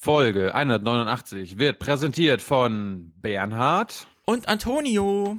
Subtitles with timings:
[0.00, 5.36] Folge 189 wird präsentiert von Bernhard und Antonio.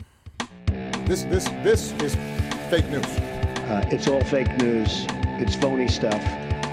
[1.08, 2.18] This, this, this is
[2.70, 3.06] fake news.
[3.70, 5.08] Uh, it's all fake news.
[5.40, 6.20] It's phony stuff.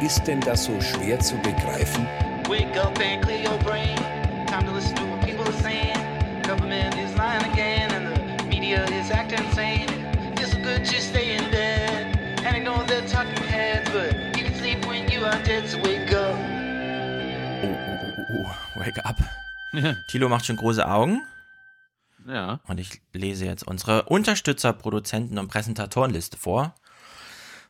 [0.02, 2.08] Ist denn das so schwer zu begreifen?
[2.48, 3.96] Wake up and clear your brain.
[4.48, 5.05] Time to listen to
[18.86, 19.16] wake up.
[20.08, 21.22] Tilo macht schon große Augen.
[22.26, 22.60] Ja.
[22.66, 26.74] Und ich lese jetzt unsere Unterstützer, Produzenten und Präsentatorenliste vor.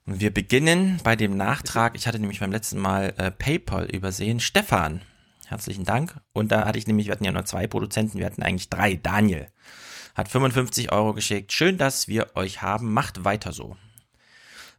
[0.06, 1.96] Und wir beginnen bei dem Nachtrag.
[1.96, 4.40] Ich hatte nämlich beim letzten Mal äh, PayPal übersehen.
[4.40, 5.02] Stefan,
[5.46, 6.14] herzlichen Dank.
[6.32, 8.94] Und da hatte ich nämlich, wir hatten ja nur zwei Produzenten, wir hatten eigentlich drei.
[8.94, 9.48] Daniel
[10.14, 11.52] hat 55 Euro geschickt.
[11.52, 12.92] Schön, dass wir euch haben.
[12.92, 13.76] Macht weiter so.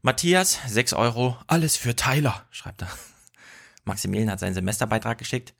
[0.01, 1.37] Matthias, 6 Euro.
[1.47, 2.89] Alles für Tyler, schreibt er.
[3.87, 5.55] Maximilian hat seinen Semesterbeitrag geschickt.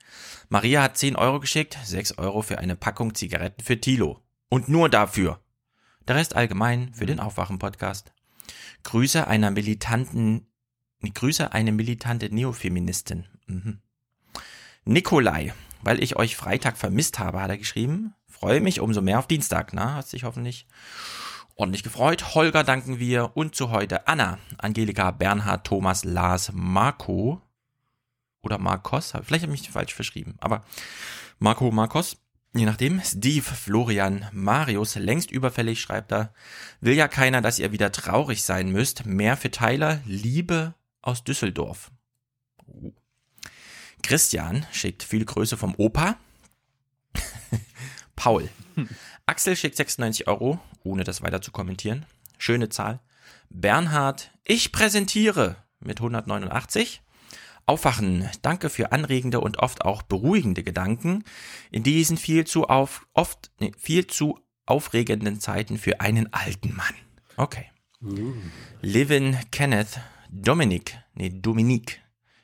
[0.48, 4.22] Maria hat 10 Euro geschickt, 6 Euro für eine Packung Zigaretten für Tilo.
[4.48, 5.40] Und nur dafür.
[6.06, 8.12] Der Rest allgemein für den Aufwachen-Podcast.
[8.84, 10.46] Grüße einer militanten,
[11.02, 13.26] Grüße eine militante Neofeministin.
[13.46, 13.80] Mhm.
[14.84, 18.14] Nikolai, weil ich euch Freitag vermisst habe, hat er geschrieben.
[18.26, 20.66] Freue mich umso mehr auf Dienstag, na, hat sich hoffentlich
[21.56, 22.34] ordentlich gefreut.
[22.34, 27.42] Holger danken wir und zu heute Anna, Angelika, Bernhard, Thomas, Lars, Marco,
[28.42, 30.64] oder Marcos, vielleicht habe ich mich falsch verschrieben, aber
[31.38, 32.16] Marco Marcos,
[32.54, 36.32] je nachdem, Steve, Florian, Marius, längst überfällig, schreibt er,
[36.80, 41.90] will ja keiner, dass ihr wieder traurig sein müsst, mehr für Tyler, Liebe aus Düsseldorf.
[42.66, 42.92] Oh.
[44.02, 46.16] Christian schickt viel Größe vom Opa.
[48.16, 48.48] Paul.
[49.26, 52.06] Axel schickt 96 Euro, ohne das weiter zu kommentieren.
[52.38, 53.00] Schöne Zahl.
[53.50, 57.02] Bernhard, ich präsentiere mit 189.
[57.68, 58.28] Aufwachen.
[58.42, 61.24] Danke für anregende und oft auch beruhigende Gedanken
[61.70, 66.94] in diesen viel zu auf, oft, nee, viel zu aufregenden Zeiten für einen alten Mann.
[67.36, 67.66] Okay.
[68.02, 68.34] Uh.
[68.80, 72.00] Livin Kenneth Dominik, nee, Dominik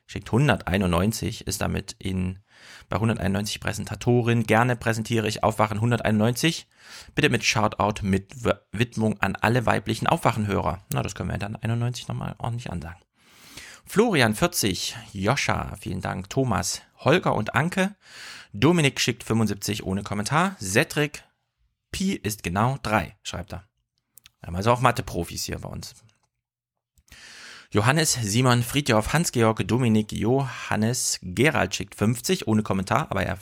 [0.07, 2.39] schickt 191, ist damit in
[2.89, 4.45] bei 191 Präsentatorin.
[4.45, 6.67] Gerne präsentiere ich Aufwachen 191.
[7.15, 8.33] Bitte mit Shoutout mit
[8.73, 10.85] Widmung an alle weiblichen Aufwachenhörer.
[10.93, 13.01] Na, das können wir dann 91 nochmal ordentlich ansagen.
[13.87, 17.95] Florian 40, Joscha, vielen Dank, Thomas, Holger und Anke,
[18.53, 21.25] Dominik schickt 75 ohne Kommentar, Cedric,
[21.93, 23.69] Pi ist genau 3, schreibt er.
[24.41, 25.95] Wir haben also auch Mathe-Profis hier bei uns.
[27.71, 33.39] Johannes, Simon, Friedhof, Hans-Georg, Dominik, Johannes, Gerald schickt 50 ohne Kommentar, aber er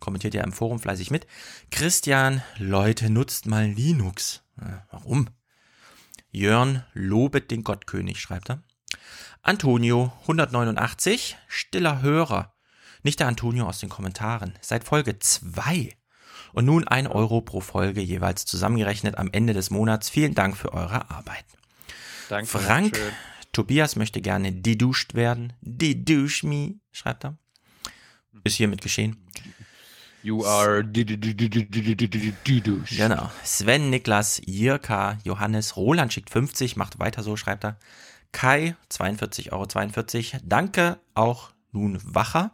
[0.00, 1.26] kommentiert ja im Forum fleißig mit.
[1.70, 4.42] Christian, Leute, nutzt mal Linux.
[4.90, 5.30] Warum?
[6.30, 8.62] Jörn, lobet den Gottkönig, schreibt er.
[9.46, 12.54] Antonio 189, stiller Hörer.
[13.02, 14.54] Nicht der Antonio aus den Kommentaren.
[14.62, 15.94] Seit Folge 2.
[16.54, 20.08] Und nun ein Euro pro Folge jeweils zusammengerechnet am Ende des Monats.
[20.08, 21.44] Vielen Dank für eure Arbeit.
[22.30, 22.46] Danke.
[22.46, 23.12] Frank, schön.
[23.52, 25.52] Tobias möchte gerne deduscht werden.
[25.60, 27.36] Dedush me, schreibt er.
[28.44, 29.28] Ist hiermit geschehen.
[30.22, 30.82] You are
[32.96, 33.30] Genau.
[33.42, 37.78] Sven, Niklas, Jirka, Johannes, Roland schickt 50, macht weiter so, schreibt er.
[38.34, 39.66] Kai, 42,42 Euro.
[39.66, 40.36] 42.
[40.42, 42.50] Danke auch nun Wacher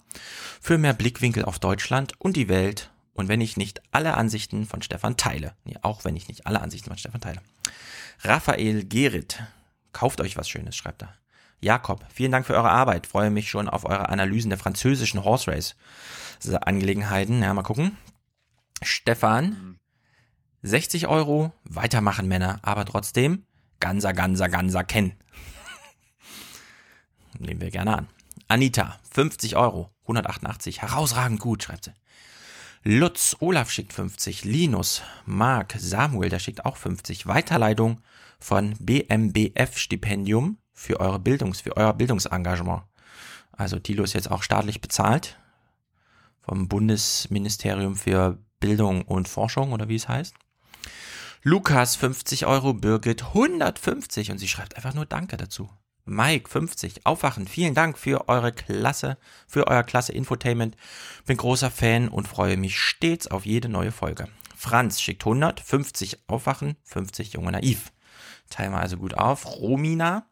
[0.60, 2.90] für mehr Blickwinkel auf Deutschland und die Welt.
[3.14, 5.54] Und wenn ich nicht alle Ansichten von Stefan teile.
[5.64, 7.40] Nee, auch wenn ich nicht alle Ansichten von Stefan teile.
[8.22, 9.42] Raphael Gerit,
[9.92, 11.14] kauft euch was Schönes, schreibt er.
[11.60, 13.06] Jakob, vielen Dank für eure Arbeit.
[13.06, 15.76] Freue mich schon auf eure Analysen der französischen Horse Race
[16.62, 17.42] Angelegenheiten.
[17.42, 17.96] Ja, mal gucken.
[18.82, 19.78] Stefan,
[20.62, 23.44] 60 Euro, weitermachen Männer, aber trotzdem
[23.80, 25.14] Ganser, Ganser, Ganser kennen.
[27.40, 28.08] Nehmen wir gerne an.
[28.48, 31.92] Anita, 50 Euro, 188, herausragend gut, schreibt sie.
[32.82, 37.26] Lutz, Olaf schickt 50, Linus, Marc, Samuel, der schickt auch 50.
[37.26, 38.02] Weiterleitung
[38.38, 42.82] von BMBF Stipendium für eure Bildungs, für euer Bildungsengagement.
[43.52, 45.38] Also Tilo ist jetzt auch staatlich bezahlt
[46.40, 50.34] vom Bundesministerium für Bildung und Forschung oder wie es heißt.
[51.42, 55.70] Lukas 50 Euro, Birgit 150 und sie schreibt einfach nur Danke dazu.
[56.04, 59.16] Mike 50, Aufwachen, vielen Dank für eure Klasse,
[59.46, 60.76] für euer klasse Infotainment.
[61.26, 64.28] Bin großer Fan und freue mich stets auf jede neue Folge.
[64.56, 67.92] Franz schickt 100, 50 Aufwachen, 50 Junge Naiv.
[68.50, 69.46] Teilen wir also gut auf.
[69.46, 70.26] Romina.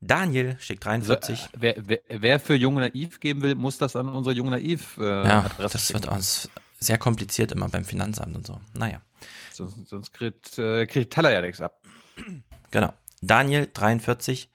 [0.00, 1.40] Daniel schickt 43.
[1.40, 4.96] Also, wer, wer, wer, für Junge Naiv geben will, muss das an unsere Junge Naiv
[4.98, 6.04] äh, Ja, Adresse das schicken.
[6.04, 6.48] wird uns
[6.78, 8.58] sehr kompliziert immer beim Finanzamt und so.
[8.72, 9.02] Naja.
[9.52, 11.82] Sonst, sonst kriegt, äh, kriegt Teller ja nichts ab.
[12.70, 12.94] Genau.
[13.20, 14.49] Daniel 43.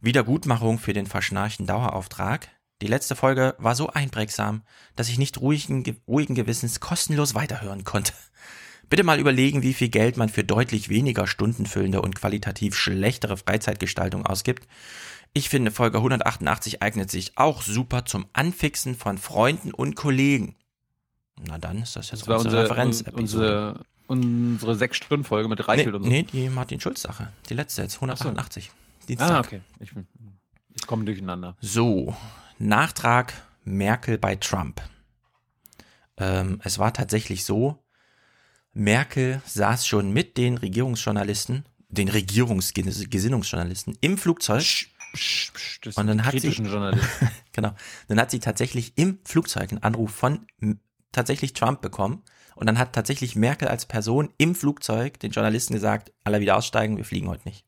[0.00, 2.48] Wiedergutmachung für den verschnarchten Dauerauftrag.
[2.82, 4.62] Die letzte Folge war so einprägsam,
[4.96, 8.12] dass ich nicht ruhigen, ge- ruhigen Gewissens kostenlos weiterhören konnte.
[8.88, 14.26] Bitte mal überlegen, wie viel Geld man für deutlich weniger stundenfüllende und qualitativ schlechtere Freizeitgestaltung
[14.26, 14.66] ausgibt.
[15.32, 20.56] Ich finde, Folge 188 eignet sich auch super zum Anfixen von Freunden und Kollegen.
[21.46, 23.20] Na dann ist das jetzt Das unsere unsere, Referenzepisode.
[23.20, 26.08] unsere, unsere Sechs-Stunden-Folge mit Nee, Reichelt und so.
[26.08, 27.32] nee, die Martin Schulz-Sache.
[27.48, 28.70] Die letzte jetzt, 188.
[29.08, 29.30] Dienstag.
[29.30, 29.60] Ah, okay.
[29.80, 29.92] Ich,
[30.74, 31.56] ich komme durcheinander.
[31.60, 32.14] So,
[32.58, 34.80] Nachtrag Merkel bei Trump.
[36.16, 37.82] Ähm, es war tatsächlich so,
[38.72, 44.60] Merkel saß schon mit den Regierungsjournalisten, den Regierungsgesinnungsjournalisten im Flugzeug.
[44.60, 46.50] Psch, psch, das Und dann hat sie-.
[47.52, 47.74] Genau.
[48.06, 50.46] Dann hat sie tatsächlich im Flugzeug einen Anruf von
[51.10, 52.22] tatsächlich Trump bekommen.
[52.54, 56.96] Und dann hat tatsächlich Merkel als Person im Flugzeug den Journalisten gesagt, alle wieder aussteigen,
[56.96, 57.64] wir fliegen heute nicht.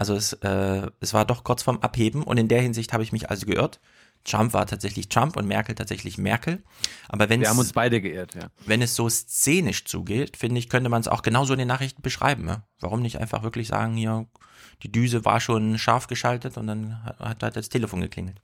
[0.00, 3.12] Also es, äh, es war doch kurz vorm Abheben und in der Hinsicht habe ich
[3.12, 3.80] mich also geirrt.
[4.24, 6.62] Trump war tatsächlich Trump und Merkel tatsächlich Merkel.
[7.08, 8.48] Aber wenn Wir haben uns es, beide geehrt, ja.
[8.64, 12.00] wenn es so szenisch zugeht, finde ich, könnte man es auch genauso in den Nachrichten
[12.00, 12.48] beschreiben.
[12.48, 12.62] Ja?
[12.80, 14.26] Warum nicht einfach wirklich sagen, hier,
[14.82, 18.40] die Düse war schon scharf geschaltet und dann hat, hat halt das Telefon geklingelt.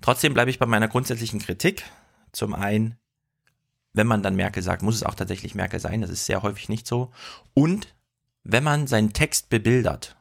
[0.00, 1.84] Trotzdem bleibe ich bei meiner grundsätzlichen Kritik.
[2.32, 2.96] Zum einen,
[3.92, 6.00] wenn man dann Merkel sagt, muss es auch tatsächlich Merkel sein.
[6.00, 7.12] Das ist sehr häufig nicht so.
[7.54, 7.94] Und
[8.42, 10.17] wenn man seinen Text bebildert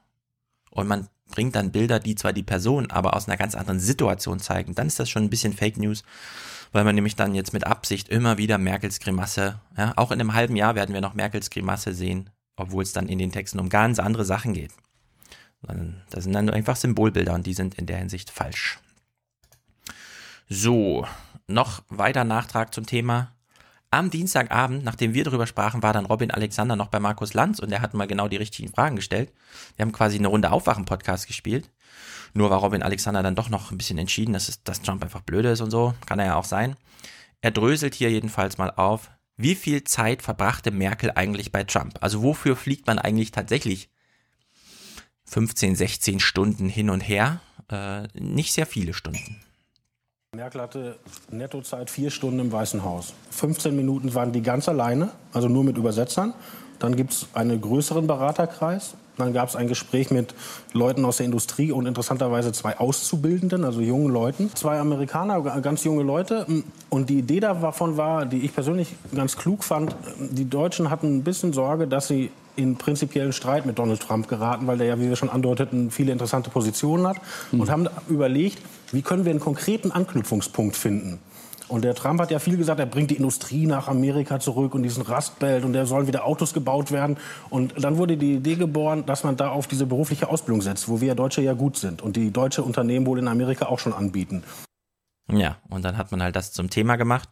[0.77, 4.39] und man bringt dann Bilder, die zwar die Person, aber aus einer ganz anderen Situation
[4.39, 6.03] zeigen, dann ist das schon ein bisschen Fake News,
[6.71, 10.35] weil man nämlich dann jetzt mit Absicht immer wieder Merkels Grimasse, ja, auch in einem
[10.35, 13.69] halben Jahr werden wir noch Merkels Grimasse sehen, obwohl es dann in den Texten um
[13.69, 14.71] ganz andere Sachen geht.
[16.12, 18.77] Das sind dann einfach Symbolbilder und die sind in der Hinsicht falsch.
[20.47, 21.07] So,
[21.47, 23.33] noch weiter Nachtrag zum Thema.
[23.89, 27.69] Am Dienstagabend, nachdem wir darüber sprachen, war dann Robin Alexander noch bei Markus Lanz und
[27.69, 29.31] der hat mal genau die richtigen Fragen gestellt.
[29.78, 31.69] Wir haben quasi eine Runde Aufwachen-Podcast gespielt.
[32.34, 35.22] Nur war Robin Alexander dann doch noch ein bisschen entschieden, dass, es, dass Trump einfach
[35.22, 35.94] blöde ist und so.
[36.06, 36.75] Kann er ja auch sein.
[37.39, 41.98] Er dröselt hier jedenfalls mal auf, wie viel Zeit verbrachte Merkel eigentlich bei Trump?
[42.01, 43.89] Also wofür fliegt man eigentlich tatsächlich
[45.25, 47.39] 15, 16 Stunden hin und her?
[47.72, 49.39] Äh, nicht sehr viele Stunden.
[50.35, 50.97] Merkel hatte
[51.31, 53.13] Nettozeit vier Stunden im Weißen Haus.
[53.31, 56.33] 15 Minuten waren die ganz alleine, also nur mit Übersetzern.
[56.79, 58.95] Dann gibt es einen größeren Beraterkreis.
[59.18, 60.35] Dann gab es ein Gespräch mit
[60.74, 64.51] Leuten aus der Industrie und interessanterweise zwei Auszubildenden, also jungen Leuten.
[64.53, 66.45] Zwei Amerikaner, ganz junge Leute.
[66.89, 71.24] Und die Idee davon war, die ich persönlich ganz klug fand, die Deutschen hatten ein
[71.24, 75.07] bisschen Sorge, dass sie in prinzipiellen Streit mit Donald Trump geraten, weil der ja, wie
[75.07, 77.18] wir schon andeuteten, viele interessante Positionen hat.
[77.51, 78.59] Und haben überlegt,
[78.92, 81.19] wie können wir einen konkreten Anknüpfungspunkt finden.
[81.68, 84.84] Und der Trump hat ja viel gesagt, er bringt die Industrie nach Amerika zurück und
[84.84, 87.18] diesen Rustbelt und da sollen wieder Autos gebaut werden.
[87.50, 91.01] Und dann wurde die Idee geboren, dass man da auf diese berufliche Ausbildung setzt, wo
[91.01, 94.44] wir Deutsche ja gut sind und die deutsche Unternehmen wohl in Amerika auch schon anbieten.
[95.30, 97.30] Ja, und dann hat man halt das zum Thema gemacht.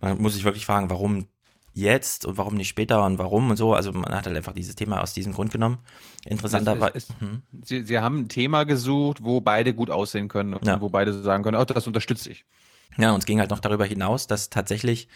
[0.00, 1.26] Man muss sich wirklich fragen, warum
[1.74, 3.74] jetzt und warum nicht später und warum und so.
[3.74, 5.78] Also man hat halt einfach dieses Thema aus diesem Grund genommen.
[6.24, 6.92] Interessanterweise.
[6.96, 10.80] Es- es- Sie, Sie haben ein Thema gesucht, wo beide gut aussehen können und Ja.
[10.80, 12.44] wo beide sagen können, oh, das unterstütze ich.
[12.98, 15.08] Ja, und es ging halt noch darüber hinaus, dass tatsächlich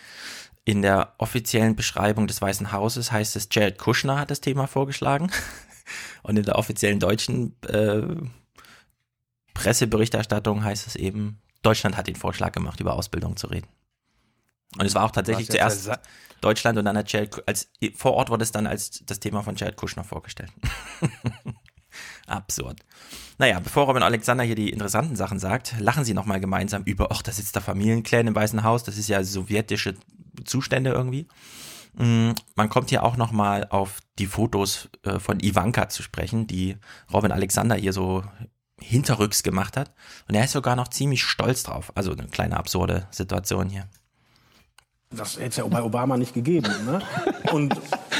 [0.64, 5.30] in der offiziellen Beschreibung des Weißen Hauses heißt es, Jared Kushner hat das Thema vorgeschlagen.
[6.22, 8.02] Und in der offiziellen deutschen äh,
[9.54, 13.68] Presseberichterstattung heißt es eben, Deutschland hat den Vorschlag gemacht, über Ausbildung zu reden.
[14.78, 15.90] Und es war auch tatsächlich zuerst
[16.40, 19.56] Deutschland und dann hat Jared, als vor Ort wurde es dann als das Thema von
[19.56, 20.52] Jared Kushner vorgestellt.
[22.26, 22.80] Absurd.
[23.38, 27.22] Naja, bevor Robin Alexander hier die interessanten Sachen sagt, lachen sie nochmal gemeinsam über, ach,
[27.22, 29.94] da sitzt der Familienclan im Weißen Haus, das ist ja sowjetische
[30.44, 31.26] Zustände irgendwie.
[31.94, 36.76] Mm, Man kommt hier auch nochmal auf die Fotos äh, von Ivanka zu sprechen, die
[37.12, 38.24] Robin Alexander hier so
[38.78, 39.92] hinterrücks gemacht hat.
[40.28, 41.92] Und er ist sogar noch ziemlich stolz drauf.
[41.94, 43.88] Also eine kleine absurde Situation hier.
[45.10, 46.70] Das hätte es ja bei Obama nicht gegeben.
[46.84, 47.00] Ne?
[47.52, 47.74] Und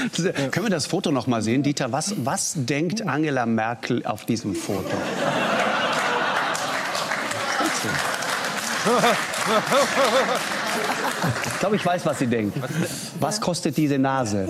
[0.51, 1.63] Können wir das Foto noch mal sehen?
[1.63, 4.91] Dieter, was, was denkt Angela Merkel auf diesem Foto?
[11.45, 12.57] Ich glaube, ich weiß, was sie denkt.
[13.21, 14.49] Was kostet diese Nase?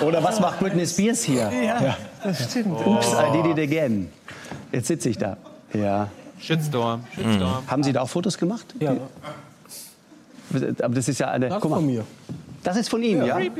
[0.00, 1.50] Oder was macht Britney Spears hier?
[1.52, 2.84] Ja, das stimmt.
[2.86, 4.10] Ups, I did it again.
[4.72, 5.36] Jetzt sitze ich da.
[5.72, 6.08] Ja.
[6.40, 7.62] Shitstorm, Shitstorm.
[7.66, 8.74] Haben Sie da auch Fotos gemacht?
[8.80, 8.96] ja,
[10.54, 11.48] Aber das ist ja eine.
[11.48, 12.04] das Guck von mal, mir.
[12.62, 13.38] das ist von ihm, ja?
[13.38, 13.50] Ja.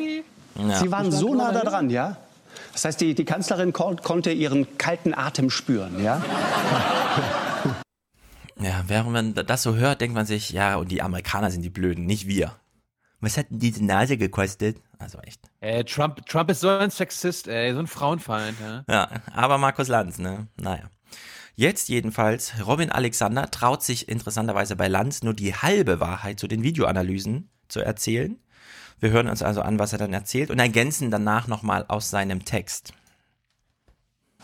[0.78, 2.16] Sie waren so nah da dran, ja?
[2.72, 6.22] Das heißt, die, die Kanzlerin kon konnte ihren kalten Atem spüren, ja?
[8.60, 11.70] Ja, während man das so hört, denkt man sich, ja, und die Amerikaner sind die
[11.70, 12.52] Blöden, nicht wir.
[13.20, 14.76] Was hat denn diese Nase gekostet?
[14.98, 15.40] Also echt.
[15.60, 18.56] Ey, Trump, Trump ist so ein Sexist, ey, so ein Frauenfeind.
[18.60, 18.84] Ja?
[18.88, 20.46] Ja, aber Markus Lanz, ne?
[20.56, 20.84] Naja.
[21.56, 26.64] Jetzt jedenfalls, Robin Alexander traut sich interessanterweise bei Lanz nur die halbe Wahrheit zu den
[26.64, 28.36] Videoanalysen zu erzählen.
[28.98, 32.44] Wir hören uns also an, was er dann erzählt und ergänzen danach nochmal aus seinem
[32.44, 32.92] Text.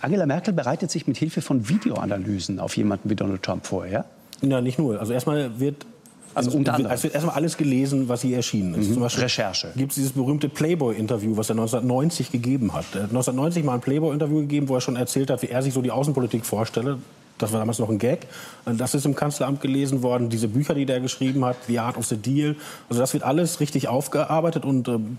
[0.01, 4.05] Angela Merkel bereitet sich mit Hilfe von Videoanalysen auf jemanden wie Donald Trump vor, ja?
[4.41, 4.99] Ja, nicht nur.
[5.01, 5.87] Also erstmal wird
[6.35, 6.95] Also unter anderem.
[6.95, 8.93] Es wird erstmal alles gelesen, was hier erschienen ist.
[8.93, 9.73] Zum Beispiel Recherche.
[9.77, 12.85] gibt es dieses berühmte Playboy-Interview, was er 1990 gegeben hat.
[12.95, 15.75] Er hat 1990 mal ein Playboy-Interview gegeben, wo er schon erzählt hat, wie er sich
[15.75, 16.99] so die Außenpolitik vorstelle.
[17.39, 18.27] Das war damals noch ein Gag.
[18.67, 20.29] Das ist im Kanzleramt gelesen worden.
[20.29, 22.55] Diese Bücher, die der geschrieben hat, The Art of the Deal.
[22.89, 25.19] Also das wird alles richtig aufgearbeitet und ähm,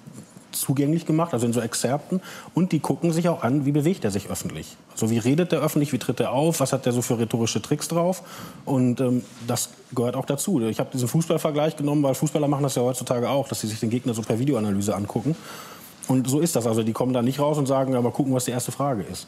[0.51, 2.21] zugänglich gemacht, also in so Exzerpten.
[2.53, 4.75] Und die gucken sich auch an, wie bewegt er sich öffentlich.
[4.91, 7.61] Also wie redet er öffentlich, wie tritt er auf, was hat er so für rhetorische
[7.61, 8.23] Tricks drauf.
[8.65, 10.61] Und ähm, das gehört auch dazu.
[10.61, 13.79] Ich habe diesen Fußballvergleich genommen, weil Fußballer machen das ja heutzutage auch, dass sie sich
[13.79, 15.35] den Gegner so per Videoanalyse angucken.
[16.07, 16.67] Und so ist das.
[16.67, 19.27] Also die kommen da nicht raus und sagen, mal gucken, was die erste Frage ist.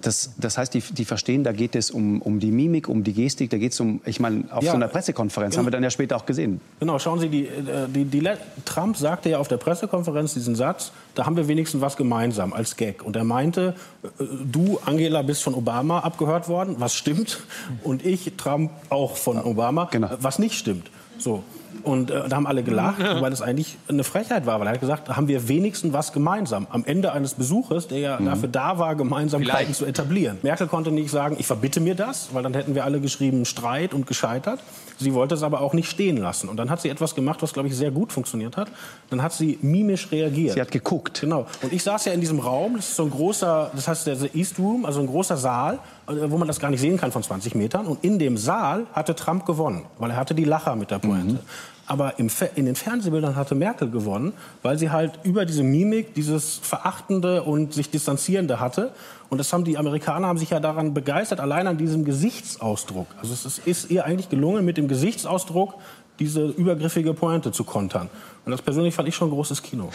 [0.00, 3.12] Das, das heißt, die, die verstehen, da geht es um, um die Mimik, um die
[3.12, 4.70] Gestik, da geht es um, ich meine, auf Ja.
[4.72, 6.60] so einer Pressekonferenz haben wir dann ja später auch gesehen.
[6.80, 8.26] Genau, schauen Sie, die, äh, die, die,
[8.64, 12.76] Trump sagte ja auf der Pressekonferenz diesen Satz, da haben wir wenigstens was gemeinsam als
[12.76, 13.02] Gag.
[13.02, 17.40] Und er meinte, äh, du, Angela, bist von Obama abgehört worden, was stimmt,
[17.84, 20.10] und ich, Trump, auch von Obama, Genau.
[20.20, 20.90] was nicht stimmt.
[21.18, 21.42] So.
[21.86, 24.80] Und äh, da haben alle gelacht, weil es eigentlich eine Frechheit war, weil er hat
[24.80, 26.66] gesagt, da haben wir wenigstens was gemeinsam.
[26.70, 29.74] Am Ende eines Besuches, der ja dafür da war, Gemeinsamkeiten Vielleicht.
[29.76, 30.38] zu etablieren.
[30.42, 33.94] Merkel konnte nicht sagen, ich verbitte mir das, weil dann hätten wir alle geschrieben Streit
[33.94, 34.58] und gescheitert.
[34.98, 36.48] Sie wollte es aber auch nicht stehen lassen.
[36.48, 38.68] Und dann hat sie etwas gemacht, was, glaube ich, sehr gut funktioniert hat.
[39.10, 40.54] Dann hat sie mimisch reagiert.
[40.54, 41.20] Sie hat geguckt.
[41.20, 41.46] Genau.
[41.62, 44.34] Und ich saß ja in diesem Raum, das ist so ein großer, das heißt der
[44.34, 45.78] East Room, also ein großer Saal,
[46.08, 47.86] äh, wo man das gar nicht sehen kann von 20 Metern.
[47.86, 51.40] Und in dem Saal hatte Trump gewonnen, weil er hatte die Lacher mit der Pointe.
[51.86, 56.56] Aber im, in den Fernsehbildern hatte Merkel gewonnen, weil sie halt über diese Mimik dieses
[56.56, 58.92] Verachtende und sich Distanzierende hatte.
[59.30, 63.06] Und das haben die Amerikaner haben sich ja daran begeistert, allein an diesem Gesichtsausdruck.
[63.20, 65.74] Also es ist, ist ihr eigentlich gelungen, mit dem Gesichtsausdruck
[66.18, 68.08] diese übergriffige Pointe zu kontern.
[68.44, 69.90] Und das persönlich fand ich schon großes Kino.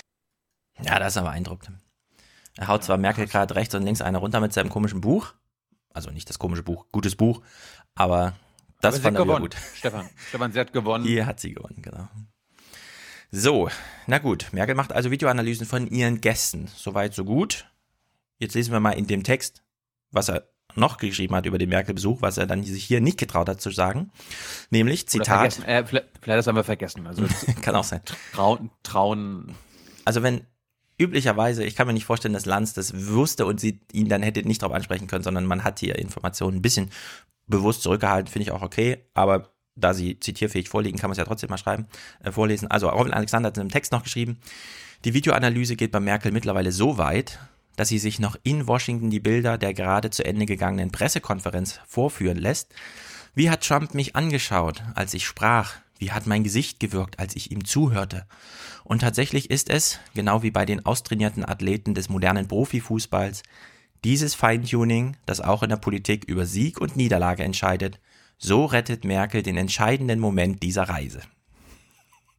[0.81, 1.77] Ja, das ist aber beeindruckend.
[2.57, 5.33] Er haut zwar Merkel gerade rechts und links eine runter mit seinem komischen Buch.
[5.93, 7.41] Also nicht das komische Buch, gutes Buch,
[7.95, 8.33] aber
[8.81, 9.41] das Aber fand er gewonnen.
[9.43, 9.55] gut.
[9.75, 11.05] Stefan, Stefan, sie hat gewonnen.
[11.05, 12.07] Hier hat sie gewonnen, genau.
[13.31, 13.69] So,
[14.07, 14.47] na gut.
[14.51, 16.67] Merkel macht also Videoanalysen von ihren Gästen.
[16.75, 17.65] Soweit, so gut.
[18.39, 19.63] Jetzt lesen wir mal in dem Text,
[20.11, 23.47] was er noch geschrieben hat über den Merkel-Besuch, was er dann sich hier nicht getraut
[23.49, 24.11] hat zu sagen.
[24.69, 25.59] Nämlich, Zitat.
[25.65, 27.07] Äh, vielleicht, vielleicht das haben wir vergessen.
[27.07, 27.23] Also
[27.61, 28.01] kann auch sein.
[28.33, 29.55] trauen, trauen.
[30.05, 30.41] Also wenn
[30.97, 34.47] üblicherweise, ich kann mir nicht vorstellen, dass Lanz das wusste und sie ihn dann hätte
[34.47, 36.91] nicht darauf ansprechen können, sondern man hat hier Informationen ein bisschen
[37.51, 41.25] bewusst zurückgehalten, finde ich auch okay, aber da sie zitierfähig vorliegen, kann man es ja
[41.25, 41.87] trotzdem mal schreiben,
[42.23, 42.69] äh, vorlesen.
[42.69, 44.39] Also Robin Alexander hat in einem Text noch geschrieben,
[45.05, 47.39] die Videoanalyse geht bei Merkel mittlerweile so weit,
[47.75, 52.37] dass sie sich noch in Washington die Bilder der gerade zu Ende gegangenen Pressekonferenz vorführen
[52.37, 52.73] lässt.
[53.33, 55.75] Wie hat Trump mich angeschaut, als ich sprach?
[55.97, 58.25] Wie hat mein Gesicht gewirkt, als ich ihm zuhörte?
[58.83, 63.43] Und tatsächlich ist es, genau wie bei den austrainierten Athleten des modernen Profifußballs,
[64.03, 67.99] dieses Feintuning, das auch in der Politik über Sieg und Niederlage entscheidet,
[68.37, 71.21] so rettet Merkel den entscheidenden Moment dieser Reise.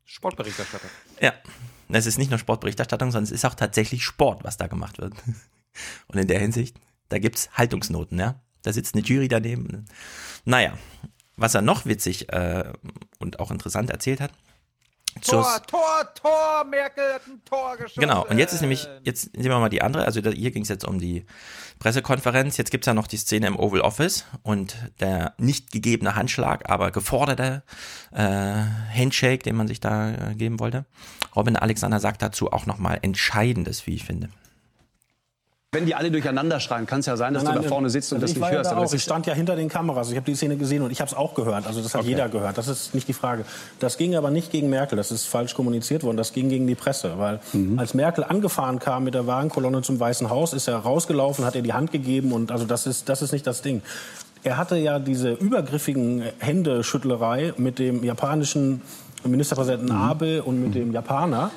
[0.04, 0.88] Sportberichterstatter.
[1.20, 1.32] Ja,
[1.88, 5.14] es ist nicht nur Sportberichterstattung, sondern es ist auch tatsächlich Sport, was da gemacht wird.
[6.08, 6.76] Und in der Hinsicht,
[7.08, 8.40] da gibt's Haltungsnoten, ja.
[8.62, 9.86] Da sitzt eine Jury daneben.
[10.44, 10.76] Naja,
[11.36, 12.72] was er noch witzig äh,
[13.18, 14.32] und auch interessant erzählt hat.
[15.20, 18.00] Tor, Tor, Tor, Merkel hat ein Tor geschossen.
[18.00, 20.68] Genau, und jetzt ist nämlich, jetzt sehen wir mal die andere, also hier ging es
[20.68, 21.26] jetzt um die
[21.78, 26.70] Pressekonferenz, jetzt gibt's ja noch die Szene im Oval Office und der nicht gegebene Handschlag,
[26.70, 27.62] aber geforderte
[28.12, 30.86] äh, Handshake, den man sich da äh, geben wollte.
[31.36, 34.28] Robin Alexander sagt dazu auch nochmal Entscheidendes, wie ich finde.
[35.74, 38.16] Wenn die alle durcheinander schreien, kann es ja sein, dass du da vorne sitzt und
[38.16, 38.70] also das ich nicht war ja hörst.
[38.72, 38.92] Da aber auch.
[38.92, 40.10] Ich stand ja hinter den Kameras.
[40.10, 41.66] Ich habe die Szene gesehen und ich habe es auch gehört.
[41.66, 42.58] Also das hat jeder gehört.
[42.58, 43.46] Das ist nicht die Frage.
[43.80, 44.96] Das ging aber nicht gegen Merkel.
[44.98, 46.18] Das ist falsch kommuniziert worden.
[46.18, 47.14] Das ging gegen die Presse.
[47.16, 47.78] Weil Mhm.
[47.78, 51.62] als Merkel angefahren kam mit der Wagenkolonne zum Weißen Haus, ist er rausgelaufen, hat ihr
[51.62, 52.32] die Hand gegeben.
[52.34, 53.80] Und also das ist, das ist nicht das Ding.
[54.42, 58.82] Er hatte ja diese übergriffigen Händeschüttlerei mit dem japanischen
[59.24, 60.02] Ministerpräsidenten Mhm.
[60.02, 61.50] Abe und mit dem Japaner.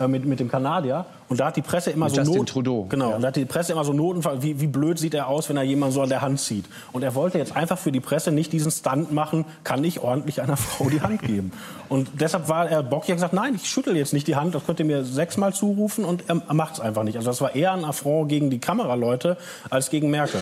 [0.00, 1.04] Äh, Mit, mit dem Kanadier.
[1.28, 2.86] Und da hat die Presse immer Mit so Justin Not, Trudeau.
[2.88, 3.10] Genau.
[3.10, 3.16] Ja.
[3.16, 5.56] Und da hat die Presse immer so Noten, wie, wie blöd sieht er aus, wenn
[5.56, 6.64] er jemanden so an der Hand zieht.
[6.92, 10.40] Und er wollte jetzt einfach für die Presse nicht diesen Stunt machen, kann ich ordentlich
[10.40, 11.52] einer Frau die Hand geben.
[11.88, 14.64] Und deshalb war er Bock, ja gesagt, nein, ich schüttel jetzt nicht die Hand, das
[14.64, 17.16] könnt ihr mir sechsmal zurufen und er, er macht es einfach nicht.
[17.16, 19.36] Also das war eher ein Affront gegen die Kameraleute
[19.68, 20.40] als gegen Merkel.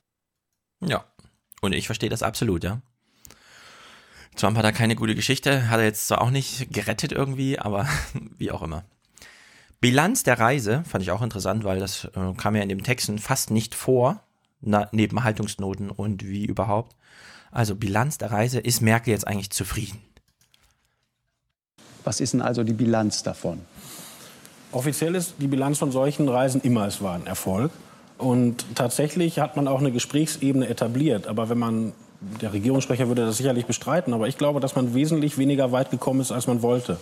[0.86, 1.04] Ja,
[1.60, 2.80] und ich verstehe das absolut, ja.
[4.36, 7.88] Trump hat da keine gute Geschichte, hat er jetzt zwar auch nicht gerettet irgendwie, aber
[8.38, 8.84] wie auch immer.
[9.80, 13.18] Bilanz der Reise fand ich auch interessant, weil das äh, kam ja in dem Texten
[13.18, 14.20] fast nicht vor.
[14.60, 16.96] na, neben Haltungsnoten und wie überhaupt.
[17.52, 20.00] Also Bilanz der Reise, ist Merkel jetzt eigentlich zufrieden?
[22.02, 23.60] Was ist denn also die Bilanz davon?
[24.72, 27.70] Offiziell ist die Bilanz von solchen Reisen immer, es war ein Erfolg.
[28.18, 31.28] Und tatsächlich hat man auch eine Gesprächsebene etabliert.
[31.28, 31.92] Aber wenn man,
[32.42, 36.20] der Regierungssprecher würde das sicherlich bestreiten, aber ich glaube, dass man wesentlich weniger weit gekommen
[36.20, 36.98] ist, als man wollte.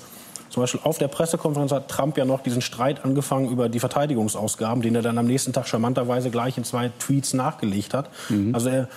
[0.50, 4.82] Zum Beispiel auf der Pressekonferenz hat Trump ja noch diesen Streit angefangen über die Verteidigungsausgaben,
[4.82, 8.10] den er dann am nächsten Tag charmanterweise gleich in zwei Tweets nachgelegt hat.
[8.54, 8.88] Also er,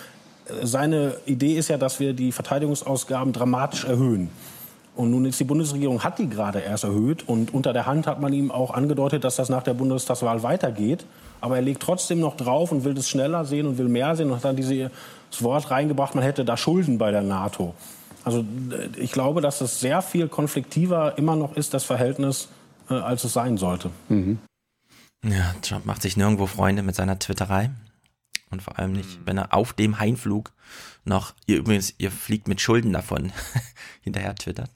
[0.63, 4.29] seine Idee ist ja, dass wir die Verteidigungsausgaben dramatisch erhöhen.
[4.95, 7.27] Und nun ist die Bundesregierung, hat die gerade erst erhöht.
[7.27, 11.05] Und unter der Hand hat man ihm auch angedeutet, dass das nach der Bundestagswahl weitergeht.
[11.39, 14.29] Aber er legt trotzdem noch drauf und will das schneller sehen und will mehr sehen
[14.29, 14.89] und hat dann dieses
[15.39, 17.73] Wort reingebracht, man hätte da Schulden bei der NATO.
[18.29, 22.49] Also äh, ich glaube, dass es sehr viel konfliktiver immer noch ist, das Verhältnis,
[22.87, 23.89] äh, als es sein sollte.
[25.23, 27.71] Ja, Trump macht sich nirgendwo Freunde mit seiner Twitterei.
[28.51, 30.51] Und vor allem nicht, wenn er auf dem Heimflug
[31.05, 33.31] noch, ihr übrigens, ihr fliegt mit Schulden davon,
[34.01, 34.69] hinterher twittert.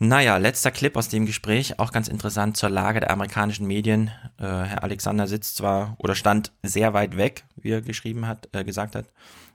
[0.00, 4.08] Naja, letzter Clip aus dem Gespräch, auch ganz interessant zur Lage der amerikanischen Medien.
[4.38, 8.64] Äh, Herr Alexander sitzt zwar oder stand sehr weit weg, wie er geschrieben hat, äh,
[8.64, 9.06] gesagt hat,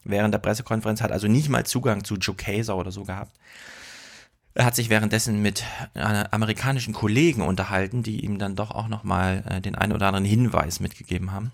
[0.06, 3.36] während der Pressekonferenz, hat also nicht mal Zugang zu Joe Kaser oder so gehabt.
[4.54, 5.64] Er hat sich währenddessen mit
[6.32, 10.80] amerikanischen Kollegen unterhalten, die ihm dann doch auch nochmal äh, den einen oder anderen Hinweis
[10.80, 11.52] mitgegeben haben.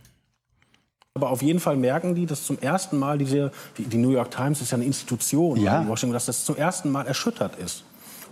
[1.15, 4.31] Aber auf jeden Fall merken die, dass zum ersten Mal diese, die, die New York
[4.31, 5.81] Times ist ja eine Institution Ja.
[5.81, 7.83] in Washington, dass das zum ersten Mal erschüttert ist.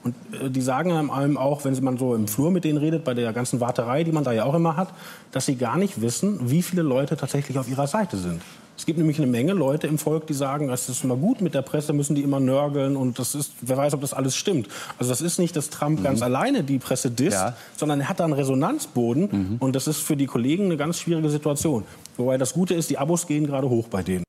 [0.04, 3.04] Und äh, die sagen einem allem auch, wenn man so im Flur mit denen redet,
[3.04, 4.94] bei der ganzen Warterei, die man da ja auch immer hat,
[5.32, 8.42] dass sie gar nicht wissen, wie viele Leute tatsächlich auf ihrer Seite sind.
[8.80, 11.54] Es gibt nämlich eine Menge Leute im Volk, die sagen, das ist immer gut mit
[11.54, 14.70] der Presse, müssen die immer nörgeln und das ist, wer weiß, ob das alles stimmt.
[14.98, 17.58] Also das ist nicht, dass Trump ganz alleine die Presse disst, Ja.
[17.76, 21.30] sondern er hat da einen Resonanzboden und das ist für die Kollegen eine ganz schwierige
[21.30, 21.84] Situation.
[22.16, 24.24] Wobei das Gute ist, die Abos gehen gerade hoch bei denen.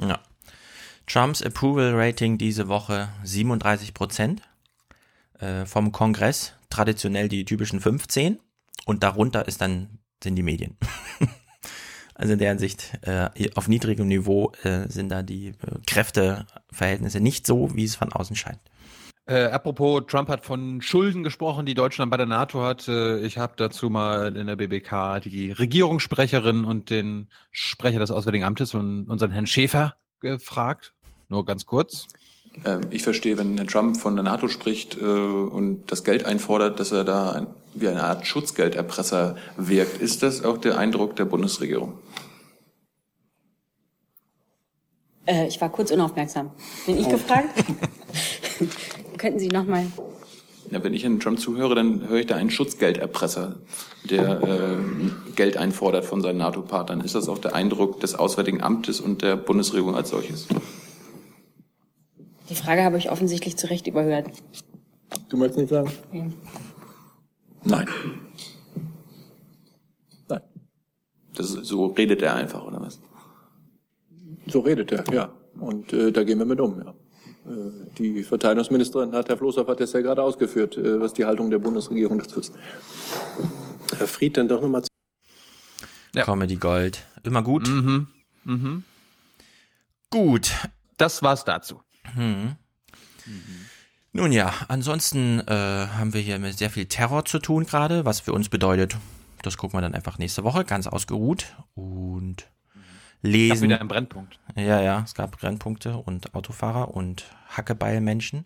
[0.00, 0.20] Ja.
[1.08, 4.42] Trumps Approval Rating diese Woche 37 Prozent.
[5.40, 8.38] Äh, vom Kongress traditionell die typischen 15
[8.86, 10.76] und darunter ist dann sind die Medien.
[12.22, 15.54] also in der Hinsicht äh, auf niedrigem Niveau äh, sind da die äh,
[15.88, 18.60] Kräfteverhältnisse nicht so, wie es von außen scheint.
[19.26, 22.86] Äh, apropos, Trump hat von Schulden gesprochen, die Deutschland bei der NATO hat.
[22.86, 28.44] Äh, ich habe dazu mal in der BBK die Regierungssprecherin und den Sprecher des Auswärtigen
[28.44, 30.94] Amtes und unseren Herrn Schäfer gefragt.
[31.28, 32.06] Nur ganz kurz.
[32.64, 36.80] Ähm, Ich verstehe, wenn Herr Trump von der NATO spricht äh, und das Geld einfordert,
[36.80, 40.00] dass er da wie eine Art Schutzgelderpresser wirkt.
[40.00, 41.94] Ist das auch der Eindruck der Bundesregierung?
[45.26, 46.50] Äh, ich war kurz unaufmerksam.
[46.86, 47.48] Bin ich gefragt?
[49.18, 49.86] Könnten Sie noch mal?
[50.70, 53.56] Ja, wenn ich Herrn Trump zuhöre, dann höre ich da einen Schutzgelderpresser,
[54.08, 57.02] der äh, Geld einfordert von seinen NATO-Partnern.
[57.02, 60.48] Ist das auch der Eindruck des Auswärtigen Amtes und der Bundesregierung als solches?
[62.52, 64.30] Die Frage habe ich offensichtlich zu Recht überhört.
[65.30, 65.90] Du möchtest nicht sagen?
[66.12, 66.26] Ja.
[67.64, 67.88] Nein.
[70.28, 70.40] Nein.
[71.34, 73.00] Das ist, so redet er einfach, oder was?
[74.48, 75.32] So redet er, ja.
[75.58, 76.90] Und äh, da gehen wir mit um, ja.
[77.50, 81.50] Äh, Die Verteidigungsministerin hat, Herr Floßhoff hat das ja gerade ausgeführt, äh, was die Haltung
[81.50, 82.52] der Bundesregierung dazu ist.
[83.96, 84.82] Herr Fried, dann doch nochmal
[86.14, 86.24] Ja.
[86.24, 87.06] Comedy Gold.
[87.22, 87.66] Immer gut.
[87.66, 88.08] Mhm.
[88.44, 88.84] Mhm.
[90.10, 90.52] Gut.
[90.98, 91.80] Das war's dazu.
[92.14, 92.56] Hm.
[94.12, 98.20] Nun ja, ansonsten äh, haben wir hier mit sehr viel Terror zu tun gerade, was
[98.20, 98.96] für uns bedeutet,
[99.42, 103.62] das gucken wir dann einfach nächste Woche, ganz ausgeruht und Ich hab lesen.
[103.64, 104.38] wieder einen Brennpunkt.
[104.54, 107.24] Ja, ja, es gab Brennpunkte und Autofahrer und
[107.56, 108.44] Hackebeilmenschen.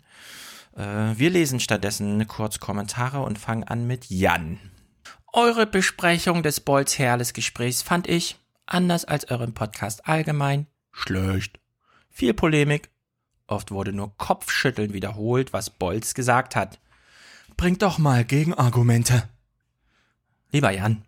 [0.76, 0.83] Äh,
[1.16, 4.59] wir lesen stattdessen kurz Kommentare und fangen an mit Jan.
[5.33, 11.59] Eure Besprechung des Bolz-Herles-Gesprächs fand ich, anders als euren Podcast allgemein, schlecht.
[12.11, 12.88] Viel Polemik.
[13.46, 16.80] Oft wurde nur Kopfschütteln wiederholt, was Bolz gesagt hat.
[17.56, 19.28] Bringt doch mal Gegenargumente.
[20.50, 21.04] Lieber Jan,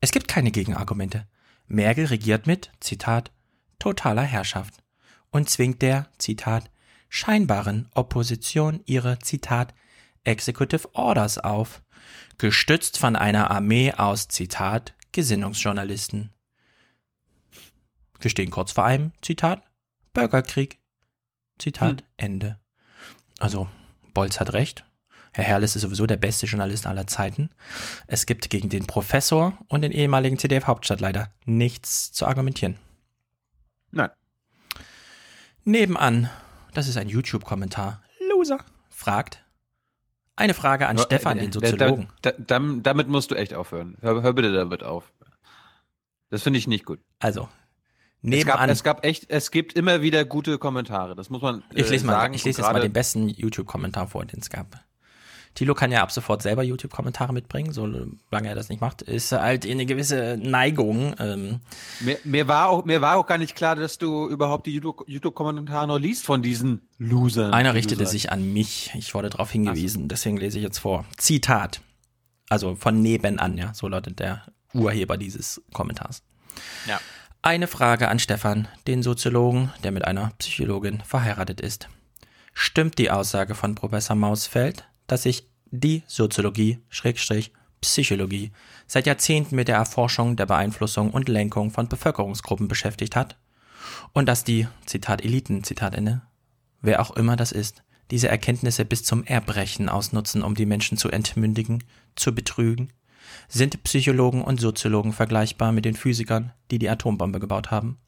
[0.00, 1.26] es gibt keine Gegenargumente.
[1.66, 3.30] Merkel regiert mit, Zitat,
[3.78, 4.74] totaler Herrschaft
[5.30, 6.70] und zwingt der, Zitat,
[7.08, 9.74] scheinbaren Opposition ihre, Zitat,
[10.24, 11.82] Executive Orders auf,
[12.38, 16.32] gestützt von einer Armee aus, Zitat, Gesinnungsjournalisten.
[18.18, 19.62] Wir stehen kurz vor einem, Zitat,
[20.12, 20.79] Bürgerkrieg.
[21.60, 22.58] Zitat, Ende.
[23.38, 23.68] Also,
[24.14, 24.84] Bolz hat recht.
[25.32, 27.50] Herr Herrles ist sowieso der beste Journalist aller Zeiten.
[28.08, 32.76] Es gibt gegen den Professor und den ehemaligen CDF-Hauptstadtleiter nichts zu argumentieren.
[33.92, 34.10] Nein.
[35.64, 36.30] Nebenan,
[36.74, 39.44] das ist ein YouTube-Kommentar, Loser, fragt,
[40.36, 42.08] eine Frage an Hör- Stefan, äh, den da- Soziologen.
[42.22, 43.96] Da, da, dam- damit musst du echt aufhören.
[44.00, 45.12] Hör, hör bitte damit auf.
[46.30, 47.00] Das finde ich nicht gut.
[47.18, 47.48] Also,
[48.22, 48.70] Es gab, nebenan.
[48.70, 51.14] es gab echt, es gibt immer wieder gute Kommentare.
[51.14, 52.34] Das muss man Ich äh, lese, mal, sagen.
[52.34, 54.84] ich lese jetzt mal den besten YouTube-Kommentar vor, den es gab.
[55.54, 59.02] Thilo kann ja ab sofort selber YouTube-Kommentare mitbringen, solange er das nicht macht.
[59.02, 61.14] Ist halt eine gewisse Neigung.
[61.18, 61.58] Ähm,
[61.98, 65.02] Mir, mir, war auch, mir war auch gar nicht klar, dass du überhaupt die YouTube-
[65.08, 67.52] YouTube-Kommentare noch liest von diesen Losern.
[67.52, 68.12] einer richtete sagst.
[68.12, 68.92] sich an mich.
[68.94, 71.04] Ich wurde darauf hingewiesen, deswegen lese ich jetzt vor.
[71.16, 71.80] Zitat.
[72.48, 76.22] Also von nebenan, ja, so lautet der Urheber dieses Kommentars.
[76.86, 77.00] Ja.
[77.42, 81.88] Eine Frage an Stefan, den Soziologen, der mit einer Psychologin verheiratet ist.
[82.52, 87.50] Stimmt die Aussage von Professor Mausfeld, dass sich die Soziologie, Schrägstrich,
[87.80, 88.52] Psychologie
[88.86, 93.38] seit Jahrzehnten mit der Erforschung der Beeinflussung und Lenkung von Bevölkerungsgruppen beschäftigt hat?
[94.12, 96.20] Und dass die, Zitat Eliten, Zitat Ende,
[96.82, 101.08] wer auch immer das ist, diese Erkenntnisse bis zum Erbrechen ausnutzen, um die Menschen zu
[101.08, 101.84] entmündigen,
[102.16, 102.92] zu betrügen?
[103.48, 107.98] Sind Psychologen und Soziologen vergleichbar mit den Physikern, die die Atombombe gebaut haben?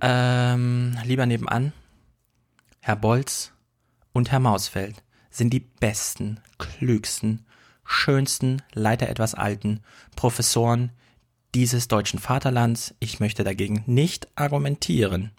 [0.00, 1.72] Ähm, lieber nebenan,
[2.80, 3.52] Herr Bolz
[4.12, 7.46] und Herr Mausfeld sind die besten, klügsten,
[7.84, 9.80] schönsten, leider etwas alten
[10.16, 10.90] Professoren
[11.54, 12.94] dieses deutschen Vaterlands.
[12.98, 15.30] Ich möchte dagegen nicht argumentieren.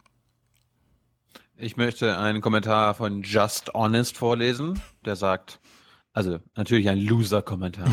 [1.57, 5.59] Ich möchte einen Kommentar von Just Honest vorlesen, der sagt,
[6.13, 7.91] also natürlich ein Loser-Kommentar.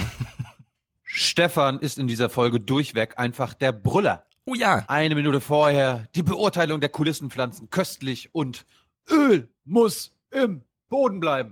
[1.02, 4.26] Stefan ist in dieser Folge durchweg einfach der Brüller.
[4.44, 4.84] Oh ja.
[4.88, 8.64] Eine Minute vorher die Beurteilung der Kulissenpflanzen köstlich und
[9.10, 11.50] Öl muss im Boden bleiben.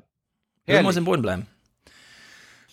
[0.67, 0.85] Öl Herrlich.
[0.85, 1.47] muss im Boden bleiben.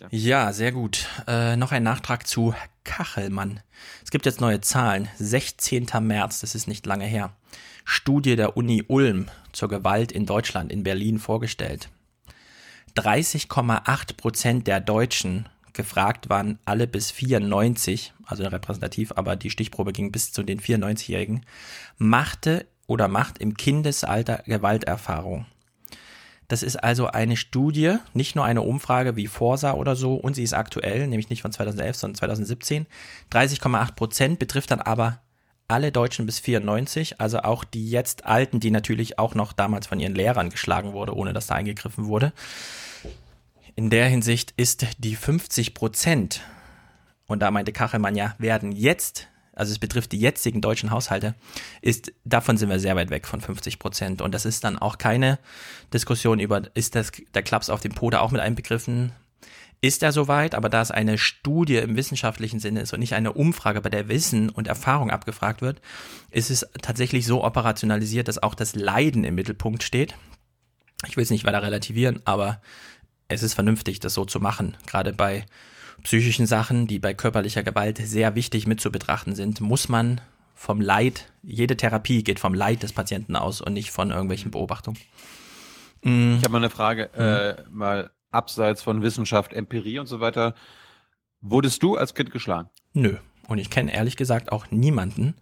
[0.10, 1.08] Ja, sehr gut.
[1.28, 3.60] Äh, noch ein Nachtrag zu Kachelmann.
[4.04, 5.08] Es gibt jetzt neue Zahlen.
[5.18, 5.88] 16.
[6.02, 7.36] März, das ist nicht lange her.
[7.84, 11.90] Studie der Uni Ulm zur Gewalt in Deutschland, in Berlin vorgestellt.
[12.96, 20.12] 30,8 Prozent der Deutschen gefragt waren alle bis 94, also repräsentativ, aber die Stichprobe ging
[20.12, 21.46] bis zu den 94-Jährigen,
[21.98, 25.46] machte oder macht im Kindesalter Gewalterfahrung.
[26.50, 30.44] Das ist also eine Studie, nicht nur eine Umfrage wie Forsa oder so, und sie
[30.44, 32.88] ist aktuell, nämlich nicht von 2011, sondern 2017.
[33.32, 35.22] 30,8 Prozent betrifft dann aber
[35.72, 40.00] alle Deutschen bis 94, also auch die jetzt Alten, die natürlich auch noch damals von
[40.00, 42.34] ihren Lehrern geschlagen wurde, ohne dass da eingegriffen wurde.
[43.76, 46.42] In der Hinsicht ist die 50 Prozent,
[47.26, 51.36] und da meinte Kachelmann ja, werden jetzt, also es betrifft die jetzigen deutschen Haushalte,
[51.82, 54.22] ist, davon sind wir sehr weit weg von 50 Prozent.
[54.22, 55.40] Und das ist dann auch keine
[55.94, 59.14] Diskussion über, ist das, der Klaps auf dem Pode auch mit einbegriffen?
[59.84, 60.54] Ist er soweit?
[60.54, 64.08] Aber da es eine Studie im wissenschaftlichen Sinne ist und nicht eine Umfrage, bei der
[64.08, 65.82] Wissen und Erfahrung abgefragt wird,
[66.30, 70.16] ist es tatsächlich so operationalisiert, dass auch das Leiden im Mittelpunkt steht.
[71.08, 72.62] Ich will es nicht weiter relativieren, aber
[73.28, 74.78] es ist vernünftig, das so zu machen.
[74.86, 75.46] Gerade bei
[76.04, 80.22] psychischen Sachen, die bei körperlicher Gewalt sehr wichtig mit zu betrachten sind, muss man
[80.54, 85.00] vom Leid, jede Therapie geht vom Leid des Patienten aus und nicht von irgendwelchen Beobachtungen.
[86.04, 90.56] Mm, Ich habe mal eine Frage, äh, mal abseits von Wissenschaft, Empirie und so weiter.
[91.42, 92.70] Wurdest du als Kind geschlagen?
[92.94, 93.18] Nö.
[93.48, 95.36] Und ich kenne ehrlich gesagt auch niemanden,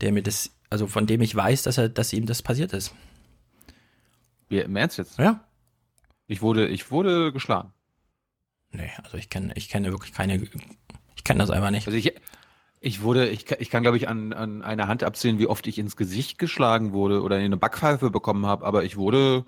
[0.00, 2.94] der mir das, also von dem ich weiß, dass er, dass ihm das passiert ist.
[4.48, 5.18] Wie, im Ernst jetzt?
[5.18, 5.44] Ja.
[6.26, 7.72] Ich wurde, ich wurde geschlagen.
[8.70, 10.36] Nee, also ich kenne, ich kenne wirklich keine,
[11.16, 11.86] ich kenne das einfach nicht.
[11.86, 12.12] Also ich,
[12.80, 15.66] ich wurde, ich, kann- ich kann glaube ich an, an einer Hand abzählen, wie oft
[15.66, 19.44] ich ins Gesicht geschlagen wurde oder eine Backpfeife bekommen habe, aber ich wurde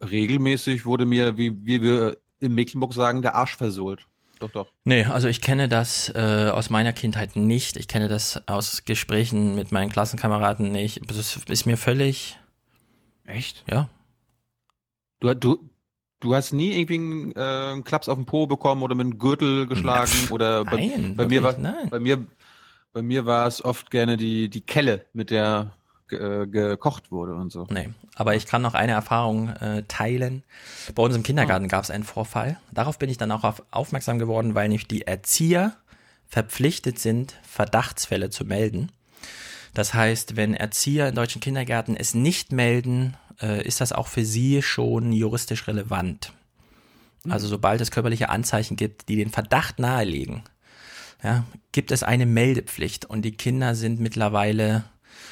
[0.00, 4.06] regelmäßig, wurde mir, wie, wie wir in Mecklenburg sagen, der Arsch versohlt.
[4.38, 4.72] Doch, doch.
[4.84, 7.76] Nee, also ich kenne das äh, aus meiner Kindheit nicht.
[7.76, 11.00] Ich kenne das aus Gesprächen mit meinen Klassenkameraden nicht.
[11.08, 12.38] Das ist mir völlig.
[13.24, 13.64] Echt?
[13.70, 13.88] Ja.
[15.20, 15.70] Du, du,
[16.20, 19.18] du hast nie irgendwie einen, äh, einen Klaps auf den Po bekommen oder mit einem
[19.18, 21.90] Gürtel geschlagen oder bei, Nein, bei mir war, wirklich, nein.
[21.90, 22.26] bei mir,
[22.92, 25.72] bei mir war es oft gerne die, die Kelle, mit der
[26.10, 27.66] äh, gekocht wurde und so.
[27.70, 30.42] Nee, aber ich kann noch eine Erfahrung äh, teilen.
[30.94, 32.58] Bei uns im Kindergarten gab es einen Vorfall.
[32.72, 35.76] Darauf bin ich dann auch auf, aufmerksam geworden, weil nämlich die Erzieher
[36.28, 38.90] verpflichtet sind, Verdachtsfälle zu melden.
[39.74, 44.24] Das heißt, wenn Erzieher in deutschen Kindergärten es nicht melden, äh, ist das auch für
[44.24, 46.32] sie schon juristisch relevant.
[47.28, 50.42] Also sobald es körperliche Anzeichen gibt, die den Verdacht nahelegen,
[51.22, 54.84] ja, gibt es eine Meldepflicht und die Kinder sind mittlerweile,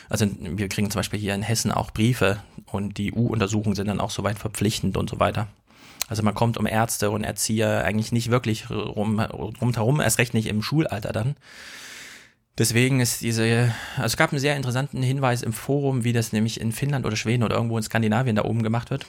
[0.08, 4.00] also wir kriegen zum Beispiel hier in Hessen auch Briefe und die U-Untersuchungen sind dann
[4.00, 5.48] auch soweit verpflichtend und so weiter.
[6.08, 10.46] Also man kommt um Ärzte und Erzieher eigentlich nicht wirklich rum, rumherum, erst recht nicht
[10.46, 11.36] im Schulalter dann.
[12.56, 16.60] Deswegen ist diese, also es gab einen sehr interessanten Hinweis im Forum, wie das nämlich
[16.60, 19.06] in Finnland oder Schweden oder irgendwo in Skandinavien da oben gemacht wird.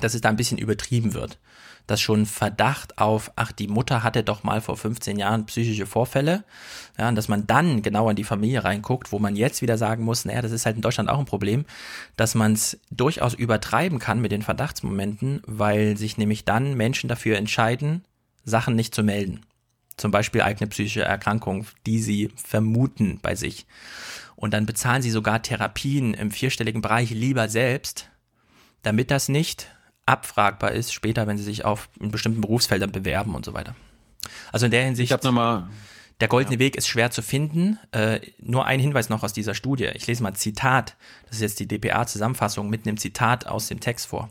[0.00, 1.38] Dass es da ein bisschen übertrieben wird.
[1.86, 6.44] Dass schon Verdacht auf, ach, die Mutter hatte doch mal vor 15 Jahren psychische Vorfälle,
[6.98, 10.04] ja, und dass man dann genau in die Familie reinguckt, wo man jetzt wieder sagen
[10.04, 11.64] muss, naja, das ist halt in Deutschland auch ein Problem,
[12.16, 17.36] dass man es durchaus übertreiben kann mit den Verdachtsmomenten, weil sich nämlich dann Menschen dafür
[17.36, 18.04] entscheiden,
[18.44, 19.40] Sachen nicht zu melden.
[19.96, 23.66] Zum Beispiel eigene psychische Erkrankung, die sie vermuten bei sich.
[24.34, 28.08] Und dann bezahlen sie sogar Therapien im vierstelligen Bereich lieber selbst,
[28.82, 29.68] damit das nicht
[30.10, 33.76] abfragbar ist, später, wenn sie sich auf in bestimmten Berufsfeldern bewerben und so weiter.
[34.52, 35.10] Also in der Hinsicht.
[35.10, 35.68] Ich habe nochmal
[36.20, 37.78] der goldene Weg ist schwer zu finden.
[37.92, 39.88] Äh, nur ein Hinweis noch aus dieser Studie.
[39.94, 40.96] Ich lese mal ein Zitat.
[41.26, 44.28] Das ist jetzt die DPA-Zusammenfassung mit einem Zitat aus dem Text vor.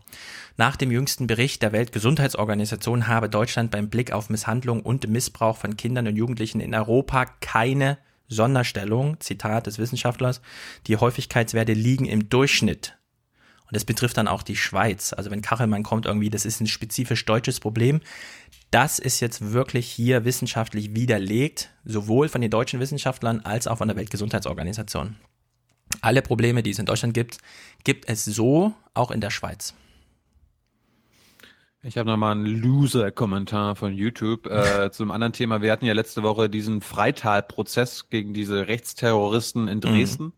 [0.55, 5.77] Nach dem jüngsten Bericht der Weltgesundheitsorganisation habe Deutschland beim Blick auf Misshandlung und Missbrauch von
[5.77, 10.41] Kindern und Jugendlichen in Europa keine Sonderstellung, Zitat des Wissenschaftlers,
[10.85, 12.98] die Häufigkeitswerte liegen im Durchschnitt
[13.69, 15.13] und das betrifft dann auch die Schweiz.
[15.13, 18.01] Also wenn Kachelmann kommt irgendwie, das ist ein spezifisch deutsches Problem.
[18.71, 23.87] Das ist jetzt wirklich hier wissenschaftlich widerlegt, sowohl von den deutschen Wissenschaftlern als auch von
[23.87, 25.17] der Weltgesundheitsorganisation.
[26.01, 27.37] Alle Probleme, die es in Deutschland gibt,
[27.83, 29.75] gibt es so auch in der Schweiz.
[31.83, 35.61] Ich habe nochmal einen Loser-Kommentar von YouTube äh, zum anderen Thema.
[35.61, 40.23] Wir hatten ja letzte Woche diesen Freital-Prozess gegen diese Rechtsterroristen in Dresden.
[40.23, 40.33] Mhm.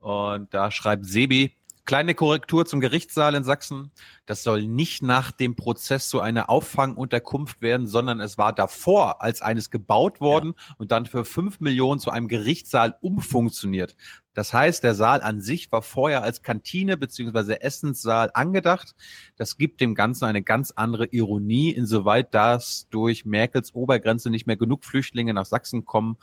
[0.00, 1.52] Und da schreibt Sebi,
[1.90, 3.90] Kleine Korrektur zum Gerichtssaal in Sachsen.
[4.24, 9.42] Das soll nicht nach dem Prozess so eine Auffangunterkunft werden, sondern es war davor als
[9.42, 10.76] eines gebaut worden ja.
[10.78, 13.96] und dann für fünf Millionen zu einem Gerichtssaal umfunktioniert.
[14.34, 18.94] Das heißt, der Saal an sich war vorher als Kantine beziehungsweise Essenssaal angedacht.
[19.34, 24.56] Das gibt dem Ganzen eine ganz andere Ironie, insoweit das durch Merkels Obergrenze nicht mehr
[24.56, 26.18] genug Flüchtlinge nach Sachsen kommen,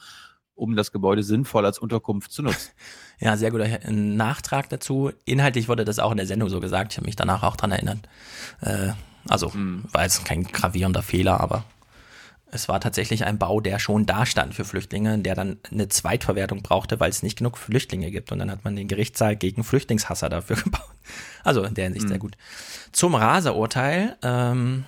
[0.58, 2.72] um das Gebäude sinnvoll als Unterkunft zu nutzen.
[3.20, 5.12] Ja, sehr guter Nachtrag dazu.
[5.26, 6.92] Inhaltlich wurde das auch in der Sendung so gesagt.
[6.94, 7.98] Ich habe mich danach auch dran erinnert.
[8.62, 8.90] Äh,
[9.28, 9.86] also hm.
[9.92, 11.64] war jetzt kein gravierender Fehler, aber
[12.52, 16.62] es war tatsächlich ein Bau, der schon da stand für Flüchtlinge, der dann eine Zweitverwertung
[16.62, 18.32] brauchte, weil es nicht genug Flüchtlinge gibt.
[18.32, 20.84] Und dann hat man den Gerichtssaal gegen Flüchtlingshasser dafür gebaut.
[21.44, 22.10] Also in der Hinsicht hm.
[22.10, 22.38] sehr gut.
[22.92, 24.16] Zum Raserurteil.
[24.22, 24.86] Ähm,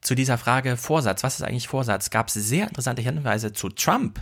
[0.00, 1.22] zu dieser Frage Vorsatz.
[1.22, 2.10] Was ist eigentlich Vorsatz?
[2.10, 4.20] Gab es sehr interessante Hinweise zu Trump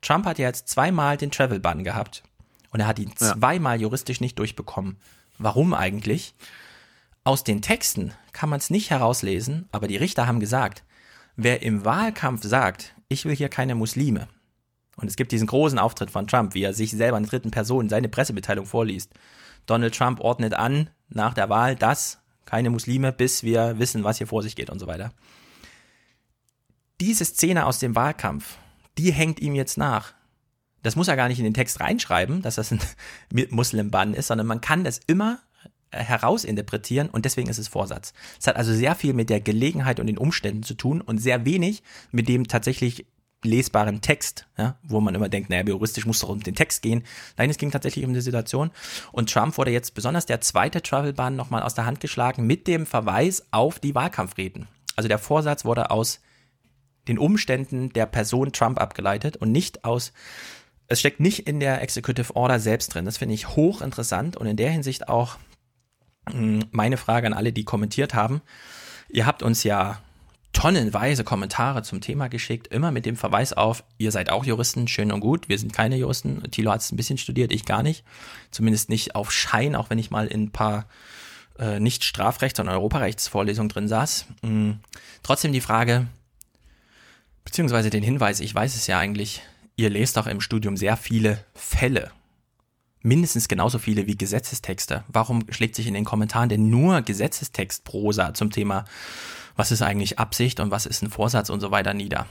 [0.00, 2.22] Trump hat ja jetzt zweimal den Travel-Ban gehabt.
[2.70, 3.34] Und er hat ihn ja.
[3.34, 4.98] zweimal juristisch nicht durchbekommen.
[5.38, 6.34] Warum eigentlich?
[7.24, 10.84] Aus den Texten kann man es nicht herauslesen, aber die Richter haben gesagt,
[11.36, 14.28] wer im Wahlkampf sagt, ich will hier keine Muslime,
[15.00, 17.52] und es gibt diesen großen Auftritt von Trump, wie er sich selber in der dritten
[17.52, 19.12] Person seine Pressemitteilung vorliest.
[19.66, 24.26] Donald Trump ordnet an nach der Wahl, dass keine Muslime, bis wir wissen, was hier
[24.26, 25.12] vor sich geht und so weiter.
[27.00, 28.58] Diese Szene aus dem Wahlkampf
[28.98, 30.14] die hängt ihm jetzt nach.
[30.82, 32.80] Das muss er gar nicht in den Text reinschreiben, dass das ein
[33.50, 35.40] Muslimbann ist, sondern man kann das immer
[35.90, 38.12] äh, herausinterpretieren und deswegen ist es Vorsatz.
[38.38, 41.44] Es hat also sehr viel mit der Gelegenheit und den Umständen zu tun und sehr
[41.44, 43.06] wenig mit dem tatsächlich
[43.44, 47.04] lesbaren Text, ja, wo man immer denkt, naja, juristisch muss doch um den Text gehen.
[47.36, 48.70] Nein, es ging tatsächlich um die Situation.
[49.12, 52.84] Und Trump wurde jetzt besonders der zweite Travel-Ban nochmal aus der Hand geschlagen mit dem
[52.84, 54.66] Verweis auf die Wahlkampfreden.
[54.96, 56.20] Also der Vorsatz wurde aus
[57.08, 60.12] den Umständen der Person Trump abgeleitet und nicht aus,
[60.86, 63.04] es steckt nicht in der Executive Order selbst drin.
[63.04, 65.36] Das finde ich hochinteressant und in der Hinsicht auch
[66.30, 68.40] hm, meine Frage an alle, die kommentiert haben.
[69.08, 70.00] Ihr habt uns ja
[70.52, 75.12] tonnenweise Kommentare zum Thema geschickt, immer mit dem Verweis auf, ihr seid auch Juristen, schön
[75.12, 76.42] und gut, wir sind keine Juristen.
[76.50, 78.04] Thilo hat es ein bisschen studiert, ich gar nicht.
[78.50, 80.86] Zumindest nicht auf Schein, auch wenn ich mal in ein paar
[81.58, 84.26] äh, nicht Strafrechts- sondern Europarechtsvorlesungen drin saß.
[84.42, 84.80] Mhm.
[85.22, 86.06] Trotzdem die Frage,
[87.48, 89.40] beziehungsweise den Hinweis, ich weiß es ja eigentlich,
[89.74, 92.10] ihr lest auch im Studium sehr viele Fälle.
[93.00, 95.02] Mindestens genauso viele wie Gesetzestexte.
[95.08, 98.84] Warum schlägt sich in den Kommentaren denn nur Gesetzestextprosa zum Thema,
[99.56, 102.26] was ist eigentlich Absicht und was ist ein Vorsatz und so weiter nieder?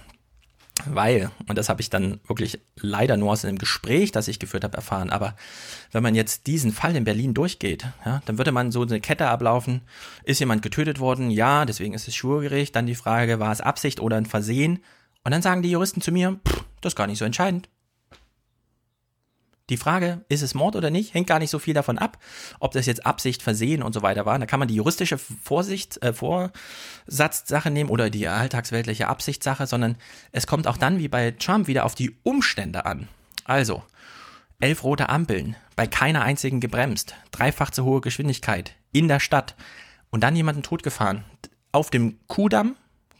[0.85, 4.63] Weil, und das habe ich dann wirklich leider nur aus einem Gespräch, das ich geführt
[4.63, 5.35] habe, erfahren, aber
[5.91, 9.29] wenn man jetzt diesen Fall in Berlin durchgeht, ja, dann würde man so eine Kette
[9.29, 9.81] ablaufen,
[10.25, 11.31] ist jemand getötet worden?
[11.31, 12.75] Ja, deswegen ist es Schwurgericht.
[12.75, 14.79] Dann die Frage, war es Absicht oder ein Versehen?
[15.27, 17.67] Und dann sagen die Juristen zu mir, pff, das ist gar nicht so entscheidend.
[19.69, 22.17] Die Frage, ist es Mord oder nicht, hängt gar nicht so viel davon ab,
[22.61, 24.39] ob das jetzt Absicht, Versehen und so weiter war.
[24.39, 29.97] Da kann man die juristische Vorsicht, äh, Vorsatzsache nehmen oder die alltagsweltliche Absichtssache, sondern
[30.31, 33.09] es kommt auch dann wie bei Trump wieder auf die Umstände an.
[33.43, 33.83] Also,
[34.61, 39.57] elf rote Ampeln, bei keiner einzigen gebremst, dreifach zu hohe Geschwindigkeit, in der Stadt
[40.09, 41.25] und dann jemanden totgefahren.
[41.73, 42.77] Auf dem Kudamm,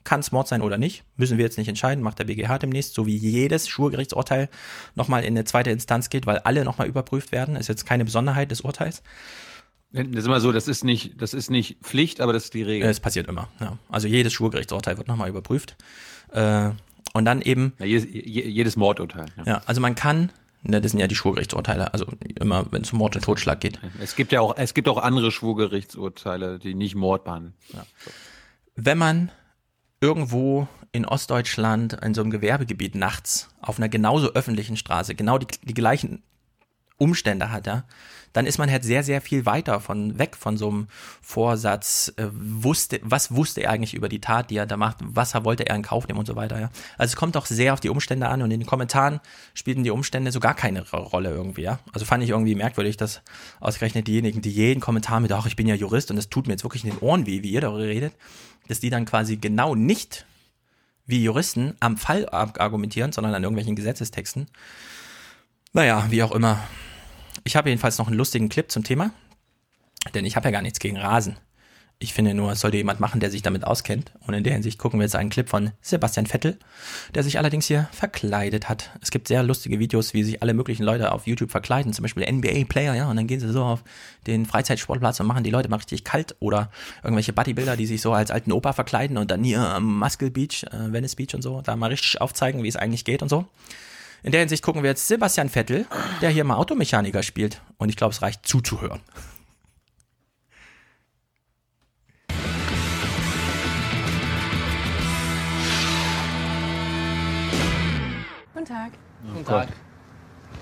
[0.07, 1.03] kann es Mord sein oder nicht?
[1.17, 4.47] Müssen wir jetzt nicht entscheiden, macht der BGH demnächst, so wie jedes Schwurgerichtsurteil
[4.95, 7.57] nochmal in eine zweite Instanz geht, weil alle nochmal überprüft werden.
[7.57, 9.03] Ist jetzt keine Besonderheit des Urteils.
[9.91, 12.63] Das ist immer so, das ist nicht, das ist nicht Pflicht, aber das ist die
[12.63, 12.89] Regel.
[12.89, 13.49] Es passiert immer.
[13.59, 13.77] Ja.
[13.89, 15.75] Also jedes Schwurgerichtsurteil wird nochmal überprüft.
[16.31, 16.69] Äh,
[17.13, 17.73] und dann eben.
[17.79, 19.25] Ja, jedes, jedes Mordurteil.
[19.37, 19.43] Ja.
[19.43, 20.31] ja, also man kann
[20.63, 22.07] Ne, das sind ja die Schwurgerichtsurteile, also
[22.39, 23.79] immer, wenn es um Mord und Totschlag geht.
[24.01, 27.53] Es gibt ja auch, es gibt auch andere Schwurgerichtsurteile, die nicht Mord behandeln.
[27.73, 27.85] Ja.
[28.75, 29.31] Wenn man
[29.99, 35.47] irgendwo in Ostdeutschland in so einem Gewerbegebiet nachts auf einer genauso öffentlichen Straße genau die,
[35.63, 36.23] die gleichen
[36.97, 37.83] Umstände hat, ja,
[38.33, 40.87] dann ist man halt sehr, sehr viel weiter von weg von so einem
[41.21, 45.33] Vorsatz, äh, wusste, was wusste er eigentlich über die Tat, die er da macht, was
[45.43, 46.69] wollte er in Kauf nehmen und so weiter, ja.
[46.97, 49.19] Also es kommt auch sehr auf die Umstände an und in den Kommentaren
[49.53, 51.79] spielten die Umstände so gar keine Rolle irgendwie, ja.
[51.93, 53.21] Also fand ich irgendwie merkwürdig, dass
[53.59, 56.53] ausgerechnet diejenigen, die jeden Kommentar mit, ach, ich bin ja Jurist und es tut mir
[56.53, 58.13] jetzt wirklich in den Ohren weh, wie ihr darüber redet,
[58.67, 60.25] dass die dann quasi genau nicht
[61.07, 64.47] wie Juristen am Fall argumentieren, sondern an irgendwelchen Gesetzestexten.
[65.73, 66.59] Naja, wie auch immer.
[67.47, 69.11] Ich habe jedenfalls noch einen lustigen Clip zum Thema,
[70.13, 71.37] denn ich habe ja gar nichts gegen Rasen.
[71.97, 74.11] Ich finde nur, es sollte jemand machen, der sich damit auskennt.
[74.27, 76.59] Und in der Hinsicht gucken wir jetzt einen Clip von Sebastian Vettel,
[77.15, 78.91] der sich allerdings hier verkleidet hat.
[79.01, 82.29] Es gibt sehr lustige Videos, wie sich alle möglichen Leute auf YouTube verkleiden, zum Beispiel
[82.29, 83.85] NBA-Player, ja, und dann gehen sie so auf
[84.27, 86.69] den Freizeitsportplatz und machen die Leute mal richtig kalt oder
[87.01, 90.65] irgendwelche Bodybuilder, die sich so als alten Opa verkleiden und dann hier am Muscle Beach,
[90.65, 93.47] äh, Venice Beach und so, da mal richtig aufzeigen, wie es eigentlich geht und so.
[94.23, 95.85] In der Hinsicht gucken wir jetzt Sebastian Vettel,
[96.21, 97.61] der hier mal Automechaniker spielt.
[97.77, 99.01] Und ich glaube, es reicht zuzuhören.
[108.53, 108.91] Guten Tag.
[109.33, 109.67] Guten Tag.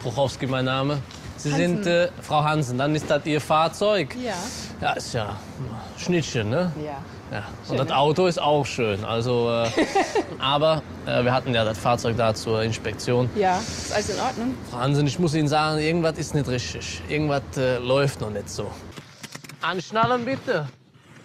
[0.03, 1.01] Bruchowski mein Name.
[1.37, 1.83] Sie Hansen.
[1.83, 4.15] sind äh, Frau Hansen, dann ist das Ihr Fahrzeug?
[4.15, 4.35] Ja.
[4.81, 5.39] Ja, ist ja
[5.97, 6.71] Schnittchen, ne?
[6.83, 7.01] Ja.
[7.31, 7.43] Ja.
[7.69, 9.03] Und das Auto ist auch schön.
[9.03, 9.69] Also, äh,
[10.39, 13.29] aber äh, wir hatten ja das Fahrzeug da zur Inspektion.
[13.35, 14.55] Ja, ist alles in Ordnung.
[14.69, 17.01] Frau Hansen, ich muss Ihnen sagen, irgendwas ist nicht richtig.
[17.09, 18.69] Irgendwas äh, läuft noch nicht so.
[19.61, 20.67] Anschnallen bitte.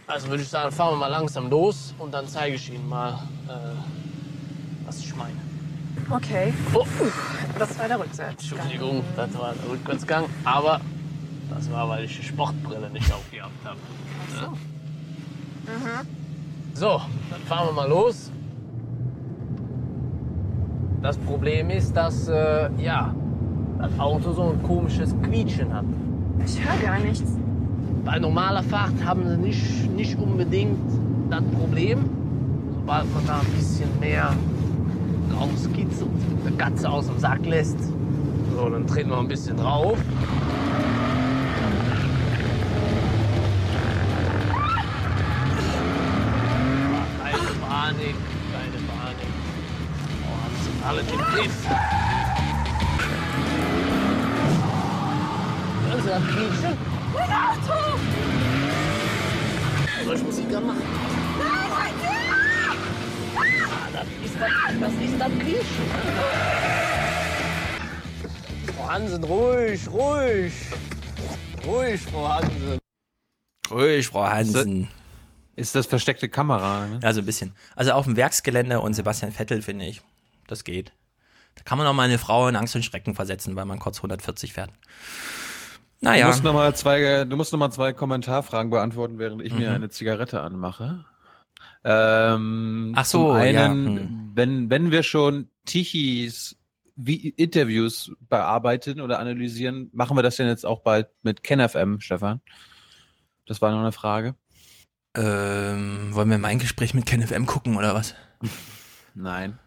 [0.06, 3.12] Also würde ich sagen, fahren wir mal langsam los und dann zeige ich Ihnen mal,
[3.48, 3.52] äh,
[4.86, 5.36] was ich meine.
[6.10, 6.52] Okay.
[6.74, 6.84] Oh.
[7.58, 8.58] Das war der Rückwärtsgang.
[8.58, 10.24] Entschuldigung, das war der Rückwärtsgang.
[10.44, 10.80] Aber
[11.50, 13.78] das war, weil ich die Sportbrille nicht aufgehabt habe.
[14.34, 14.69] Ach so.
[15.70, 16.06] Mhm.
[16.74, 18.30] So, dann fahren wir mal los.
[21.02, 23.14] Das Problem ist, dass äh, ja,
[23.78, 25.84] das Auto so ein komisches Quietschen hat.
[26.44, 27.38] Ich höre gar nichts.
[28.04, 30.78] Bei normaler Fahrt haben sie nicht, nicht unbedingt
[31.30, 31.98] das Problem.
[32.74, 34.32] Sobald man da ein bisschen mehr
[35.38, 36.10] rauskitzelt,
[36.46, 37.78] eine Katze aus dem Sack lässt,
[38.56, 39.98] so, dann treten wir ein bisschen drauf.
[50.90, 51.66] Oh, haben sie alle im Griff.
[56.06, 56.76] Das Quietschen?
[57.14, 57.98] Mein Auto!
[60.04, 60.82] Soll ich Musik anmachen?
[61.38, 61.70] Nein,
[63.36, 64.50] Ah, das ist das,
[64.80, 65.86] das ist das Quietschen.
[68.76, 70.52] Frau Hansen, ruhig, ruhig.
[71.64, 72.78] Ruhig, Frau Hansen.
[73.70, 74.88] Ruhig, Frau Hansen.
[75.54, 76.86] Ist das versteckte Kamera?
[76.86, 77.00] Ne?
[77.02, 77.54] Ja, so ein bisschen.
[77.76, 80.00] Also auf dem Werksgelände und Sebastian Vettel, finde ich,
[80.50, 80.92] das geht.
[81.56, 83.98] Da kann man auch mal eine Frau in Angst und Schrecken versetzen, weil man kurz
[83.98, 84.70] 140 fährt.
[86.00, 86.26] Naja.
[86.26, 89.58] Du musst nochmal zwei, du musst noch mal zwei Kommentarfragen beantworten, während ich Mhm.
[89.58, 91.04] mir eine Zigarette anmache.
[91.84, 94.30] Ähm, Ach so, einen, ja, hm.
[94.34, 96.56] wenn, wenn wir schon Tichys
[96.96, 102.40] wie Interviews bearbeiten oder analysieren, machen wir das denn jetzt auch bald mit KenFM, Stefan?
[103.46, 104.34] Das war noch eine Frage.
[105.16, 108.14] Ähm, wollen wir mein Gespräch mit KenFM gucken oder was?
[109.14, 109.58] Nein.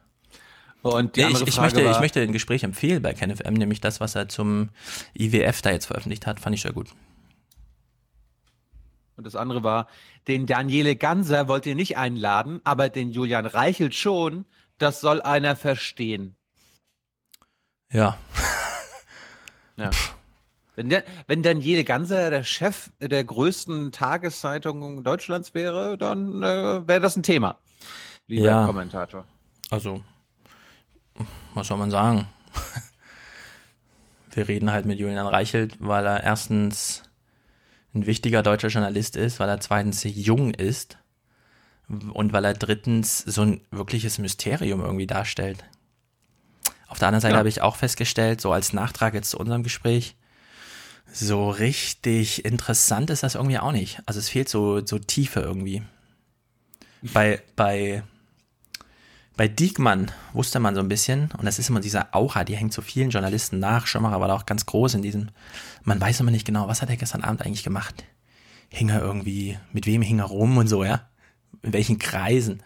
[0.83, 3.13] Und die Nee, andere ich, ich, Frage möchte, war, ich möchte ein Gespräch empfehlen bei
[3.13, 4.69] KenFM, nämlich das, was er zum
[5.17, 6.89] IWF da jetzt veröffentlicht hat, fand ich sehr gut.
[9.15, 9.87] Und das andere war,
[10.27, 14.45] den Daniele Ganser wollt ihr nicht einladen, aber den Julian Reichelt schon.
[14.77, 16.35] Das soll einer verstehen.
[17.91, 18.17] Ja.
[19.75, 19.89] Ja.
[20.75, 26.99] Wenn, der, wenn Daniele Ganser der Chef der größten Tageszeitung Deutschlands wäre, dann äh, wäre
[26.99, 27.57] das ein Thema.
[28.27, 28.65] Lieber Ja.
[28.67, 29.25] Kommentator.
[29.71, 30.03] Also,
[31.53, 32.27] was soll man sagen?
[34.31, 37.03] Wir reden halt mit Julian Reichelt, weil er erstens
[37.93, 40.97] ein wichtiger deutscher Journalist ist, weil er zweitens jung ist
[41.87, 45.63] und weil er drittens so ein wirkliches Mysterium irgendwie darstellt.
[46.87, 47.39] Auf der anderen Seite Ja.
[47.39, 50.15] habe ich auch festgestellt, so als Nachtrag jetzt zu unserem Gespräch,
[51.11, 54.01] so richtig interessant ist das irgendwie auch nicht.
[54.07, 55.83] Also es fehlt so, so Tiefe irgendwie.
[57.01, 58.03] Bei, bei,
[59.35, 62.73] bei Diekmann wusste man so ein bisschen, und das ist immer dieser Aura, die hängt
[62.73, 63.87] so vielen Journalisten nach.
[63.87, 65.29] Schirmacher war da auch ganz groß in diesem,
[65.83, 68.03] man weiß immer nicht genau, was hat er gestern Abend eigentlich gemacht.
[68.69, 71.07] hing er irgendwie, mit wem hing er rum und so, ja.
[71.61, 72.61] In welchen Kreisen.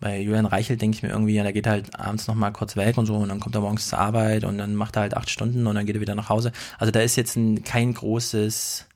[0.00, 2.96] Bei Julian Reichelt denke ich mir irgendwie, ja, der geht halt abends nochmal kurz weg
[2.96, 5.30] und so und dann kommt er morgens zur Arbeit und dann macht er halt acht
[5.30, 6.52] Stunden und dann geht er wieder nach Hause.
[6.78, 8.86] Also da ist jetzt ein, kein großes,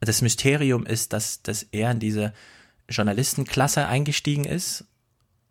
[0.00, 2.34] das Mysterium ist, dass, dass er in diese
[2.88, 4.84] Journalistenklasse eingestiegen ist,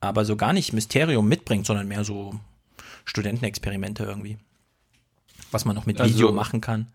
[0.05, 2.39] aber so gar nicht Mysterium mitbringt, sondern mehr so
[3.05, 4.37] Studentenexperimente irgendwie.
[5.51, 6.87] Was man noch mit Also- Video machen kann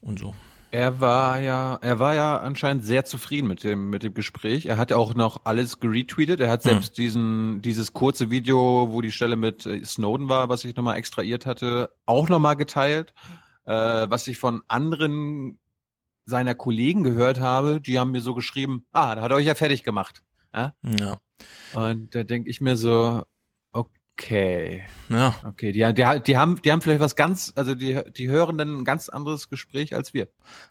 [0.00, 0.34] und so.
[0.72, 4.66] Er war ja, er war ja anscheinend sehr zufrieden mit dem, mit dem Gespräch.
[4.66, 6.38] Er hat ja auch noch alles geretweetet.
[6.38, 6.70] Er hat Hm.
[6.70, 10.96] selbst diesen, dieses kurze Video, wo die Stelle mit äh, Snowden war, was ich nochmal
[10.96, 13.12] extrahiert hatte, auch nochmal geteilt.
[13.64, 13.72] Äh,
[14.08, 15.58] was ich von anderen
[16.24, 19.56] seiner Kollegen gehört habe, die haben mir so geschrieben, ah, da hat er euch ja
[19.56, 20.22] fertig gemacht.
[20.54, 20.74] Ja?
[20.98, 21.18] Ja.
[21.74, 23.22] Und da denke ich mir so,
[23.72, 24.82] okay.
[25.08, 25.34] Ja.
[25.44, 28.78] Okay, die, die, die, haben, die haben vielleicht was ganz, also die, die hören dann
[28.80, 30.28] ein ganz anderes Gespräch als wir.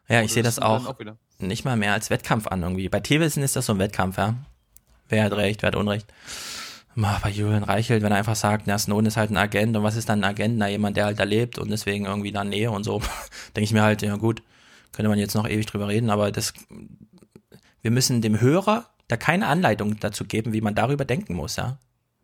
[0.07, 2.89] Ja, Oder ich sehe das dann auch wieder- nicht mal mehr als Wettkampf an irgendwie.
[2.89, 4.35] Bei Thewissen ist das so ein Wettkampf, ja.
[5.07, 6.11] Wer hat recht, wer hat Unrecht.
[6.95, 9.95] Bei Julian Reichelt, wenn er einfach sagt, na, Snowden ist halt ein Agent und was
[9.95, 10.57] ist dann ein Agent?
[10.57, 12.99] Na, jemand, der halt da lebt und deswegen irgendwie da Nähe und so.
[13.55, 14.43] Denke ich mir halt, ja gut,
[14.91, 16.53] könnte man jetzt noch ewig drüber reden, aber das,
[17.81, 21.77] wir müssen dem Hörer da keine Anleitung dazu geben, wie man darüber denken muss, ja.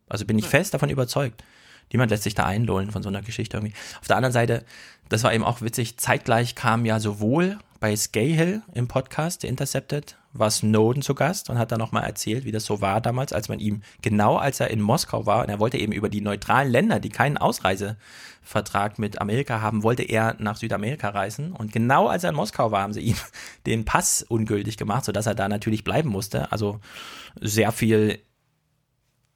[0.08, 1.44] Also bin ich fest davon überzeugt.
[1.92, 3.74] Niemand lässt sich da einlullen von so einer Geschichte irgendwie.
[4.00, 4.64] Auf der anderen Seite,
[5.10, 10.16] das war eben auch witzig, zeitgleich kam ja sowohl bei Scahill im Podcast, The Intercepted,
[10.38, 13.50] war Snowden zu Gast und hat dann nochmal erzählt, wie das so war damals, als
[13.50, 16.72] man ihm, genau als er in Moskau war, und er wollte eben über die neutralen
[16.72, 21.52] Länder, die keinen Ausreisevertrag mit Amerika haben, wollte er nach Südamerika reisen.
[21.52, 23.16] Und genau als er in Moskau war, haben sie ihm
[23.66, 26.52] den Pass ungültig gemacht, sodass er da natürlich bleiben musste.
[26.52, 26.80] Also
[27.40, 28.20] sehr viel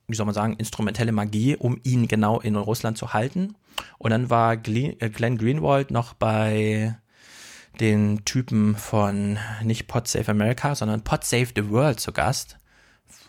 [0.10, 3.56] wie soll man sagen, instrumentelle Magie, um ihn genau in Russland zu halten.
[4.00, 6.97] Und dann war äh, Glenn Greenwald noch bei
[7.80, 12.57] den Typen von nicht Pod Save America, sondern Pod Save the World zu Gast.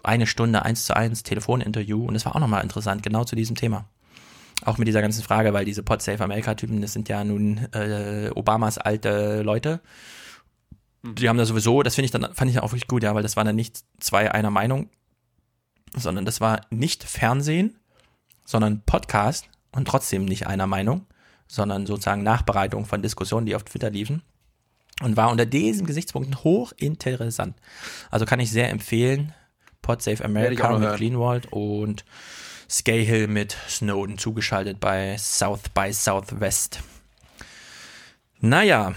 [0.02, 3.56] Eine Stunde eins zu eins Telefoninterview und das war auch nochmal interessant, genau zu diesem
[3.56, 3.86] Thema.
[4.64, 7.58] Auch mit dieser ganzen Frage, weil diese Pod Save America Typen, das sind ja nun
[7.72, 9.80] äh, Obamas alte Leute.
[11.02, 13.22] Die haben da sowieso, das finde ich dann, fand ich auch wirklich gut, ja, weil
[13.22, 14.90] das waren dann nicht zwei einer Meinung,
[15.94, 17.78] sondern das war nicht Fernsehen,
[18.44, 21.06] sondern Podcast und trotzdem nicht einer Meinung,
[21.46, 24.22] sondern sozusagen Nachbereitung von Diskussionen, die auf Twitter liefen.
[25.00, 27.56] Und war unter diesen Gesichtspunkten hochinteressant.
[28.10, 29.32] Also kann ich sehr empfehlen.
[29.82, 30.98] Pod Save Werde ich auch America mit.
[30.98, 32.04] Greenwald und
[32.68, 36.80] Scahill mit Snowden zugeschaltet bei South by Southwest.
[38.40, 38.94] Naja.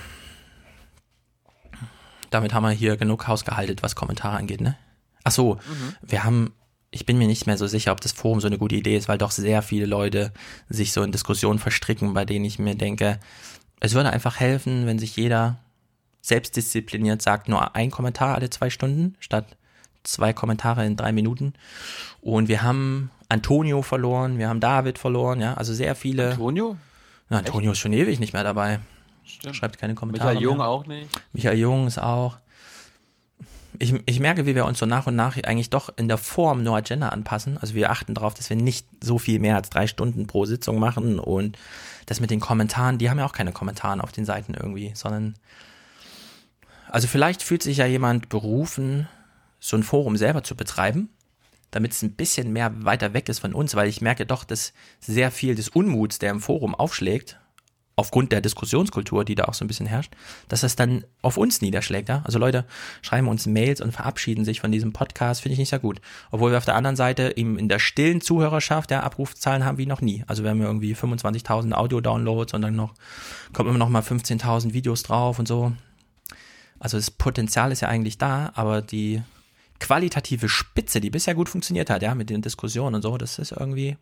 [2.30, 4.78] Damit haben wir hier genug Haus gehalten, was Kommentare angeht, ne?
[5.24, 5.60] Ach so,
[6.02, 6.54] wir haben,
[6.92, 9.08] ich bin mir nicht mehr so sicher, ob das Forum so eine gute Idee ist,
[9.08, 10.34] weil doch sehr viele Leute
[10.68, 13.20] sich so in Diskussionen verstricken, bei denen ich mir denke,
[13.80, 15.60] es würde einfach helfen, wenn sich jeder
[16.24, 19.58] selbstdiszipliniert sagt, nur ein Kommentar alle zwei Stunden statt
[20.04, 21.54] zwei Kommentare in drei Minuten.
[22.22, 26.32] Und wir haben Antonio verloren, wir haben David verloren, ja, also sehr viele.
[26.32, 26.78] Antonio?
[27.30, 28.80] Na, Antonio ist schon ewig nicht mehr dabei.
[29.26, 29.56] Stimmt.
[29.56, 30.32] Schreibt keine Kommentare.
[30.32, 30.68] Michael Jung mehr.
[30.68, 31.10] auch nicht.
[31.34, 32.38] Michael Jung ist auch.
[33.80, 36.64] Ich, ich merke, wie wir uns so nach und nach eigentlich doch in der Form
[36.64, 37.58] nur Agenda anpassen.
[37.58, 40.80] Also wir achten darauf, dass wir nicht so viel mehr als drei Stunden pro Sitzung
[40.80, 41.58] machen und
[42.06, 45.34] das mit den Kommentaren, die haben ja auch keine Kommentare auf den Seiten irgendwie, sondern
[46.94, 49.08] also vielleicht fühlt sich ja jemand berufen,
[49.60, 51.10] so ein Forum selber zu betreiben,
[51.72, 54.74] damit es ein bisschen mehr weiter weg ist von uns, weil ich merke doch, dass
[55.00, 57.40] sehr viel des Unmuts, der im Forum aufschlägt,
[57.96, 60.14] aufgrund der Diskussionskultur, die da auch so ein bisschen herrscht,
[60.50, 62.10] dass das dann auf uns niederschlägt.
[62.10, 62.22] Ja?
[62.26, 62.64] Also Leute
[63.02, 66.00] schreiben uns Mails und verabschieden sich von diesem Podcast, finde ich nicht sehr gut.
[66.30, 69.88] Obwohl wir auf der anderen Seite eben in der stillen Zuhörerschaft ja Abrufzahlen haben wie
[69.88, 70.24] noch nie.
[70.28, 72.94] Also wir haben irgendwie 25.000 Audio-Downloads und dann noch
[73.52, 75.74] kommen immer noch mal 15.000 Videos drauf und so.
[76.84, 79.22] Also das Potenzial ist ja eigentlich da, aber die
[79.80, 83.54] qualitative Spitze, die bisher gut funktioniert hat, ja, mit den Diskussionen und so, das ist
[83.54, 83.96] irgendwie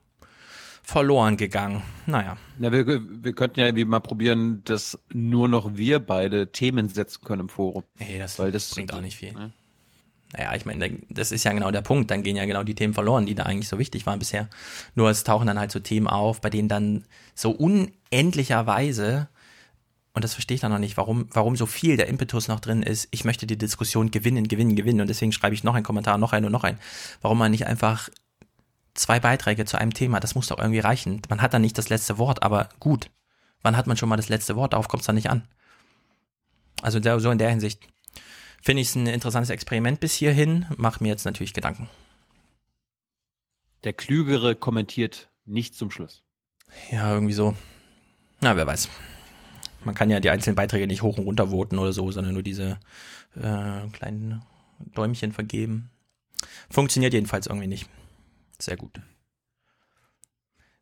[0.82, 1.84] verloren gegangen.
[2.08, 2.38] Naja.
[2.60, 7.24] Ja, wir, wir könnten ja irgendwie mal probieren, dass nur noch wir beide Themen setzen
[7.24, 7.84] können im Forum.
[8.00, 9.34] Nee, das, Weil das bringt auch nicht viel.
[9.34, 9.52] Ne?
[10.34, 12.10] Naja, ich meine, das ist ja genau der Punkt.
[12.10, 14.50] Dann gehen ja genau die Themen verloren, die da eigentlich so wichtig waren bisher.
[14.96, 17.06] Nur es tauchen dann halt so Themen auf, bei denen dann
[17.36, 19.28] so unendlicherweise,
[20.14, 22.84] und das verstehe ich dann noch nicht, warum, warum so viel der Impetus noch drin
[22.84, 25.02] ist, ich möchte die Diskussion gewinnen, gewinnen, gewinnen.
[25.02, 26.80] Und deswegen schreibe ich noch einen Kommentar, noch einen und noch einen.
[27.22, 28.10] Warum man nicht einfach
[28.94, 31.22] zwei Beiträge zu einem Thema, das muss doch irgendwie reichen.
[31.30, 33.10] Man hat dann nicht das letzte Wort, aber gut.
[33.62, 34.74] Wann hat man schon mal das letzte Wort?
[34.74, 35.48] Darauf kommt es dann nicht an.
[36.82, 37.88] Also so in der Hinsicht
[38.62, 40.66] finde ich es ein interessantes Experiment bis hierhin.
[40.76, 41.90] Mach mir jetzt natürlich Gedanken.
[43.86, 46.24] Der Klügere kommentiert nicht zum Schluss.
[46.92, 47.56] Ja, irgendwie so.
[48.42, 48.90] Na, wer weiß.
[49.84, 52.44] Man kann ja die einzelnen Beiträge nicht hoch und runter voten oder so, sondern nur
[52.44, 52.80] diese
[53.36, 54.42] äh, kleinen
[54.96, 55.90] Däumchen vergeben.
[56.70, 57.88] Funktioniert jedenfalls irgendwie nicht.
[58.60, 59.00] Sehr gut.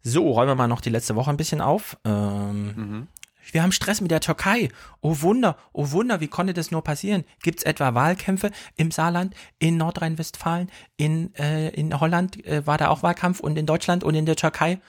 [0.02, 1.98] So, räumen wir mal noch die letzte Woche ein bisschen auf.
[2.06, 3.08] Ähm,
[3.52, 4.70] Wir haben Stress mit der Türkei.
[5.02, 7.24] Oh Wunder, oh Wunder, wie konnte das nur passieren?
[7.42, 12.90] Gibt es etwa Wahlkämpfe im Saarland, in Nordrhein-Westfalen, in, äh, in Holland äh, war da
[12.90, 14.80] auch Wahlkampf und in Deutschland und in der Türkei?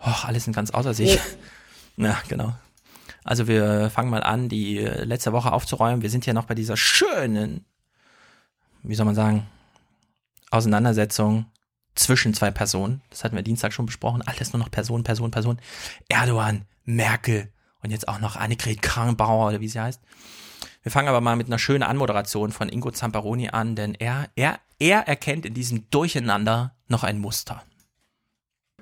[0.00, 1.18] Och, alles sind ganz außer sich.
[1.96, 2.54] Ja, genau.
[3.28, 6.00] Also wir fangen mal an, die letzte Woche aufzuräumen.
[6.00, 7.66] Wir sind ja noch bei dieser schönen,
[8.82, 9.46] wie soll man sagen,
[10.50, 11.44] Auseinandersetzung
[11.94, 13.02] zwischen zwei Personen.
[13.10, 14.22] Das hatten wir Dienstag schon besprochen.
[14.22, 15.60] Alles nur noch Person, Person, Person.
[16.08, 17.52] Erdogan, Merkel
[17.82, 20.00] und jetzt auch noch Annegret Kramp-Bauer oder wie sie heißt.
[20.82, 24.58] Wir fangen aber mal mit einer schönen Anmoderation von Ingo Zamparoni an, denn er, er,
[24.78, 27.62] er erkennt in diesem Durcheinander noch ein Muster.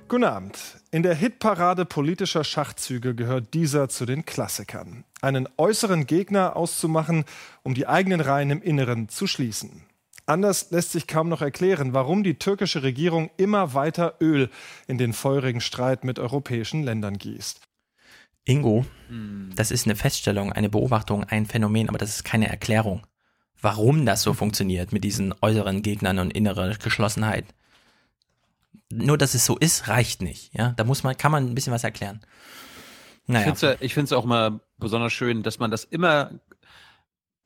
[0.09, 0.57] Guten Abend.
[0.93, 5.03] In der Hitparade politischer Schachzüge gehört dieser zu den Klassikern.
[5.21, 7.25] Einen äußeren Gegner auszumachen,
[7.65, 9.83] um die eigenen Reihen im Inneren zu schließen.
[10.25, 14.49] Anders lässt sich kaum noch erklären, warum die türkische Regierung immer weiter Öl
[14.87, 17.63] in den feurigen Streit mit europäischen Ländern gießt.
[18.45, 18.87] Ingo,
[19.57, 23.05] das ist eine Feststellung, eine Beobachtung, ein Phänomen, aber das ist keine Erklärung.
[23.61, 27.47] Warum das so funktioniert mit diesen äußeren Gegnern und innere Geschlossenheit.
[28.93, 30.53] Nur, dass es so ist, reicht nicht.
[30.55, 32.21] Ja, da muss man, kann man ein bisschen was erklären.
[33.27, 33.53] Naja.
[33.81, 36.31] Ich finde es auch mal besonders schön, dass man das immer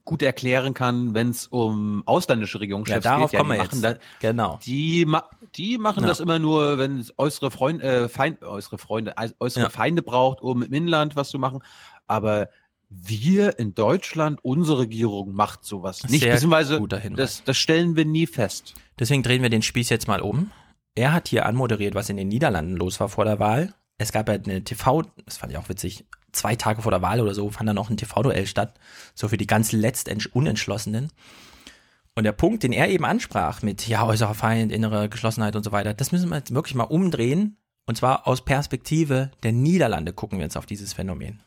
[0.04, 3.38] gut erklären kann, wenn es um ausländische Regierungschefs Ja, darauf geht.
[3.40, 4.00] kommen die wir machen jetzt.
[4.00, 4.58] Da, Genau.
[4.64, 5.24] Die, ma
[5.56, 6.08] die machen Ja.
[6.08, 9.70] das immer nur, wenn es äußere Freunde, äh, Feind, äußere Freunde, äh, äußere Ja.
[9.70, 11.62] Feinde braucht, um im Inland was zu machen.
[12.06, 12.48] Aber
[12.88, 16.22] wir in Deutschland, unsere Regierung macht sowas nicht.
[16.22, 16.82] Sehr Beziehungsweise
[17.14, 18.74] das, das stellen wir nie fest.
[18.98, 20.50] Deswegen drehen wir den Spieß jetzt mal um.
[20.94, 23.74] Er hat hier anmoderiert, was in den Niederlanden los war vor der Wahl.
[23.98, 27.20] Es gab ja eine TV, das fand ich auch witzig, zwei Tage vor der Wahl
[27.20, 28.78] oder so fand da noch ein TV-Duell statt,
[29.14, 31.10] so für die ganz letzt Unentschlossenen.
[32.14, 35.72] Und der Punkt, den er eben ansprach mit, ja, äußerer Feind, innere Geschlossenheit und so
[35.72, 37.56] weiter, das müssen wir jetzt wirklich mal umdrehen.
[37.86, 41.42] Und zwar aus Perspektive der Niederlande gucken wir jetzt auf dieses Phänomen.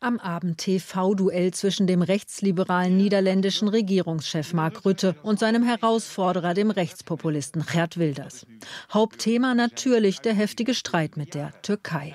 [0.00, 7.64] Am Abend TV-Duell zwischen dem rechtsliberalen niederländischen Regierungschef Mark Rutte und seinem Herausforderer, dem Rechtspopulisten
[7.64, 8.46] Gerd Wilders.
[8.92, 12.14] Hauptthema natürlich der heftige Streit mit der Türkei.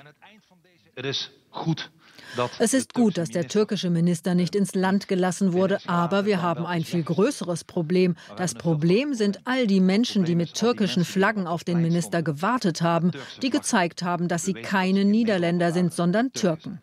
[2.60, 6.64] Es ist gut, dass der türkische Minister nicht ins Land gelassen wurde, aber wir haben
[6.64, 8.14] ein viel größeres Problem.
[8.36, 13.10] Das Problem sind all die Menschen, die mit türkischen Flaggen auf den Minister gewartet haben,
[13.42, 16.80] die gezeigt haben, dass sie keine Niederländer sind, sondern Türken.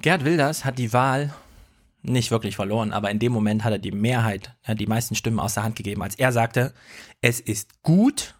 [0.00, 1.34] Gerd Wilders hat die Wahl
[2.02, 5.54] nicht wirklich verloren, aber in dem Moment hat er die Mehrheit, die meisten Stimmen aus
[5.54, 6.72] der Hand gegeben, als er sagte,
[7.20, 8.36] es ist gut,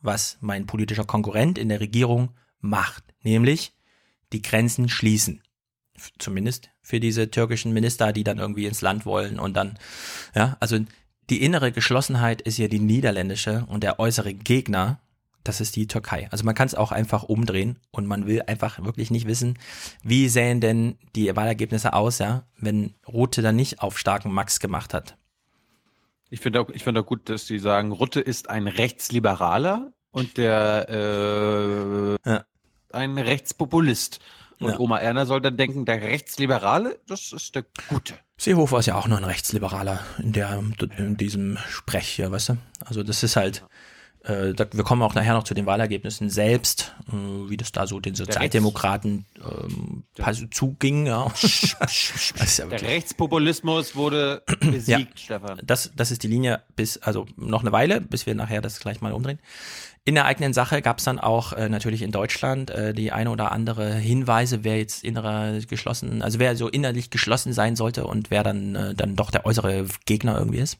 [0.00, 3.72] was mein politischer Konkurrent in der Regierung macht, nämlich
[4.32, 5.42] die Grenzen schließen.
[6.18, 9.76] Zumindest für diese türkischen Minister, die dann irgendwie ins Land wollen und dann,
[10.34, 10.78] ja, also
[11.28, 15.00] die innere Geschlossenheit ist ja die niederländische und der äußere Gegner,
[15.44, 16.28] das ist die Türkei.
[16.30, 19.58] Also man kann es auch einfach umdrehen und man will einfach wirklich nicht wissen,
[20.02, 24.94] wie sähen denn die Wahlergebnisse aus, ja, wenn Rote dann nicht auf starken Max gemacht
[24.94, 25.16] hat.
[26.28, 30.36] Ich finde auch, ich finde auch gut, dass die sagen, Rutte ist ein Rechtsliberaler und
[30.36, 30.88] der
[32.24, 32.40] äh,
[32.92, 34.20] ein Rechtspopulist.
[34.60, 34.78] Und Ja.
[34.78, 38.14] Oma Erna soll dann denken, der Rechtsliberale, das ist der Gute.
[38.36, 40.62] Seehofer ist ja auch nur ein Rechtsliberaler in, der,
[40.98, 42.56] in diesem Sprech hier, weißt du?
[42.84, 43.64] Also das ist halt,
[44.24, 47.86] äh, da, wir kommen auch nachher noch zu den Wahlergebnissen selbst, äh, wie das da
[47.86, 50.04] so den Sozialdemokraten ähm,
[50.50, 51.06] zuging.
[51.06, 51.32] Ja.
[52.56, 55.60] Ja Der Rechtspopulismus wurde besiegt, Stefan.
[55.64, 59.00] Das, das ist die Linie bis, also noch eine Weile, bis wir nachher das gleich
[59.00, 59.38] mal umdrehen.
[60.04, 63.30] In der eigenen Sache gab es dann auch äh, natürlich in Deutschland äh, die eine
[63.30, 68.30] oder andere Hinweise, wer jetzt innerer geschlossen, also wer so innerlich geschlossen sein sollte und
[68.30, 70.78] wer dann, äh, dann doch der äußere Gegner irgendwie ist.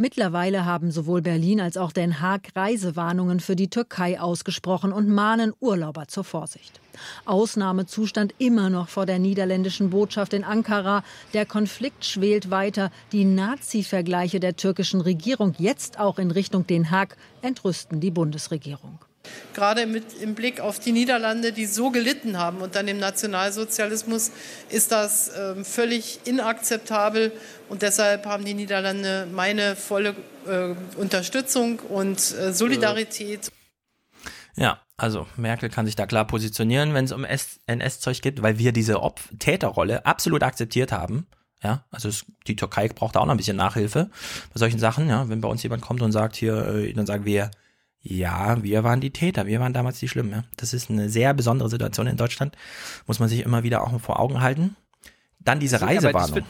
[0.00, 5.52] Mittlerweile haben sowohl Berlin als auch Den Haag Reisewarnungen für die Türkei ausgesprochen und mahnen
[5.58, 6.80] Urlauber zur Vorsicht.
[7.24, 11.02] Ausnahmezustand immer noch vor der niederländischen Botschaft in Ankara.
[11.34, 12.92] Der Konflikt schwelt weiter.
[13.10, 19.00] Die Nazi-Vergleiche der türkischen Regierung, jetzt auch in Richtung Den Haag, entrüsten die Bundesregierung.
[19.54, 24.30] Gerade mit im Blick auf die Niederlande, die so gelitten haben unter dem Nationalsozialismus,
[24.68, 27.32] ist das ähm, völlig inakzeptabel.
[27.68, 30.14] Und deshalb haben die Niederlande meine volle
[30.46, 33.50] äh, Unterstützung und äh, Solidarität.
[34.56, 38.72] Ja, also Merkel kann sich da klar positionieren, wenn es um NS-Zeug geht, weil wir
[38.72, 41.26] diese Opf Täterrolle absolut akzeptiert haben.
[41.62, 44.10] Ja, also es, die Türkei braucht da auch noch ein bisschen Nachhilfe
[44.52, 45.08] bei solchen Sachen.
[45.08, 47.50] Ja, wenn bei uns jemand kommt und sagt hier, äh, dann sagen wir
[48.00, 50.30] Ja, wir waren die Täter, wir waren damals die Schlimmen.
[50.30, 50.44] Ja.
[50.56, 52.56] Das ist eine sehr besondere Situation in Deutschland,
[53.06, 54.76] muss man sich immer wieder auch vor Augen halten.
[55.40, 56.42] Dann diese Reisewarnung.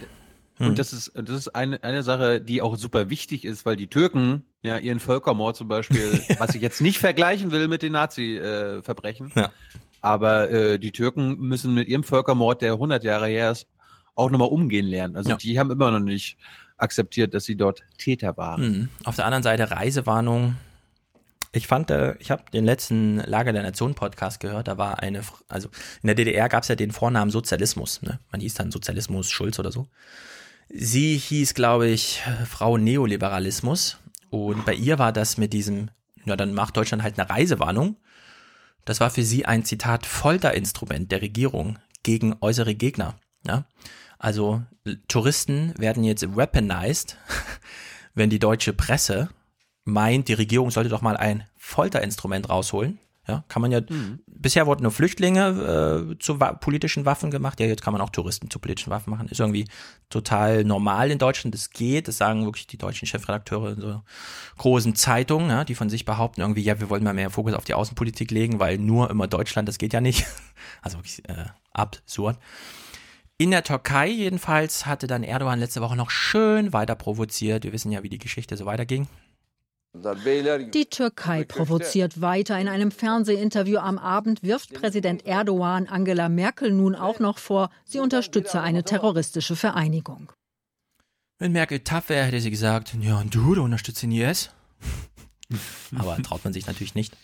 [0.57, 0.68] Hm.
[0.68, 3.86] Und das ist, das ist eine, eine Sache, die auch super wichtig ist, weil die
[3.86, 9.32] Türken ja ihren Völkermord zum Beispiel, was ich jetzt nicht vergleichen will mit den Nazi-Verbrechen,
[9.36, 9.51] Ja.
[10.01, 13.66] aber äh, die Türken müssen mit ihrem Völkermord, der 100 Jahre her ist,
[14.16, 15.16] auch nochmal umgehen lernen.
[15.16, 15.36] Also Ja.
[15.36, 16.36] die haben immer noch nicht
[16.76, 18.62] akzeptiert, dass sie dort Täter waren.
[18.62, 18.88] Mhm.
[19.05, 20.57] Auf der anderen Seite Reisewarnung.
[21.53, 24.68] Ich fand, äh, ich habe den letzten Lager der Nation Podcast gehört.
[24.68, 25.68] Da war eine, also
[26.03, 28.03] in der DDR gab es ja den Vornamen Sozialismus.
[28.03, 28.20] Ne?
[28.30, 29.88] Man hieß dann Sozialismus Schulz oder so.
[30.68, 33.99] Sie hieß, glaube ich, Frau Neoliberalismus.
[34.30, 35.90] Und bei ihr war das mit diesem,
[36.26, 37.96] ja, dann macht Deutschland halt eine Reisewarnung.
[38.84, 43.18] Das war für sie ein Zitat Folterinstrument der Regierung gegen äußere Gegner.
[43.46, 43.64] Ja?
[44.18, 44.62] Also
[45.09, 47.16] Touristen werden jetzt weaponized,
[48.14, 49.30] wenn die deutsche Presse
[49.89, 52.99] meint, die Regierung sollte doch mal ein Folterinstrument rausholen.
[53.28, 53.80] Ja, kann man ja.
[54.26, 57.61] Bisher wurden nur Flüchtlinge äh, zu wa politischen Waffen gemacht.
[57.61, 59.28] Ja, jetzt kann man auch Touristen zu politischen Waffen machen.
[59.28, 59.66] Ist irgendwie
[60.09, 61.55] total normal in Deutschland.
[61.55, 62.09] Das geht.
[62.09, 64.03] Das sagen wirklich die deutschen Chefredakteure in so
[64.57, 67.64] großen Zeitungen, ja, die von sich behaupten irgendwie, ja, wir wollen mal mehr Fokus auf
[67.64, 70.26] die Außenpolitik legen, weil nur immer Deutschland, das geht ja nicht.
[70.82, 72.39] Also wirklich äh, absurd.
[73.36, 77.64] In der Türkei jedenfalls hatte dann Erdogan letzte Woche noch schön weiter provoziert.
[77.64, 79.07] Wir wissen ja, wie die Geschichte so weiterging.
[79.95, 82.59] Die Türkei provoziert weiter.
[82.59, 87.99] In einem Fernsehinterview am Abend wirft Präsident Erdogan Angela Merkel nun auch noch vor, sie
[87.99, 90.30] unterstütze eine terroristische Vereinigung.
[91.39, 94.51] Wenn Merkel tough wäre, hätte sie gesagt, ja, und du, du unterstützt den IS?
[95.97, 97.16] Aber traut man sich natürlich nicht.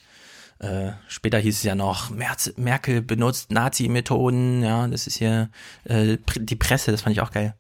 [0.59, 5.51] Äh, später hieß es ja noch, Merz, Merkel benutzt Nazi-Methoden, ja, das ist hier
[5.85, 7.55] äh, die Presse, das fand ich auch geil.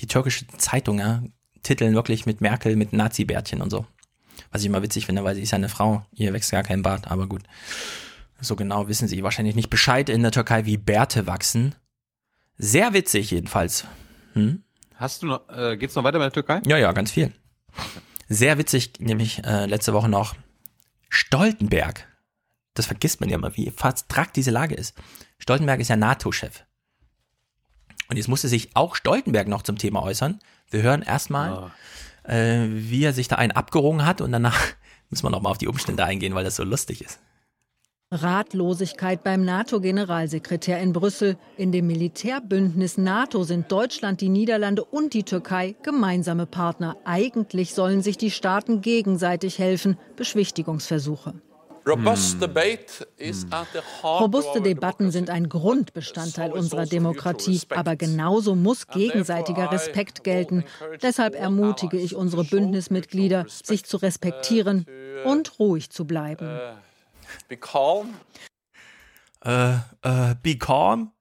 [0.00, 1.22] Die türkische Zeitung, ja,
[1.62, 3.86] titeln wirklich mit Merkel mit Nazi-Bärtchen und so.
[4.50, 6.82] Was ich immer witzig finde, weil sie ist ja eine Frau, ihr wächst gar kein
[6.82, 7.42] Bart, aber gut.
[8.40, 11.74] So genau wissen sie wahrscheinlich nicht Bescheid in der Türkei, wie Bärte wachsen.
[12.58, 13.84] Sehr witzig jedenfalls.
[14.34, 14.62] Hm?
[14.94, 16.60] Hast du noch, äh, geht's noch weiter mit der Türkei?
[16.66, 17.32] Ja, ja, ganz viel.
[18.28, 20.34] Sehr witzig, nämlich äh, letzte Woche noch
[21.08, 22.06] Stoltenberg.
[22.74, 24.94] Das vergisst man ja mal, wie vertragt diese Lage ist.
[25.38, 26.64] Stoltenberg ist ja NATO-Chef.
[28.08, 30.38] Und jetzt musste sich auch Stoltenberg noch zum Thema äußern.
[30.70, 31.70] Wir hören erstmal,
[32.26, 34.58] äh, wie er sich da einen abgerungen hat und danach
[35.10, 37.20] müssen wir nochmal auf die Umstände eingehen, weil das so lustig ist.
[38.12, 41.36] Ratlosigkeit beim NATO-Generalsekretär in Brüssel.
[41.56, 46.96] In dem Militärbündnis NATO sind Deutschland, die Niederlande und die Türkei gemeinsame Partner.
[47.04, 49.98] Eigentlich sollen sich die Staaten gegenseitig helfen.
[50.14, 51.34] Beschwichtigungsversuche.
[51.88, 58.56] Robust debate is at the heart Robuste Debatten sind ein Grundbestandteil unserer Demokratie, aber genauso
[58.56, 60.64] muss gegenseitiger Respekt gelten.
[61.00, 64.86] Deshalb ermutige ich unsere Bündnismitglieder, sich zu respektieren
[65.24, 66.58] und ruhig zu bleiben.
[67.48, 68.14] Be calm.
[69.44, 71.12] Äh, äh, be calm.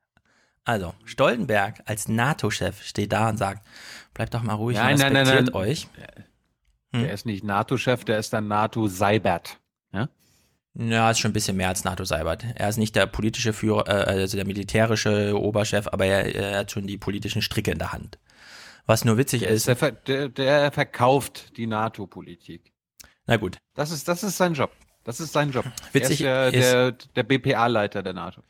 [0.63, 3.68] Also, Stoltenberg als NATO-Chef steht da und sagt,
[4.16, 5.63] bleibt doch mal ruhig Nein, und nein, nein, respektiert nein.
[5.63, 5.88] euch.
[6.91, 9.59] Der ist nicht NATO-Chef, der ist dann NATO-Seibert.
[9.91, 10.07] Ja?
[10.78, 12.44] Ja, ist schon ein bisschen mehr als NATO Seibert.
[12.56, 16.72] Er ist nicht der politische Führer, äh, also der militärische Oberchef, aber er, er hat
[16.72, 18.20] schon die politischen Stricke in der Hand.
[18.86, 22.72] Was nur witzig ist, der, der, der verkauft die NATO-Politik.
[23.26, 24.72] na gut, Das ist, das ist sein Job.
[25.04, 25.66] Das ist sein Job.
[25.94, 28.42] Witzig er ist ist- der, der, der BPA-Leiter der NATO.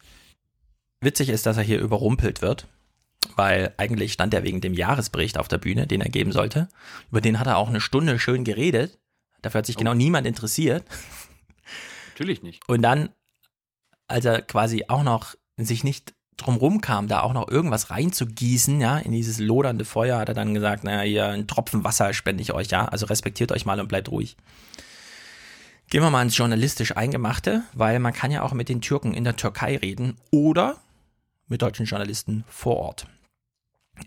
[1.01, 2.65] witzig ist, dass er hier überrumpelt wird,
[3.35, 6.69] weil eigentlich stand er wegen dem Jahresbericht auf der Bühne, den er geben sollte.
[7.11, 8.97] Über den hat er auch eine Stunde schön geredet.
[9.41, 10.83] Dafür hat sich genau niemand interessiert.
[12.15, 12.61] Natürlich nicht.
[12.69, 13.09] Und dann,
[14.07, 18.97] als er quasi auch noch sich nicht drumrum kam, da auch noch irgendwas reinzugießen, ja,
[18.97, 22.53] in dieses lodernde Feuer, hat er dann gesagt, naja, hier, ein Tropfen Wasser spende ich
[22.53, 24.37] euch, ja, also respektiert euch mal und bleibt ruhig.
[25.89, 29.25] Gehen wir mal ins journalistisch Eingemachte, weil man kann ja auch mit den Türken in
[29.25, 30.77] der Türkei reden oder
[31.47, 33.07] mit deutschen Journalisten vor Ort.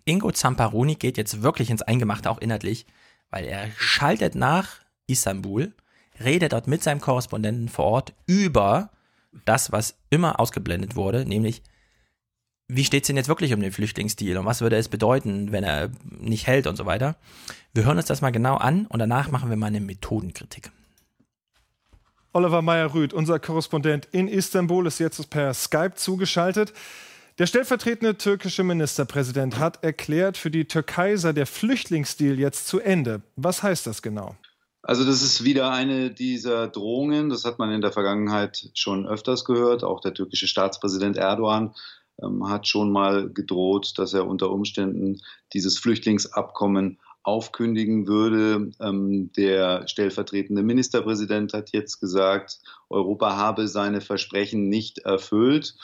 [0.06, 2.86] Ingo Zamparoni geht jetzt wirklich ins Eingemachte, auch inhaltlich,
[3.28, 5.74] weil er schaltet nach Istanbul,
[6.22, 8.90] redet dort mit seinem Korrespondenten vor Ort über
[9.44, 11.62] das, was immer ausgeblendet wurde, nämlich
[12.68, 15.64] wie steht es denn jetzt wirklich um den Flüchtlingsdeal und was würde es bedeuten, wenn
[15.64, 15.90] er
[16.20, 17.16] nicht hält und so weiter.
[17.72, 20.70] Wir hören uns das mal genau an und danach machen wir mal eine Methodenkritik.
[22.34, 26.74] Oliver Meyer-Rüth, unser Korrespondent in Istanbul, ist jetzt per Skype zugeschaltet.
[27.38, 33.22] Der stellvertretende türkische Ministerpräsident hat erklärt, für die Türkei sei der Flüchtlingsdeal jetzt zu Ende.
[33.36, 34.36] Was heißt das genau?
[34.88, 39.44] Also das ist wieder eine dieser Drohungen, das hat man in der Vergangenheit schon öfters
[39.44, 39.84] gehört.
[39.84, 41.74] Auch der türkische Staatspräsident Erdogan
[42.22, 45.20] ähm, hat schon mal gedroht, dass er unter Umständen
[45.52, 48.70] dieses Flüchtlingsabkommen aufkündigen würde.
[48.80, 52.58] Ähm, der stellvertretende Ministerpräsident hat jetzt gesagt,
[52.88, 55.74] Europa habe seine Versprechen nicht erfüllt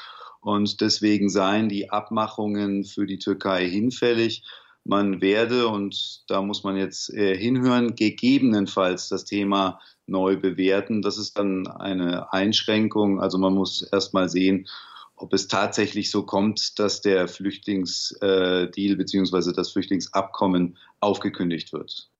[0.41, 4.45] und deswegen seien die Abmachungen für die Türkei hinfällig.
[4.85, 11.01] Man werde, und da muss man jetzt äh, hinhören, gegebenenfalls das Thema neu bewerten.
[11.01, 13.21] Das ist dann eine Einschränkung.
[13.21, 14.69] Also man muss erst mal sehen,
[15.17, 19.53] ob es tatsächlich so kommt, dass der Flüchtlingsdeal äh, bzw.
[19.53, 22.11] das Flüchtlingsabkommen aufgekündigt wird.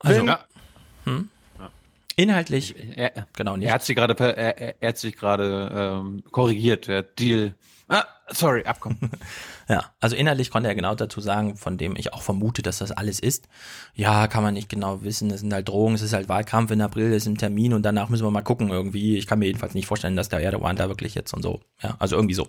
[0.00, 0.44] Also, ja.
[1.04, 1.30] hm?
[2.18, 3.68] Inhaltlich, er, genau nicht.
[3.68, 6.88] Er hat sich gerade, er, er, hat sich gerade ähm, korrigiert.
[6.88, 7.54] Der Deal
[7.88, 8.98] Ah, sorry, Abkommen.
[9.68, 12.92] ja, also inhaltlich konnte er genau dazu sagen, von dem ich auch vermute, dass das
[12.92, 13.48] alles ist.
[13.94, 15.30] Ja, kann man nicht genau wissen.
[15.30, 17.82] Es sind halt Drohungen, es ist halt Wahlkampf in April, es ist ein Termin und
[17.82, 19.16] danach müssen wir mal gucken irgendwie.
[19.16, 21.60] Ich kann mir jedenfalls nicht vorstellen, dass der Erdogan da wirklich jetzt und so.
[21.82, 22.48] Ja, also irgendwie so.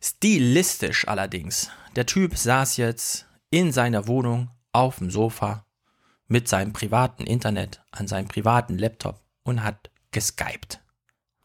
[0.00, 1.70] Stilistisch allerdings.
[1.96, 5.65] Der Typ saß jetzt in seiner Wohnung auf dem Sofa
[6.28, 10.80] mit seinem privaten Internet an seinem privaten Laptop und hat geskypt.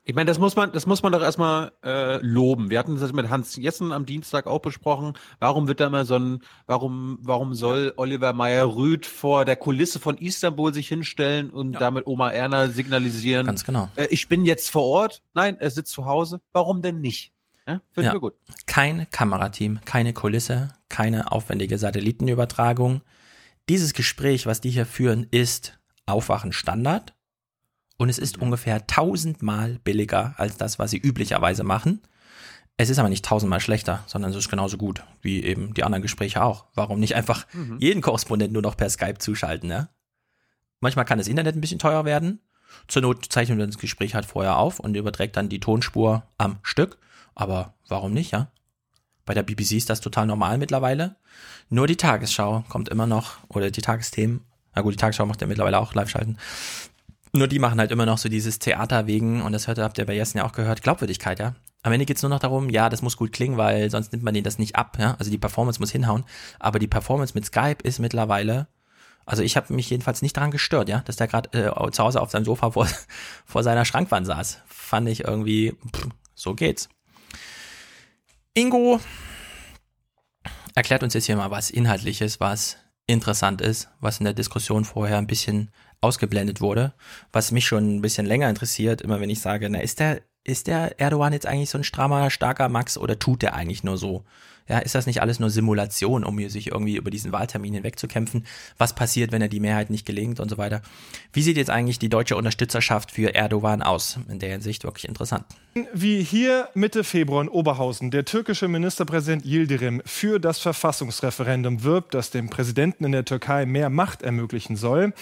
[0.03, 2.71] Ich meine, das muss man, das muss man doch erstmal äh, loben.
[2.71, 5.13] Wir hatten das mit Hans Jessen am Dienstag auch besprochen.
[5.39, 10.17] Warum wird da immer so ein, warum, warum soll Oliver Meyer-Rüth vor der Kulisse von
[10.17, 11.79] Istanbul sich hinstellen und ja.
[11.79, 13.45] damit Oma Erna signalisieren?
[13.45, 13.89] Ganz genau.
[13.95, 15.21] Äh, ich bin jetzt vor Ort.
[15.35, 16.41] Nein, er sitzt zu Hause.
[16.51, 17.31] Warum denn nicht?
[17.67, 18.13] Ja, Finden ja.
[18.13, 18.33] wir gut.
[18.65, 23.01] Kein Kamerateam, keine Kulisse, keine aufwendige Satellitenübertragung.
[23.71, 27.13] Dieses Gespräch, was die hier führen, ist Aufwachen Standard
[27.95, 32.01] und es ist ungefähr tausendmal billiger als das, was sie üblicherweise machen.
[32.75, 36.01] Es ist aber nicht tausendmal schlechter, sondern es ist genauso gut wie eben die anderen
[36.01, 36.65] Gespräche auch.
[36.75, 37.77] Warum nicht einfach mhm.
[37.79, 39.87] jeden Korrespondent nur noch per Skype zuschalten, ne?
[40.81, 42.41] Manchmal kann das Internet ein bisschen teuer werden.
[42.89, 46.59] Zur Not zeichnet man das Gespräch halt vorher auf und überträgt dann die Tonspur am
[46.61, 46.97] Stück.
[47.35, 48.51] Aber warum nicht, ja?
[49.31, 51.15] Bei der BBC ist das total normal mittlerweile.
[51.69, 54.41] Nur die Tagesschau kommt immer noch, oder die Tagesthemen.
[54.75, 56.35] Na gut, die Tagesschau macht ja mittlerweile auch Live-Schalten.
[57.31, 60.05] Nur die machen halt immer noch so dieses Theater wegen, und das hört, habt ihr
[60.05, 61.55] bei Jessen ja auch gehört, Glaubwürdigkeit, ja.
[61.81, 64.33] Am Ende geht's nur noch darum, ja, das muss gut klingen, weil sonst nimmt man
[64.33, 65.15] denen das nicht ab, ja.
[65.17, 66.25] Also die Performance muss hinhauen.
[66.59, 68.67] Aber die Performance mit Skype ist mittlerweile,
[69.25, 72.21] also ich habe mich jedenfalls nicht daran gestört, ja, dass der gerade äh, zu Hause
[72.21, 72.85] auf seinem Sofa vor,
[73.45, 74.59] vor seiner Schrankwand saß.
[74.65, 76.89] Fand ich irgendwie, pff, so geht's.
[78.53, 78.99] Ingo
[80.75, 82.77] erklärt uns jetzt hier mal was Inhaltliches, was
[83.07, 85.71] interessant ist, was in der Diskussion vorher ein bisschen
[86.01, 86.93] ausgeblendet wurde,
[87.31, 90.67] was mich schon ein bisschen länger interessiert, immer wenn ich sage, na, ist der, ist
[90.67, 94.23] der Erdogan jetzt eigentlich so ein strammer, starker Max oder tut der eigentlich nur so?
[94.67, 98.45] Ja, ist das nicht alles nur Simulation, um sich irgendwie über diesen Wahltermin hinwegzukämpfen?
[98.77, 100.81] Was passiert, wenn er die Mehrheit nicht gelingt und so weiter?
[101.33, 104.17] Wie sieht jetzt eigentlich die deutsche Unterstützerschaft für Erdogan aus?
[104.29, 105.43] In der Hinsicht wirklich interessant.
[105.93, 112.29] Wie hier Mitte Februar in Oberhausen der türkische Ministerpräsident Yildirim für das Verfassungsreferendum wirbt, das
[112.29, 115.13] dem Präsidenten in der Türkei mehr Macht ermöglichen soll,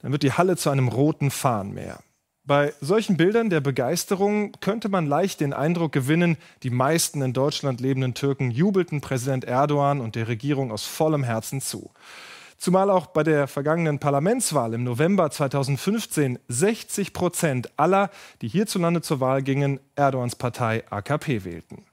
[0.00, 1.98] dann wird die Halle zu einem roten Fahnenmeer.
[2.46, 7.80] Bei solchen Bildern der Begeisterung könnte man leicht den Eindruck gewinnen, die meisten in Deutschland
[7.80, 11.90] lebenden Türken jubelten Präsident Erdogan und der Regierung aus vollem Herzen zu.
[12.56, 19.18] Zumal auch bei der vergangenen Parlamentswahl im November 2015 60 Prozent aller, die hierzulande zur
[19.18, 21.84] Wahl gingen, Erdogans Partei AKP wählten.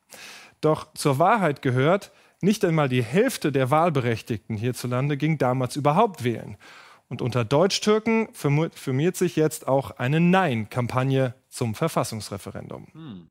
[0.62, 6.58] Doch zur Wahrheit gehört, nicht einmal die Hälfte der Wahlberechtigten hierzulande ging damals überhaupt wählen.
[7.14, 12.88] Und unter Deutschtürken firmiert sich jetzt auch eine Nein-Kampagne zum Verfassungsreferendum.
[12.92, 13.30] Hm.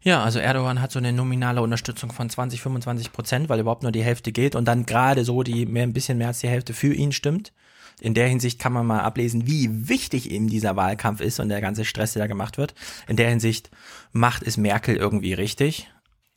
[0.00, 3.92] Ja, also Erdogan hat so eine nominale Unterstützung von 20, 25 Prozent, weil überhaupt nur
[3.92, 6.72] die Hälfte geht und dann gerade so die mehr, ein bisschen mehr als die Hälfte
[6.72, 7.52] für ihn stimmt.
[8.00, 11.60] In der Hinsicht kann man mal ablesen, wie wichtig eben dieser Wahlkampf ist und der
[11.60, 12.74] ganze Stress, der da gemacht wird.
[13.06, 13.70] In der Hinsicht
[14.12, 15.90] macht es Merkel irgendwie richtig.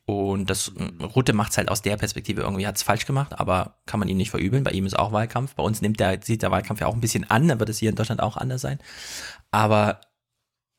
[0.10, 3.76] Und das Rutte macht es halt aus der Perspektive irgendwie, hat es falsch gemacht, aber
[3.86, 4.64] kann man ihm nicht verübeln.
[4.64, 5.54] Bei ihm ist auch Wahlkampf.
[5.56, 7.80] Bei uns nimmt der, sieht der Wahlkampf ja auch ein bisschen an, dann wird es
[7.80, 8.80] hier in Deutschland auch anders sein.
[9.52, 10.00] Aber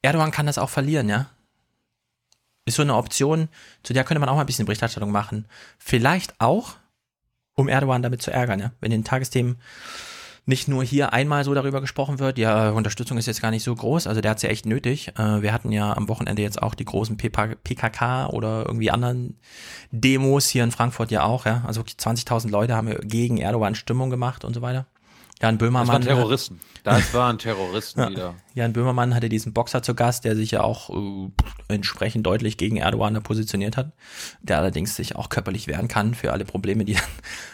[0.01, 1.27] Erdogan kann das auch verlieren, ja.
[2.65, 3.51] Ist so eine Option,
[3.83, 5.45] zu der könnte man auch mal ein bisschen Berichterstattung machen.
[5.77, 6.77] Vielleicht auch,
[7.53, 8.73] um Erdogan damit zu ärgern, ja.
[8.81, 9.59] Wenn in den Tagesthemen
[10.49, 13.75] nicht nur hier einmal so darüber gesprochen wird, ja, Unterstützung ist jetzt gar nicht so
[13.75, 15.13] groß, also der hat sie ja echt nötig.
[15.19, 19.37] Äh, wir hatten ja am Wochenende jetzt auch die großen PKK oder irgendwie anderen
[19.91, 21.63] Demos hier in Frankfurt ja auch, ja.
[21.67, 24.87] Also 20.000 Leute haben gegen Erdogan Stimmung gemacht und so weiter.
[25.43, 26.01] Jan Böhmermann.
[26.01, 26.61] Das waren Terroristen.
[26.83, 28.11] Das waren Terroristen ja.
[28.11, 28.35] wieder.
[28.55, 31.31] Jan Böhmermann hatte diesen Boxer zu Gast, der sich ja auch äh,
[31.69, 33.93] entsprechend deutlich gegen Erdogan positioniert hat,
[34.41, 37.05] der allerdings sich auch körperlich wehren kann für alle Probleme, die dann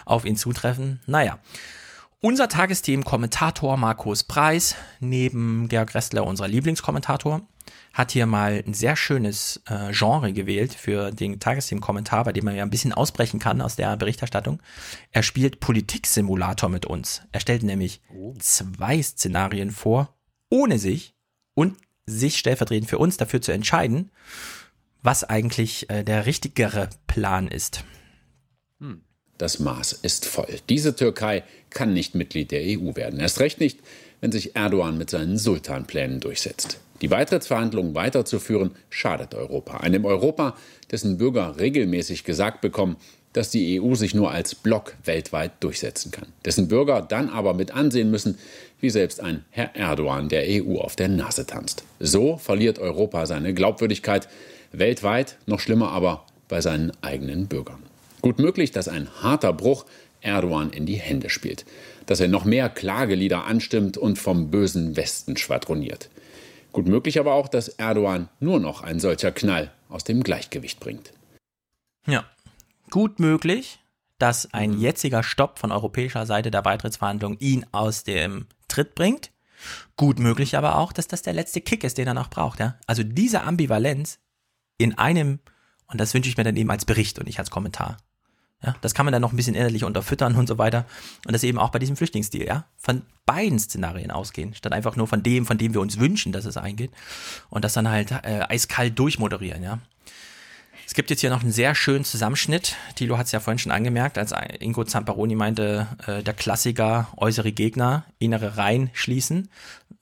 [0.04, 1.00] auf ihn zutreffen.
[1.06, 1.40] Naja.
[2.24, 7.46] Unser Tagesthemen-Kommentator Markus Preis, neben Georg Restler unser Lieblingskommentator.
[7.92, 12.56] hat hier mal ein sehr schönes äh, Genre gewählt für den Tagesthemen-Kommentar, bei dem man
[12.56, 14.62] ja ein bisschen ausbrechen kann aus der Berichterstattung.
[15.12, 17.20] Er spielt Politiksimulator mit uns.
[17.30, 18.32] Er stellt nämlich oh.
[18.38, 20.14] zwei Szenarien vor,
[20.48, 21.14] ohne sich
[21.52, 24.10] und sich stellvertretend für uns dafür zu entscheiden,
[25.02, 27.84] was eigentlich äh, der richtigere Plan ist.
[29.38, 30.48] Das Maß ist voll.
[30.68, 33.20] Diese Türkei kann nicht Mitglied der EU werden.
[33.20, 33.80] Erst recht nicht,
[34.20, 36.78] wenn sich Erdogan mit seinen Sultanplänen durchsetzt.
[37.02, 39.78] Die Beitrittsverhandlungen weiterzuführen, schadet Europa.
[39.78, 40.56] Einem Europa,
[40.90, 42.96] dessen Bürger regelmäßig gesagt bekommen,
[43.34, 46.28] dass die EU sich nur als Block weltweit durchsetzen kann.
[46.44, 48.38] Dessen Bürger dann aber mit ansehen müssen,
[48.80, 51.82] wie selbst ein Herr Erdogan der EU auf der Nase tanzt.
[51.98, 54.28] So verliert Europa seine Glaubwürdigkeit
[54.72, 57.83] weltweit, noch schlimmer aber bei seinen eigenen Bürgern.
[58.24, 59.84] Gut möglich, dass ein harter Bruch
[60.22, 61.66] Erdogan in die Hände spielt,
[62.06, 66.08] dass er noch mehr Klagelieder anstimmt und vom bösen Westen schwadroniert.
[66.72, 71.12] Gut möglich aber auch, dass Erdogan nur noch ein solcher Knall aus dem Gleichgewicht bringt.
[72.06, 72.24] Ja,
[72.88, 73.80] gut möglich,
[74.18, 79.32] dass ein jetziger Stopp von europäischer Seite der Beitrittsverhandlungen ihn aus dem Tritt bringt.
[79.98, 82.58] Gut möglich aber auch, dass das der letzte Kick ist, den er noch braucht.
[82.58, 82.78] Ja?
[82.86, 84.18] Also diese Ambivalenz
[84.78, 85.40] in einem,
[85.88, 87.98] und das wünsche ich mir dann eben als Bericht und nicht als Kommentar.
[88.64, 90.86] Ja, das kann man dann noch ein bisschen innerlich unterfüttern und so weiter.
[91.26, 95.06] Und das eben auch bei diesem Flüchtlingsdeal, ja, von beiden Szenarien ausgehen, statt einfach nur
[95.06, 96.90] von dem, von dem wir uns wünschen, dass es eingeht.
[97.50, 99.80] Und das dann halt äh, eiskalt durchmoderieren, ja.
[100.86, 102.76] Es gibt jetzt hier noch einen sehr schönen Zusammenschnitt.
[102.94, 107.52] Thilo hat es ja vorhin schon angemerkt, als Ingo Zamparoni meinte, äh, der Klassiker, äußere
[107.52, 109.48] Gegner, innere Reihen schließen.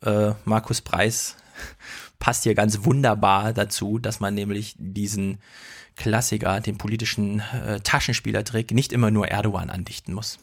[0.04, 1.36] Äh, Markus Preis
[2.18, 5.38] passt hier ganz wunderbar dazu, dass man nämlich diesen
[5.96, 10.38] Klassiker, den politischen äh, Taschenspielertrick, nicht immer nur Erdogan andichten muss.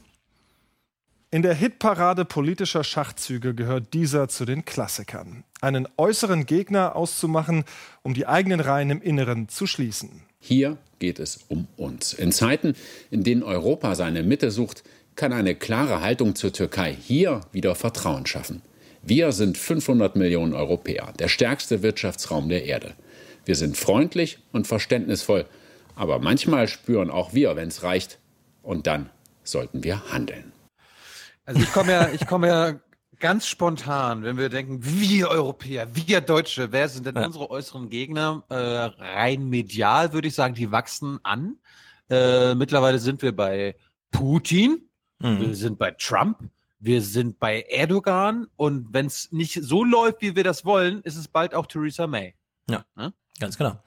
[1.32, 5.44] In der Hitparade politischer Schachzüge gehört dieser zu den Klassikern.
[5.62, 7.66] Einen äußeren Gegner auszumachen,
[8.02, 10.24] um die eigenen Reihen im Inneren zu schließen.
[10.40, 12.14] Hier geht es um uns.
[12.14, 12.74] In Zeiten,
[13.12, 14.84] in denen Europa seine Mitte sucht,
[15.16, 18.64] kann eine klare Haltung zur Türkei hier wieder Vertrauen schaffen.
[19.04, 22.94] Wir sind 500 Millionen Europäer, der stärkste Wirtschaftsraum der Erde.
[23.50, 25.48] Wir sind freundlich und verständnisvoll,
[25.96, 28.20] aber manchmal spüren auch wir, wenn es reicht.
[28.62, 29.10] Und dann
[29.44, 30.52] sollten wir handeln.
[31.46, 32.80] Also ich komme ja, ich komme ja
[33.18, 37.26] ganz spontan, wenn wir denken, wir Europäer, wir Deutsche, wer sind denn ja.
[37.26, 38.44] unsere äußeren Gegner?
[38.50, 41.58] Äh, rein medial würde ich sagen, die wachsen an.
[42.08, 43.76] Äh, mittlerweile sind wir bei
[44.12, 44.88] Putin,
[45.18, 45.40] mhm.
[45.40, 46.38] wir sind bei Trump,
[46.78, 51.16] wir sind bei Erdogan und wenn es nicht so läuft, wie wir das wollen, ist
[51.16, 52.36] es bald auch Theresa May.
[52.70, 52.86] Ja.
[52.96, 53.12] ja?
[53.40, 53.78] Ganz genau.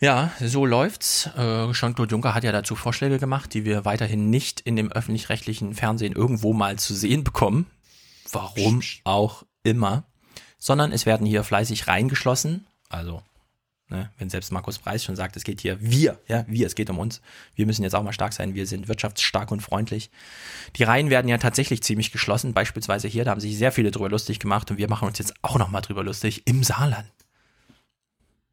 [0.00, 1.28] Ja, so läuft's.
[1.36, 5.74] Äh, Jean-Claude Juncker hat ja dazu Vorschläge gemacht, die wir weiterhin nicht in dem öffentlich-rechtlichen
[5.74, 7.66] Fernsehen irgendwo mal zu sehen bekommen.
[8.32, 10.04] Warum auch immer.
[10.58, 12.66] Sondern es werden hier fleißig reingeschlossen.
[12.88, 13.22] Also,
[13.88, 16.88] ne, wenn selbst Markus Preis schon sagt, es geht hier wir, ja, wir, es geht
[16.88, 17.20] um uns.
[17.54, 18.54] Wir müssen jetzt auch mal stark sein.
[18.54, 20.10] Wir sind wirtschaftsstark und freundlich.
[20.76, 22.54] Die Reihen werden ja tatsächlich ziemlich geschlossen.
[22.54, 25.34] Beispielsweise hier, da haben sich sehr viele drüber lustig gemacht und wir machen uns jetzt
[25.42, 27.10] auch nochmal drüber lustig im Saarland.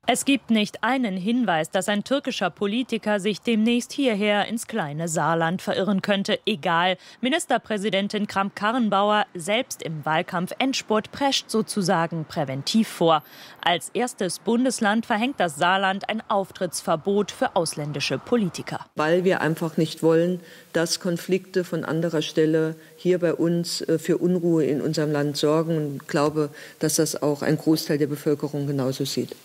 [0.10, 5.62] Es gibt nicht einen Hinweis, dass ein türkischer Politiker sich demnächst hierher ins kleine Saarland
[5.62, 6.40] verirren könnte.
[6.46, 6.96] Egal.
[7.20, 13.22] Ministerpräsidentin Kramp-Karrenbauer selbst im Wahlkampf Endspurt prescht sozusagen präventiv vor.
[13.62, 18.86] Als erstes Bundesland verhängt das Saarland ein Auftrittsverbot für ausländische Politiker.
[18.96, 20.40] Weil wir einfach nicht wollen,
[20.72, 25.76] dass Konflikte von anderer Stelle hier bei uns äh, für Unruhe in unserem Land sorgen.
[25.76, 26.50] Und ich glaube,
[26.80, 29.36] dass das auch ein Großteil der Bevölkerung genauso sieht.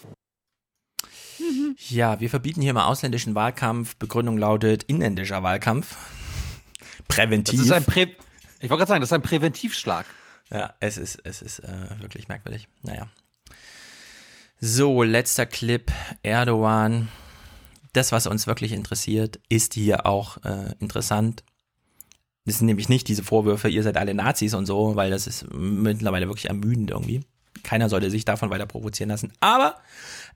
[1.88, 3.96] Ja, wir verbieten hier mal ausländischen Wahlkampf.
[3.96, 5.96] Begründung lautet inländischer Wahlkampf.
[7.08, 7.58] Präventiv.
[7.58, 8.08] Das ist ein Prä
[8.62, 10.06] ich wollte gerade sagen, das ist ein Präventivschlag.
[10.50, 12.68] Ja, es ist, es ist äh, wirklich merkwürdig.
[12.82, 13.08] Naja.
[14.60, 15.90] So, letzter Clip.
[16.22, 17.08] Erdogan.
[17.92, 21.42] Das, was uns wirklich interessiert, ist hier auch äh, interessant.
[22.44, 25.52] Das sind nämlich nicht diese Vorwürfe, ihr seid alle Nazis und so, weil das ist
[25.52, 27.24] mittlerweile wirklich ermüdend irgendwie.
[27.62, 29.32] Keiner sollte sich davon weiter provozieren lassen.
[29.40, 29.76] Aber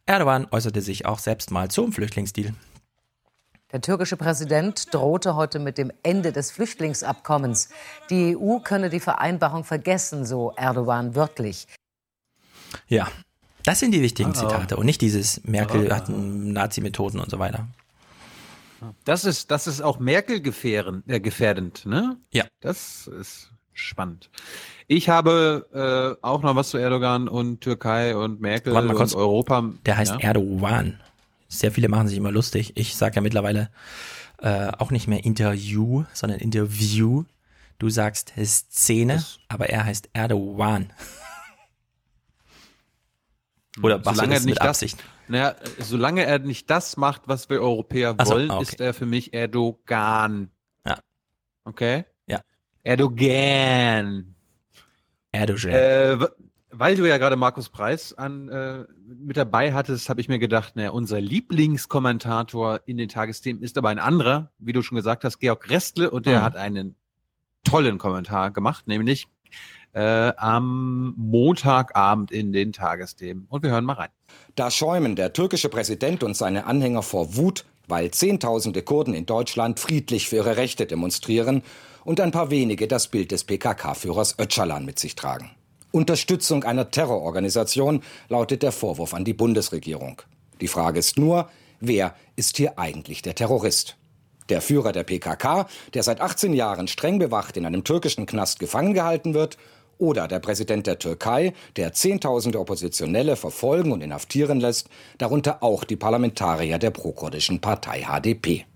[0.06, 2.54] Erdogan äußerte sich auch selbst mal zum Flüchtlingsdeal.
[3.72, 7.68] Der türkische Präsident drohte heute mit dem Ende des Flüchtlingsabkommens.
[8.08, 11.66] Die EU könne die Vereinbarung vergessen, so Erdogan wörtlich.
[12.86, 13.08] Ja,
[13.64, 17.66] das sind die wichtigen Zitate und nicht dieses Merkel hat Nazi-Methoden und so weiter.
[19.04, 22.16] Das ist, das ist auch Merkel gefährdend, äh, gefährdend, ne?
[22.30, 22.44] Ja.
[22.60, 24.30] Das ist spannend.
[24.88, 29.14] Ich habe äh, auch noch was zu Erdogan und Türkei und Merkel Warte mal kurz.
[29.14, 29.70] und Europa.
[29.84, 30.20] Der heißt ja?
[30.20, 31.00] Erdogan.
[31.48, 32.72] Sehr viele machen sich immer lustig.
[32.76, 33.70] Ich sage ja mittlerweile
[34.38, 37.24] äh, auch nicht mehr Interview, sondern Interview.
[37.78, 40.92] Du sagst Szene, das aber er heißt Erdogan.
[43.82, 44.98] Oder machst solange er nicht Absicht?
[44.98, 48.62] Das, naja, solange er nicht das macht, was wir Europäer so, wollen, ah, okay.
[48.62, 50.50] ist er für mich Erdogan.
[50.86, 50.98] Ja.
[51.64, 52.04] Okay?
[52.86, 54.34] Erdogan.
[55.32, 55.72] Erdogan.
[55.72, 56.18] Äh,
[56.70, 60.76] weil du ja gerade Markus Preis an, äh, mit dabei hattest, habe ich mir gedacht,
[60.76, 65.38] naja, unser Lieblingskommentator in den Tagesthemen ist aber ein anderer, wie du schon gesagt hast,
[65.40, 66.44] Georg Restle, und der Mhm.
[66.44, 66.94] hat einen
[67.64, 69.26] tollen Kommentar gemacht, nämlich
[69.92, 73.46] äh, am Montagabend in den Tagesthemen.
[73.48, 74.10] Und wir hören mal rein.
[74.54, 79.80] Da schäumen der türkische Präsident und seine Anhänger vor Wut, weil Zehntausende Kurden in Deutschland
[79.80, 81.62] friedlich für ihre Rechte demonstrieren
[82.06, 85.50] und ein paar wenige das Bild des PKK-Führers Öcalan mit sich tragen.
[85.90, 90.22] Unterstützung einer Terrororganisation lautet der Vorwurf an die Bundesregierung.
[90.60, 91.50] Die Frage ist nur,
[91.80, 93.96] wer ist hier eigentlich der Terrorist?
[94.48, 98.94] Der Führer der PKK, der seit 18 Jahren streng bewacht in einem türkischen Knast gefangen
[98.94, 99.58] gehalten wird,
[99.98, 104.88] oder der Präsident der Türkei, der Zehntausende Oppositionelle verfolgen und inhaftieren lässt,
[105.18, 108.66] darunter auch die Parlamentarier der prokurdischen Partei HDP.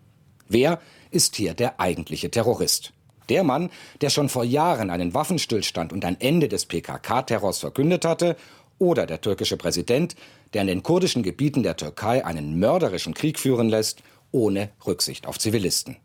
[0.49, 2.93] Wer ist hier der eigentliche Terrorist?
[3.31, 3.71] Der Mann,
[4.01, 8.37] der schon vor Jahren einen Waffenstillstand und ein Ende des PKK-Terrors verkündet hatte,
[8.79, 10.17] oder der türkische Präsident,
[10.55, 14.03] der in den kurdischen Gebieten der Türkei einen mörderischen Krieg führen lässt,
[14.33, 15.97] ohne Rücksicht auf Zivilisten.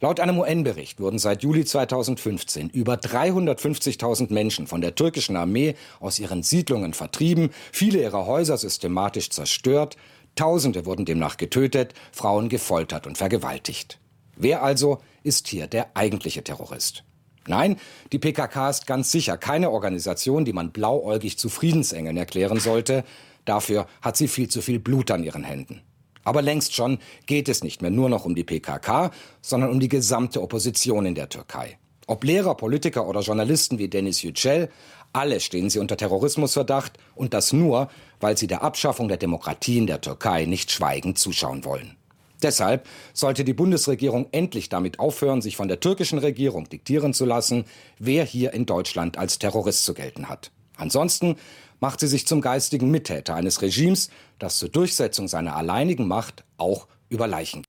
[0.00, 6.20] Laut einem UN-Bericht wurden seit Juli 2015 über 350.000 Menschen von der türkischen Armee aus
[6.20, 9.96] ihren Siedlungen vertrieben, viele ihrer Häuser systematisch zerstört,
[10.38, 13.98] Tausende wurden demnach getötet, Frauen gefoltert und vergewaltigt.
[14.36, 17.04] Wer also ist hier der eigentliche Terrorist?
[17.46, 17.76] Nein,
[18.12, 23.04] die PKK ist ganz sicher keine Organisation, die man blauäugig zu Friedensengeln erklären sollte.
[23.44, 25.82] Dafür hat sie viel zu viel Blut an ihren Händen.
[26.24, 29.10] Aber längst schon geht es nicht mehr nur noch um die PKK,
[29.40, 31.78] sondern um die gesamte Opposition in der Türkei.
[32.06, 34.70] Ob Lehrer, Politiker oder Journalisten wie Denis Yücel,
[35.12, 37.88] alle stehen sie unter Terrorismusverdacht und das nur,
[38.20, 41.97] weil sie der Abschaffung der Demokratie in der Türkei nicht schweigend zuschauen wollen.
[42.42, 47.64] Deshalb sollte die Bundesregierung endlich damit aufhören, sich von der türkischen Regierung diktieren zu lassen,
[47.98, 50.50] wer hier in Deutschland als Terrorist zu gelten hat.
[50.76, 51.36] Ansonsten
[51.80, 56.86] macht sie sich zum geistigen Mittäter eines Regimes, das zur Durchsetzung seiner alleinigen Macht auch
[57.08, 57.64] über Leichen.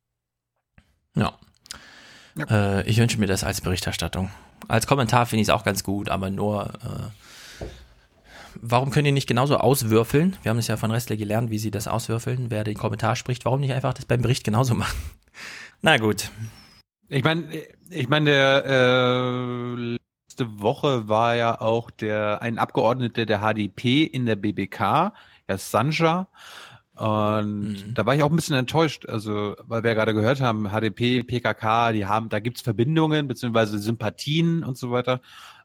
[1.15, 1.37] Ja.
[2.49, 4.29] Äh, ich wünsche mir das als Berichterstattung.
[4.67, 6.73] Als Kommentar finde ich es auch ganz gut, aber nur.
[6.83, 7.28] Äh,
[8.61, 10.37] warum können die nicht genauso auswürfeln?
[10.43, 13.45] Wir haben es ja von Restle gelernt, wie sie das auswürfeln, wer den Kommentar spricht.
[13.45, 14.97] Warum nicht einfach das beim Bericht genauso machen?
[15.81, 16.29] Na gut.
[17.07, 17.47] Ich meine,
[17.89, 19.97] ich meine, der äh,
[20.27, 25.13] letzte Woche war ja auch der ein Abgeordneter der HDP in der BBK,
[25.47, 26.27] Herr Sanja.
[26.95, 30.69] Und da war ich auch ein bisschen enttäuscht, also weil wir ja gerade gehört haben,
[30.69, 35.21] HDP, PKK, die haben, da gibt's Verbindungen beziehungsweise Sympathien und so weiter.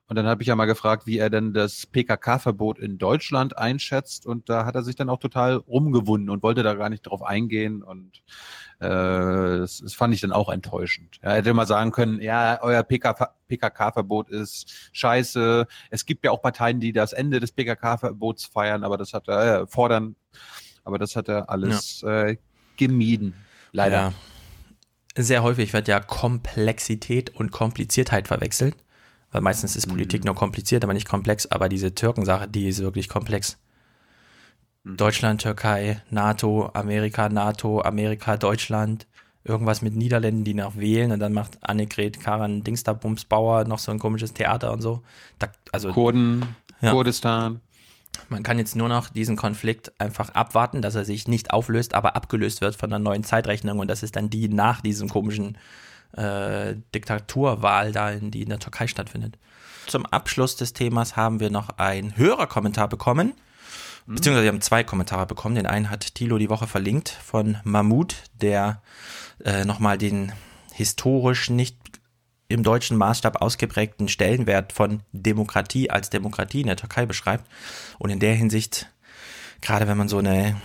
[0.07, 4.27] Und dann habe ich ja mal gefragt, wie er denn das PKK-Verbot in Deutschland einschätzt.
[4.27, 7.23] Und da hat er sich dann auch total rumgewunden und wollte da gar nicht drauf
[7.23, 7.83] eingehen.
[7.83, 8.23] Und
[8.81, 11.17] äh, das, das fand ich dann auch enttäuschend.
[11.23, 15.67] Er hätte mal sagen können, ja, euer PKK-Verbot ist scheiße.
[15.91, 19.63] Es gibt ja auch Parteien, die das Ende des PKK-Verbots feiern, aber das hat er
[19.63, 20.17] äh, fordern.
[20.85, 22.37] Aber das hat er alles äh,
[22.77, 23.35] gemieden.
[23.73, 23.97] Leider.
[23.97, 24.13] Ja.
[25.17, 28.77] Sehr häufig wird ja Komplexität und Kompliziertheit verwechselt.
[29.35, 31.47] Weil meistens ist Politik nur kompliziert, aber nicht komplex.
[31.47, 33.59] Aber diese Türkensache, die ist wirklich komplex.
[34.85, 39.09] Deutschland, Türkei, NATO, Amerika, NATO, Amerika, Deutschland.
[39.43, 41.11] Irgendwas mit Niederländern, die noch wählen.
[41.11, 45.03] Und dann macht Annegret Karan Dingsterbumsbauer noch so ein komisches Theater und so.
[45.41, 46.93] Da, also, Kurden, Ja.
[46.93, 47.61] Kurdistan.
[48.29, 52.15] Man kann jetzt nur noch diesen Konflikt einfach abwarten, dass er sich nicht auflöst, aber
[52.15, 53.81] abgelöst wird von einer neuen Zeitrechnung.
[53.81, 55.59] Und das ist dann die nach diesem komischen
[56.17, 59.39] äh, Diktaturwahl da, in, die in der Türkei stattfindet.
[59.87, 63.35] Zum Abschluss des Themas haben wir noch einen Hörerkommentar bekommen.
[64.07, 65.55] Beziehungsweise wir haben zwei Kommentare bekommen.
[65.55, 68.83] Den einen hat Thilo die Woche verlinkt von Mahmoud, der
[69.45, 70.33] äh, nochmal den
[70.73, 71.79] historisch nicht
[72.49, 77.49] im deutschen Maßstab ausgeprägten Stellenwert von Demokratie als Demokratie in der Türkei beschreibt.
[77.99, 78.91] Und in der Hinsicht,
[79.63, 80.61] gerade wenn man so eine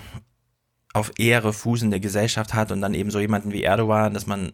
[0.94, 4.52] auf Ehre fußende Gesellschaft hat und dann eben so jemanden wie Erdogan, dass man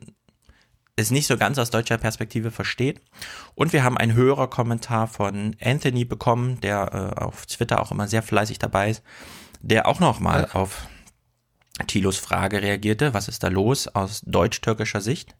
[0.95, 3.01] es nicht so ganz aus deutscher Perspektive versteht.
[3.53, 8.07] Und wir haben einen höherer Kommentar von Anthony bekommen, der äh, auf Twitter auch immer
[8.07, 9.03] sehr fleißig dabei ist,
[9.61, 10.87] der auch nochmal auf
[11.87, 15.35] Thilos Frage reagierte, was ist da los aus deutsch-türkischer Sicht?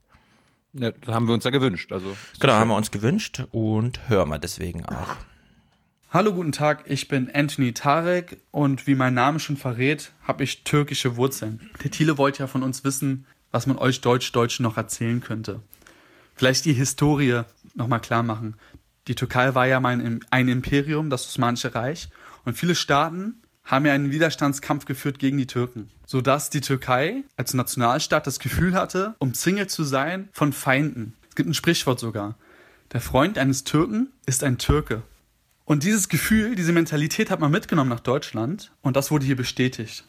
[0.74, 1.94] Ja, das haben wir uns ja gewünscht.
[1.94, 5.16] Also, Genau, haben wir uns gewünscht und hören wir deswegen auch.
[6.10, 10.66] Hallo, guten Tag, ich bin Anthony Tarek und wie mein Name schon verrät, habe ich
[10.66, 11.70] türkische Wurzeln.
[11.84, 13.26] Der Thiele wollte ja von uns wissen,
[13.56, 15.62] was man euch Deutsch-Deutschen noch erzählen könnte.
[16.36, 17.44] Vielleicht die Historie
[17.74, 18.56] nochmal klar machen.
[19.08, 22.10] Die Türkei war ja mal ein, Imperium, das Osmanische Reich,
[22.44, 27.54] und viele Staaten haben ja einen Widerstandskampf geführt gegen die Türken, sodass die Türkei als
[27.54, 31.14] Nationalstaat das Gefühl hatte, umzingelt zu sein von Feinden.
[31.30, 32.36] Es gibt ein Sprichwort sogar.
[32.92, 35.02] Der Freund eines Türken ist ein Türke.
[35.64, 40.04] Und dieses Gefühl, diese Mentalität hat man mitgenommen nach Deutschland und das wurde hier bestätigt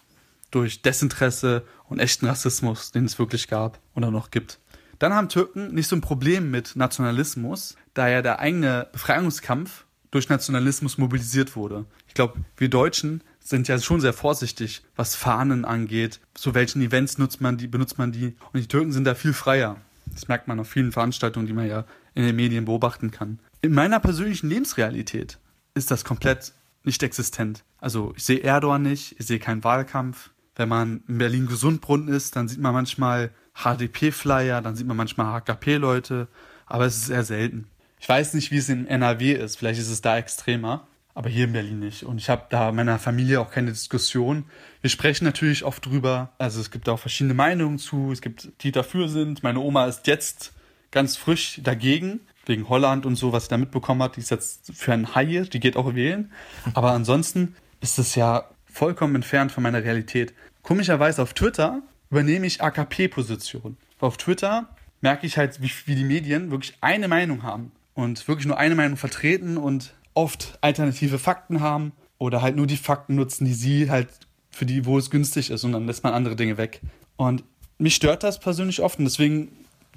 [0.50, 4.60] durch Desinteresse und echten Rassismus, den es wirklich gab oder noch gibt.
[4.98, 10.28] Dann haben Türken nicht so ein Problem mit Nationalismus, da ja der eigene Befreiungskampf durch
[10.28, 11.84] Nationalismus mobilisiert wurde.
[12.08, 16.20] Ich glaube, wir Deutschen sind ja schon sehr vorsichtig, was Fahnen angeht.
[16.34, 18.36] Zu welchen Events nutzt man die, benutzt man die?
[18.52, 19.76] Und die Türken sind da viel freier.
[20.06, 21.84] Das merkt man auf vielen Veranstaltungen, die man ja
[22.14, 23.38] in den Medien beobachten kann.
[23.60, 25.38] In meiner persönlichen Lebensrealität
[25.74, 27.64] ist das komplett nicht existent.
[27.78, 30.30] Also ich sehe Erdogan nicht, ich sehe keinen Wahlkampf.
[30.56, 35.40] Wenn man in Berlin Gesundbrunnen ist, dann sieht man manchmal HDP-Flyer, dann sieht man manchmal
[35.40, 36.28] HKP-Leute,
[36.66, 37.68] aber es ist eher selten.
[38.00, 41.44] Ich weiß nicht, wie es in NRW ist, vielleicht ist es da extremer, aber hier
[41.44, 42.02] in Berlin nicht.
[42.02, 44.44] Und ich habe da meiner Familie auch keine Diskussion.
[44.82, 48.72] Wir sprechen natürlich oft drüber, also es gibt auch verschiedene Meinungen zu, es gibt die
[48.72, 49.42] dafür sind.
[49.42, 50.52] Meine Oma ist jetzt
[50.90, 54.16] ganz frisch dagegen, wegen Holland und so, was sie da mitbekommen hat.
[54.16, 56.32] Die ist jetzt für einen Haie, die geht auch wählen.
[56.74, 60.34] Aber ansonsten ist es ja vollkommen entfernt von meiner Realität.
[60.66, 63.76] Komischerweise auf Twitter übernehme ich AKP-Position.
[64.00, 64.68] Auf Twitter
[65.00, 68.74] merke ich halt, wie, wie die Medien wirklich eine Meinung haben und wirklich nur eine
[68.74, 73.90] Meinung vertreten und oft alternative Fakten haben oder halt nur die Fakten nutzen, die sie
[73.90, 74.08] halt
[74.50, 76.80] für die, wo es günstig ist und dann lässt man andere Dinge weg.
[77.14, 77.44] Und
[77.78, 79.52] mich stört das persönlich oft und deswegen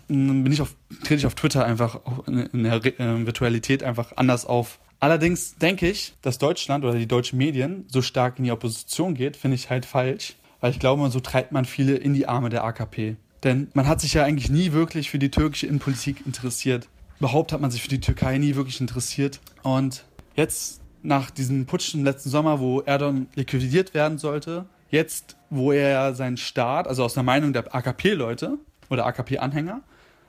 [0.07, 4.45] mm, bin ich auf, trete ich auf Twitter einfach in der äh, Virtualität einfach anders
[4.45, 4.77] auf.
[4.99, 9.35] Allerdings denke ich, dass Deutschland oder die deutschen Medien so stark in die Opposition geht,
[9.35, 12.63] finde ich halt falsch, weil ich glaube, so treibt man viele in die Arme der
[12.63, 13.17] AKP.
[13.43, 16.89] Denn man hat sich ja eigentlich nie wirklich für die türkische Innenpolitik interessiert.
[17.19, 19.39] Überhaupt hat man sich für die Türkei nie wirklich interessiert.
[19.63, 20.03] Und
[20.35, 26.13] jetzt, nach diesem Putsch im letzten Sommer, wo Erdogan liquidiert werden sollte, jetzt, wo er
[26.15, 28.57] seinen Staat, also aus der Meinung der AKP-Leute
[28.89, 29.81] oder AKP-Anhänger,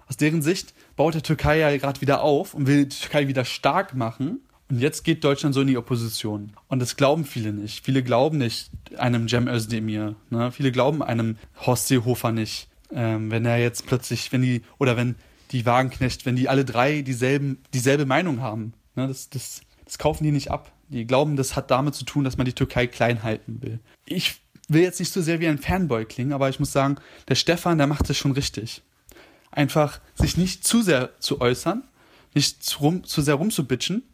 [0.09, 3.45] aus deren Sicht baut der Türkei ja gerade wieder auf und will die Türkei wieder
[3.45, 4.41] stark machen.
[4.71, 6.53] Und jetzt geht Deutschland so in die Opposition.
[6.69, 7.85] Und das glauben viele nicht.
[7.85, 10.15] Viele glauben nicht einem Cem Özdemir.
[10.31, 10.53] Ne?
[10.53, 12.69] Viele glauben einem Horst Seehofer nicht.
[12.93, 15.17] Ähm, wenn er jetzt plötzlich, wenn die, oder wenn
[15.51, 18.73] die Wagenknecht, wenn die alle drei dieselben, dieselbe Meinung haben.
[18.95, 19.09] Ne?
[19.09, 20.73] Das, das, das kaufen die nicht ab.
[20.89, 23.81] Die glauben, das hat damit zu tun, dass man die Türkei klein halten will.
[24.07, 26.97] Ich will jetzt nicht so sehr wie ein Fanboy klingen, aber ich muss sagen,
[27.29, 28.83] der Stefan, der macht das schon richtig.
[29.51, 31.83] Einfach sich nicht zu sehr zu äußern,
[32.35, 34.05] nicht zu, rum, zu sehr rumzubitchen,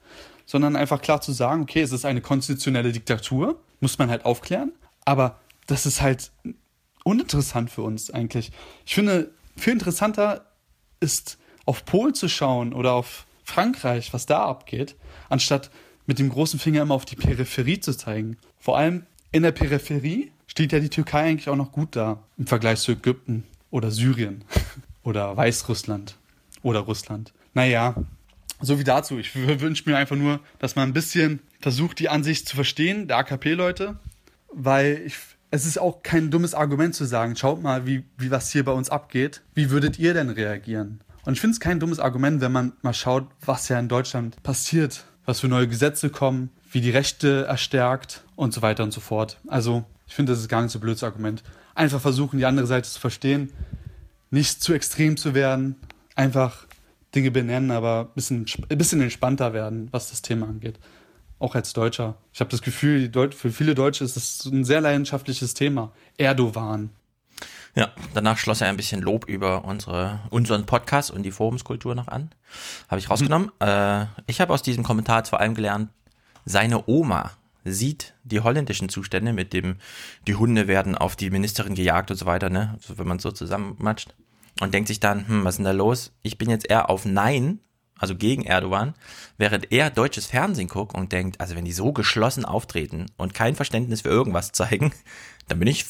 [0.46, 4.72] sondern einfach klar zu sagen, okay, es ist eine konstitutionelle Diktatur, muss man halt aufklären,
[5.04, 6.30] aber das ist halt
[7.04, 8.52] uninteressant für uns eigentlich.
[8.86, 10.46] Ich finde, viel interessanter
[11.00, 14.96] ist, auf Polen zu schauen oder auf Frankreich, was da abgeht,
[15.28, 15.70] anstatt
[16.06, 18.38] mit dem großen Finger immer auf die Peripherie zu zeigen.
[18.58, 22.46] Vor allem in der Peripherie steht ja die Türkei eigentlich auch noch gut da im
[22.46, 24.44] Vergleich zu Ägypten oder Syrien
[25.02, 26.16] oder Weißrussland
[26.62, 27.32] oder Russland.
[27.54, 27.94] Naja,
[28.60, 29.18] so wie dazu.
[29.18, 33.18] Ich wünsche mir einfach nur, dass man ein bisschen versucht, die Ansicht zu verstehen, der
[33.18, 33.98] AKP-Leute,
[34.52, 35.16] weil ich,
[35.50, 38.72] es ist auch kein dummes Argument zu sagen, schaut mal, wie, wie was hier bei
[38.72, 39.42] uns abgeht.
[39.54, 41.00] Wie würdet ihr denn reagieren?
[41.24, 44.42] Und ich finde es kein dummes Argument, wenn man mal schaut, was ja in Deutschland
[44.42, 49.00] passiert, was für neue Gesetze kommen, wie die Rechte erstärkt und so weiter und so
[49.00, 49.38] fort.
[49.48, 51.42] Also, ich finde, das ist gar nicht so ein blödes Argument.
[51.74, 53.52] Einfach versuchen, die andere Seite zu verstehen,
[54.30, 55.76] nicht zu extrem zu werden,
[56.14, 56.65] einfach
[57.16, 60.78] Dinge benennen, aber ein bisschen, ein bisschen entspannter werden, was das Thema angeht.
[61.38, 62.16] Auch als Deutscher.
[62.32, 65.92] Ich habe das Gefühl, für viele Deutsche ist das ein sehr leidenschaftliches Thema.
[66.16, 66.90] Erdogan.
[67.74, 72.08] Ja, danach schloss er ein bisschen Lob über unsere, unseren Podcast und die Forumskultur noch
[72.08, 72.30] an.
[72.88, 73.50] Habe ich rausgenommen.
[73.60, 73.66] Mhm.
[73.66, 75.90] Äh, ich habe aus diesem Kommentar vor allem gelernt,
[76.46, 77.32] seine Oma
[77.64, 79.76] sieht die holländischen Zustände mit dem,
[80.26, 82.74] die Hunde werden auf die Ministerin gejagt und so weiter, ne?
[82.74, 84.14] Also wenn man so zusammenmatscht
[84.60, 86.12] und denkt sich dann, hm, was ist denn da los?
[86.22, 87.60] Ich bin jetzt eher auf Nein,
[87.98, 88.94] also gegen Erdogan,
[89.38, 93.54] während er deutsches Fernsehen guckt und denkt, also wenn die so geschlossen auftreten und kein
[93.54, 94.92] Verständnis für irgendwas zeigen,
[95.48, 95.84] dann bin ich,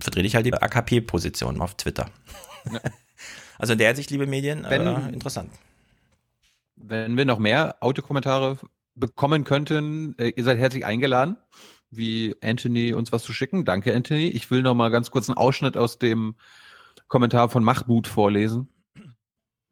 [0.00, 2.10] vertrete ich halt die AKP-Position auf Twitter.
[3.58, 5.50] also in der Hinsicht, liebe Medien, wenn, äh, interessant.
[6.76, 8.58] Wenn wir noch mehr Autokommentare
[8.94, 11.36] bekommen könnten, äh, ihr seid herzlich eingeladen,
[11.90, 13.64] wie Anthony uns was zu schicken.
[13.64, 14.28] Danke, Anthony.
[14.28, 16.36] Ich will noch mal ganz kurz einen Ausschnitt aus dem
[17.10, 18.68] Kommentar von Mahmoud vorlesen.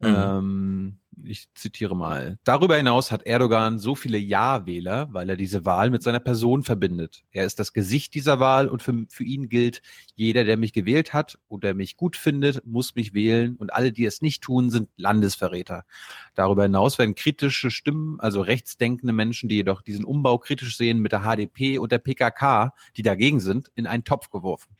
[0.01, 0.15] Mhm.
[0.15, 2.37] Ähm, ich zitiere mal.
[2.43, 7.23] Darüber hinaus hat Erdogan so viele Ja-Wähler, weil er diese Wahl mit seiner Person verbindet.
[7.31, 9.81] Er ist das Gesicht dieser Wahl und für, für ihn gilt,
[10.15, 14.05] jeder, der mich gewählt hat oder mich gut findet, muss mich wählen und alle, die
[14.05, 15.85] es nicht tun, sind Landesverräter.
[16.35, 21.13] Darüber hinaus werden kritische Stimmen, also rechtsdenkende Menschen, die jedoch diesen Umbau kritisch sehen, mit
[21.13, 24.75] der HDP und der PKK, die dagegen sind, in einen Topf geworfen.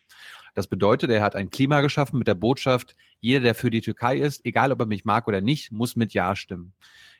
[0.59, 4.17] Das bedeutet, er hat ein Klima geschaffen mit der Botschaft, jeder, der für die Türkei
[4.17, 6.73] ist, egal ob er mich mag oder nicht, muss mit Ja stimmen.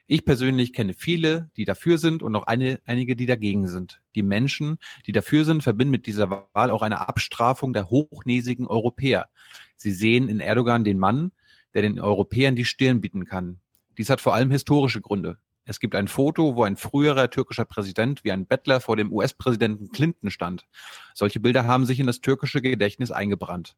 [0.08, 4.02] Ich persönlich kenne viele, die dafür sind und noch eine, einige, die dagegen sind.
[4.14, 9.30] Die Menschen, die dafür sind, verbinden mit dieser Wahl auch eine Abstrafung der hochnäsigen Europäer.
[9.78, 11.32] Sie sehen in Erdogan den Mann,
[11.74, 13.62] der den Europäern die Stirn bieten kann.
[13.98, 15.38] Dies hat vor allem historische Gründe.
[15.70, 19.92] Es gibt ein Foto, wo ein früherer türkischer Präsident wie ein Bettler vor dem US-Präsidenten
[19.92, 20.66] Clinton stand.
[21.14, 23.76] Solche Bilder haben sich in das türkische Gedächtnis eingebrannt.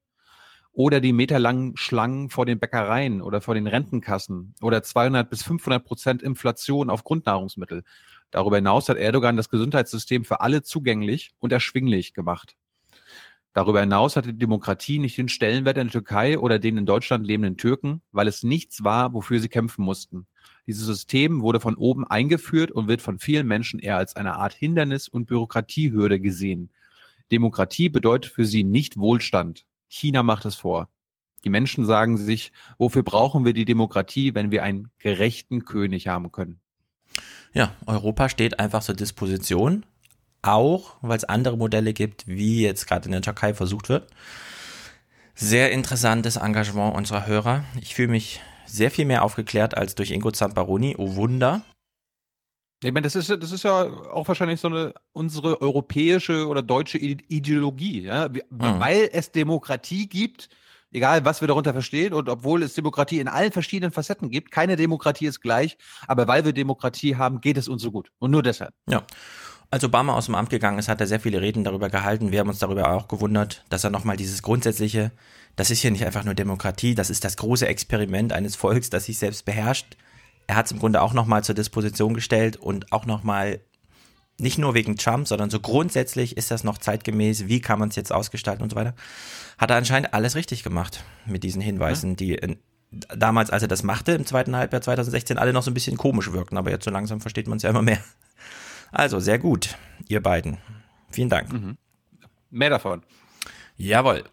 [0.71, 5.83] Oder die meterlangen Schlangen vor den Bäckereien oder vor den Rentenkassen oder 200 bis 500
[5.83, 7.83] Prozent Inflation auf Grundnahrungsmittel.
[8.29, 12.55] Darüber hinaus hat Erdogan das Gesundheitssystem für alle zugänglich und erschwinglich gemacht.
[13.51, 17.27] Darüber hinaus hat die Demokratie nicht den Stellenwert in der Türkei oder den in Deutschland
[17.27, 20.25] lebenden Türken, weil es nichts war, wofür sie kämpfen mussten.
[20.67, 24.53] Dieses System wurde von oben eingeführt und wird von vielen Menschen eher als eine Art
[24.53, 26.69] Hindernis und Bürokratiehürde gesehen.
[27.31, 29.65] Demokratie bedeutet für sie nicht Wohlstand.
[29.87, 30.89] China macht es vor.
[31.43, 36.31] Die Menschen sagen sich, wofür brauchen wir die Demokratie, wenn wir einen gerechten König haben
[36.31, 36.59] können?
[37.53, 39.85] Ja, Europa steht einfach zur Disposition,
[40.41, 44.09] auch weil es andere Modelle gibt, wie jetzt gerade in der Türkei versucht wird.
[45.33, 47.63] Sehr interessantes Engagement unserer Hörer.
[47.81, 48.41] Ich fühle mich
[48.71, 50.95] sehr viel mehr aufgeklärt als durch Ingo Zamparoni.
[50.97, 51.61] Oh Wunder.
[52.83, 56.97] Ich meine, das ist, das ist ja auch wahrscheinlich so eine unsere europäische oder deutsche
[56.97, 58.27] Ideologie, ja?
[58.27, 58.41] Mhm.
[58.49, 60.49] weil es Demokratie gibt,
[60.91, 64.77] egal was wir darunter verstehen, und obwohl es Demokratie in allen verschiedenen Facetten gibt, keine
[64.77, 65.77] Demokratie ist gleich,
[66.07, 68.11] aber weil wir Demokratie haben, geht es uns so gut.
[68.17, 68.73] Und nur deshalb.
[68.89, 69.03] Ja.
[69.71, 72.31] Als Obama aus dem Amt gegangen ist, hat er sehr viele Reden darüber gehalten.
[72.31, 75.11] Wir haben uns darüber auch gewundert, dass er nochmal dieses grundsätzliche,
[75.55, 79.05] das ist hier nicht einfach nur Demokratie, das ist das große Experiment eines Volks, das
[79.05, 79.95] sich selbst beherrscht
[80.51, 83.61] er hat es im Grunde auch nochmal zur Disposition gestellt und auch nochmal
[84.37, 87.95] nicht nur wegen Trump, sondern so grundsätzlich ist das noch zeitgemäß, wie kann man es
[87.95, 88.93] jetzt ausgestalten und so weiter.
[89.57, 92.57] Hat er anscheinend alles richtig gemacht mit diesen Hinweisen, die in,
[93.15, 96.33] damals, als er das machte, im zweiten Halbjahr 2016, alle noch so ein bisschen komisch
[96.33, 97.99] wirkten, aber jetzt so langsam versteht man es ja immer mehr.
[98.91, 99.77] Also, sehr gut,
[100.07, 100.57] ihr beiden.
[101.09, 101.51] Vielen Dank.
[101.51, 101.77] Mhm.
[102.49, 103.03] Mehr davon.
[103.77, 104.23] Jawohl.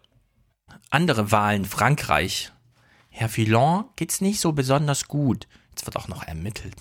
[0.89, 2.51] Andere Wahlen, Frankreich.
[3.09, 5.47] Herr Fillon geht's nicht so besonders gut.
[5.69, 6.75] Jetzt wird auch noch ermittelt.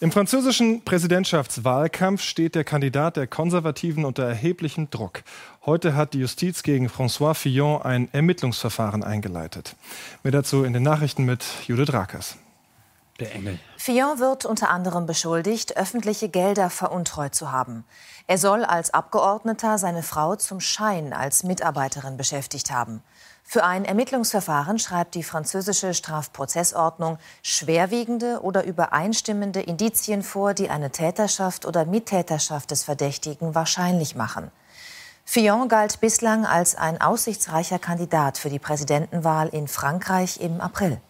[0.00, 5.24] Im französischen Präsidentschaftswahlkampf steht der Kandidat der Konservativen unter erheblichem Druck.
[5.66, 9.74] Heute hat die Justiz gegen François Fillon ein Ermittlungsverfahren eingeleitet.
[10.22, 12.36] Mehr dazu in den Nachrichten mit Judith Rakers.
[13.20, 13.58] Der Engel.
[13.76, 17.84] Fillon wird unter anderem beschuldigt, öffentliche Gelder veruntreut zu haben.
[18.28, 23.02] Er soll als Abgeordneter seine Frau zum Schein als Mitarbeiterin beschäftigt haben.
[23.42, 31.66] Für ein Ermittlungsverfahren schreibt die französische Strafprozessordnung schwerwiegende oder übereinstimmende Indizien vor, die eine Täterschaft
[31.66, 34.52] oder Mittäterschaft des Verdächtigen wahrscheinlich machen.
[35.24, 41.00] Fillon galt bislang als ein aussichtsreicher Kandidat für die Präsidentenwahl in Frankreich im April.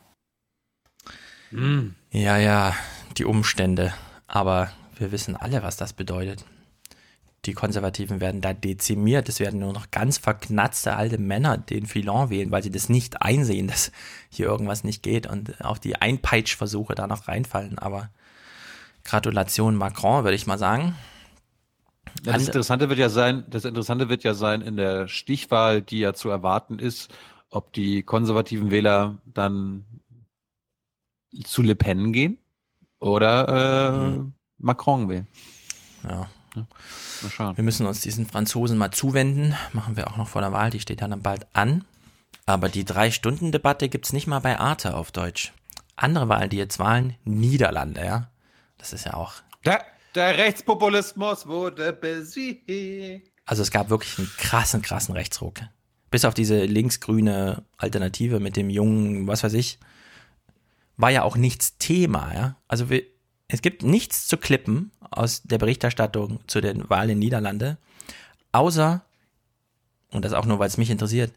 [1.51, 1.95] Hm.
[2.11, 2.75] Ja, ja,
[3.17, 3.95] die Umstände.
[4.27, 6.45] Aber wir wissen alle, was das bedeutet
[7.49, 9.29] die Konservativen werden da dezimiert.
[9.29, 13.23] Es werden nur noch ganz verknatzte alte Männer den Filon wählen, weil sie das nicht
[13.23, 13.93] einsehen, dass
[14.29, 17.79] hier irgendwas nicht geht und auch die Einpeitschversuche da noch reinfallen.
[17.79, 18.11] Aber
[19.05, 20.97] Gratulation Macron, würde ich mal sagen.
[22.25, 26.01] Ja, das Interessante wird ja sein, das Interessante wird ja sein in der Stichwahl, die
[26.01, 27.11] ja zu erwarten ist,
[27.51, 29.85] ob die konservativen Wähler dann
[31.45, 32.39] zu Le Pen gehen
[33.01, 34.33] oder äh, mhm.
[34.59, 35.27] Macron wählen.
[36.09, 36.29] Ja.
[37.55, 39.55] Wir müssen uns diesen Franzosen mal zuwenden.
[39.73, 41.85] Machen wir auch noch vor der Wahl, die steht ja dann bald an.
[42.47, 45.53] Aber die Drei-Stunden-Debatte gibt es nicht mal bei Arte auf Deutsch.
[45.97, 48.31] Andere Wahlen, die jetzt wahlen, Niederlande, ja.
[48.79, 49.35] Das ist ja auch.
[49.65, 49.85] Der,
[50.15, 52.71] der Rechtspopulismus wurde besiegt.
[53.45, 55.61] Also es gab wirklich einen krassen, krassen Rechtsruck.
[56.11, 59.79] Bis auf diese linksgrüne Alternative mit dem jungen, was weiß ich,
[60.99, 62.57] war ja auch nichts Thema, ja.
[62.67, 63.03] Also wir,
[63.47, 67.79] es gibt nichts zu klippen aus der Berichterstattung zu den Wahlen in Niederlande,
[68.53, 69.03] außer,
[70.11, 71.33] und das auch nur, weil es mich interessiert,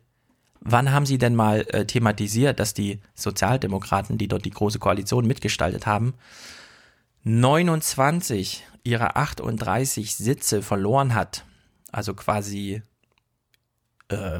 [0.60, 5.26] wann haben Sie denn mal äh, thematisiert, dass die Sozialdemokraten, die dort die große Koalition
[5.26, 6.16] mitgestaltet haben,
[7.24, 11.46] 29 ihrer 38 Sitze verloren hat,
[11.92, 12.82] also quasi
[14.10, 14.40] äh,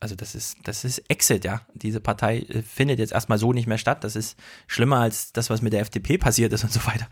[0.00, 1.62] also das ist, das ist Exit, ja.
[1.72, 4.04] Diese Partei äh, findet jetzt erstmal so nicht mehr statt.
[4.04, 7.06] Das ist schlimmer als das, was mit der FDP passiert ist und so weiter.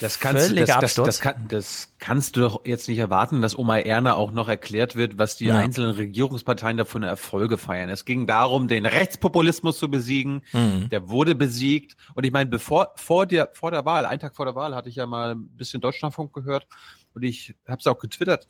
[0.00, 1.06] Das kannst, Völliger das, das, Absturz.
[1.06, 4.94] das, kann, das kannst du doch jetzt nicht erwarten, dass Oma Erna auch noch erklärt
[4.96, 5.56] wird, was die Ja.
[5.58, 7.88] einzelnen Regierungsparteien da für eine Erfolge feiern.
[7.88, 10.42] Es ging darum, den Rechtspopulismus zu besiegen.
[10.52, 10.88] Mhm.
[10.90, 11.96] Der wurde besiegt.
[12.14, 14.88] Und ich meine, bevor vor der vor der Wahl, einen Tag vor der Wahl, hatte
[14.88, 16.66] ich ja mal ein bisschen Deutschlandfunk gehört
[17.14, 18.48] und ich habe es auch getwittert.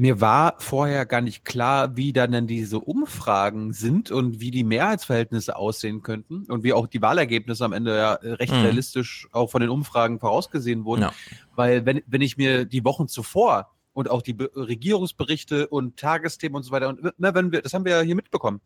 [0.00, 4.62] Mir war vorher gar nicht klar, wie dann denn diese Umfragen sind und wie die
[4.62, 8.60] Mehrheitsverhältnisse aussehen könnten und wie auch die Wahlergebnisse am Ende ja äh, recht Mhm.
[8.60, 11.02] realistisch auch von den Umfragen vorausgesehen wurden.
[11.02, 11.12] Ja.
[11.56, 16.54] Weil wenn, wenn ich mir die Wochen zuvor und auch die Be Regierungsberichte und Tagesthemen
[16.54, 18.60] und so weiter, und na, wenn wir, das haben wir ja hier mitbekommen.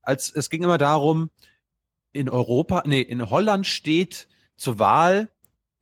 [0.00, 1.30] Als es ging immer darum,
[2.12, 5.28] in Europa, nee, in Holland steht zur Wahl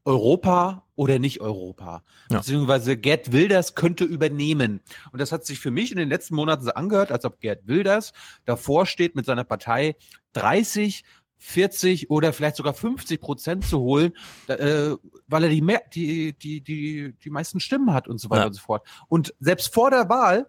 [0.07, 2.03] Europa oder nicht Europa.
[2.31, 2.39] Ja.
[2.39, 4.81] Beziehungsweise Gerd Wilders könnte übernehmen.
[5.13, 7.67] Und das hat sich für mich in den letzten Monaten so angehört, als ob Gerd
[7.69, 8.13] Wilders
[8.45, 9.97] davor steht, mit seiner Partei
[10.33, 11.05] 30,
[11.39, 14.13] 40 oder vielleicht sogar 50 Prozent zu holen,
[14.49, 14.91] äh,
[15.27, 18.47] weil er die, mehr, die, die, die, die meisten Stimmen hat und so weiter Ja.
[18.49, 18.87] und so fort.
[19.09, 20.49] Und selbst vor der Wahl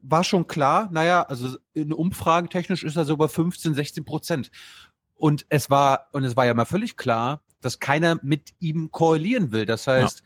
[0.00, 4.50] war schon klar, naja, also in Umfragen technisch ist er so bei 15, 16 Prozent.
[5.14, 9.52] Und es war, und es war ja mal völlig klar, dass keiner mit ihm koalieren
[9.52, 9.66] will.
[9.66, 10.22] Das heißt,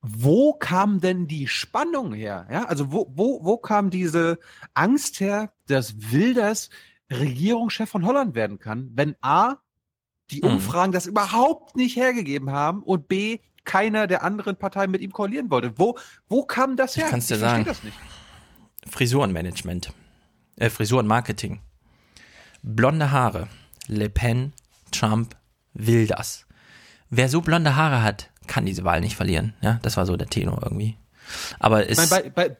[0.00, 2.46] wo kam denn die Spannung her?
[2.50, 4.38] Ja, also wo, wo, wo kam diese
[4.74, 6.70] Angst her, dass Wilders
[7.10, 9.56] Regierungschef von Holland werden kann, wenn A,
[10.30, 10.48] die Mhm.
[10.50, 15.50] Umfragen das überhaupt nicht hergegeben haben und B, keiner der anderen Parteien mit ihm koalieren
[15.50, 15.78] wollte.
[15.78, 15.98] Wo,
[16.28, 17.04] wo kam das her?
[17.06, 17.64] Ich kann's dir versteh sagen.
[17.64, 17.96] das nicht.
[18.86, 19.92] Frisurenmanagement.
[20.56, 21.60] Äh, Frisurenmarketing.
[22.62, 23.48] Blonde Haare.
[23.88, 24.52] Le Pen,
[24.90, 25.36] Trump,
[25.74, 26.46] Wilders.
[27.10, 29.54] Wer so blonde Haare hat, kann diese Wahl nicht verlieren.
[29.60, 30.96] Ja, das war so der Tenor irgendwie.
[31.58, 32.56] Aber meine, bei, bei,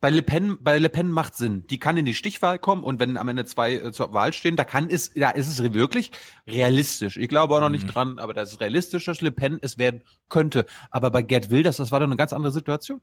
[0.00, 1.66] bei, Le Pen, bei Le Pen macht Sinn.
[1.68, 4.56] Die kann in die Stichwahl kommen und wenn am Ende zwei äh, zur Wahl stehen,
[4.56, 6.10] da kann es, da ist es wirklich
[6.46, 7.16] realistisch.
[7.16, 7.74] Ich glaube auch noch Mhm.
[7.74, 10.66] nicht dran, aber das ist realistisch, dass Le Pen es werden könnte.
[10.90, 13.00] Aber bei Gerd Wilders, das war doch eine ganz andere Situation.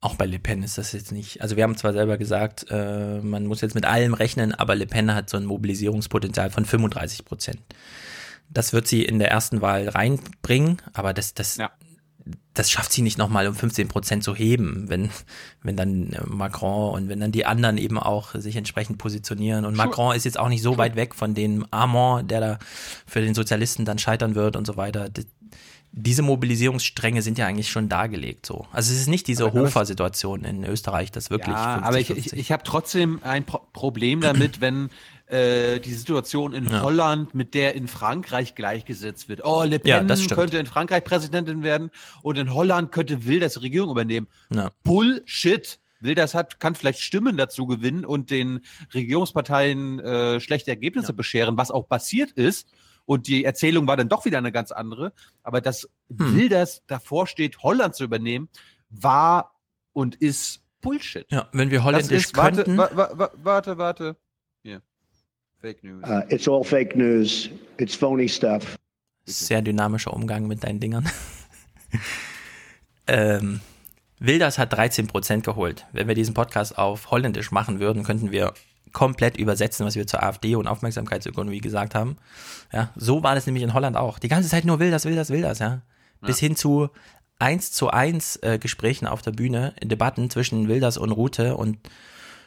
[0.00, 1.40] Auch bei Le Pen ist das jetzt nicht.
[1.40, 4.86] Also wir haben zwar selber gesagt, äh, man muss jetzt mit allem rechnen, aber Le
[4.86, 7.60] Pen hat so ein Mobilisierungspotenzial von 35 Prozent.
[8.48, 11.58] Das wird sie in der ersten Wahl reinbringen, aber das, das,
[12.54, 15.10] das schafft sie nicht nochmal um 15 Prozent zu heben, wenn,
[15.62, 19.64] wenn dann äh, Macron und wenn dann die anderen eben auch sich entsprechend positionieren.
[19.64, 19.76] Und.
[19.76, 22.58] Macron ist jetzt auch nicht so weit weg von dem Armand, der da
[23.06, 25.08] für den Sozialisten dann scheitern wird und so weiter.
[25.92, 28.66] Diese Mobilisierungsstränge sind ja eigentlich schon dargelegt so.
[28.72, 32.32] Also es ist nicht diese Hofer-Situation in Österreich, das wirklich Ja, 50, aber ich, 50.
[32.32, 34.90] ich, ich habe trotzdem ein Pro Problem damit, wenn
[35.26, 36.82] äh, die Situation in Ja.
[36.82, 39.44] Holland mit der in Frankreich gleichgesetzt wird.
[39.44, 41.90] Oh, Le Pen Ja, könnte in Frankreich Präsidentin werden
[42.22, 44.28] und in Holland könnte Wilders Regierung übernehmen.
[44.50, 44.70] Ja.
[44.84, 45.78] Bullshit.
[46.00, 48.60] Wilders hat, kann vielleicht Stimmen dazu gewinnen und den
[48.92, 52.68] Regierungsparteien äh, schlechte Ergebnisse bescheren, was auch passiert ist.
[53.06, 55.12] Und die Erzählung war dann doch wieder eine ganz andere.
[55.42, 56.36] Aber dass Hm.
[56.36, 58.48] Wilders davor steht, Holland zu übernehmen,
[58.90, 59.54] war
[59.92, 61.26] und ist Bullshit.
[61.30, 62.76] Ja, wenn wir holländisch ist, warte, könnten.
[62.78, 64.16] wa, wa, wa, warte, warte.
[64.62, 64.82] Hier.
[65.66, 66.04] Fake News.
[66.04, 67.50] Uh, it's all fake news.
[67.76, 68.76] It's phony stuff.
[69.24, 71.10] Sehr dynamischer Umgang mit deinen Dingern.
[73.08, 73.60] ähm,
[74.20, 75.84] Wilders hat 13 Prozent geholt.
[75.90, 78.54] Wenn wir diesen Podcast auf Holländisch machen würden, könnten wir
[78.92, 82.16] komplett übersetzen, was wir zur AfD und Aufmerksamkeitsökonomie gesagt haben.
[82.72, 84.20] Ja, so war das nämlich in Holland auch.
[84.20, 85.82] Die ganze Zeit nur Wilders, Wilders, Wilders, ja.
[86.20, 86.90] Bis hin zu
[87.40, 91.78] eins zu eins äh, Gesprächen auf der Bühne, Debatten zwischen Wilders und Rute und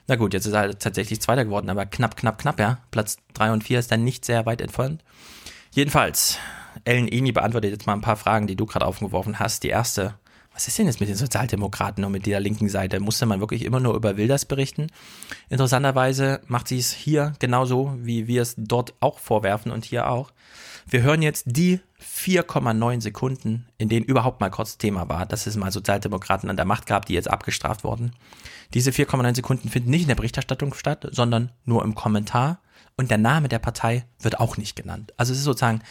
[0.10, 2.80] na gut, jetzt ist er tatsächlich Zweiter geworden, aber knapp, knapp, knapp, ja.
[2.90, 5.04] Platz drei und vier ist dann nicht sehr weit entfernt.
[5.72, 6.40] Jedenfalls,
[6.84, 9.64] Ellen Eni beantwortet jetzt mal ein paar Fragen, die du gerade aufgeworfen hast.
[9.64, 10.16] Die erste,
[10.52, 13.00] was ist denn jetzt mit den Sozialdemokraten und mit der linken Seite?
[13.00, 14.88] Musste man wirklich immer nur über Wilders berichten?
[15.48, 20.32] Interessanterweise macht sie es hier genauso, wie wir es dort auch vorwerfen und hier auch.
[20.92, 25.56] Wir hören jetzt die 4,9 Sekunden, in denen überhaupt mal kurz Thema war, dass es
[25.56, 28.14] mal Sozialdemokraten an der Macht gab, die jetzt abgestraft wurden.
[28.74, 32.60] Diese 4,9 Sekunden finden nicht in der Berichterstattung statt, sondern nur im Kommentar.
[32.98, 35.14] Und der Name der Partei wird auch nicht genannt.
[35.16, 35.84] Also es ist sozusagen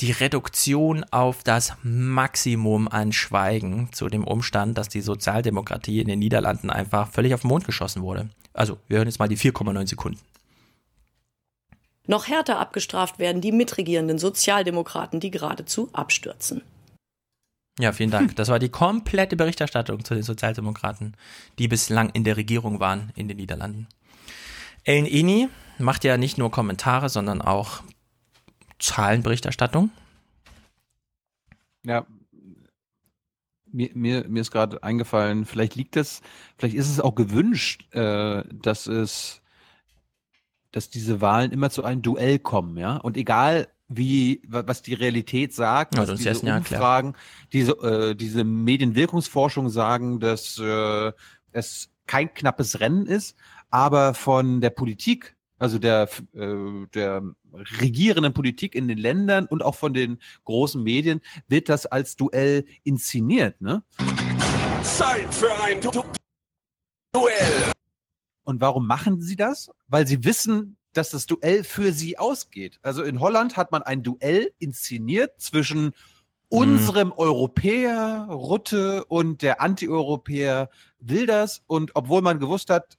[0.00, 6.18] die Reduktion auf das Maximum an Schweigen zu dem Umstand, dass die Sozialdemokratie in den
[6.18, 8.28] Niederlanden einfach völlig auf den Mond geschossen wurde.
[8.52, 10.18] Also, wir hören jetzt mal die 4,9 Sekunden.
[12.06, 16.62] Noch härter abgestraft werden die mitregierenden Sozialdemokraten, die geradezu abstürzen.
[17.78, 18.36] Ja, vielen Dank.
[18.36, 21.16] Das war die komplette Berichterstattung zu den Sozialdemokraten,
[21.58, 23.88] die bislang in der Regierung waren in den Niederlanden.
[24.84, 25.48] Ellen Eni
[25.78, 27.82] macht ja nicht nur Kommentare, sondern auch
[28.78, 29.90] Zahlenberichterstattung.
[31.84, 32.06] Ja.
[33.72, 36.22] Mir, mir, mir ist gerade eingefallen, vielleicht liegt es,
[36.58, 39.42] vielleicht ist es auch gewünscht, äh, dass es
[40.74, 42.96] dass diese Wahlen immer zu einem Duell kommen, ja.
[42.96, 46.42] Und egal wie was die Realität sagt, Ja, was diese.
[46.42, 47.14] Umfragen,
[47.52, 51.12] diese äh, diese Medienwirkungsforschung sagen, dass äh,
[51.52, 53.36] es kein knappes Rennen ist,
[53.70, 57.22] aber von der Politik, also der äh, der
[57.80, 62.64] regierenden Politik in den Ländern und auch von den großen Medien wird das als Duell
[62.82, 63.84] inszeniert, ne?
[64.82, 66.02] Zeit für ein du
[67.12, 67.73] Duell.
[68.44, 69.70] Und warum machen sie das?
[69.88, 72.78] Weil sie wissen, dass das Duell für sie ausgeht.
[72.82, 75.92] Also in Holland hat man ein Duell inszeniert zwischen
[76.48, 81.62] unserem Europäer Rutte und der Anti-Europäer Wilders.
[81.66, 82.96] Und obwohl man gewusst hat,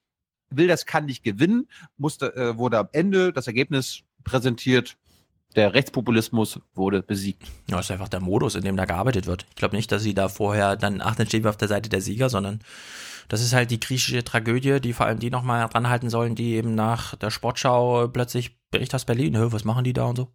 [0.50, 1.68] Wilders kann nicht gewinnen,
[1.98, 4.98] musste, äh, wurde am Ende das Ergebnis präsentiert.
[5.56, 7.48] Der Rechtspopulismus wurde besiegt.
[7.70, 9.46] Ja, ist einfach der Modus, in dem da gearbeitet wird.
[9.50, 11.90] Ich glaube nicht, dass sie da vorher dann, ach, dann stehen wir auf der Seite
[11.90, 12.60] der Sieger, sondern
[13.28, 16.54] das ist halt die griechische Tragödie, die vor allem die nochmal dran halten sollen, die
[16.56, 20.32] eben nach der Sportschau plötzlich Bericht aus Berlin, was machen die da und so.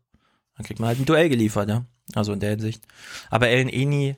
[0.56, 1.84] Dann kriegt man halt ein Duell geliefert, ja.
[2.14, 2.84] Also in der Hinsicht.
[3.30, 4.16] Aber Ellen Eni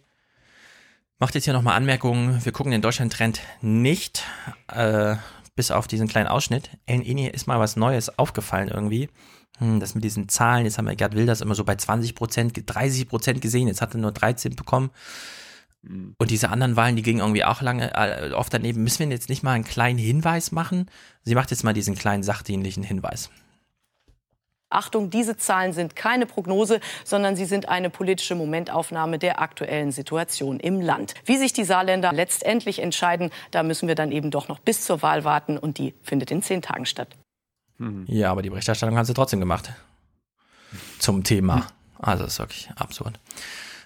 [1.19, 2.45] macht jetzt hier nochmal Anmerkungen.
[2.45, 4.25] Wir gucken den Deutschland-Trend nicht,
[4.69, 5.17] äh,
[5.55, 6.71] bis auf diesen kleinen Ausschnitt.
[6.87, 9.09] Ellen Eni ist mal was Neues aufgefallen irgendwie.
[9.59, 12.55] Hm, das mit diesen Zahlen, jetzt haben wir Gerd Wilders immer so bei 20 Prozent,
[12.67, 14.91] 30 Prozent gesehen, jetzt hat er nur 13 bekommen.
[15.85, 18.85] Und diese anderen Wahlen, die gingen irgendwie auch lange, äh, oft daneben.
[18.85, 20.89] Müssen wir jetzt nicht mal einen kleinen Hinweis machen?
[21.25, 23.31] Sie macht jetzt mal diesen kleinen sachdienlichen Hinweis.
[24.73, 30.61] Achtung, diese Zahlen sind keine Prognose, sondern sie sind eine politische Momentaufnahme der aktuellen Situation
[30.61, 31.15] im Land.
[31.27, 35.03] Wie sich die Saarländer letztendlich entscheiden, da müssen wir dann eben doch noch bis zur
[35.03, 37.09] Wahl warten und die findet in zehn Tagen statt.
[38.07, 39.73] Ja, aber die Berichterstattung haben sie trotzdem gemacht.
[40.99, 41.67] Zum Thema.
[42.05, 43.21] Also das ist wirklich absurd.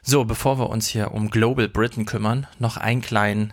[0.08, 3.52] So, bevor wir uns hier um Global Britain kümmern, noch einen kleinen,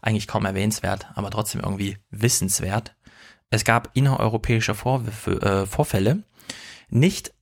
[0.00, 2.96] eigentlich kaum erwähnenswert, aber trotzdem irgendwie wissenswert.
[3.50, 6.22] Es gab innereuropäische Vorwürfe, äh, Vorfälle.
[6.88, 7.34] Nicht,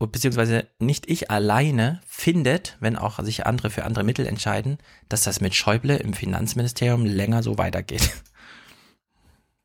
[0.00, 4.78] beziehungsweise nicht ich alleine findet, wenn auch sich andere für andere Mittel entscheiden,
[5.08, 8.10] dass das mit Schäuble im Finanzministerium länger so weitergeht.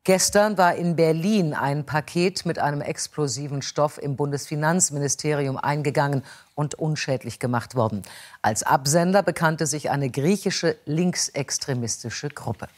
[0.08, 6.22] Gestern war in Berlin ein Paket mit einem explosiven Stoff im Bundesfinanzministerium eingegangen
[6.54, 8.00] und unschädlich gemacht worden.
[8.40, 12.68] Als Absender bekannte sich eine griechische linksextremistische Gruppe.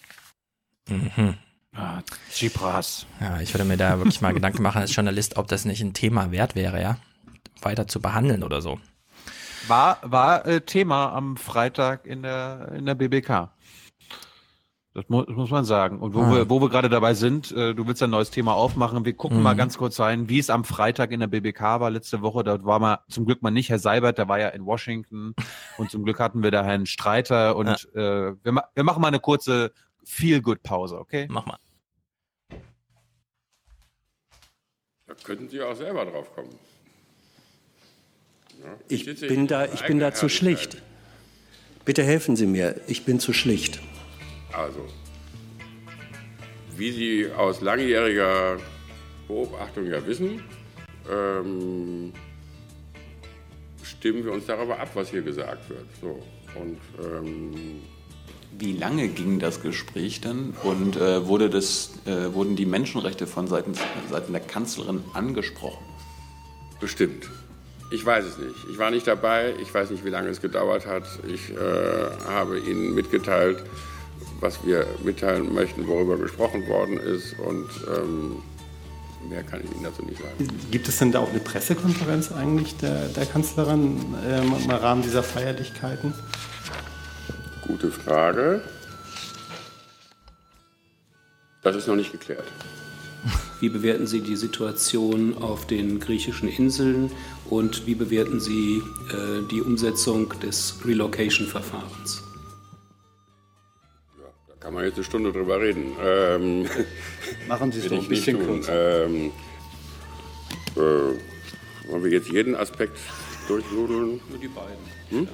[0.89, 1.39] Mhm.
[1.73, 2.01] Ah,
[2.32, 3.07] Tsipras.
[3.20, 5.94] Ja, ich würde mir da wirklich mal Gedanken machen als Journalist, ob das nicht ein
[5.94, 6.97] Thema wert wäre, ja,
[7.62, 8.81] weiter zu behandeln oder so.
[9.69, 13.51] War, war äh, Thema am Freitag in der, in der BBK.
[14.92, 16.00] Das, mu das muss man sagen.
[16.00, 16.34] Und wo Ah.
[16.34, 19.04] wir, wo wir gerade dabei sind, äh, du willst ein neues Thema aufmachen.
[19.04, 19.42] Wir gucken Mhm.
[19.44, 22.42] mal ganz kurz rein, wie es am Freitag in der BBK war letzte Woche.
[22.42, 25.34] Dort war mal zum Glück mal nicht Herr Seibert, der war ja in Washington.
[25.78, 27.54] und zum Glück hatten wir da Herrn Streiter.
[27.54, 29.72] Und äh, wir, ma wir machen mal eine kurze
[30.04, 31.28] Feel-Good-Pause, okay?
[31.30, 31.58] Mach mal.
[35.06, 36.50] Da könnten Sie auch selber drauf kommen.
[38.60, 40.78] Ja, Ich bin in da, ich bin da zu schlicht.
[41.84, 43.80] Bitte helfen Sie mir, ich bin zu schlicht.
[44.52, 44.85] Also,
[46.77, 48.56] wie Sie aus langjähriger
[49.28, 50.43] Beobachtung ja wissen,
[51.10, 52.12] ähm,
[53.82, 55.86] stimmen wir uns darüber ab, was hier gesagt wird.
[56.01, 56.22] So.
[56.60, 57.82] Und ähm,
[58.59, 63.47] Wie lange ging das Gespräch dann und äh, wurde das, äh, wurden die Menschenrechte von
[63.47, 63.74] Seiten,
[64.10, 65.85] Seiten der Kanzlerin angesprochen?
[66.81, 67.28] Bestimmt.
[67.93, 68.55] Ich weiß es nicht.
[68.70, 69.55] Ich war nicht dabei.
[69.60, 71.05] Ich weiß nicht, wie lange es gedauert hat.
[71.27, 71.56] Ich äh,
[72.27, 73.64] habe Ihnen mitgeteilt,
[74.40, 77.38] was wir mitteilen möchten, worüber gesprochen worden ist.
[77.38, 78.42] Und ähm,
[79.28, 80.48] mehr kann ich Ihnen dazu nicht sagen.
[80.70, 85.22] Gibt es denn da auch eine Pressekonferenz eigentlich der, der Kanzlerin ähm, im Rahmen dieser
[85.22, 86.14] Feierlichkeiten?
[87.66, 88.62] Gute Frage.
[91.62, 92.46] Das ist noch nicht geklärt.
[93.60, 97.10] Wie bewerten Sie die Situation auf den griechischen Inseln
[97.50, 102.30] und wie bewerten Sie äh, die Umsetzung des Relocation-Verfahrens?
[104.60, 105.96] Da kann man jetzt eine Stunde drüber reden.
[106.04, 106.66] Ähm,
[107.48, 109.06] Machen Sie es doch ein bisschen kürzer.
[109.06, 109.32] Ähm,
[110.76, 112.98] äh, wollen wir jetzt jeden Aspekt
[113.48, 114.20] durchnudeln?
[114.28, 114.76] Nur die beiden.
[115.08, 115.28] Hm?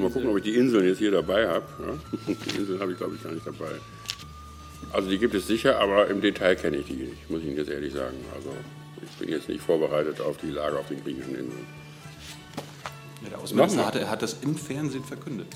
[0.00, 1.66] Mal gucken, ob ich die Inseln jetzt hier dabei habe.
[1.78, 2.34] Ja?
[2.34, 3.72] Die Inseln habe ich, glaube ich, gar nicht dabei.
[4.90, 7.56] Also die gibt es sicher, aber im Detail kenne ich die nicht, muss ich Ihnen
[7.56, 8.16] jetzt ehrlich sagen.
[8.34, 8.50] Also
[9.02, 11.66] ich bin jetzt nicht vorbereitet auf die Lage auf den griechischen Inseln.
[13.22, 15.48] Ja, der Außenminister hat, hat das im Fernsehen verkündet.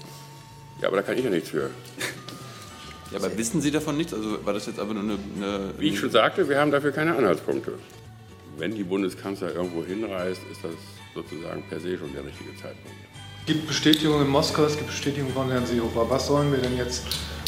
[0.81, 1.71] Ja, aber da kann ich ja nichts für.
[3.11, 4.13] Ja, aber wissen Sie davon nichts?
[4.13, 5.19] Also war das jetzt einfach nur eine...
[5.37, 7.73] eine Wie ich schon sagte, wir haben dafür keine Anhaltspunkte.
[8.59, 10.73] Wenn die Bundeskanzler irgendwo hinreist, ist das
[11.15, 12.97] sozusagen per se schon der richtige Zeitpunkt.
[13.47, 16.11] gibt Bestätigung in Moskau, es gibt Bestätigung von Herrn Seehofer.
[16.11, 17.05] Was sollen wir denn jetzt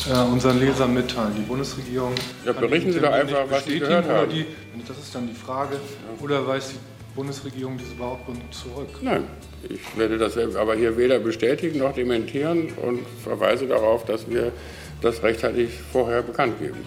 [0.08, 1.34] äh, unseren Lesern mitteilen?
[1.36, 2.14] Die Bundesregierung.
[2.44, 4.30] Ja, berichten Sie doch einfach, was Sie gehört oder haben.
[4.30, 4.46] Die,
[4.86, 5.76] das ist dann die Frage.
[6.20, 8.90] Oder weist die Bundesregierung diese Behauptung zurück?
[9.02, 9.24] Nein,
[9.68, 14.52] ich werde das aber hier weder bestätigen noch dementieren und verweise darauf, dass wir
[15.00, 16.78] das rechtzeitig vorher bekannt geben.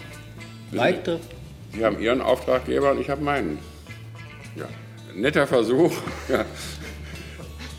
[0.70, 1.20] Weiter.
[1.74, 3.58] Sie haben Ihren Auftraggeber und ich habe meinen.
[4.56, 4.68] Ja,
[5.14, 5.92] netter Versuch.
[6.30, 6.46] Ja.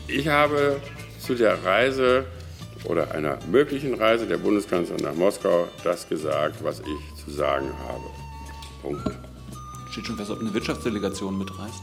[0.06, 0.80] Ich habe
[1.18, 2.26] zu der Reise
[2.84, 8.04] oder einer möglichen Reise der Bundeskanzlerin nach Moskau das gesagt, was ich zu sagen habe.
[8.80, 9.10] Punkt.
[9.90, 11.82] Steht schon fest, ob eine Wirtschaftsdelegation mitreist.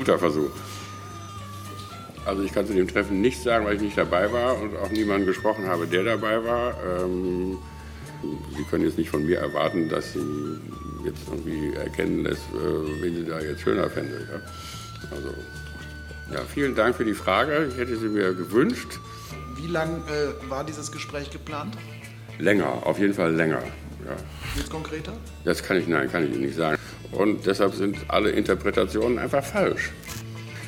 [0.00, 0.50] Guter Versuch.
[2.24, 4.88] Also ich kann zu dem Treffen nichts sagen, weil ich nicht dabei war und auch
[4.90, 6.74] niemanden gesprochen habe, der dabei war.
[6.82, 7.58] Ähm,
[8.56, 10.58] Sie können jetzt nicht von mir erwarten, dass Sie
[11.04, 14.26] jetzt irgendwie erkennen lässt, äh, wen Sie da jetzt schöner fände.
[14.30, 14.40] Ja?
[15.14, 15.34] Also,
[16.32, 17.68] ja, vielen Dank für die Frage.
[17.70, 19.00] Ich hätte sie mir gewünscht.
[19.56, 21.76] Wie lang äh, war dieses Gespräch geplant?
[22.38, 23.62] Länger, auf jeden Fall länger.
[24.06, 24.16] Ja.
[24.56, 25.12] Jetzt konkreter?
[25.44, 26.78] Das kann ich, nein, kann ich Ihnen nicht sagen.
[27.12, 29.90] Und deshalb sind alle Interpretationen einfach falsch.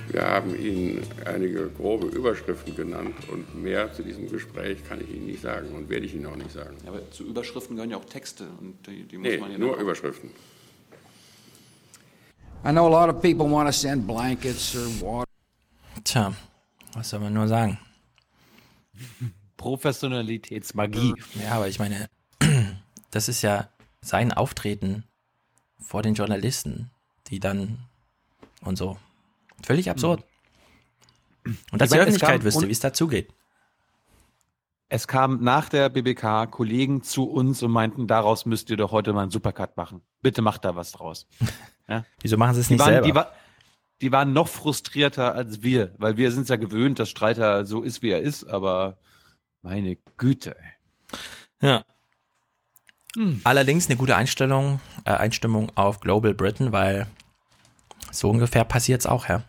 [0.08, 5.26] Wir haben Ihnen einige grobe Überschriften genannt und mehr zu diesem Gespräch kann ich Ihnen
[5.26, 6.76] nicht sagen und werde ich Ihnen auch nicht sagen.
[6.84, 9.58] Ja, aber zu Überschriften gehören ja auch Texte und die, die muss Nee, man ja
[9.58, 10.30] nur Überschriften.
[12.64, 15.24] I know a lot of people want to send blankets or water.
[16.04, 16.32] Tja,
[16.94, 17.78] was soll man nur sagen?
[19.56, 21.14] Professionalitätsmagie.
[21.42, 22.08] Ja, aber ich meine,
[23.10, 23.68] das ist ja
[24.00, 25.04] sein Auftreten
[25.82, 26.90] vor den Journalisten,
[27.28, 27.78] die dann
[28.62, 28.96] und so.
[29.62, 30.24] Völlig absurd.
[31.44, 33.32] Und dass die Öffentlichkeit wüsste, wie es dazugeht.
[34.88, 39.12] Es kam nach der BBK Kollegen zu uns und meinten, daraus müsst ihr doch heute
[39.12, 40.02] mal einen Supercut machen.
[40.20, 41.26] Bitte macht da was draus.
[41.88, 42.04] Ja?
[42.20, 43.06] Wieso machen sie es nicht waren, selber?
[43.06, 43.32] Die, war,
[44.00, 48.02] die waren noch frustrierter als wir, weil wir sind ja gewöhnt, dass Streiter so ist,
[48.02, 48.98] wie er ist, aber
[49.62, 50.56] meine Güte.
[51.60, 51.80] ey.
[53.16, 53.24] Ja.
[53.44, 57.06] Allerdings eine gute Einstellung, äh, Einstimmung auf Global Britain, weil
[58.10, 59.42] so ungefähr passiert es auch, ja.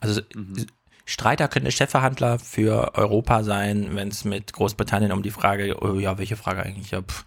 [0.00, 0.20] Also
[1.04, 6.16] Streiter könnte Chefverhandler für Europa sein, wenn es mit Großbritannien um die Frage, oh, ja,
[6.18, 6.92] welche Frage eigentlich?
[6.92, 7.24] Ja, pff,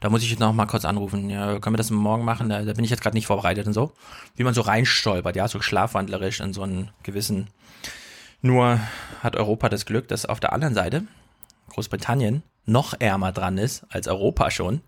[0.00, 1.28] da muss ich jetzt noch mal kurz anrufen.
[1.28, 2.48] Ja, können wir das morgen machen?
[2.48, 3.92] Da, da bin ich jetzt gerade nicht vorbereitet und so.
[4.36, 7.48] Wie man so reinstolpert, ja, so schlafwandlerisch in so einen gewissen.
[8.42, 8.80] Nur
[9.22, 11.02] hat Europa das Glück, dass auf der anderen Seite
[11.70, 14.82] Großbritannien noch ärmer dran ist als Europa schon.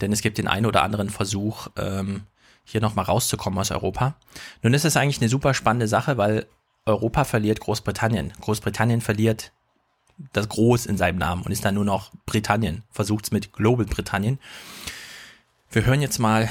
[0.00, 2.22] Denn es gibt den einen oder anderen Versuch, ähm,
[2.64, 4.14] hier nochmal rauszukommen aus Europa.
[4.62, 6.46] Nun ist es eigentlich eine super spannende Sache, weil
[6.86, 8.32] Europa verliert Großbritannien.
[8.40, 9.52] Großbritannien verliert
[10.32, 12.82] das Groß in seinem Namen und ist dann nur noch Britannien.
[12.90, 14.38] Versucht es mit Global Britannien.
[15.70, 16.48] Wir hören jetzt mal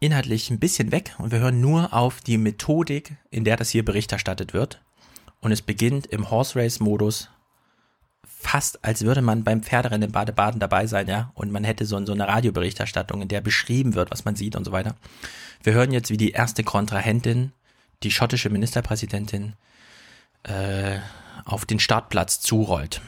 [0.00, 3.84] inhaltlich ein bisschen weg und wir hören nur auf die Methodik, in der das hier
[3.84, 4.80] Bericht erstattet wird.
[5.40, 7.28] Und es beginnt im Horse Race Modus
[8.42, 12.04] fast als würde man beim Pferderennen in Baden-Baden dabei sein, ja, und man hätte so,
[12.04, 14.96] so eine Radioberichterstattung, in der beschrieben wird, was man sieht und so weiter.
[15.62, 17.52] Wir hören jetzt, wie die erste Kontrahentin,
[18.02, 19.54] die schottische Ministerpräsidentin,
[20.42, 20.98] äh,
[21.44, 23.00] auf den Startplatz zurollt.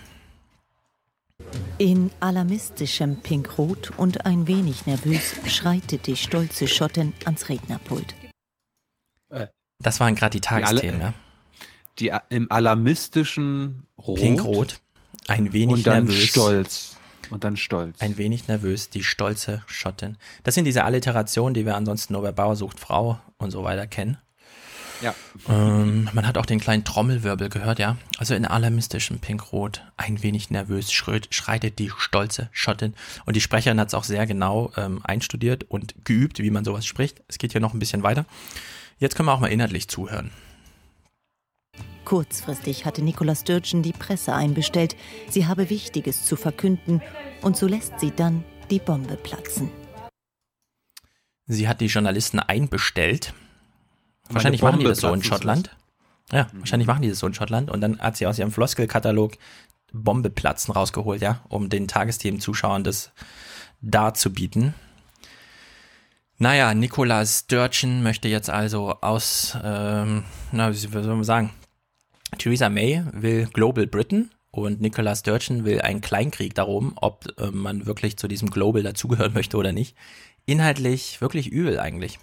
[1.79, 8.15] In alarmistischem Pinkrot und ein wenig nervös schreitet die stolze Schottin ans Rednerpult.
[9.81, 11.15] Das waren gerade die Tagesthemen, ja.
[11.99, 14.19] Die im alarmistischen Rot.
[14.19, 14.81] Pinkrot,
[15.29, 16.25] ein wenig und dann nervös.
[16.25, 16.97] stolz.
[17.31, 18.01] Und dann stolz.
[18.01, 20.19] Ein wenig nervös, die stolze Schottin.
[20.43, 23.87] Das sind diese Alliterationen, die wir ansonsten nur bei Bauer sucht Frau und so weiter
[23.87, 24.19] kennen.
[25.01, 25.15] Ja.
[25.49, 27.97] Ähm, man hat auch den kleinen Trommelwirbel gehört, ja.
[28.19, 32.95] Also in alarmistischem Pinkrot, ein wenig nervös schreit, schreitet die stolze Schottin.
[33.27, 36.87] Und die Sprecherin hat es auch sehr genau ähm, einstudiert und geübt, wie man sowas
[36.87, 37.23] spricht.
[37.29, 38.25] Es geht hier noch ein bisschen weiter.
[38.99, 40.31] Jetzt können wir auch mal inhaltlich zuhören.
[42.05, 44.97] Kurzfristig hatte Nicola Sturgeon die Presse einbestellt.
[45.29, 47.03] Sie habe Wichtiges zu verkünden
[47.43, 49.71] und so lässt sie dann die Bombe platzen.
[51.47, 53.35] Sie hat die Journalisten einbestellt.
[54.25, 55.77] Meine Wahrscheinlich machen die das so in Schottland.
[56.33, 57.71] Ja, wahrscheinlich machen die das so in Schottland.
[57.71, 59.35] Und dann hat sie aus ihrem Floskelkatalog
[59.93, 63.13] Bombe platzen rausgeholt, ja, um den Tagesthemen-Zuschauern das
[63.81, 64.75] darzubieten.
[66.39, 71.51] Naja, Nicola Sturgeon möchte jetzt also aus, ähm, na, wie soll man sagen,
[72.37, 77.87] Theresa May will Global Britain und Nicola Sturgeon will einen Kleinkrieg darum, ob äh, man
[77.87, 79.97] wirklich zu diesem Global dazugehören möchte oder nicht.
[80.47, 82.19] Inhaltlich wirklich übel eigentlich.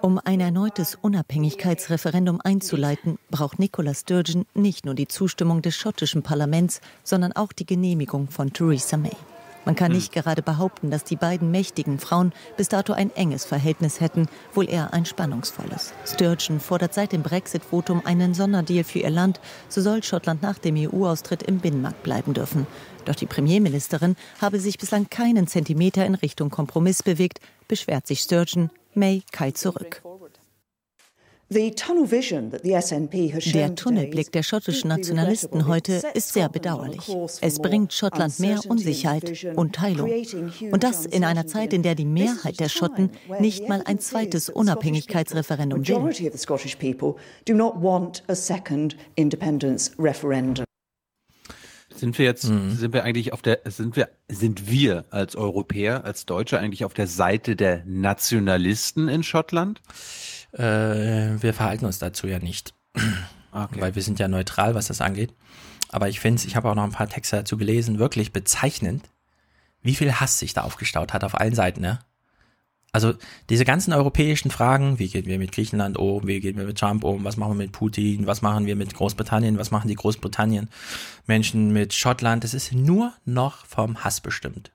[0.00, 6.80] Um ein erneutes Unabhängigkeitsreferendum einzuleiten, braucht Nicola Sturgeon nicht nur die Zustimmung des schottischen Parlaments,
[7.02, 9.16] sondern auch die Genehmigung von Theresa May.
[9.64, 14.00] Man kann nicht gerade behaupten, dass die beiden mächtigen Frauen bis dato ein enges Verhältnis
[14.00, 15.92] hätten, wohl eher ein spannungsvolles.
[16.06, 20.76] Sturgeon fordert seit dem Brexit-Votum einen Sonderdeal für ihr Land, so soll Schottland nach dem
[20.76, 22.66] EU-Austritt im Binnenmarkt bleiben dürfen.
[23.04, 28.70] Doch die Premierministerin habe sich bislang keinen Zentimeter in Richtung Kompromiss bewegt, beschwert sich Sturgeon.
[28.94, 30.02] May keilt zurück.
[31.50, 31.74] Der
[33.74, 37.08] Tunnelblick der schottischen Nationalisten heute ist sehr bedauerlich.
[37.40, 40.10] Es bringt Schottland mehr Unsicherheit und Teilung.
[40.70, 44.50] Und das in einer Zeit, in der die Mehrheit der Schotten nicht mal ein zweites
[44.50, 46.12] Unabhängigkeitsreferendum will.
[51.94, 52.72] Sind wir jetzt, mhm.
[52.72, 56.92] sind wir eigentlich auf der, sind wir, sind wir als Europäer, als Deutsche eigentlich auf
[56.92, 59.80] der Seite der Nationalisten in Schottland?
[60.52, 62.74] Äh, wir verhalten uns dazu ja nicht.
[63.52, 63.80] Okay.
[63.80, 65.34] Weil wir sind ja neutral, was das angeht.
[65.88, 69.08] Aber ich finde, ich habe auch noch ein paar Texte dazu gelesen, wirklich bezeichnend,
[69.82, 71.98] wie viel Hass sich da aufgestaut hat auf allen Seiten, ne?
[72.90, 73.14] Also
[73.50, 77.04] diese ganzen europäischen Fragen, wie gehen wir mit Griechenland um, wie gehen wir mit Trump
[77.04, 80.68] um, was machen wir mit Putin, was machen wir mit Großbritannien, was machen die Großbritannien
[81.26, 84.72] Menschen mit Schottland, das ist nur noch vom Hass bestimmt.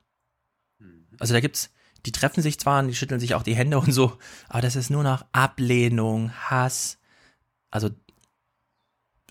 [1.20, 1.72] Also da gibt's,
[2.06, 4.18] die treffen sich zwar und die schütteln sich auch die Hände und so,
[4.50, 6.98] aber das ist nur noch Ablehnung, Hass.
[7.72, 7.90] Also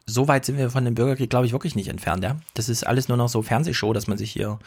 [0.07, 2.37] so weit sind wir von dem Bürgerkrieg, glaube ich, wirklich nicht entfernt, ja.
[2.55, 4.59] Das ist alles nur noch so Fernsehshow, dass man sich hier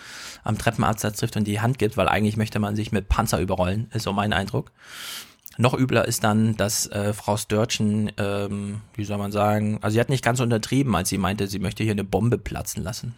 [0.44, 3.90] am Treppenabsatz trifft und die Hand gibt, weil eigentlich möchte man sich mit Panzer überrollen,
[3.94, 4.72] ist so mein Eindruck.
[5.58, 10.00] Noch übler ist dann, dass äh, Frau Störchen, ähm, wie soll man sagen, also sie
[10.00, 13.16] hat nicht ganz untertrieben, als sie meinte, sie möchte hier eine Bombe platzen lassen.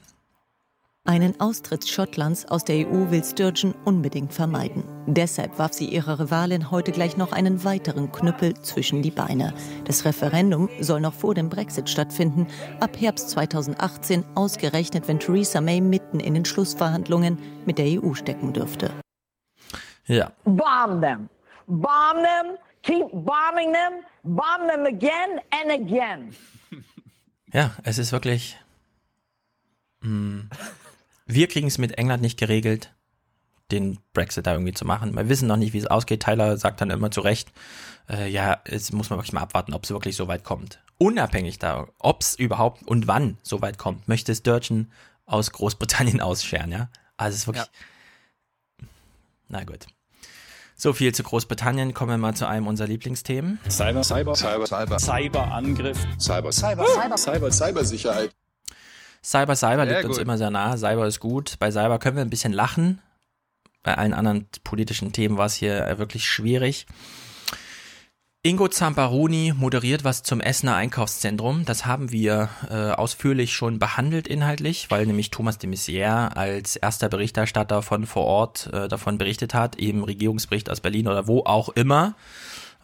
[1.08, 4.84] Einen Austritt Schottlands aus der EU will Sturgeon unbedingt vermeiden.
[5.06, 9.54] Deshalb warf sie ihrer Rivalin heute gleich noch einen weiteren Knüppel zwischen die Beine.
[9.86, 12.48] Das Referendum soll noch vor dem Brexit stattfinden,
[12.82, 18.52] ab Herbst 2018 ausgerechnet, wenn Theresa May mitten in den Schlussverhandlungen mit der EU stecken
[18.52, 18.92] dürfte.
[20.08, 20.34] Ja.
[20.44, 21.30] Bomb them.
[21.68, 22.58] Bomb them.
[22.84, 24.04] Keep bombing them.
[24.24, 26.36] Bomb them again and again.
[27.54, 28.58] Ja, es ist wirklich.
[30.02, 30.50] Mh.
[31.28, 32.94] Wir kriegen es mit England nicht geregelt,
[33.70, 35.14] den Brexit da irgendwie zu machen.
[35.14, 36.24] Wir wissen noch nicht, wie es ausgeht.
[36.24, 37.52] Tyler sagt dann immer zu Recht,
[38.10, 40.80] äh, ja, jetzt muss man wirklich mal abwarten, ob es wirklich so weit kommt.
[40.98, 44.90] Unabhängig da, ob es überhaupt und wann so weit kommt, möchte Sturgeon
[45.26, 46.90] aus Großbritannien ausscheren, ja.
[47.18, 47.66] Also es ist wirklich.
[48.80, 48.88] Ja.
[49.50, 49.86] Na gut.
[50.80, 51.94] So viel zu Großbritannien.
[51.94, 53.60] Kommen wir mal zu einem unserer Lieblingsthemen.
[53.68, 58.36] Cyber, Cyber, Cyber, Cyber, Cyberangriff, Cyber, Cyber, Cyber, Cyber, Cybersicherheit.
[59.28, 60.78] Cyber, Cyber liegt uns immer sehr nah.
[60.78, 61.56] Cyber ist gut.
[61.60, 63.02] Bei Cyber können wir ein bisschen lachen.
[63.84, 66.86] Bei allen anderen politischen Themen war es hier wirklich schwierig.
[68.42, 71.66] Ingo Zamparoni moderiert was zum Essener Einkaufszentrum.
[71.66, 77.10] Das haben wir äh, ausführlich schon behandelt inhaltlich, weil nämlich Thomas de Maizière als erster
[77.10, 81.68] Berichterstatter von vor Ort äh, davon berichtet hat, im Regierungsbericht aus Berlin oder wo auch
[81.68, 82.16] immer.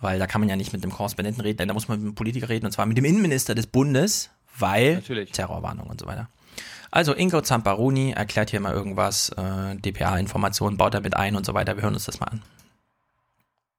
[0.01, 2.15] Weil da kann man ja nicht mit dem Korrespondenten reden, da muss man mit dem
[2.15, 5.31] Politiker reden, und zwar mit dem Innenminister des Bundes, weil Natürlich.
[5.31, 6.29] Terrorwarnung und so weiter.
[6.91, 11.53] Also Ingo Zamparoni erklärt hier mal irgendwas, äh, DPA-Informationen baut er mit ein und so
[11.55, 11.75] weiter.
[11.75, 12.43] Wir hören uns das mal an.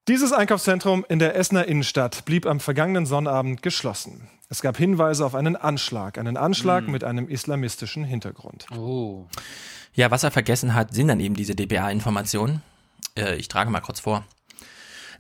[0.09, 4.28] Dieses Einkaufszentrum in der Essener Innenstadt blieb am vergangenen Sonnabend geschlossen.
[4.51, 6.90] Es gab Hinweise auf einen Anschlag, einen Anschlag mm.
[6.90, 8.66] mit einem islamistischen Hintergrund.
[8.76, 9.26] Oh.
[9.94, 12.62] Ja, was er vergessen hat, sind dann eben diese DPA-Informationen.
[13.16, 14.24] Äh, ich trage mal kurz vor.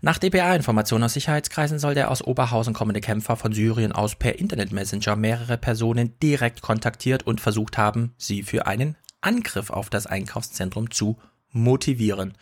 [0.04, 5.16] Nach dpa-Informationen aus Sicherheitskreisen soll der aus Oberhausen kommende Kämpfer von Syrien aus per Internet-Messenger
[5.16, 11.16] mehrere Personen direkt kontaktiert und versucht haben, sie für einen Angriff auf das Einkaufszentrum zu
[11.52, 12.34] motivieren.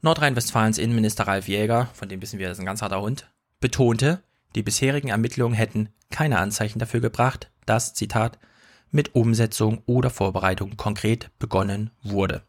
[0.00, 4.22] Nordrhein-Westfalens Innenminister Ralf Jäger, von dem wissen wir, das ist ein ganz harter Hund, betonte,
[4.54, 8.38] die bisherigen Ermittlungen hätten keine Anzeichen dafür gebracht, dass, Zitat,
[8.90, 12.44] mit Umsetzung oder Vorbereitung konkret begonnen wurde.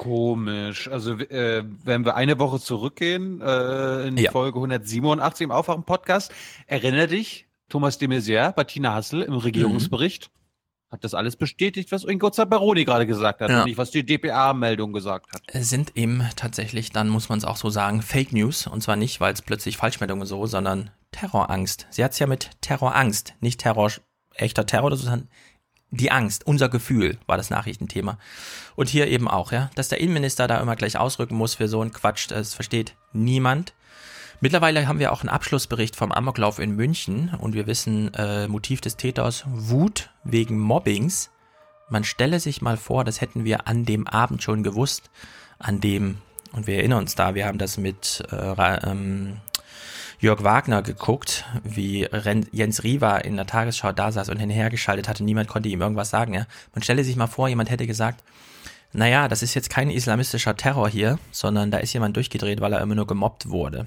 [0.00, 0.88] Komisch.
[0.88, 4.30] Also äh, wenn wir eine Woche zurückgehen, äh, in ja.
[4.30, 6.32] Folge 187 im Aufwachen-Podcast,
[6.66, 10.92] erinnere dich, Thomas de Maizière, Bettina Hassel im Regierungsbericht mhm.
[10.92, 13.58] hat das alles bestätigt, was Ingo Zabaroni gerade gesagt hat ja.
[13.58, 15.42] und nicht, was die DPA-Meldung gesagt hat.
[15.52, 18.66] Sind eben tatsächlich, dann muss man es auch so sagen, Fake News.
[18.66, 21.88] Und zwar nicht, weil es plötzlich Falschmeldungen so, sondern Terrorangst.
[21.90, 23.90] Sie hat es ja mit Terrorangst, nicht Terror,
[24.34, 25.28] echter Terror, sondern
[25.90, 28.18] die Angst, unser Gefühl war das Nachrichtenthema.
[28.76, 31.80] Und hier eben auch, ja, dass der Innenminister da immer gleich ausrücken muss für so
[31.80, 33.74] einen Quatsch, das versteht niemand.
[34.40, 38.80] Mittlerweile haben wir auch einen Abschlussbericht vom Amoklauf in München und wir wissen, äh, Motiv
[38.80, 41.30] des Täters Wut wegen Mobbings.
[41.90, 45.10] Man stelle sich mal vor, das hätten wir an dem Abend schon gewusst,
[45.58, 46.18] an dem,
[46.52, 49.36] und wir erinnern uns da, wir haben das mit äh, ähm,
[50.20, 52.06] Jörg Wagner geguckt, wie
[52.52, 55.24] Jens Riva in der Tagesschau da saß und hinhergeschaltet hatte.
[55.24, 56.34] Niemand konnte ihm irgendwas sagen.
[56.34, 56.46] Ja?
[56.74, 58.22] Man stelle sich mal vor, jemand hätte gesagt,
[58.92, 62.80] naja, das ist jetzt kein islamistischer Terror hier, sondern da ist jemand durchgedreht, weil er
[62.82, 63.86] immer nur gemobbt wurde.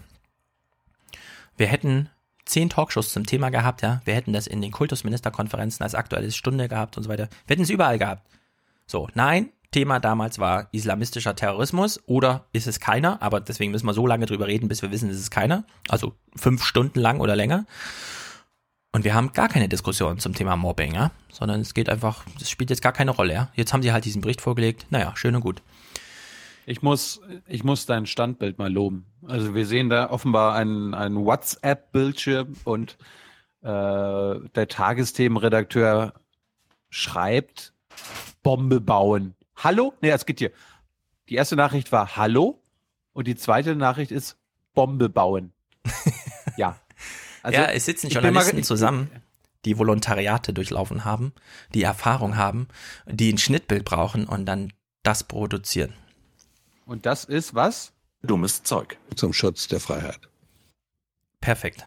[1.56, 2.10] Wir hätten
[2.46, 4.02] zehn Talkshows zum Thema gehabt, ja.
[4.06, 7.30] Wir hätten das in den Kultusministerkonferenzen als aktuelle Stunde gehabt und so weiter.
[7.46, 8.28] Wir hätten es überall gehabt.
[8.88, 13.94] So, nein, Thema damals war islamistischer Terrorismus oder ist es keiner, aber deswegen müssen wir
[13.94, 15.66] so lange drüber reden, bis wir wissen, ist es keiner.
[15.90, 17.66] Also fünf Stunden lang oder länger.
[18.94, 22.50] Und wir haben gar keine Diskussion zum Thema Mobbing, ja, sondern es geht einfach, das
[22.50, 23.50] spielt jetzt gar keine Rolle, ja.
[23.56, 24.86] Jetzt haben sie halt diesen Bericht vorgelegt.
[24.92, 25.62] Naja, schön und gut.
[26.66, 29.06] Ich muss, ich muss dein Standbild mal loben.
[29.28, 32.98] Also wir sehen da offenbar einen, einen WhatsApp-Bildschirm und
[33.64, 36.14] äh, der Tagesthemenredakteur
[36.90, 37.74] schreibt
[38.44, 39.36] Bombe bauen.
[39.56, 39.94] Hallo?
[40.02, 40.52] Nee, es geht hier.
[41.30, 42.62] Die erste Nachricht war Hallo
[43.14, 44.38] und die zweite Nachricht ist
[44.74, 45.54] Bombe bauen.
[46.58, 46.80] ja.
[47.42, 49.12] Also, ja, es sitzen Journalisten mal, zusammen,
[49.66, 51.34] die Volontariate durchlaufen haben,
[51.74, 52.68] die Erfahrung haben,
[53.06, 54.74] die ein Schnittbild brauchen und dann
[55.04, 55.94] das produzieren.
[56.86, 57.92] Und das ist was?
[58.22, 58.98] Dummes Zeug.
[59.16, 60.20] Zum Schutz der Freiheit.
[61.42, 61.86] Perfekt.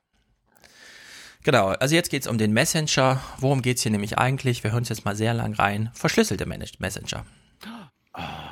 [1.42, 3.22] Genau, also jetzt geht es um den Messenger.
[3.38, 4.64] Worum geht es hier nämlich eigentlich?
[4.64, 5.90] Wir hören uns jetzt mal sehr lang rein.
[5.94, 7.24] Verschlüsselte Messenger.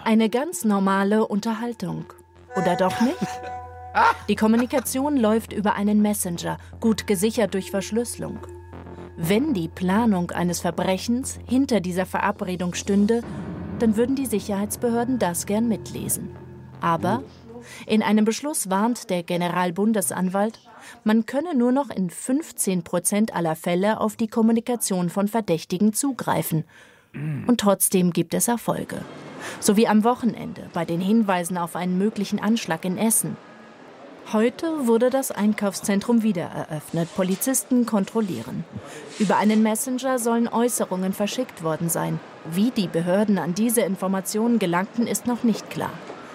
[0.04, 2.04] Eine ganz normale Unterhaltung.
[2.56, 3.16] Oder doch nicht?
[4.28, 8.38] Die Kommunikation läuft über einen Messenger, gut gesichert durch Verschlüsselung.
[9.16, 13.22] Wenn die Planung eines Verbrechens hinter dieser Verabredung stünde,
[13.78, 16.30] dann würden die Sicherheitsbehörden das gern mitlesen.
[16.80, 17.22] Aber
[17.86, 20.58] in einem Beschluss warnt der Generalbundesanwalt,
[21.02, 26.64] man könne nur noch in 15 Prozent aller Fälle auf die Kommunikation von Verdächtigen zugreifen.
[27.46, 29.00] Und trotzdem gibt es Erfolge.
[29.60, 33.36] So wie am Wochenende bei den Hinweisen auf einen möglichen Anschlag in Essen.
[34.32, 37.14] Heute wurde das Einkaufszentrum wieder eröffnet.
[37.14, 38.64] Polizisten kontrollieren.
[39.18, 42.18] Über einen Messenger sollen Äußerungen verschickt worden sein.
[42.50, 45.92] Wie die Behörden an diese Informationen gelangten, ist noch nicht klar.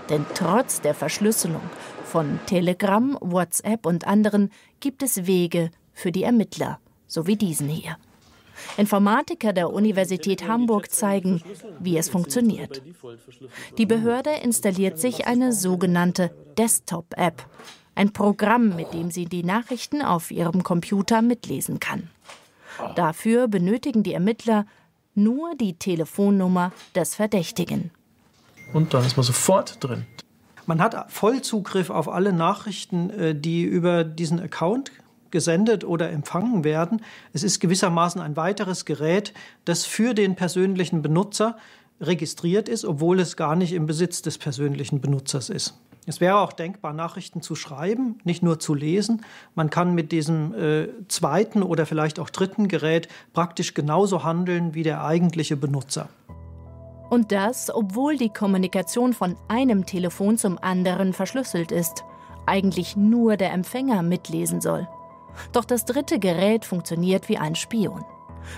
[0.09, 1.61] Denn trotz der Verschlüsselung
[2.05, 7.97] von Telegram, WhatsApp und anderen gibt es Wege für die Ermittler, so wie diesen hier.
[8.77, 11.41] Informatiker der Universität Hamburg zeigen,
[11.79, 12.81] wie es funktioniert.
[13.77, 17.45] Die Behörde installiert sich eine sogenannte Desktop-App,
[17.95, 22.09] ein Programm, mit dem sie die Nachrichten auf ihrem Computer mitlesen kann.
[22.95, 24.65] Dafür benötigen die Ermittler
[25.15, 27.91] nur die Telefonnummer des Verdächtigen.
[28.73, 30.05] Und dann ist man sofort drin.
[30.65, 34.91] Man hat Vollzugriff auf alle Nachrichten, äh, die über diesen Account
[35.31, 37.01] gesendet oder empfangen werden.
[37.33, 39.33] Es ist gewissermaßen ein weiteres Gerät,
[39.65, 41.57] das für den persönlichen Benutzer
[42.01, 45.79] registriert ist, obwohl es gar nicht im Besitz des persönlichen Benutzers ist.
[46.05, 49.23] Es wäre auch denkbar, Nachrichten zu schreiben, nicht nur zu lesen.
[49.53, 54.83] Man kann mit diesem äh, zweiten oder vielleicht auch dritten Gerät praktisch genauso handeln wie
[54.83, 56.09] der eigentliche Benutzer.
[57.09, 62.03] Und das, obwohl die Kommunikation von einem Telefon zum anderen verschlüsselt ist,
[62.45, 64.87] eigentlich nur der Empfänger mitlesen soll.
[65.51, 68.03] Doch das dritte Gerät funktioniert wie ein Spion.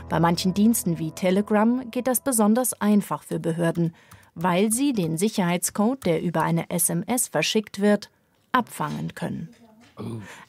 [0.10, 3.96] Bei manchen Diensten wie Telegram geht das besonders einfach für Behörden,
[4.36, 8.10] weil sie den Sicherheitscode, der über eine SMS verschickt wird,
[8.52, 9.50] abfangen können.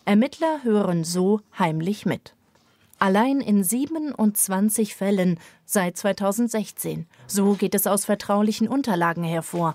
[0.04, 2.34] Ermittler hören so heimlich mit.
[2.98, 7.06] Allein in 27 Fällen seit 2016.
[7.26, 9.74] So geht es aus vertraulichen Unterlagen hervor.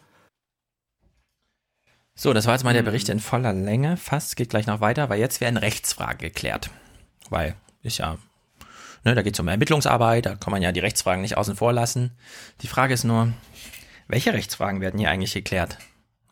[2.20, 3.96] So, das war jetzt mal der Bericht in voller Länge.
[3.96, 6.72] Fast geht gleich noch weiter, weil jetzt werden Rechtsfragen geklärt.
[7.30, 7.54] Weil
[7.84, 8.18] ist ja,
[9.04, 11.74] ne, da geht es um Ermittlungsarbeit, da kann man ja die Rechtsfragen nicht außen vor
[11.74, 12.18] lassen.
[12.62, 13.34] Die Frage ist nur,
[14.08, 15.78] welche Rechtsfragen werden hier eigentlich geklärt?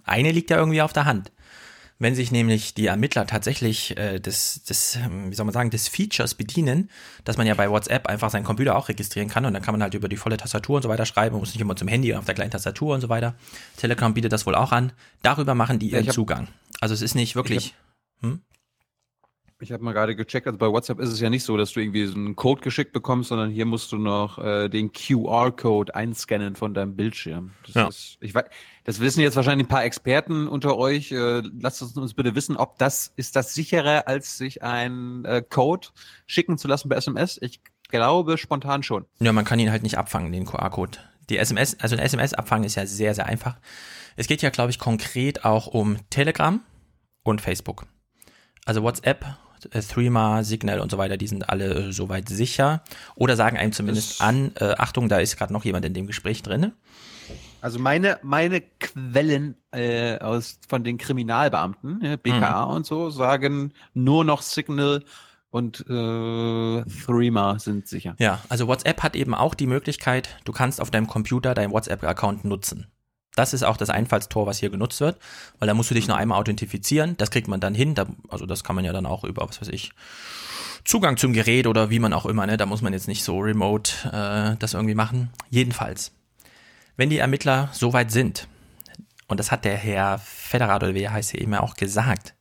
[0.04, 1.32] Eine liegt ja irgendwie auf der Hand.
[1.98, 5.88] Wenn sich nämlich die Ermittler tatsächlich äh, des, des, ähm, wie soll man sagen, des
[5.88, 6.90] Features bedienen,
[7.24, 9.82] dass man ja bei WhatsApp einfach seinen Computer auch registrieren kann und dann kann man
[9.82, 12.14] halt über die volle Tastatur und so weiter schreiben, man muss nicht immer zum Handy
[12.14, 13.36] auf der kleinen Tastatur und so weiter.
[13.78, 14.92] Telegram bietet das wohl auch an.
[15.22, 16.50] Darüber machen die ihren hab, Zugang.
[16.82, 17.76] Also es ist nicht wirklich.
[18.22, 18.42] Hm?
[19.62, 21.80] Ich habe mal gerade gecheckt, also bei WhatsApp ist es ja nicht so, dass du
[21.80, 26.58] irgendwie so einen Code geschickt bekommst, sondern hier musst du noch äh, den QR-Code einscannen
[26.58, 27.52] von deinem Bildschirm.
[27.66, 27.88] Das, ja.
[27.88, 28.44] ist, ich weiß,
[28.84, 31.14] das wissen jetzt wahrscheinlich ein paar Experten unter euch.
[31.14, 35.42] Äh, lasst uns, uns bitte wissen, ob das ist das sicherer, als sich ein äh,
[35.42, 35.88] Code
[36.26, 37.40] schicken zu lassen bei SMS.
[37.42, 39.06] Ich glaube spontan schon.
[39.20, 40.98] Ja, man kann ihn halt nicht abfangen, den QR-Code.
[41.30, 43.58] Die SMS, also ein SMS abfangen ist ja sehr, sehr einfach.
[44.18, 46.62] Es geht ja, glaube ich, konkret auch um Telegram
[47.24, 47.86] und Facebook.
[48.66, 49.38] Also WhatsApp
[49.70, 52.84] Threema, Signal und so weiter, die sind alle äh, soweit sicher.
[53.16, 56.08] Oder sagen einem zumindest das an, äh, Achtung, da ist gerade noch jemand in dem
[56.08, 56.72] Gespräch drin.
[57.62, 62.74] Also meine, meine Quellen äh, aus, von den Kriminalbeamten, ja, BKA mhm.
[62.76, 65.04] und so, sagen nur noch Signal
[65.50, 68.16] und äh, Threema sind sicher.
[68.20, 72.46] Ja, also WhatsApp hat eben auch die Möglichkeit, du kannst auf deinem Computer deinen WhatsApp-Account
[72.46, 72.88] nutzen.
[73.36, 75.20] Das ist auch das Einfallstor, was hier genutzt wird,
[75.60, 77.18] weil da musst du dich nur einmal authentifizieren.
[77.18, 77.94] Das kriegt man dann hin.
[77.94, 79.92] Da, also das kann man ja dann auch über, was weiß ich,
[80.86, 82.58] Zugang zum Gerät oder wie man auch immer, ne?
[82.58, 85.32] Da muss man jetzt nicht so remote äh, das irgendwie machen.
[85.50, 86.12] Jedenfalls,
[86.96, 88.48] wenn die Ermittler so weit sind,
[89.28, 92.36] und das hat der Herr Federato, oder wie er heißt hier eben auch gesagt,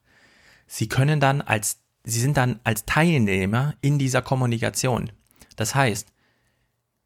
[0.66, 5.10] sie können dann als, sie sind dann als Teilnehmer in dieser Kommunikation.
[5.56, 6.08] Das heißt,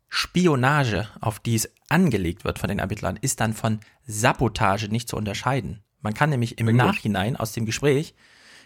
[0.09, 5.17] Spionage, auf die es angelegt wird von den Ermittlern, ist dann von Sabotage nicht zu
[5.17, 5.83] unterscheiden.
[6.01, 6.85] Man kann nämlich im Bingo.
[6.85, 8.15] Nachhinein aus dem Gespräch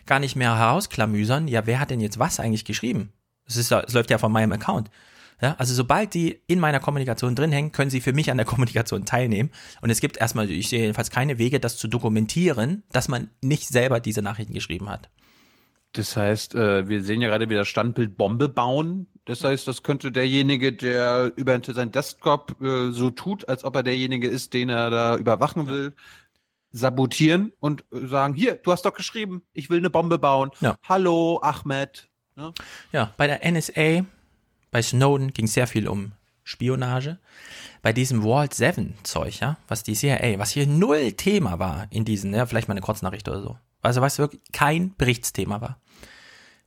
[0.06, 3.12] gar nicht mehr herausklamüsern, ja, wer hat denn jetzt was eigentlich geschrieben?
[3.46, 4.90] Es läuft ja von meinem Account.
[5.40, 8.46] Ja, also sobald die in meiner Kommunikation drin hängen, können sie für mich an der
[8.52, 9.50] Kommunikation teilnehmen.
[9.80, 13.68] Und es gibt erstmal, ich sehe jedenfalls keine Wege, das zu dokumentieren, dass man nicht
[13.68, 15.10] selber diese Nachrichten geschrieben hat.
[15.92, 19.06] Das heißt, äh, wir sehen ja gerade wieder Standbild Bombe bauen.
[19.26, 23.82] Das heißt, das könnte derjenige, der über seinen Desktop äh, so tut, als ob er
[23.82, 25.94] derjenige ist, den er da überwachen will,
[26.72, 30.50] sabotieren und äh, sagen, hier, du hast doch geschrieben, ich will eine Bombe bauen.
[30.60, 30.76] Ja.
[30.88, 32.08] Hallo, Ahmed.
[32.36, 32.52] Ne?
[32.92, 34.06] Ja, bei der NSA,
[34.70, 36.12] bei Snowden ging es sehr viel um
[36.42, 37.18] Spionage.
[37.82, 42.04] Bei diesem Vault 7 Zeug, ja, was die CIA, was hier null Thema war in
[42.04, 43.58] diesen, ja, vielleicht mal eine Kurznachricht oder so.
[43.82, 45.78] Also was wirklich kein Berichtsthema war.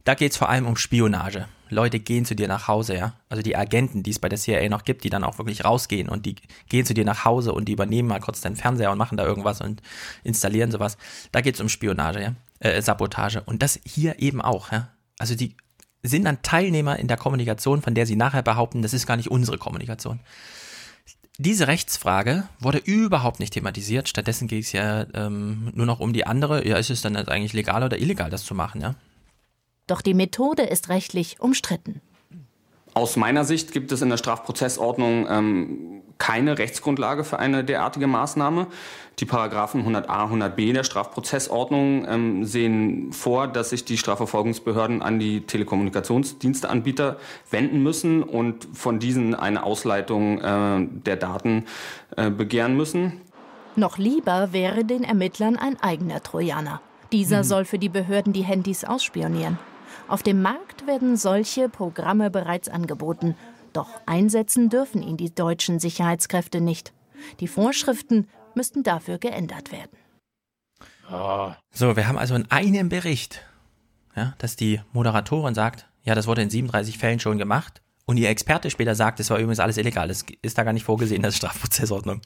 [0.06, 1.48] Da geht es vor allem um Spionage.
[1.70, 3.14] Leute gehen zu dir nach Hause, ja.
[3.28, 6.10] Also die Agenten, die es bei der CIA noch gibt, die dann auch wirklich rausgehen
[6.10, 6.36] und die
[6.70, 9.26] gehen zu dir nach Hause und die übernehmen mal kurz deinen Fernseher und machen da
[9.26, 9.82] irgendwas und
[10.24, 10.98] installieren sowas.
[11.32, 12.36] Da geht es um Spionage, ja.
[12.60, 13.42] Äh, Sabotage.
[13.46, 14.90] Und das hier eben auch, ja.
[15.18, 15.56] Also die
[16.04, 19.32] sind dann Teilnehmer in der Kommunikation, von der sie nachher behaupten, das ist gar nicht
[19.32, 20.20] unsere Kommunikation.
[21.40, 24.08] Diese Rechtsfrage wurde überhaupt nicht thematisiert.
[24.08, 26.66] Stattdessen ging es ja ähm, nur noch um die andere.
[26.66, 28.96] Ja, ist es dann eigentlich legal oder illegal, das zu machen, ja?
[29.88, 32.02] Doch die Methode ist rechtlich umstritten.
[32.96, 38.68] Aus meiner Sicht gibt es in der Strafprozessordnung ähm, keine Rechtsgrundlage für eine derartige Maßnahme.
[39.20, 45.42] Die Paragraphen 100a, 100b der Strafprozessordnung ähm, sehen vor, dass sich die Strafverfolgungsbehörden an die
[45.42, 47.18] Telekommunikationsdiensteanbieter
[47.52, 51.66] wenden müssen und von diesen eine Ausleitung äh, der Daten
[52.16, 53.22] äh, begehren müssen.
[53.76, 56.82] Noch lieber wäre den Ermittlern ein eigener Trojaner.
[57.12, 59.60] Dieser soll für die Behörden die Handys ausspionieren.
[60.08, 63.36] Auf dem Markt werden solche Programme bereits angeboten.
[63.74, 66.94] Doch einsetzen dürfen ihn die deutschen Sicherheitskräfte nicht.
[67.40, 69.98] Die Vorschriften müssten dafür geändert werden.
[71.72, 73.42] So, wir haben also in einem Bericht,
[74.16, 77.82] ja, dass die Moderatorin sagt, ja, das wurde in 37 Fällen schon gemacht.
[78.06, 80.08] Und ihr Experte später sagt, es war übrigens alles illegal.
[80.08, 82.22] Das ist da gar nicht vorgesehen, das ist Strafprozessordnung.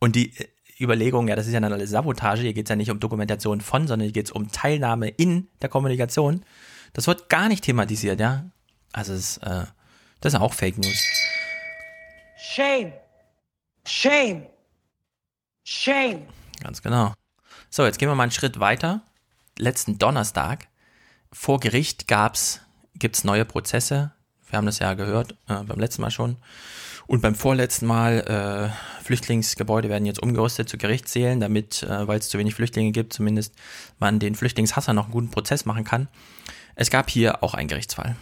[0.00, 0.48] Und die äh,
[0.80, 3.60] Überlegung, ja, das ist ja dann alles Sabotage, hier geht es ja nicht um Dokumentation
[3.60, 6.44] von, sondern hier geht es um Teilnahme in der Kommunikation.
[6.92, 8.44] Das wird gar nicht thematisiert, ja.
[8.92, 9.64] Also es, ist, äh,
[10.20, 11.02] das ist auch Fake News.
[12.36, 12.92] Shame.
[13.86, 14.46] Shame.
[15.64, 16.26] Shame.
[16.62, 17.14] Ganz genau.
[17.70, 19.00] So, jetzt gehen wir mal einen Schritt weiter.
[19.58, 20.68] Letzten Donnerstag
[21.32, 22.60] vor Gericht gab's,
[22.94, 24.12] gibt's neue Prozesse.
[24.48, 26.36] Wir haben das ja gehört, äh, beim letzten Mal schon.
[27.06, 28.20] Und beim vorletzten Mal,
[28.70, 33.12] äh, Flüchtlingsgebäude werden jetzt umgerüstet zu Gerichtssälen, damit, äh, weil es zu wenig Flüchtlinge gibt,
[33.12, 33.54] zumindest
[33.98, 36.08] man den Flüchtlingshasser noch einen guten Prozess machen kann.
[36.74, 38.16] Es gab hier auch einen Gerichtsfall.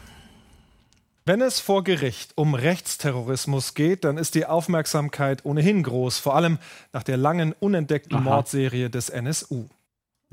[1.27, 6.59] Wenn es vor Gericht um Rechtsterrorismus geht, dann ist die Aufmerksamkeit ohnehin groß, vor allem
[6.93, 8.25] nach der langen unentdeckten Aha.
[8.25, 9.69] Mordserie des NSU.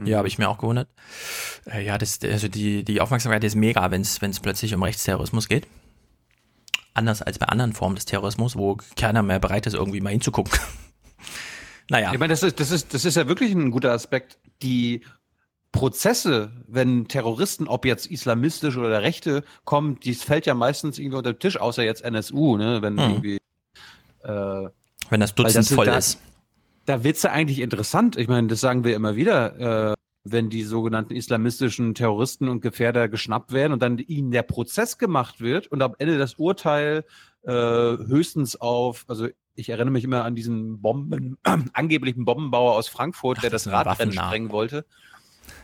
[0.04, 0.88] Ja, habe ich mir auch gewundert.
[1.66, 5.68] Äh, ja, das, also die, die Aufmerksamkeit ist mega, wenn es plötzlich um Rechtsterrorismus geht.
[6.94, 10.54] Anders als bei anderen Formen des Terrorismus, wo keiner mehr bereit ist, irgendwie mal hinzugucken.
[11.90, 12.14] naja.
[12.14, 14.38] Ich meine, das ist, das ist, das ist ja wirklich ein guter Aspekt.
[14.62, 15.04] Die
[15.72, 21.34] Prozesse, wenn Terroristen, ob jetzt islamistisch oder Rechte kommen, dies fällt ja meistens irgendwie unter
[21.34, 23.10] den Tisch, außer jetzt NSU, ne, wenn Hm.
[23.12, 23.38] irgendwie,
[24.24, 24.70] äh,
[25.10, 26.20] Wenn das Dutzend das voll da, ist.
[26.86, 28.18] Da wird's ja eigentlich interessant.
[28.18, 33.08] Ich meine, das sagen wir immer wieder, äh, wenn die sogenannten islamistischen Terroristen und Gefährder
[33.08, 37.06] geschnappt werden und dann ihnen der Prozess gemacht wird und am Ende das Urteil
[37.44, 41.38] äh, höchstens auf, also ich erinnere mich immer an diesen Bomben,
[41.74, 44.86] angeblichen Bombenbauer aus Frankfurt, der das das Radrennen sprengen wollte.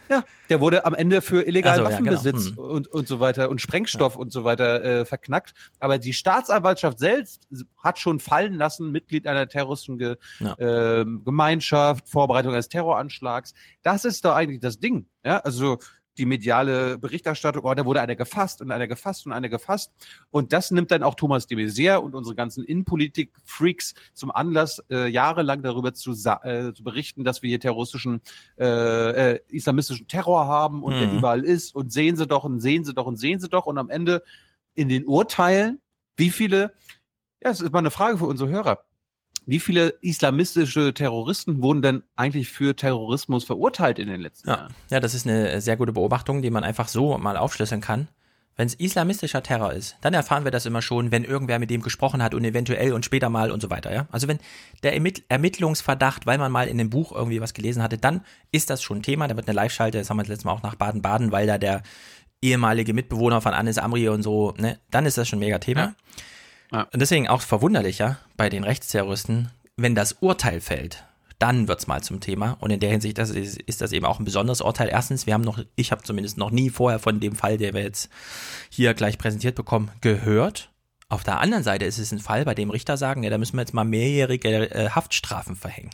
[0.09, 2.11] Ja, der wurde am Ende für illegalen Also, ja, genau.
[2.11, 2.57] Waffenbesitz Hm.
[2.57, 5.53] und, und so weiter und Sprengstoff und so weiter äh, verknackt.
[5.79, 7.47] Aber die Staatsanwaltschaft selbst
[7.81, 10.55] hat schon fallen lassen, Mitglied einer terroristischen Ge Ja.
[10.59, 13.53] ähm, Gemeinschaft, Vorbereitung eines Terroranschlags.
[13.81, 15.07] Das ist doch eigentlich das Ding.
[15.25, 15.79] Ja, also
[16.17, 19.91] die mediale Berichterstattung, oh, da wurde einer gefasst und einer gefasst und einer gefasst.
[20.29, 25.07] Und das nimmt dann auch Thomas de Maizière und unsere ganzen Innenpolitik-Freaks zum Anlass, äh,
[25.07, 28.21] jahrelang darüber zu, äh, zu berichten, dass wir hier terroristischen,
[28.57, 31.17] äh, äh, islamistischen Terror haben und der Mhm.
[31.17, 33.65] überall ist und sehen Sie doch und sehen Sie doch und sehen Sie doch.
[33.65, 34.23] Und am Ende
[34.75, 35.79] in den Urteilen,
[36.15, 36.73] wie viele,
[37.43, 38.83] ja, es ist mal eine Frage für unsere Hörer.
[39.45, 44.55] Wie viele islamistische Terroristen wurden denn eigentlich für Terrorismus verurteilt in den letzten Ja.
[44.55, 44.73] Jahren?
[44.89, 48.07] ja, das ist eine sehr gute Beobachtung, die man einfach so mal aufschlüsseln kann.
[48.55, 51.81] Wenn es islamistischer Terror ist, dann erfahren wir das immer schon, wenn irgendwer mit dem
[51.81, 53.91] gesprochen hat und eventuell und später mal und so weiter.
[53.91, 54.07] Ja?
[54.11, 54.37] Also wenn
[54.83, 58.21] der Ermitt Ermittlungsverdacht, weil man mal in dem Buch irgendwie was gelesen hatte, dann
[58.51, 59.27] ist das schon Thema.
[59.27, 61.57] Da wird eine Live-Schalte, das haben wir das letzte Mal auch nach Baden-Baden, weil da
[61.57, 61.81] der
[62.43, 65.95] ehemalige Mitbewohner von Anis Amri und so, ne, dann ist das schon mega Thema.
[66.81, 71.03] Und deswegen auch verwunderlich, ja, bei den Rechtsterroristen, wenn das Urteil fällt,
[71.39, 72.57] dann wird's mal zum Thema.
[72.59, 74.89] Und in der Hinsicht das ist, ist das eben auch ein besonderes Urteil.
[74.89, 77.81] Erstens, wir haben noch, ich habe zumindest noch nie vorher von dem Fall, der wir
[77.81, 78.09] jetzt
[78.69, 80.69] hier gleich präsentiert bekommen, gehört.
[81.09, 83.57] Auf der anderen Seite ist es ein Fall, bei dem Richter sagen, ja, da müssen
[83.57, 85.91] wir jetzt mal mehrjährige äh, Haftstrafen verhängen.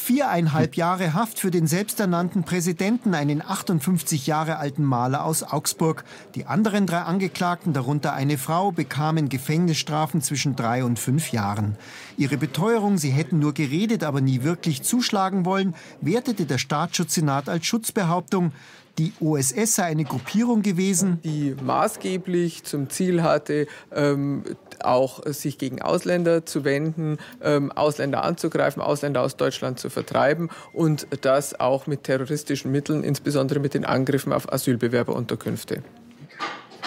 [0.00, 6.04] Viereinhalb Jahre Haft für den selbsternannten Präsidenten, einen 58 Jahre alten Maler aus Augsburg.
[6.34, 11.76] Die anderen drei Angeklagten, darunter eine Frau, bekamen Gefängnisstrafen zwischen drei und fünf Jahren.
[12.16, 17.66] Ihre Beteuerung, sie hätten nur geredet, aber nie wirklich zuschlagen wollen, wertete der Staatsschutzsenat als
[17.66, 18.52] Schutzbehauptung.
[18.98, 24.44] Die OSS sei eine Gruppierung gewesen, die maßgeblich zum Ziel hatte, ähm,
[24.84, 31.06] auch sich gegen Ausländer zu wenden, ähm, Ausländer anzugreifen, Ausländer aus Deutschland zu vertreiben und
[31.22, 35.82] das auch mit terroristischen Mitteln, insbesondere mit den Angriffen auf Asylbewerberunterkünfte.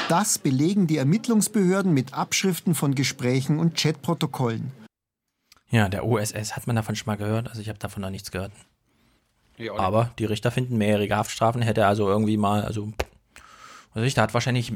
[0.10, 4.72] Das belegen die Ermittlungsbehörden mit Abschriften von Gesprächen und Chatprotokollen.
[5.70, 7.48] Ja, der OSS, hat man davon schon mal gehört?
[7.50, 8.52] Also ich habe davon noch nichts gehört.
[9.58, 9.76] Ja.
[9.76, 12.92] Aber die Richter finden mehrjährige Haftstrafen, hätte also irgendwie mal, also
[13.96, 14.74] der Richter hat wahrscheinlich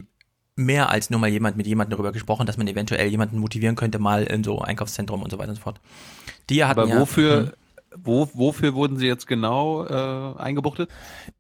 [0.58, 4.00] mehr als nur mal jemand mit jemandem darüber gesprochen, dass man eventuell jemanden motivieren könnte,
[4.00, 5.80] mal in so Einkaufszentrum und so weiter und so fort.
[6.50, 7.52] Die hatten Aber ja, wofür, Hm.
[7.96, 10.90] wo, wofür wurden sie jetzt genau äh, eingebuchtet?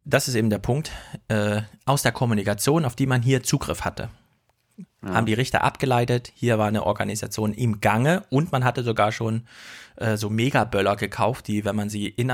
[0.06, 0.91] Das ist eben der Punkt.
[1.27, 4.10] Äh, aus der Kommunikation, auf die man hier Zugriff hatte,
[5.03, 6.31] haben die Richter abgeleitet.
[6.35, 9.48] Hier war eine Organisation im Gange und man hatte sogar schon
[9.95, 12.31] äh, so Megaböller gekauft, die, wenn man sie in,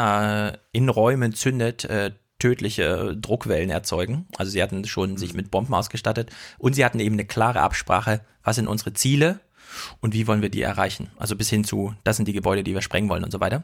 [0.72, 2.12] in Räumen zündet, äh,
[2.44, 4.28] tödliche Druckwellen erzeugen.
[4.36, 8.20] Also sie hatten schon sich mit Bomben ausgestattet und sie hatten eben eine klare Absprache,
[8.44, 9.40] was sind unsere Ziele
[10.02, 11.10] und wie wollen wir die erreichen.
[11.16, 13.64] Also bis hin zu, das sind die Gebäude, die wir sprengen wollen und so weiter.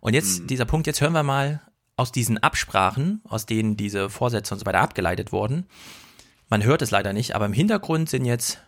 [0.00, 1.60] Und jetzt dieser Punkt, jetzt hören wir mal
[1.96, 5.66] aus diesen Absprachen, aus denen diese Vorsätze und so weiter abgeleitet wurden.
[6.48, 8.60] Man hört es leider nicht, aber im Hintergrund sind jetzt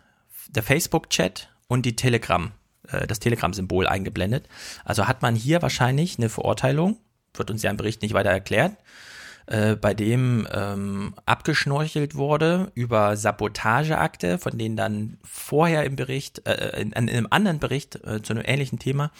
[0.49, 2.51] der Facebook-Chat und die Telegram,
[2.89, 4.49] äh, das Telegram-Symbol eingeblendet.
[4.83, 6.97] Also hat man hier wahrscheinlich eine Verurteilung,
[7.33, 8.75] wird uns ja im Bericht nicht weiter erklärt,
[9.45, 16.81] äh, bei dem ähm, abgeschnorchelt wurde über Sabotageakte, von denen dann vorher im Bericht, äh,
[16.81, 19.11] in, in einem anderen Bericht äh, zu einem ähnlichen Thema,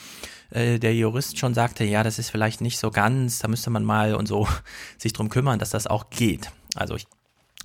[0.51, 3.83] äh, der Jurist schon sagte, ja, das ist vielleicht nicht so ganz, da müsste man
[3.83, 4.47] mal und so
[4.97, 6.51] sich drum kümmern, dass das auch geht.
[6.75, 7.05] Also ich,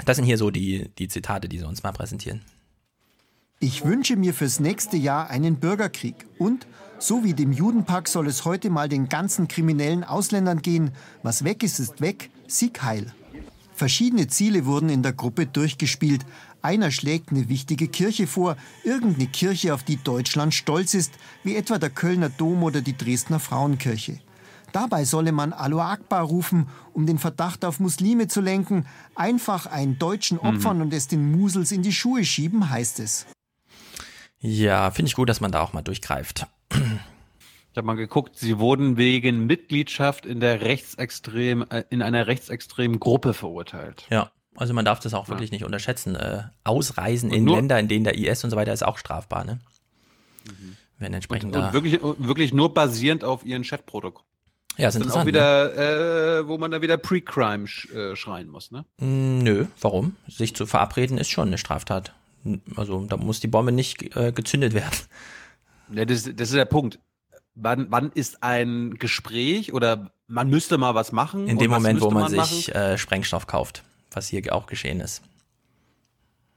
[0.04, 2.42] das sind hier so die, die Zitate, die sie uns mal präsentieren.
[3.60, 6.14] Ich wünsche mir fürs nächste Jahr einen Bürgerkrieg.
[6.38, 6.66] Und,
[6.98, 10.90] so wie dem Judenpack soll es heute mal den ganzen kriminellen Ausländern gehen.
[11.22, 12.30] Was weg ist, ist weg.
[12.46, 13.12] Sieg heil.
[13.74, 16.26] Verschiedene Ziele wurden in der Gruppe durchgespielt.
[16.62, 21.12] Einer schlägt eine wichtige Kirche vor, irgendeine Kirche, auf die Deutschland stolz ist,
[21.44, 24.18] wie etwa der Kölner Dom oder die Dresdner Frauenkirche.
[24.72, 28.86] Dabei solle man Aloha Akbar rufen, um den Verdacht auf Muslime zu lenken.
[29.14, 33.26] Einfach einen Deutschen opfern und es den Musels in die Schuhe schieben, heißt es.
[34.40, 36.46] Ja, finde ich gut, dass man da auch mal durchgreift.
[36.70, 42.98] Ich habe mal geguckt, sie wurden wegen Mitgliedschaft in der rechtsextrem, äh, in einer rechtsextremen
[42.98, 44.04] Gruppe verurteilt.
[44.10, 46.16] Ja, also man darf das auch wirklich nicht unterschätzen.
[46.16, 49.44] Äh, Ausreisen Und in Länder, in denen der IS und so weiter ist auch strafbar,
[49.44, 49.60] ne?
[50.98, 51.72] Wenn entsprechend Und da.
[51.72, 54.24] wirklich, wirklich nur basierend auf ihren Chatprotokoll.
[54.76, 58.70] Ja, ist interessant, auch wieder, äh, wo man da wieder Pre-Crime sch äh, schreien muss,
[58.70, 58.84] ne?
[58.98, 60.16] Mm, Nö, warum?
[60.28, 62.14] Sich zu verabreden ist schon eine Straftat.
[62.76, 64.96] Also da muss die Bombe nicht äh, gezündet werden.
[65.92, 66.98] Ja, das, das ist der Punkt.
[67.54, 71.48] Wann, wann ist ein Gespräch oder man müsste mal was machen?
[71.48, 73.82] In dem Moment, wo müsste man, sich äh, Sprengstoff kauft,
[74.12, 75.22] was hier auch geschehen ist.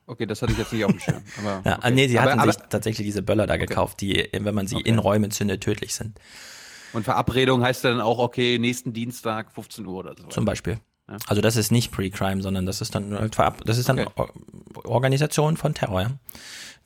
[0.05, 1.23] Okay, das hatte ich jetzt nicht auf dem Schirm.
[1.39, 1.91] Aber, Ja, okay.
[1.91, 4.79] Nee, sie aber, hatten aber, sich tatsächlich diese Böller da gekauft, die, wenn man sie
[4.81, 6.19] in Räumen zündet, tödlich sind.
[6.93, 10.27] Und Verabredung heißt dann auch, okay, nächsten Dienstag, 15 Uhr oder so.
[10.27, 10.79] Zum Beispiel.
[11.07, 11.17] Ja.
[11.27, 14.31] Also das ist nicht Pre-Crime, sondern das ist dann halt das ist dann Or
[14.83, 16.11] Organisation von Terror.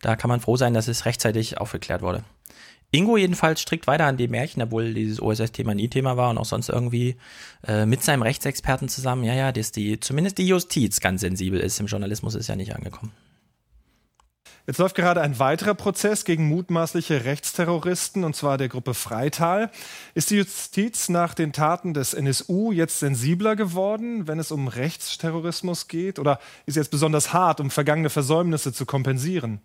[0.01, 2.23] Da kann man froh sein, dass es rechtzeitig aufgeklärt wurde.
[2.95, 6.45] Ingo jedenfalls strickt weiter an die Märchen, obwohl dieses OSS-Thema nie Thema war und auch
[6.45, 7.17] sonst irgendwie
[7.67, 11.79] äh, mit seinem Rechtsexperten zusammen, ja, ja, dass die, zumindest die Justiz ganz sensibel ist.
[11.79, 13.11] Im Journalismus ist ja nicht angekommen.
[14.67, 19.69] Jetzt läuft gerade ein weiterer Prozess gegen mutmaßliche Rechtsterroristen, und zwar der Gruppe Freital.
[20.15, 25.87] Ist die Justiz nach den Taten des NSU jetzt sensibler geworden, wenn es um Rechtsterrorismus
[25.87, 26.17] geht?
[26.17, 29.61] Oder ist jetzt besonders hart, um vergangene Versäumnisse zu kompensieren?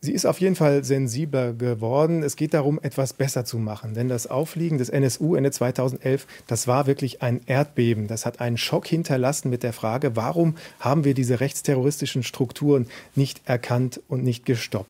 [0.00, 2.22] Sie ist auf jeden Fall sensibler geworden.
[2.22, 3.94] Es geht darum, etwas besser zu machen.
[3.94, 8.06] Denn das Auffliegen des NSU Ende 2011, das war wirklich ein Erdbeben.
[8.06, 13.42] Das hat einen Schock hinterlassen mit der Frage, warum haben wir diese rechtsterroristischen Strukturen nicht
[13.46, 14.88] erkannt und nicht gestoppt?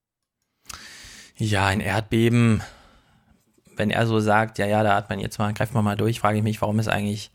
[1.36, 2.62] Ja, ein Erdbeben.
[3.76, 6.18] Wenn er so sagt, ja, ja, da hat man jetzt mal, greifen wir mal durch,
[6.18, 7.30] frage ich mich, warum ist eigentlich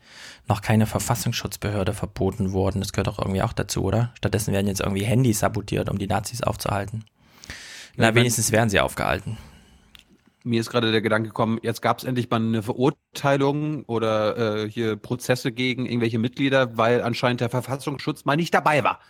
[0.46, 2.82] noch keine Verfassungsschutzbehörde verboten worden?
[2.82, 4.12] Das gehört doch irgendwie auch dazu, oder?
[4.14, 7.04] Stattdessen werden jetzt irgendwie Handys sabotiert, um die Nazis aufzuhalten.
[7.96, 9.38] Na, wenigstens werden sie aufgehalten.
[10.42, 14.70] Mir ist gerade der Gedanke gekommen, jetzt gab es endlich mal eine Verurteilung oder äh,
[14.70, 19.00] hier Prozesse gegen irgendwelche Mitglieder, weil anscheinend der Verfassungsschutz mal nicht dabei war.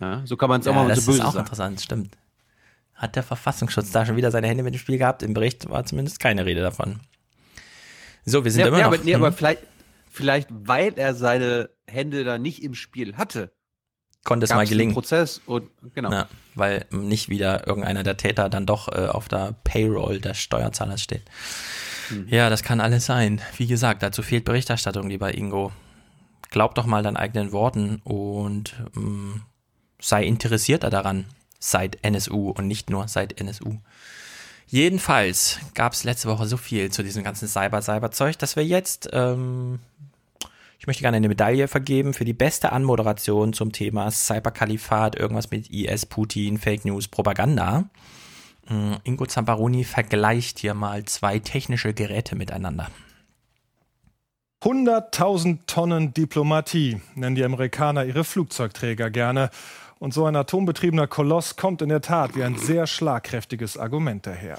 [0.00, 1.44] Ja, so kann man es ja, auch mal das so böse ist auch sagen.
[1.44, 2.18] interessant, stimmt.
[2.94, 5.22] Hat der Verfassungsschutz da schon wieder seine Hände mit dem Spiel gehabt?
[5.22, 7.00] Im Bericht war zumindest keine Rede davon.
[8.24, 8.94] So, wir sind ja, immer ja, noch.
[8.94, 9.62] Aber, nee, aber vielleicht,
[10.10, 13.52] vielleicht, weil er seine Hände da nicht im Spiel hatte,
[14.24, 14.94] konnte es mal gelingen.
[14.94, 16.10] Prozess und genau.
[16.10, 21.02] Ja, weil nicht wieder irgendeiner der Täter dann doch äh, auf der Payroll des Steuerzahlers
[21.02, 21.22] steht.
[22.08, 22.26] Hm.
[22.28, 23.40] Ja, das kann alles sein.
[23.56, 25.72] Wie gesagt, dazu fehlt Berichterstattung, lieber Ingo.
[26.50, 29.42] Glaub doch mal deinen eigenen Worten und ähm,
[30.00, 31.26] sei interessierter daran,
[31.58, 33.78] seit NSU und nicht nur seit NSU.
[34.66, 39.80] Jedenfalls gab es letzte Woche so viel zu diesem ganzen Cyber-Cyber-Zeug, dass wir jetzt ähm,
[40.78, 45.70] ich möchte gerne eine Medaille vergeben für die beste Anmoderation zum Thema Cyberkalifat, irgendwas mit
[45.70, 47.88] IS, Putin, Fake News, Propaganda.
[49.04, 52.88] Ingo Zamparoni vergleicht hier mal zwei technische Geräte miteinander.
[54.62, 59.50] 100.000 Tonnen Diplomatie nennen die Amerikaner ihre Flugzeugträger gerne.
[59.98, 64.58] Und so ein atombetriebener Koloss kommt in der Tat wie ein sehr schlagkräftiges Argument daher.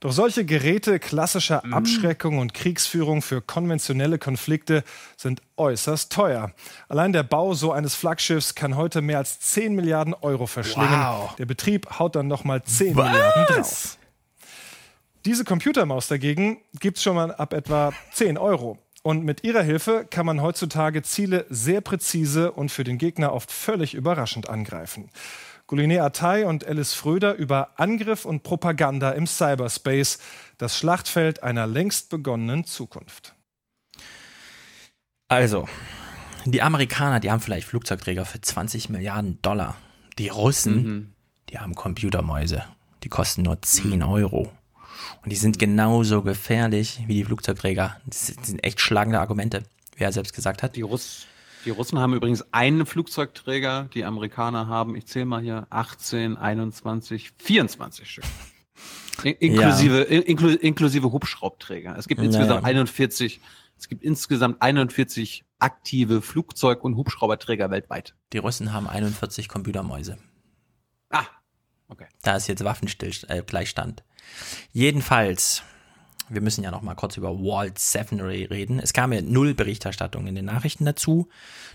[0.00, 4.84] Doch solche Geräte klassischer Abschreckung und Kriegsführung für konventionelle Konflikte
[5.16, 6.52] sind äußerst teuer.
[6.88, 11.00] Allein der Bau so eines Flaggschiffs kann heute mehr als 10 Milliarden Euro verschlingen.
[11.00, 11.34] Wow.
[11.36, 13.10] Der Betrieb haut dann nochmal 10 Was?
[13.10, 13.98] Milliarden drauf.
[15.24, 18.78] Diese Computermaus dagegen gibt es schon mal ab etwa 10 Euro.
[19.02, 23.52] Und mit ihrer Hilfe kann man heutzutage Ziele sehr präzise und für den Gegner oft
[23.52, 25.10] völlig überraschend angreifen.
[25.66, 30.18] Goulinet Attai und Alice Fröder über Angriff und Propaganda im Cyberspace,
[30.58, 33.34] das Schlachtfeld einer längst begonnenen Zukunft.
[35.28, 35.68] Also,
[36.44, 39.76] die Amerikaner, die haben vielleicht Flugzeugträger für 20 Milliarden Dollar.
[40.18, 41.12] Die Russen, Mhm.
[41.50, 42.64] die haben Computermäuse.
[43.02, 44.52] Die kosten nur 10 Euro.
[45.22, 48.00] Und die sind genauso gefährlich wie die Flugzeugträger.
[48.06, 49.64] Das sind echt schlagende Argumente,
[49.96, 50.76] wie er selbst gesagt hat.
[50.76, 51.26] Die, Russ,
[51.66, 57.32] die Russen haben übrigens einen Flugzeugträger, die Amerikaner haben, ich zähle mal hier, 18, 21,
[57.38, 58.24] 24 Stück.
[59.24, 61.96] In, inklusive, inklu, inklusive Hubschraubträger.
[61.98, 62.68] Es gibt Ja, insgesamt ja.
[62.68, 63.40] 41,
[63.76, 68.14] es gibt insgesamt 41 aktive Flugzeug- und Hubschrauberträger weltweit.
[68.32, 70.18] Die Russen haben 41 Computermäuse.
[71.10, 71.24] Ah,
[71.88, 72.06] okay.
[72.22, 74.02] Da ist jetzt Waffenstillstand, äh.
[74.72, 75.62] Jedenfalls,
[76.28, 78.78] wir müssen ja noch mal kurz über Walt 7 re- reden.
[78.80, 81.28] Es kam ja null Berichterstattung in den Nachrichten dazu.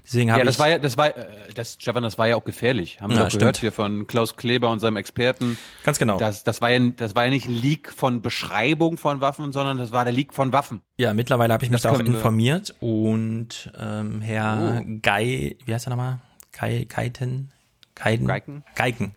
[0.05, 2.35] Deswegen habe Ja, das ich war ja, das war, äh, das, Stefan, das war ja
[2.35, 2.99] auch gefährlich.
[3.01, 5.57] Haben wir Ja, doch gehört hier von Klaus Kleber und seinem Experten.
[5.83, 6.17] Ganz genau.
[6.17, 9.77] Das, das war ja, das war ja nicht ein Leak von Beschreibung von Waffen, sondern
[9.77, 10.81] das war der Leak von Waffen.
[10.97, 14.85] Ja, mittlerweile habe ich mich da auch informiert und ähm, Herr Oh.
[15.01, 16.19] Gei, wie heißt er nochmal?
[16.51, 17.51] Gei, Geiten?
[17.95, 18.25] Geiden?
[18.27, 18.63] Geiken?
[18.75, 19.15] Geiken.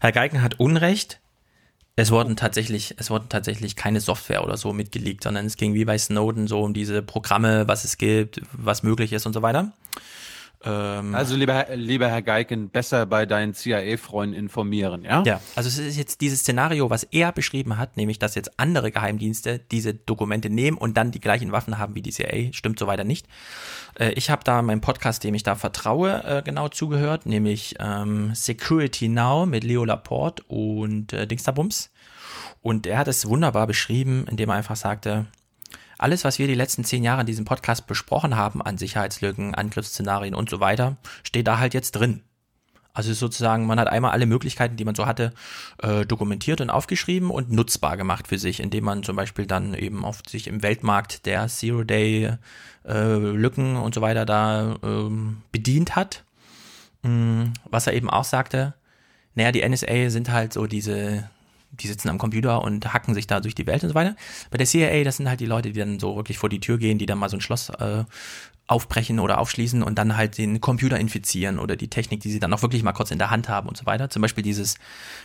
[0.00, 1.20] Herr Geiken hat Unrecht.
[2.00, 5.84] Es wurden tatsächlich, es wurden tatsächlich keine Software oder so mitgeleakt, sondern es ging wie
[5.84, 9.72] bei Snowden so um diese Programme, was es gibt, was möglich ist und so weiter.
[10.64, 15.22] Ähm, Also, lieber, Herr- lieber Herr Geiken, besser bei deinen CIA-Freunden informieren, ja?
[15.24, 18.90] Ja, also es ist jetzt dieses Szenario, was er beschrieben hat, nämlich dass jetzt andere
[18.90, 22.86] Geheimdienste diese Dokumente nehmen und dann die gleichen Waffen haben wie die CIA, stimmt so
[22.88, 23.26] weiter nicht.
[23.98, 28.34] Äh, ich habe da meinen Podcast, dem ich da vertraue, äh, genau zugehört, nämlich ähm,
[28.34, 31.90] Security Now mit Leo Laporte und äh, Dingsterbums.
[32.60, 35.26] Und er hat es wunderbar beschrieben, indem er einfach sagte,
[35.98, 40.34] alles, was wir die letzten zehn Jahre in diesem Podcast besprochen haben an Sicherheitslücken, Angriffsszenarien
[40.34, 42.22] und so weiter, steht da halt jetzt drin.
[42.98, 45.32] Also sozusagen, man hat einmal alle Möglichkeiten, die man so hatte,
[45.82, 50.04] äh, dokumentiert und aufgeschrieben und nutzbar gemacht für sich, indem man zum Beispiel dann eben
[50.04, 56.24] auf sich im Weltmarkt der Zero-Day-Lücken und so weiter da ähm, bedient hat.
[57.02, 58.74] Mm, Was er eben auch sagte,
[59.36, 61.30] naja, die NSA sind halt so diese,
[61.80, 64.16] die sitzen am Computer und hacken sich da durch die Welt und so weiter.
[64.50, 66.78] Bei der CIA, das sind halt die Leute, die dann so wirklich vor die Tür
[66.78, 68.04] gehen, die dann mal so ein Schloss äh,
[68.68, 72.52] aufbrechen oder aufschließen und dann halt den Computer infizieren oder die Technik, die sie dann
[72.52, 74.10] auch wirklich mal kurz in der Hand haben und so weiter.
[74.10, 74.76] Zum Beispiel dieses,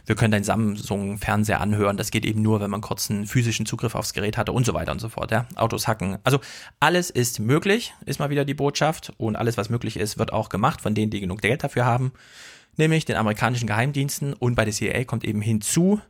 [0.05, 3.95] wir können deinen Samsung-Fernseher anhören, das geht eben nur, wenn man kurz einen physischen Zugriff
[3.95, 5.31] aufs Gerät hatte und so weiter und so fort.
[5.31, 5.45] Ja?
[5.55, 6.17] Autos hacken.
[6.23, 6.39] Also
[6.79, 10.47] alles ist möglich, ist mal wieder die Botschaft und alles, was möglich ist, wird auch
[10.47, 12.13] gemacht von denen, die genug Geld dafür haben.
[12.77, 16.01] nämlich den amerikanischen Geheimdiensten und bei der CIA kommt eben hinzu,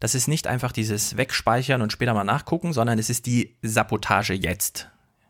[0.00, 4.34] das ist nicht einfach dieses Wegspeichern und später mal nachgucken, sondern es ist die Sabotage
[4.34, 4.88] jetzt.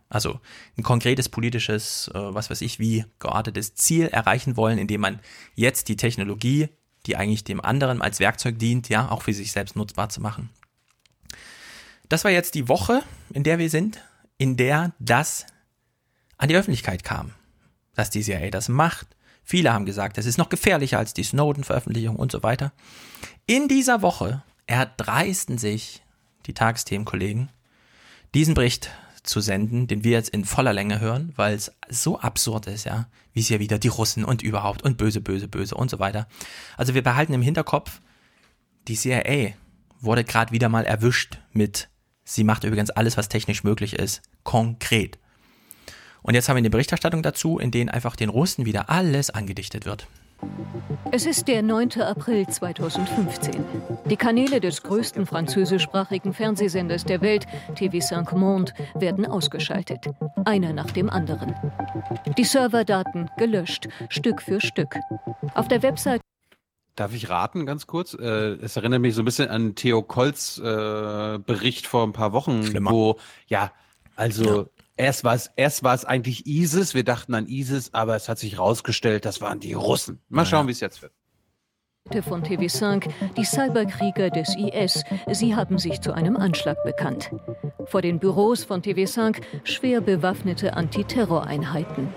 [0.09, 0.41] Also
[0.79, 5.21] ein konkretes politisches, äh, was weiß ich, wie geartetes Ziel erreichen wollen, indem man
[5.55, 6.69] jetzt die Technologie,
[7.07, 10.51] die eigentlich dem anderen als Werkzeug dient, ja, auch für sich selbst nutzbar zu machen.
[12.09, 13.03] Das war jetzt die Woche,
[13.33, 14.01] in der wir sind,
[14.39, 15.47] in der das
[16.39, 17.33] an die Öffentlichkeit kam,
[17.95, 19.09] dass die CIA das macht.
[19.43, 22.73] Viele haben gesagt, es ist noch gefährlicher als die Snowden-Veröffentlichung und so weiter.
[23.47, 26.03] In dieser Woche erdreisten sich
[26.47, 27.51] die Tagesthemenkollegen,
[28.35, 28.91] diesen Bericht
[29.23, 33.09] zu senden, den wir jetzt in voller Länge hören, weil es so absurd ist, ja,
[33.33, 36.29] wie es ja wieder die Russen und überhaupt und böse, böse, böse und so weiter.
[36.77, 38.01] Also wir behalten im Hinterkopf,
[38.89, 39.55] die CIA
[40.01, 41.89] wurde gerade wieder mal erwischt mit,
[42.25, 45.19] sie macht übrigens alles, was technisch möglich ist, konkret.
[46.23, 49.87] Und jetzt haben wir eine Berichterstattung dazu, in denen einfach den Russen wieder alles angedichtet
[49.87, 50.07] wird.
[51.13, 52.01] Es ist der 9.
[52.01, 53.65] April 2015.
[54.11, 60.07] Die Kanäle des größten französischsprachigen Fernsehsenders der Welt, TV5 Monde, werden ausgeschaltet.
[60.45, 61.55] Einer nach dem anderen.
[62.37, 64.97] Die Serverdaten gelöscht, Stück für Stück.
[65.55, 66.21] Auf der Website
[66.97, 68.15] Darf ich raten, ganz kurz?
[68.15, 72.33] Äh, es erinnert mich so ein bisschen an Theo Kolz äh, Bericht vor ein paar
[72.33, 72.91] Wochen, Schlimmer.
[72.91, 73.19] wo,
[73.49, 73.71] ja,
[74.17, 74.65] also ja.
[74.97, 78.39] Erst war es erst war es eigentlich ISIS, wir dachten an ISIS, aber es hat
[78.39, 80.21] sich rausgestellt, das waren die Russen.
[80.29, 81.13] Mal schauen, wie es jetzt wird.
[82.25, 85.05] von TV5, die Cyberkrieger des IS.
[85.33, 87.31] Sie haben sich zu einem Anschlag bekannt.
[87.87, 92.09] Vor den Büros von TV5 schwer bewaffnete Antiterroreinheiten.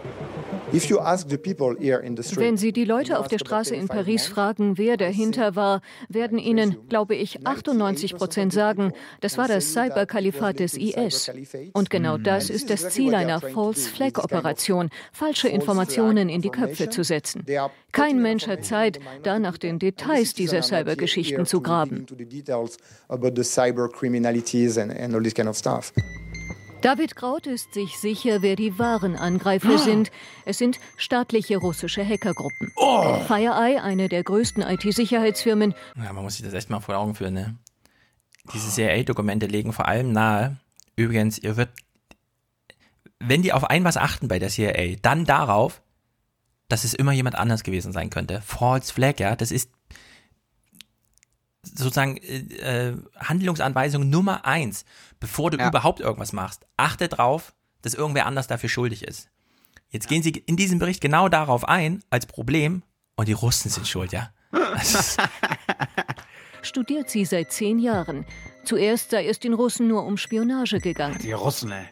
[0.72, 6.78] Wenn Sie die Leute auf der Straße in Paris fragen, wer dahinter war, werden Ihnen,
[6.90, 11.32] glaube ich, 98 Prozent sagen, das war das Cyberkalifat des IS.
[11.74, 16.90] Und genau das ist das Ziel einer False Flag Operation, falsche Informationen in die Köpfe
[16.90, 17.46] zu setzen.
[17.92, 22.06] Kein Mensch hat Zeit, da nach den Details dieser Cybergeschichten zu graben.
[26.82, 30.12] David Kraut ist sich sicher, wer die wahren Angreifer sind.
[30.46, 32.72] Es sind staatliche russische Hackergruppen.
[32.78, 33.20] Oh.
[33.28, 35.74] FireEye, eine der größten IT-Sicherheitsfirmen.
[35.98, 37.58] Ja, man muss sich das echt mal vor Augen führen, ne?
[38.54, 40.58] Diese CIA-Dokumente legen vor allem nahe,
[40.96, 41.70] übrigens, ihr wird,
[43.20, 45.82] wenn die auf ein was achten bei der CIA, dann darauf,
[46.70, 48.42] dass es immer jemand anders gewesen sein könnte.
[48.42, 49.70] False Flag, ja, das ist
[51.64, 54.86] sozusagen äh, Handlungsanweisung Nummer eins,
[55.20, 55.68] bevor du ja.
[55.68, 56.66] überhaupt irgendwas machst.
[56.78, 59.30] Achte drauf, dass irgendwer anders dafür schuldig ist.
[59.90, 62.84] Jetzt gehen sie in diesem Bericht genau darauf ein, als Problem,
[63.16, 64.32] und die Russen sind schuld, ja.
[66.62, 68.26] Studiert sie seit zehn Jahren.
[68.64, 71.18] Zuerst sei es den Russen nur um Spionage gegangen.
[71.22, 71.86] Die Russen, ey.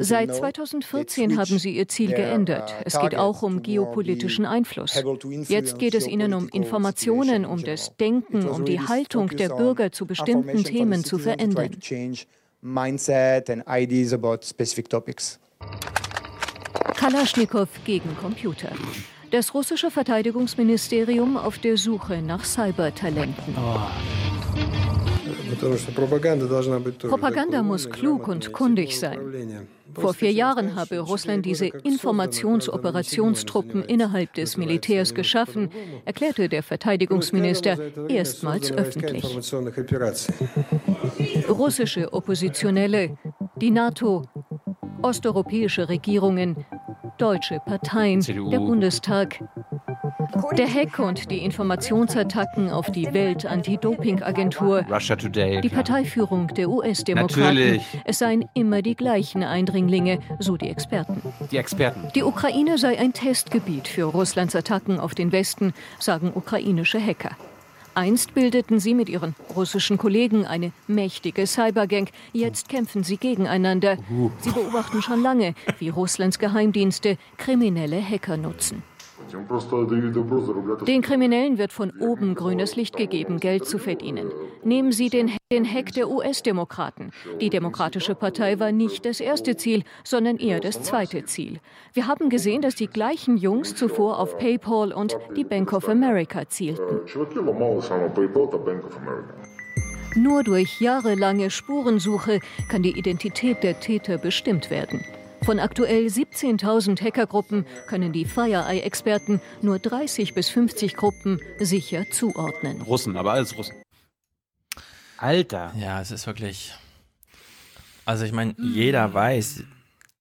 [0.00, 2.74] Seit 2014 haben sie ihr Ziel geändert.
[2.84, 4.94] Es geht auch um geopolitischen Einfluss.
[5.48, 10.06] Jetzt geht es ihnen um Informationen, um das Denken, um die Haltung der Bürger zu
[10.06, 11.70] bestimmten Themen zu verändern.
[16.96, 18.70] Kalaschnikow gegen Computer.
[19.32, 23.56] Das russische Verteidigungsministerium auf der Suche nach Cybertalenten.
[23.56, 25.11] Oh.
[27.08, 29.68] Propaganda muss klug und kundig sein.
[29.94, 35.68] Vor vier Jahren habe Russland diese Informationsoperationsstruppen innerhalb des Militärs geschaffen,
[36.04, 39.24] erklärte der Verteidigungsminister erstmals öffentlich.
[41.48, 43.16] Russische Oppositionelle,
[43.56, 44.24] die NATO,
[45.02, 46.64] osteuropäische Regierungen,
[47.18, 48.50] deutsche Parteien, CDU.
[48.50, 49.42] der Bundestag.
[50.56, 55.68] Der Hack und die Informationsattacken auf die Welt-Anti-Doping-Agentur, die.
[55.68, 57.80] Parteiführung der US-Demokraten.
[58.04, 61.22] Es seien immer die gleichen Eindringlinge, so die Experten.
[61.50, 62.08] Die Experten.
[62.14, 67.36] Die Ukraine sei ein Testgebiet für Russlands Attacken auf den Westen, sagen ukrainische Hacker.
[67.94, 72.08] Einst bildeten sie mit ihren russischen Kollegen eine mächtige Cybergang.
[72.32, 73.98] Jetzt kämpfen sie gegeneinander.
[74.38, 78.82] Sie beobachten schon lange, wie Russlands Geheimdienste kriminelle Hacker nutzen.
[80.86, 84.30] Den Kriminellen wird von oben grünes Licht gegeben, Geld zu verdienen.
[84.64, 87.10] Nehmen Sie den, den Hack der US-Demokraten.
[87.40, 91.60] Die Demokratische Partei war nicht das erste Ziel, sondern eher das zweite Ziel.
[91.92, 96.48] Wir haben gesehen, dass die gleichen Jungs zuvor auf PayPal und die Bank of America
[96.48, 97.00] zielten.
[100.14, 105.02] Nur durch jahrelange Spurensuche kann die Identität der Täter bestimmt werden.
[105.44, 112.82] Von aktuell 17.000 Hackergruppen können die FireEye-Experten nur 30 bis 50 Gruppen sicher zuordnen.
[112.82, 113.74] Russen, aber alles Russen.
[115.18, 115.72] Alter.
[115.78, 116.72] Ja, es ist wirklich.
[118.04, 119.64] Also ich meine, jeder weiß,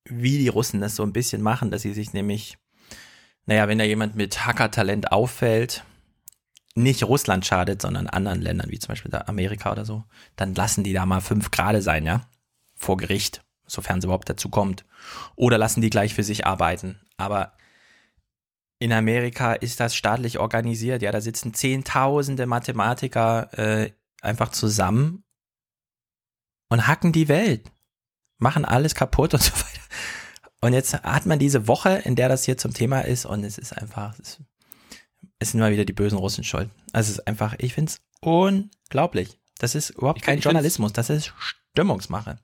[0.06, 2.58] wie die Russen das so ein bisschen machen, dass sie sich nämlich
[3.46, 5.84] naja, wenn da jemand mit Hackertalent auffällt,
[6.76, 10.04] nicht Russland schadet, sondern anderen Ländern, wie zum Beispiel Amerika oder so,
[10.36, 12.22] dann lassen die da mal fünf Grade sein, ja,
[12.76, 13.42] vor Gericht,
[13.72, 14.86] sofern es überhaupt dazu kommt.
[15.36, 17.00] Oder lassen die gleich für sich arbeiten.
[17.18, 17.54] Aber
[18.80, 23.92] in Amerika ist das staatlich organisiert, ja, da sitzen zehntausende Mathematiker äh,
[24.22, 25.24] einfach zusammen
[26.68, 27.70] und hacken die Welt,
[28.40, 29.82] machen alles kaputt und so weiter.
[30.62, 33.58] Und jetzt hat man diese Woche, in der das hier zum Thema ist, und es
[33.58, 34.40] ist einfach, es,
[35.40, 36.70] es sind mal wieder die bösen Russen schuld.
[36.92, 39.40] Also es ist einfach, ich finde es unglaublich.
[39.60, 42.40] Das ist überhaupt ich kein Journalismus, das ist Stimmungsmache.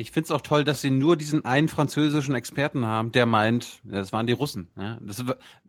[0.00, 3.80] Ich finde es auch toll, dass sie nur diesen einen französischen Experten haben, der meint,
[3.84, 4.68] das waren die Russen.
[4.76, 4.98] Ja?
[5.02, 5.22] Das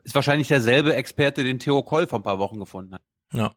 [0.03, 3.01] ist wahrscheinlich derselbe Experte, den Theo Koll vor ein paar Wochen gefunden hat.
[3.33, 3.53] Ja.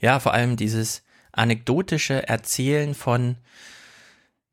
[0.00, 3.36] Ja, vor allem dieses anekdotische Erzählen von,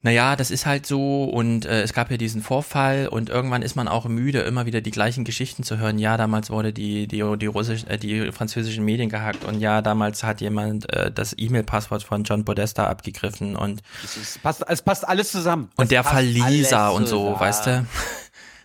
[0.06, 3.76] naja, das ist halt so und äh, es gab ja diesen Vorfall und irgendwann ist
[3.76, 5.98] man auch müde, immer wieder die gleichen Geschichten zu hören.
[5.98, 10.26] Ja, damals wurde die, die, die, russisch, äh, die französischen Medien gehackt und ja, damals
[10.26, 15.32] hat jemand äh, das E-Mail-Passwort von John Podesta abgegriffen und es passt, es passt alles
[15.32, 15.70] zusammen.
[15.78, 17.86] Und der Fall Lisa und so, weißt du?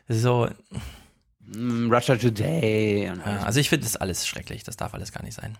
[0.08, 0.48] so.
[1.46, 3.12] Mm, Russia Today.
[3.44, 5.56] Also ich finde das alles schrecklich, das darf alles gar nicht sein.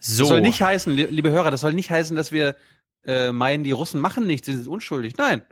[0.00, 0.22] So.
[0.22, 2.56] Das soll nicht heißen, liebe Hörer, das soll nicht heißen, dass wir
[3.06, 5.16] äh, meinen, die Russen machen nichts, sie sind unschuldig.
[5.16, 5.42] Nein.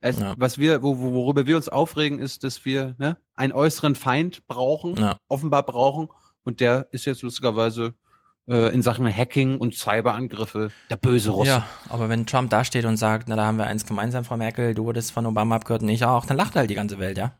[0.00, 0.34] Es, ja.
[0.36, 4.94] Was wir, wo, worüber wir uns aufregen, ist, dass wir ne, einen äußeren Feind brauchen,
[4.96, 5.16] ja.
[5.28, 6.08] offenbar brauchen,
[6.44, 7.94] und der ist jetzt lustigerweise
[8.46, 11.50] äh, in Sachen Hacking und Cyberangriffe der böse Russe.
[11.50, 14.72] Ja, aber wenn Trump dasteht und sagt, na, da haben wir eins gemeinsam, Frau Merkel,
[14.74, 17.36] du wurdest von Obama abgehört und ich auch, dann lacht halt die ganze Welt, ja?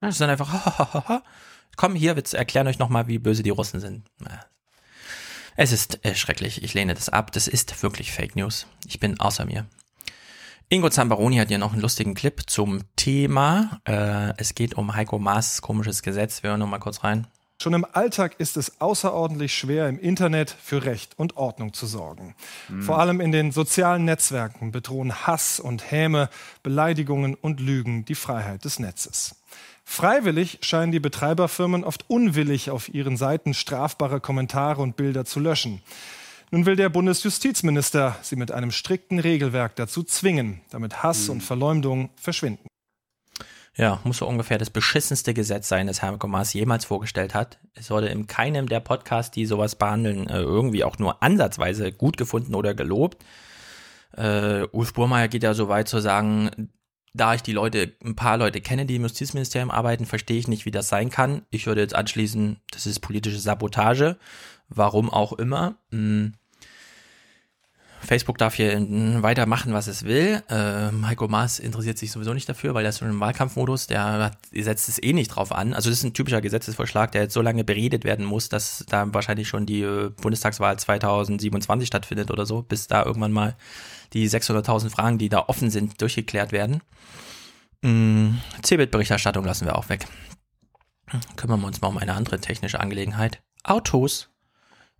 [0.00, 1.22] Das ist dann einfach,
[1.76, 4.06] komm hier, wir erklären euch nochmal, wie böse die Russen sind.
[5.56, 6.62] Es ist äh, schrecklich.
[6.62, 7.32] Ich lehne das ab.
[7.32, 8.66] Das ist wirklich Fake News.
[8.86, 9.66] Ich bin außer mir.
[10.68, 13.80] Ingo Zambaroni hat hier noch einen lustigen Clip zum Thema.
[13.86, 16.42] Äh, es geht um Heiko Maas komisches Gesetz.
[16.42, 17.26] Wir hören noch mal kurz rein.
[17.62, 22.34] Schon im Alltag ist es außerordentlich schwer, im Internet für Recht und Ordnung zu sorgen.
[22.68, 22.82] Mhm.
[22.82, 26.28] Vor allem in den sozialen Netzwerken bedrohen Hass und Häme,
[26.62, 29.41] Beleidigungen und Lügen die Freiheit des Netzes.
[29.92, 35.82] Freiwillig scheinen die Betreiberfirmen oft unwillig auf ihren Seiten strafbare Kommentare und Bilder zu löschen.
[36.50, 42.08] Nun will der Bundesjustizminister sie mit einem strikten Regelwerk dazu zwingen, damit Hass und Verleumdung
[42.16, 42.66] verschwinden.
[43.76, 47.58] Ja, muss so ungefähr das beschissenste Gesetz sein, das Herr Maas jemals vorgestellt hat.
[47.74, 52.16] Es wurde in keinem der Podcasts, die sowas behandeln, äh, irgendwie auch nur ansatzweise gut
[52.16, 53.22] gefunden oder gelobt.
[54.16, 56.70] Äh, Ulf Burmeier geht ja so weit zu sagen,
[57.14, 60.64] da ich die Leute, ein paar Leute kenne, die im Justizministerium arbeiten, verstehe ich nicht,
[60.64, 61.42] wie das sein kann.
[61.50, 64.16] Ich würde jetzt anschließen, das ist politische Sabotage.
[64.68, 65.74] Warum auch immer.
[65.90, 66.32] Hm.
[68.04, 68.80] Facebook darf hier
[69.22, 70.42] weitermachen, was es will.
[70.48, 74.88] Äh, Heiko Maas interessiert sich sowieso nicht dafür, weil ist schon im Wahlkampfmodus, der setzt
[74.88, 75.72] es eh nicht drauf an.
[75.72, 79.06] Also das ist ein typischer Gesetzesvorschlag, der jetzt so lange beredet werden muss, dass da
[79.14, 83.56] wahrscheinlich schon die äh, Bundestagswahl 2027 stattfindet oder so, bis da irgendwann mal
[84.12, 86.82] die 600.000 Fragen, die da offen sind, durchgeklärt werden.
[87.82, 88.40] Mhm.
[88.62, 90.06] CeBIT-Berichterstattung lassen wir auch weg.
[91.36, 93.42] Kümmern wir uns mal um eine andere technische Angelegenheit.
[93.64, 94.30] Autos.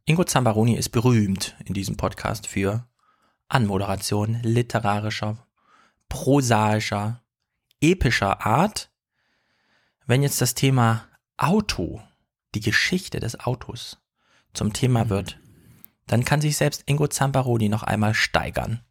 [0.04, 2.86] Ingo Zambaroni ist berühmt in diesem Podcast für
[3.48, 5.46] Anmoderation literarischer,
[6.08, 7.22] prosaischer,
[7.80, 8.90] epischer Art.
[10.06, 11.06] Wenn jetzt das Thema
[11.36, 12.00] Auto,
[12.54, 13.98] die Geschichte des Autos
[14.54, 15.38] zum Thema wird,
[16.06, 18.84] dann kann sich selbst Ingo Zambaroni noch einmal steigern.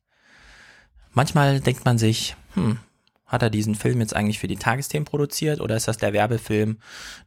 [1.13, 2.79] Manchmal denkt man sich, hm,
[3.25, 6.79] hat er diesen Film jetzt eigentlich für die Tagesthemen produziert oder ist das der Werbefilm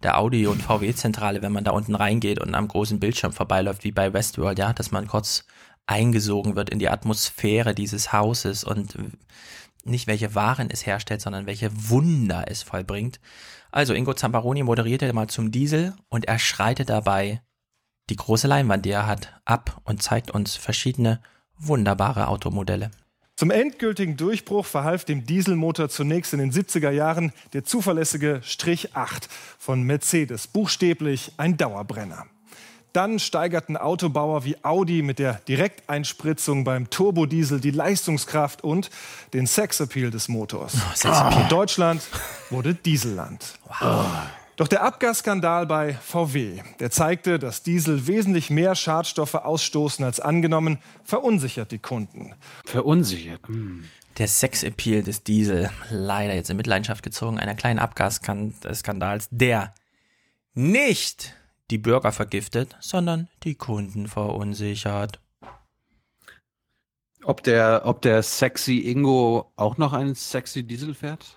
[0.02, 3.92] der Audi- und VW-Zentrale, wenn man da unten reingeht und am großen Bildschirm vorbeiläuft, wie
[3.92, 5.46] bei Westworld, ja, dass man kurz
[5.86, 8.96] eingesogen wird in die Atmosphäre dieses Hauses und
[9.84, 13.20] nicht welche Waren es herstellt, sondern welche Wunder es vollbringt.
[13.70, 17.42] Also Ingo Zamparoni moderierte mal zum Diesel und er schreitet dabei
[18.10, 21.20] die große Leinwand, die er hat, ab und zeigt uns verschiedene
[21.56, 22.90] wunderbare Automodelle.
[23.36, 29.28] Zum endgültigen Durchbruch verhalf dem Dieselmotor zunächst in den 70er Jahren der zuverlässige Strich 8
[29.58, 32.26] von Mercedes, buchstäblich ein Dauerbrenner.
[32.92, 38.88] Dann steigerten Autobauer wie Audi mit der Direkteinspritzung beim Turbodiesel die Leistungskraft und
[39.32, 40.76] den Sexappeal des Motors.
[40.76, 41.48] Oh, Sexappeal.
[41.48, 42.02] Deutschland
[42.50, 43.58] wurde Dieselland.
[43.66, 44.06] Wow.
[44.56, 50.78] Doch der Abgasskandal bei VW, der zeigte, dass Diesel wesentlich mehr Schadstoffe ausstoßen als angenommen,
[51.02, 52.34] verunsichert die Kunden.
[52.64, 53.40] Verunsichert.
[53.48, 53.84] Hm.
[54.18, 59.74] Der Sexappeal des Diesel, leider jetzt in Mitleidenschaft gezogen, einer kleinen Abgasskandals, der
[60.54, 61.34] nicht
[61.72, 65.18] die Bürger vergiftet, sondern die Kunden verunsichert.
[67.24, 71.36] Ob der, ob der sexy Ingo auch noch einen sexy Diesel fährt?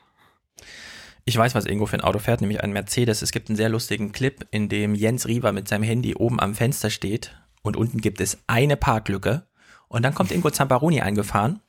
[1.29, 3.21] Ich weiß, was Ingo für ein Auto fährt, nämlich einen Mercedes.
[3.21, 6.55] Es gibt einen sehr lustigen Clip, in dem Jens Riewer mit seinem Handy oben am
[6.55, 9.45] Fenster steht und unten gibt es eine Parklücke
[9.89, 11.59] und dann kommt Ingo Zamparoni eingefahren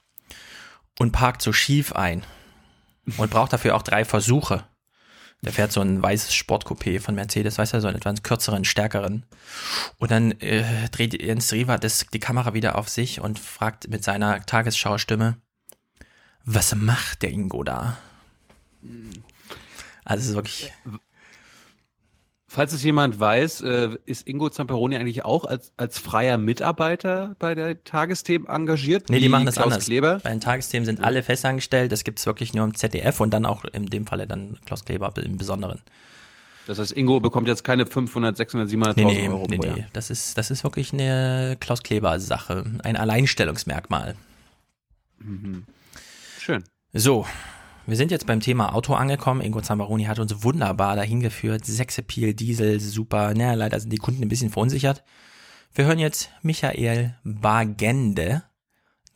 [1.01, 2.23] und parkt so schief ein
[3.17, 4.63] und braucht dafür auch drei Versuche.
[5.43, 9.27] Der fährt so ein weißes Sportcoupé von Mercedes, weißt du, so einen etwas kürzeren, stärkeren.
[9.99, 14.05] Und dann äh, dreht Jens Riewer das, die Kamera wieder auf sich und fragt mit
[14.05, 15.37] seiner Tagesschaustimme,
[16.45, 17.99] was macht der Ingo da?
[20.09, 20.73] Also es ist wirklich.
[22.51, 27.55] Falls es jemand weiß, äh, ist Ingo Zamperoni eigentlich auch als, als freier Mitarbeiter bei
[27.55, 29.11] der Tagesthemen engagiert?
[29.11, 29.85] Nee, die machen das Klaus anders.
[29.85, 30.21] Kleber?
[30.25, 33.45] Bei den Tagesthemen sind alle festangestellt, das gibt es wirklich nur im ZDF und dann
[33.45, 35.83] auch in dem Falle dann Klaus Kleber im Besonderen.
[36.67, 39.77] Das heißt, Ingo bekommt jetzt keine 500, 600, 700.000 Nee, nee, Euro nee, pro Jahr.
[39.77, 39.87] nee.
[39.93, 42.65] Das ist, das ist wirklich eine Klaus Kleber-Sache.
[42.83, 44.15] Ein Alleinstellungsmerkmal.
[45.19, 45.65] Mhm.
[46.41, 46.65] Schön.
[46.95, 47.27] So,
[47.89, 49.41] wir sind jetzt beim Thema Auto angekommen.
[49.41, 51.65] Ingo Zambaroni hat uns wunderbar dahin geführt.
[51.65, 53.33] Sexappeal, Diesel, super.
[53.33, 55.03] Naja, leider sind die Kunden ein bisschen verunsichert.
[55.73, 58.43] Wir hören jetzt Michael Bagende.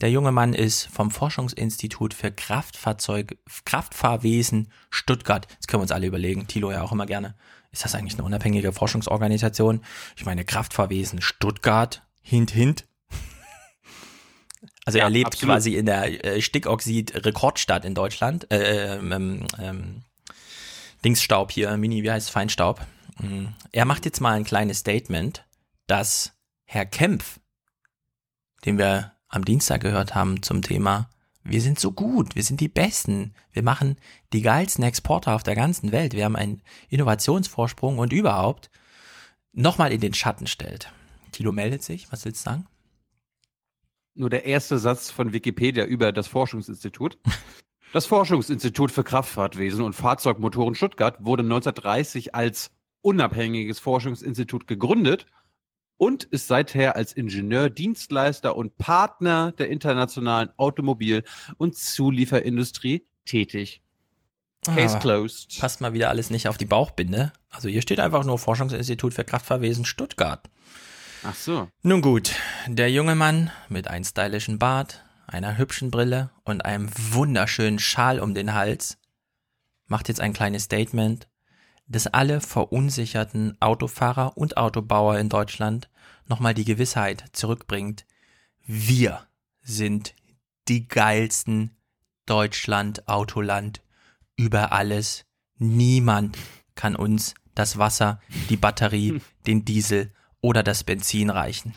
[0.00, 3.36] Der junge Mann ist vom Forschungsinstitut für Kraftfahrzeug,
[3.66, 5.46] Kraftfahrwesen Stuttgart.
[5.58, 6.46] Das können wir uns alle überlegen.
[6.46, 7.34] Thilo ja auch immer gerne.
[7.72, 9.82] Ist das eigentlich eine unabhängige Forschungsorganisation?
[10.16, 12.86] Ich meine, Kraftfahrwesen Stuttgart, hint, hint.
[14.84, 15.54] Also er lebt absolut.
[15.54, 18.50] quasi in der äh, Stickoxid-Rekordstadt in Deutschland.
[18.50, 20.02] Äh, ähm, ähm,
[21.04, 22.80] Dingsstaub hier, Mini, wie heißt es, Feinstaub.
[23.18, 23.46] Mm.
[23.70, 25.44] Er macht jetzt mal ein kleines Statement,
[25.86, 26.32] dass
[26.64, 27.38] Herr Kempf,
[28.64, 31.08] den wir am Dienstag gehört haben zum Thema,
[31.44, 33.96] wir sind so gut, wir sind die Besten, wir machen
[34.32, 38.70] die geilsten Exporter auf der ganzen Welt, wir haben einen Innovationsvorsprung und überhaupt,
[39.52, 40.92] nochmal in den Schatten stellt.
[41.32, 42.66] Tilo meldet sich, was willst du sagen?
[44.14, 47.18] Nur der erste Satz von Wikipedia über das Forschungsinstitut.
[47.92, 52.70] Das Forschungsinstitut für Kraftfahrtwesen und Fahrzeugmotoren Stuttgart wurde 1930 als
[53.02, 55.26] unabhängiges Forschungsinstitut gegründet
[55.98, 61.22] und ist seither als Ingenieur, Dienstleister und Partner der internationalen Automobil-
[61.58, 63.82] und Zulieferindustrie tätig.
[64.64, 65.58] Case Ah, closed.
[65.60, 67.32] Passt mal wieder alles nicht auf die Bauchbinde.
[67.50, 70.48] Also hier steht einfach nur Forschungsinstitut für Kraftfahrwesen Stuttgart.
[71.24, 71.68] Ach so.
[71.82, 72.34] Nun gut,
[72.66, 78.34] der junge Mann mit einem stylischen Bart, einer hübschen Brille und einem wunderschönen Schal um
[78.34, 78.98] den Hals
[79.86, 81.28] macht jetzt ein kleines Statement,
[81.86, 85.90] das alle verunsicherten Autofahrer und Autobauer in Deutschland
[86.26, 88.06] nochmal die Gewissheit zurückbringt.
[88.64, 89.26] Wir
[89.60, 90.14] sind
[90.68, 91.76] die geilsten
[92.26, 93.82] Deutschland-Autoland
[94.36, 95.26] über alles.
[95.58, 96.38] Niemand
[96.74, 100.12] kann uns das Wasser, die Batterie, den Diesel
[100.42, 101.74] oder das Benzin reichen.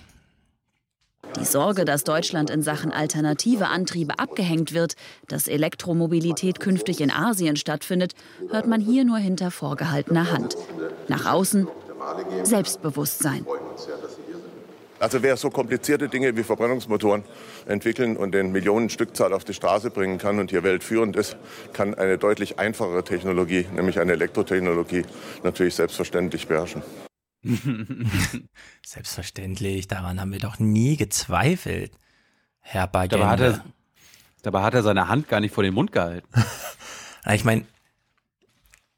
[1.40, 4.96] Die Sorge, dass Deutschland in Sachen alternative Antriebe abgehängt wird,
[5.28, 8.14] dass Elektromobilität künftig in Asien stattfindet,
[8.50, 10.56] hört man hier nur hinter vorgehaltener Hand.
[11.08, 11.68] Nach außen
[12.44, 13.46] Selbstbewusstsein.
[14.98, 17.24] Also wer so komplizierte Dinge wie Verbrennungsmotoren
[17.66, 21.36] entwickeln und den Millionen Stückzahl auf die Straße bringen kann und hier weltführend ist,
[21.74, 25.04] kann eine deutlich einfachere Technologie, nämlich eine Elektrotechnologie,
[25.44, 26.82] natürlich selbstverständlich beherrschen.
[28.86, 31.92] Selbstverständlich, daran haben wir doch nie gezweifelt,
[32.60, 33.18] Herr Bagende.
[33.18, 33.66] Dabei hat, er,
[34.42, 36.28] dabei hat er seine Hand gar nicht vor den Mund gehalten.
[37.34, 37.66] Ich meine,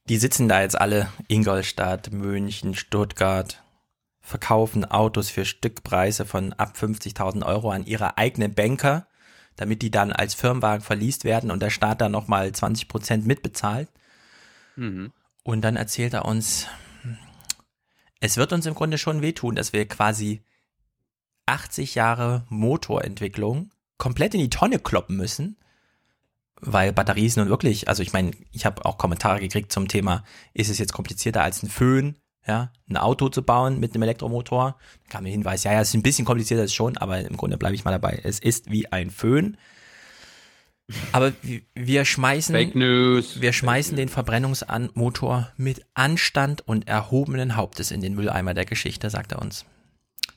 [0.09, 3.63] die sitzen da jetzt alle, Ingolstadt, München, Stuttgart,
[4.21, 9.07] verkaufen Autos für Stückpreise von ab 50.000 Euro an ihre eigenen Banker,
[9.55, 13.89] damit die dann als Firmenwagen verliest werden und der Staat dann nochmal 20 Prozent mitbezahlt.
[14.75, 15.11] Mhm.
[15.43, 16.67] Und dann erzählt er uns,
[18.19, 20.41] es wird uns im Grunde schon wehtun, dass wir quasi
[21.45, 25.57] 80 Jahre Motorentwicklung komplett in die Tonne kloppen müssen,
[26.59, 30.23] weil Batterie ist nun wirklich, also ich meine, ich habe auch Kommentare gekriegt zum Thema,
[30.53, 34.77] ist es jetzt komplizierter als ein Föhn, ja, ein Auto zu bauen mit einem Elektromotor?
[35.03, 37.37] Da kam der Hinweis, ja, ja, es ist ein bisschen komplizierter ist schon, aber im
[37.37, 38.19] Grunde bleibe ich mal dabei.
[38.23, 39.57] Es ist wie ein Föhn.
[41.11, 41.33] Aber
[41.73, 43.41] wir- schmeißen, Fake News.
[43.41, 49.33] wir schmeißen den Verbrennungsmotor mit Anstand und erhobenen Hauptes in den Mülleimer der Geschichte, sagt
[49.33, 49.65] er uns.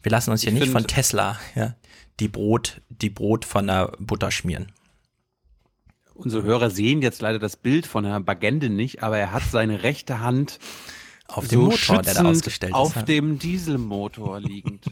[0.03, 1.75] Wir lassen uns hier Ich nicht von Tesla ja,
[2.19, 4.73] die Brot, die Brot von der Butter schmieren.
[6.15, 9.83] Unsere Hörer sehen jetzt leider das Bild von Herrn Bagende nicht, aber er hat seine
[9.83, 10.59] rechte Hand
[11.27, 14.85] Auf dem Motor, der da ausgestellt ist, Auf dem Dieselmotor liegend.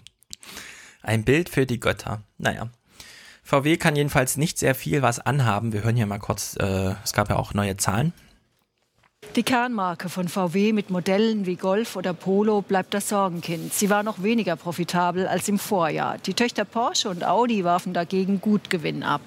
[1.02, 2.22] Ein Bild für die Götter.
[2.38, 2.70] Naja.
[3.48, 5.72] VW kann jedenfalls nicht sehr viel was anhaben.
[5.72, 8.12] Wir hören hier mal kurz, äh, es gab ja auch neue Zahlen.
[9.36, 13.74] Die Kernmarke von VW mit Modellen wie Golf oder Polo bleibt das Sorgenkind.
[13.74, 16.16] Sie war noch weniger profitabel als im Vorjahr.
[16.18, 19.20] Die Töchter Porsche und Audi warfen dagegen gut Gewinn ab.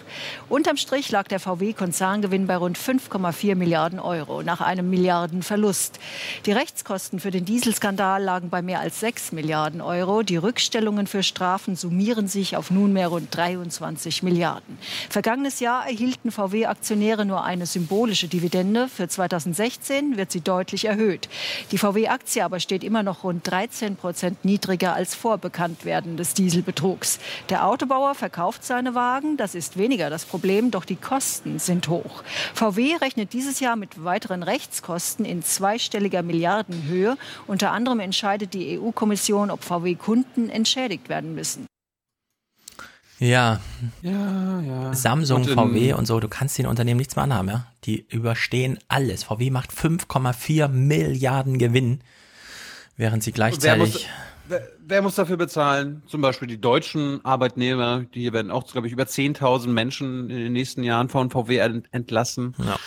[0.50, 6.00] Unterm Strich lag der VW-Konzerngewinn bei rund 5,4 Milliarden Euro nach einem Milliardenverlust.
[6.48, 10.24] Die Rechtskosten für den Dieselskandal lagen bei mehr als 6 Milliarden Euro.
[10.24, 14.80] Die Rückstellungen für Strafen summieren sich auf nunmehr rund 23 Milliarden.
[15.10, 18.88] Vergangenes Jahr erhielten VW-Aktionäre nur eine symbolische Dividende.
[18.88, 21.28] Für 2016 2016 wird sie deutlich erhöht.
[21.72, 27.20] Die VW-Aktie aber steht immer noch rund 13 Prozent niedriger als vor Bekanntwerden des Dieselbetrugs.
[27.50, 32.24] Der Autobauer verkauft seine Wagen, das ist weniger das Problem, doch die Kosten sind hoch.
[32.54, 37.18] VW rechnet dieses Jahr mit weiteren Rechtskosten in zweistelliger Milliardenhöhe.
[37.48, 41.68] Unter anderem entscheidet die EU-Kommission, ob VW-Kunden entschädigt werden müssen.
[43.22, 43.60] Ja.
[44.02, 44.94] Ja, ja.
[44.96, 47.68] Samsung, Und VW und so, du kannst den Unternehmen nichts mehr anhaben, ja.
[47.84, 49.24] Die überstehen alles.
[49.26, 52.00] VW macht 5,4 Milliarden Gewinn,
[52.98, 54.10] während sie Wer muss, gleichzeitig.
[54.48, 56.02] wer, wer muss dafür bezahlen?
[56.08, 60.54] Zum Beispiel die deutschen Arbeitnehmer, die werden auch, glaube ich, über 10.000 Menschen in den
[60.54, 62.56] nächsten Jahren von VW ent- entlassen.
[62.58, 62.78] Ja.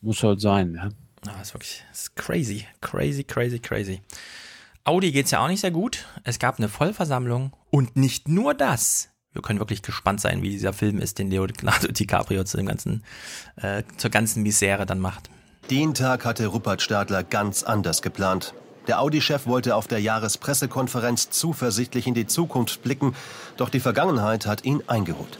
[0.00, 0.88] Muss halt sein, ja.
[1.32, 4.00] Ah, ist wirklich ist crazy, crazy, crazy, crazy.
[4.84, 6.04] Audi geht's ja auch nicht sehr gut.
[6.24, 9.08] Es gab eine Vollversammlung und nicht nur das.
[9.36, 13.04] Wir können wirklich gespannt sein, wie dieser Film ist, den Leonardo DiCaprio zu dem ganzen,
[13.56, 15.28] äh, zur ganzen Misere dann macht.
[15.70, 18.54] Den Tag hatte Rupert Stadler ganz anders geplant.
[18.86, 23.14] Der Audi-Chef wollte auf der Jahrespressekonferenz zuversichtlich in die Zukunft blicken,
[23.58, 25.38] doch die Vergangenheit hat ihn eingeholt.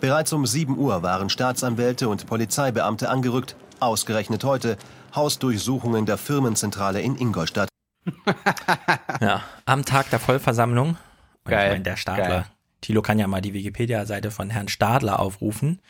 [0.00, 4.76] Bereits um 7 Uhr waren Staatsanwälte und Polizeibeamte angerückt, ausgerechnet heute
[5.14, 7.68] Hausdurchsuchungen der Firmenzentrale in Ingolstadt.
[9.20, 10.90] Ja, am Tag der Vollversammlung.
[10.90, 12.28] Und Geil, Ich meine, der Stadler.
[12.28, 12.44] geil.
[12.80, 15.80] Thilo kann ja mal die Wikipedia-Seite von Herrn Stadler aufrufen.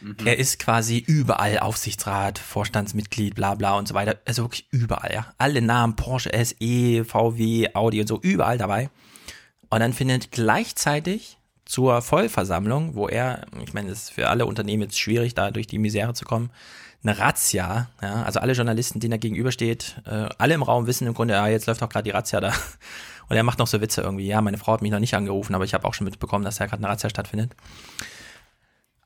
[0.00, 0.16] Mhm.
[0.24, 4.18] Er ist quasi überall Aufsichtsrat, Vorstandsmitglied, bla bla und so weiter.
[4.24, 5.26] Also wirklich überall, ja.
[5.38, 8.90] Alle Namen, Porsche, SE, VW, Audi und so, überall dabei.
[9.70, 14.82] Und dann findet gleichzeitig zur Vollversammlung, wo er, ich meine, es ist für alle Unternehmen
[14.82, 16.50] jetzt schwierig, da durch die Misere zu kommen,
[17.02, 21.14] eine Razzia, ja, also alle Journalisten, denen er gegenübersteht, äh, alle im Raum wissen im
[21.14, 22.52] Grunde, ja, jetzt läuft doch gerade die Razzia da.
[23.28, 25.54] Und er macht noch so Witze irgendwie, ja, meine Frau hat mich noch nicht angerufen,
[25.54, 27.54] aber ich habe auch schon mitbekommen, dass da gerade eine Razzia stattfindet.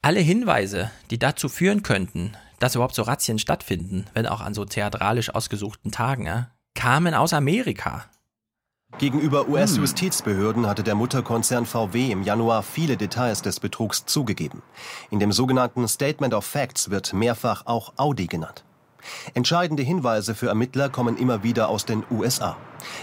[0.03, 4.65] Alle Hinweise, die dazu führen könnten, dass überhaupt so Razzien stattfinden, wenn auch an so
[4.65, 8.05] theatralisch ausgesuchten Tagen, ja, kamen aus Amerika.
[8.99, 14.63] Gegenüber US-Justizbehörden hatte der Mutterkonzern VW im Januar viele Details des Betrugs zugegeben.
[15.11, 18.65] In dem sogenannten Statement of Facts wird mehrfach auch Audi genannt.
[19.35, 22.57] Entscheidende Hinweise für Ermittler kommen immer wieder aus den USA.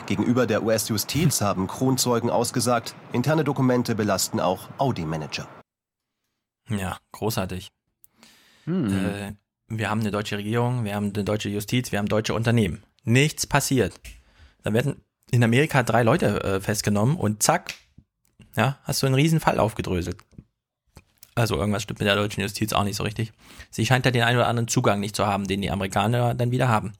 [0.06, 5.48] Gegenüber der US-Justiz haben Kronzeugen ausgesagt, interne Dokumente belasten auch Audi-Manager.
[6.70, 7.72] Ja, großartig.
[8.66, 9.06] Hm.
[9.06, 9.34] Äh,
[9.68, 12.84] wir haben eine deutsche Regierung, wir haben eine deutsche Justiz, wir haben deutsche Unternehmen.
[13.04, 14.00] Nichts passiert.
[14.64, 15.02] Dann werden
[15.32, 17.74] in Amerika drei Leute äh, festgenommen und zack,
[18.56, 20.18] ja, hast du einen riesen Fall aufgedröselt.
[21.36, 23.32] Also irgendwas stimmt mit der deutschen Justiz auch nicht so richtig.
[23.72, 26.52] Sie scheint da den einen oder anderen Zugang nicht zu haben, den die Amerikaner dann
[26.52, 26.94] wieder haben.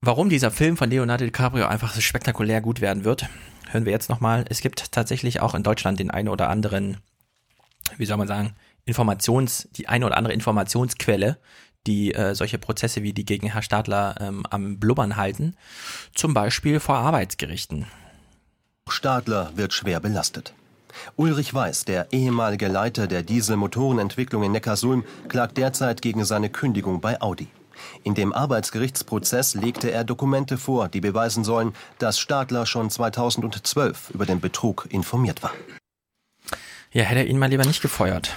[0.00, 3.26] Warum dieser Film von Leonardo DiCaprio einfach so spektakulär gut werden wird,
[3.70, 4.44] hören wir jetzt nochmal.
[4.50, 6.98] Es gibt tatsächlich auch in Deutschland den einen oder anderen,
[7.96, 8.54] wie soll man sagen,
[8.84, 11.38] Informations, die eine oder andere Informationsquelle,
[11.86, 15.56] die äh, solche Prozesse wie die gegen Herr Stadler ähm, am Blubbern halten.
[16.14, 17.86] Zum Beispiel vor Arbeitsgerichten.
[18.88, 20.54] Stadler wird schwer belastet.
[21.16, 27.20] Ulrich Weiß, der ehemalige Leiter der Dieselmotorenentwicklung in Neckarsulm, klagt derzeit gegen seine Kündigung bei
[27.20, 27.48] Audi.
[28.02, 34.26] In dem Arbeitsgerichtsprozess legte er Dokumente vor, die beweisen sollen, dass Stadler schon 2012 über
[34.26, 35.52] den Betrug informiert war.
[36.92, 38.34] Ja, hätte er ihn mal lieber nicht gefeuert.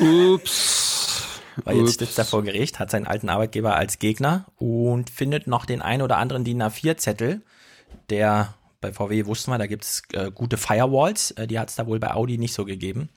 [0.00, 1.40] Ups.
[1.64, 1.98] Weil jetzt Ups.
[1.98, 6.02] sitzt er vor Gericht, hat seinen alten Arbeitgeber als Gegner und findet noch den ein
[6.02, 7.42] oder anderen DIN A4-Zettel,
[8.10, 11.76] der bei VW wussten wir, da gibt es äh, gute Firewalls, äh, die hat es
[11.76, 13.08] da wohl bei Audi nicht so gegeben.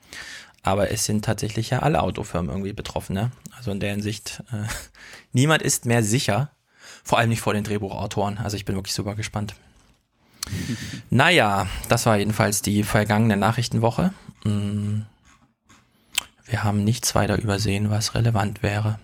[0.62, 3.14] Aber es sind tatsächlich ja alle Autofirmen irgendwie betroffen.
[3.14, 3.30] Ne?
[3.56, 4.66] Also in der Hinsicht, äh,
[5.32, 6.50] niemand ist mehr sicher,
[7.02, 8.38] vor allem nicht vor den Drehbuchautoren.
[8.38, 9.54] Also ich bin wirklich super gespannt.
[11.10, 14.12] naja, das war jedenfalls die vergangene Nachrichtenwoche.
[14.44, 15.02] Mm.
[16.46, 18.98] Wir haben nichts weiter übersehen, was relevant wäre.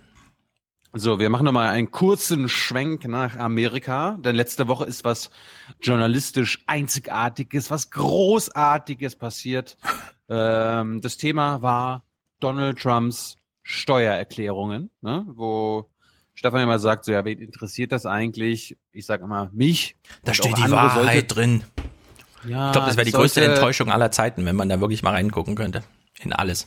[0.98, 5.28] So, wir machen nochmal einen kurzen Schwenk nach Amerika, denn letzte Woche ist was
[5.82, 9.76] journalistisch Einzigartiges, was Großartiges passiert.
[10.30, 12.02] ähm, das Thema war
[12.40, 15.26] Donald Trumps Steuererklärungen, ne?
[15.28, 15.90] wo
[16.32, 18.78] Stefan immer sagt, so ja, wen interessiert das eigentlich?
[18.90, 19.96] Ich sage immer mich.
[20.24, 21.64] Da steht die Wahrheit sollte- drin.
[22.46, 25.10] Ja, ich glaube, das wäre die größte Enttäuschung aller Zeiten, wenn man da wirklich mal
[25.10, 25.82] reingucken könnte.
[26.20, 26.66] In alles.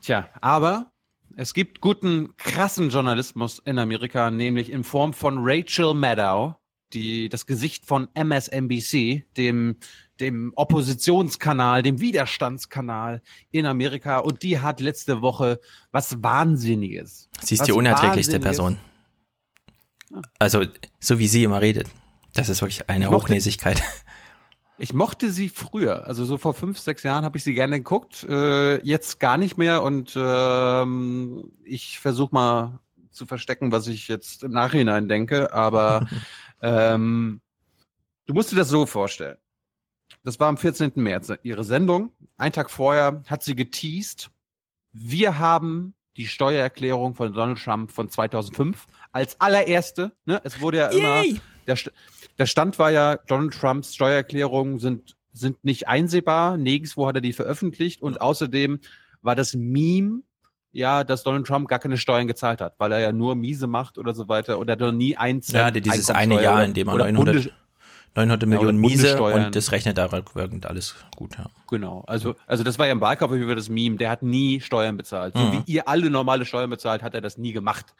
[0.00, 0.92] Tja, aber
[1.38, 6.54] Es gibt guten, krassen Journalismus in Amerika, nämlich in Form von Rachel Maddow,
[6.94, 9.76] die, das Gesicht von MSNBC, dem,
[10.18, 14.18] dem Oppositionskanal, dem Widerstandskanal in Amerika.
[14.20, 15.60] Und die hat letzte Woche
[15.92, 17.28] was Wahnsinniges.
[17.42, 18.78] Sie ist was die unerträglichste Person.
[20.38, 20.64] Also,
[21.00, 21.88] so wie sie immer redet.
[22.32, 23.82] Das ist wirklich eine Ich mochte- Hochnäsigkeit.
[24.78, 28.24] Ich mochte sie früher, also so vor fünf, sechs Jahren habe ich sie gerne geguckt,
[28.24, 32.78] äh, jetzt gar nicht mehr und ähm, ich versuche mal
[33.10, 36.06] zu verstecken, was ich jetzt im Nachhinein denke, aber
[36.62, 37.40] ähm,
[38.26, 39.38] du musst dir das so vorstellen.
[40.24, 40.92] Das war am 14.
[40.96, 42.12] März ihre Sendung.
[42.36, 44.30] Ein Tag vorher hat sie geteased,
[44.92, 50.12] wir haben die Steuererklärung von Donald Trump von 2005 als allererste.
[50.24, 50.40] Ne?
[50.44, 51.40] Es wurde ja immer, Yay!
[51.66, 51.76] Der,
[52.38, 56.56] der Stand war ja, Donald Trumps Steuererklärungen sind, sind nicht einsehbar.
[56.56, 58.02] Nirgendwo hat er die veröffentlicht.
[58.02, 58.80] Und außerdem
[59.22, 60.22] war das Meme,
[60.72, 63.98] ja, dass Donald Trump gar keine Steuern gezahlt hat, weil er ja nur miese macht
[63.98, 64.58] oder so weiter.
[64.58, 66.94] Und er hat noch nie ein Cent Ja, dieses eine Jahr, oder- in dem er
[66.94, 67.52] oder 900, Bundes-
[68.14, 71.46] 900 Ja, Millionen oder Miese und das rechnet da rückwirkend alles gut, ja.
[71.68, 74.96] Genau, also, also das war ja im Wahlkampf über das Meme, der hat nie Steuern
[74.96, 75.34] bezahlt.
[75.36, 75.52] So Mhm.
[75.66, 77.94] wie ihr alle normale Steuern bezahlt, hat er das nie gemacht.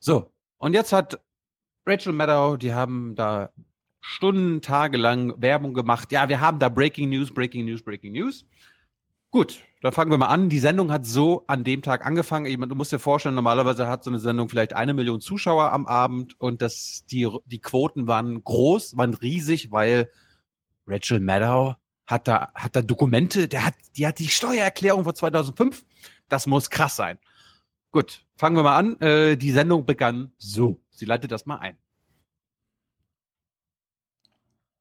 [0.00, 1.20] So, und jetzt hat
[1.86, 3.50] Rachel Maddow, die haben da
[4.00, 6.12] Stunden, Tage lang Werbung gemacht.
[6.12, 8.44] Ja, wir haben da Breaking News, Breaking News, Breaking News.
[9.30, 10.48] Gut, dann fangen wir mal an.
[10.48, 12.46] Die Sendung hat so an dem Tag angefangen.
[12.46, 15.86] Ich Du musst dir vorstellen, normalerweise hat so eine Sendung vielleicht eine Million Zuschauer am
[15.86, 20.10] Abend und das, die, die Quoten waren groß, waren riesig, weil
[20.86, 21.74] Rachel Maddow
[22.06, 25.84] hat da, hat da Dokumente, der hat, die hat die Steuererklärung von 2005.
[26.28, 27.18] Das muss krass sein.
[27.90, 29.00] Gut, fangen wir mal an.
[29.00, 30.83] Äh, die Sendung begann so.
[30.94, 31.76] Sie leitet das mal ein.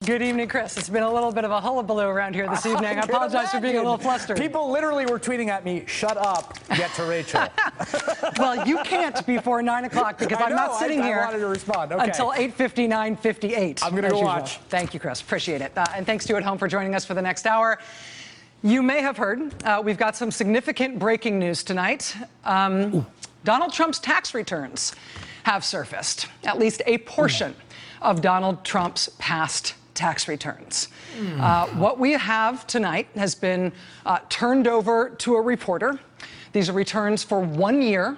[0.06, 0.76] Good evening, Chris.
[0.78, 3.00] It's been a little bit of a hullabaloo around here this evening.
[3.00, 4.36] I apologize for being a little flustered.
[4.38, 7.48] People literally were tweeting at me, shut up, get to Rachel.
[8.38, 11.40] well, you can't before 9 o'clock because I I'm not know, sitting I- I wanted
[11.40, 11.94] to respond.
[11.94, 12.04] Okay.
[12.04, 13.82] until 8.59, 58.
[13.84, 14.28] I'm gonna as go usual.
[14.28, 14.58] watch.
[14.68, 15.22] Thank you, Chris.
[15.22, 15.72] Appreciate it.
[15.76, 17.80] Uh, and thanks to you at home for joining us for the next hour.
[18.62, 22.14] You may have heard uh, we've got some significant breaking news tonight.
[22.44, 23.08] Um,
[23.46, 24.94] Donald Trump's tax returns
[25.44, 27.56] have surfaced, at least a portion
[28.02, 30.88] of Donald Trump's past tax returns.
[31.40, 33.72] Uh, what we have tonight has been
[34.06, 36.00] uh, turned over to a reporter.
[36.52, 38.18] These are returns for one year.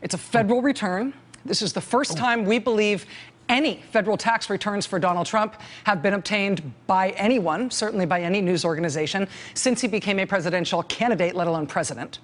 [0.00, 1.14] It's a federal return.
[1.44, 3.06] This is the first time we believe
[3.48, 8.40] any federal tax returns for Donald Trump have been obtained by anyone, certainly by any
[8.40, 12.20] news organization, since he became a presidential candidate, let alone president.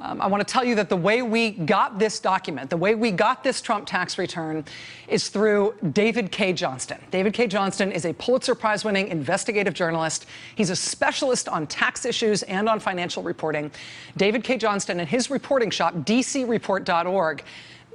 [0.00, 2.94] Um, I want to tell you that the way we got this document, the way
[2.94, 4.64] we got this Trump tax return,
[5.08, 6.52] is through David K.
[6.52, 6.98] Johnston.
[7.10, 7.48] David K.
[7.48, 10.26] Johnston is a Pulitzer Prize winning investigative journalist.
[10.54, 13.72] He's a specialist on tax issues and on financial reporting.
[14.16, 14.56] David K.
[14.56, 17.42] Johnston and his reporting shop, dcreport.org,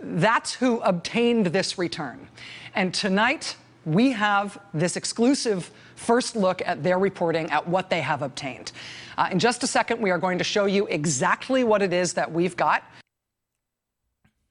[0.02, 2.28] that's who obtained this return.
[2.76, 3.56] And tonight,
[3.86, 8.72] we have this exclusive first look at their reporting at what they have obtained.
[9.18, 12.14] Uh, in just a second, we are going to show you exactly what it is
[12.14, 12.84] that we've got.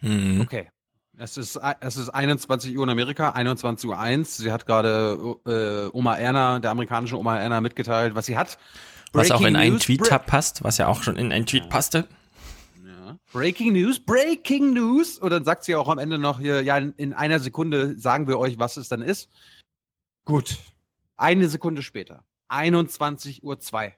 [0.05, 0.69] Okay.
[1.19, 4.39] Es ist, es ist 21 Uhr in Amerika, 21 Uhr 1.
[4.39, 8.59] Sie hat gerade äh, Oma Erna, der amerikanischen Oma Erna, mitgeteilt, was sie hat.
[9.13, 12.09] Was auch in Breaking einen Tweet passt, was ja auch schon in einen Tweet passte.
[13.33, 15.19] Breaking News, Breaking News.
[15.19, 18.27] Und dann sagt sie auch am Ende noch hier, ja, in, in einer Sekunde sagen
[18.27, 19.31] wir euch, was es dann ist.
[20.25, 20.59] Gut.
[21.17, 22.25] Eine Sekunde später.
[22.49, 23.97] 21 Uhr 2.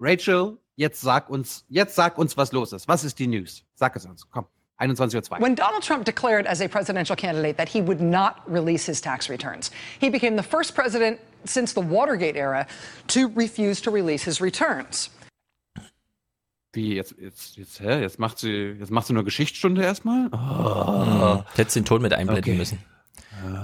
[0.00, 2.86] Rachel, jetzt sag uns, jetzt sag uns, was los ist.
[2.88, 3.64] Was ist die News?
[3.74, 4.28] Sag es uns.
[4.30, 4.46] Komm.
[4.76, 5.40] 21 Uhr 2.
[5.40, 9.28] When Donald Trump declared as a presidential candidate that he would not release his tax
[9.28, 12.66] returns, he became the first president since the Watergate era
[13.08, 15.10] to refuse to release his returns.
[16.74, 18.02] Wie, jetzt, jetzt, jetzt, hä?
[18.02, 20.28] Jetzt macht sie, jetzt macht sie nur Geschichtsstunde erstmal?
[20.32, 21.42] Oh.
[21.56, 22.56] Hättest den Ton mit einblenden Okay.
[22.56, 22.78] müssen.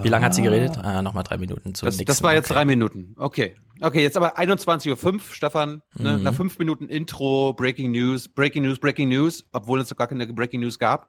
[0.03, 0.78] Wie lange hat sie geredet?
[0.78, 3.15] Ah, Nochmal drei Minuten zum Das, das war jetzt drei Minuten.
[3.19, 3.57] Okay.
[3.81, 5.83] Okay, jetzt aber 21.05 Uhr, Stefan.
[5.94, 6.19] Ne?
[6.19, 6.23] Mhm.
[6.23, 10.27] Nach fünf Minuten Intro, Breaking News, Breaking News, Breaking News, obwohl es noch gar keine
[10.27, 11.09] Breaking News gab.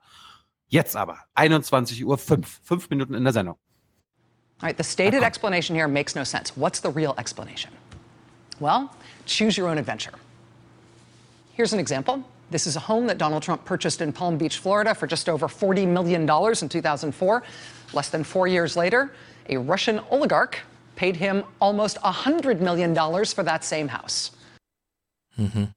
[0.68, 3.56] Jetzt aber 21.05 Uhr, fünf Minuten in der Sendung.
[4.60, 6.52] All right, the stated explanation here makes no sense.
[6.56, 7.70] What's the real explanation?
[8.58, 8.90] Well,
[9.26, 10.12] choose your own adventure.
[11.54, 12.22] Here's an example.
[12.50, 15.46] This is a home that Donald Trump purchased in Palm Beach, Florida for just over
[15.48, 17.42] $40 million in 2004.
[17.92, 19.10] Less than four years later,
[19.48, 20.58] a Russian oligarch
[20.96, 22.94] paid him almost $100 million
[23.26, 24.32] for that same house.
[25.36, 25.72] Mhm.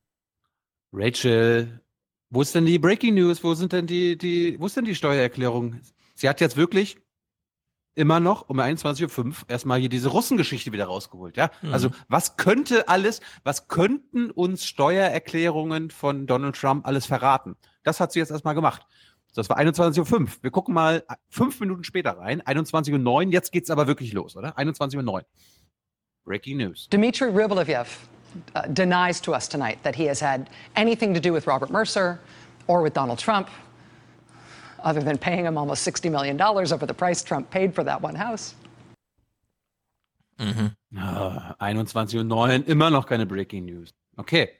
[0.91, 1.81] Rachel,
[2.29, 3.43] wo ist denn die Breaking News?
[3.43, 5.81] Wo sind denn die, die, wo ist denn die Steuererklärung?
[6.15, 6.97] Sie hat jetzt wirklich
[7.95, 11.51] immer noch um 21.05 Uhr erstmal hier diese Russengeschichte wieder rausgeholt, ja?
[11.61, 11.73] Mhm.
[11.73, 17.57] Also, was könnte alles, was könnten uns Steuererklärungen von Donald Trump alles verraten?
[17.83, 18.85] Das hat sie jetzt erstmal gemacht.
[19.35, 20.27] Das war 21.05 Uhr.
[20.41, 22.41] Wir gucken mal fünf Minuten später rein.
[22.41, 23.23] 21.09 Uhr.
[23.31, 24.57] Jetzt geht's aber wirklich los, oder?
[24.57, 25.23] 21.09 Uhr.
[26.25, 26.87] Breaking news.
[26.89, 27.87] Dmitry Rybolovyev
[28.55, 32.19] uh, denies to us tonight that he has had anything to do with Robert Mercer
[32.67, 33.49] or with Donald Trump,
[34.83, 38.15] other than paying him almost $60 million over the price Trump paid for that one
[38.15, 38.55] house.
[40.39, 40.75] Mhm.
[40.97, 43.93] Ah, 21.09 Uhr, immer noch keine Breaking News.
[44.17, 44.51] Okay.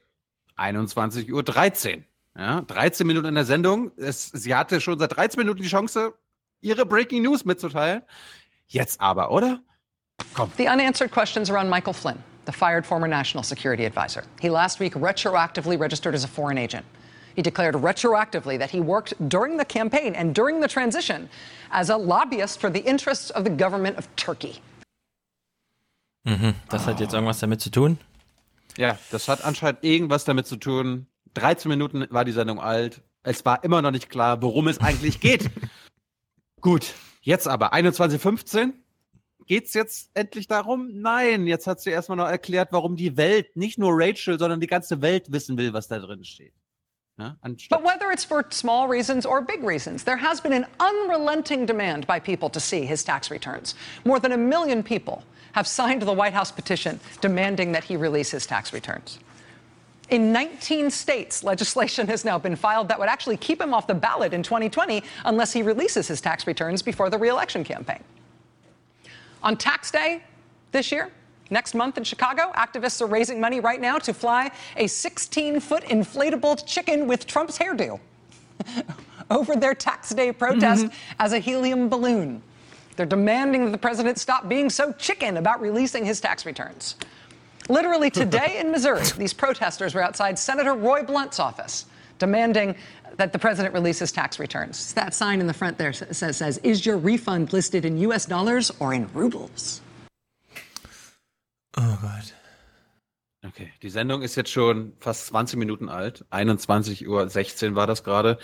[0.58, 2.04] 21.13 Uhr.
[2.38, 3.92] Ja, 13 Minuten in der Sendung.
[3.98, 6.14] Es, sie hatte schon seit 13 Minuten die Chance,
[6.62, 8.02] ihre Breaking News mitzuteilen.
[8.68, 9.60] Jetzt aber, oder?
[10.34, 10.52] Komm.
[10.58, 14.24] The unanswered questions around Michael Flynn, the fired former national security advisor.
[14.40, 16.86] He last week retroactively registered as a foreign agent.
[17.36, 21.30] He declared retroactively that he worked during the campaign and during the transition
[21.72, 24.62] as a lobbyist for the interests of the government of Turkey.
[26.26, 27.98] Mhm, das hat jetzt irgendwas damit zu tun?
[28.78, 31.08] Ja, das hat anscheinend irgendwas damit zu tun.
[31.34, 33.02] 13 Minuten war die Sendung alt.
[33.24, 35.50] Es war immer noch nicht klar, worum es eigentlich geht.
[36.62, 38.74] Gut, jetzt aber 21.15
[39.50, 41.02] Geht es jetzt endlich darum?
[41.02, 44.68] Nein, jetzt hat sie erstmal noch erklärt, warum die Welt, nicht nur Rachel, sondern die
[44.68, 46.54] ganze Welt wissen will, was da drin steht.
[47.18, 51.66] Ja, But whether it's for small reasons or big reasons, there has been an unrelenting
[51.66, 53.76] demand by people to see his tax returns.
[54.06, 58.30] More than a million people have signed the White House petition demanding that he release
[58.30, 59.18] his tax returns.
[60.10, 63.94] In 19 states, legislation has now been filed that would actually keep him off the
[63.94, 68.04] ballot in 2020 unless he releases his tax returns before the reelection campaign.
[69.44, 70.24] On tax day
[70.72, 71.12] this year,
[71.52, 75.84] next month in Chicago, activists are raising money right now to fly a 16 foot
[75.84, 78.00] inflatable chicken with Trump's hairdo
[79.30, 81.16] over their tax day protest mm-hmm.
[81.20, 82.42] as a helium balloon.
[82.96, 86.96] They're demanding that the president stop being so chicken about releasing his tax returns.
[87.70, 91.86] Literally today in Missouri, these protesters were outside Senator Roy Blunt's office
[92.18, 92.76] demanding
[93.16, 94.94] that the president releases tax returns.
[94.94, 98.72] That sign in the front there says, says Is your refund listed in US dollars
[98.80, 99.82] or in rubles?
[101.78, 102.34] Oh Gott.
[103.46, 106.26] Okay, die Sendung ist jetzt schon fast 20 Minuten alt.
[106.32, 108.38] 21.16 Uhr war das gerade.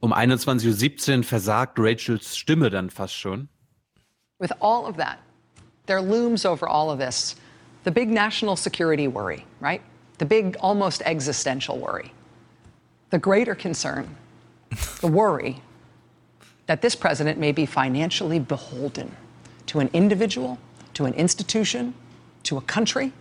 [0.00, 3.48] Um 21.17 Uhr versagt Rachels Stimme dann fast schon.
[4.38, 5.18] With all of that,
[5.86, 7.36] there looms over all of this
[7.84, 9.82] the big national security worry, right?
[10.18, 12.12] The big, almost existential worry.
[13.10, 14.16] The greater concern,
[15.00, 15.62] the worry
[16.66, 19.16] that this president may be financially beholden
[19.66, 20.58] to an individual,
[20.94, 21.94] to an institution,
[22.44, 23.12] to a country.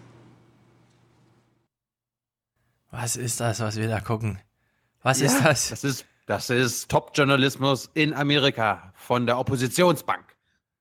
[2.92, 4.40] Was ist das, was wir da gucken?
[5.04, 5.70] Was ja, ist das?
[5.70, 10.29] Das ist, das ist Top-Journalismus in Amerika von der Oppositionsbank.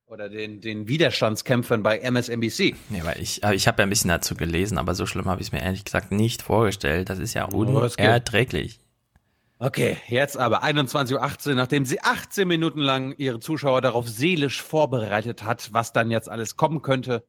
[0.08, 2.74] Oder den, den Widerstandskämpfern bei MSNBC.
[2.88, 5.48] Nee, weil ich, ich habe ja ein bisschen dazu gelesen, aber so schlimm habe ich
[5.48, 7.10] es mir ehrlich gesagt nicht vorgestellt.
[7.10, 8.80] Das ist ja unerträglich.
[9.58, 15.42] Okay, jetzt aber 21.18 Uhr, nachdem sie 18 Minuten lang ihre Zuschauer darauf seelisch vorbereitet
[15.42, 17.24] hat, was dann jetzt alles kommen könnte.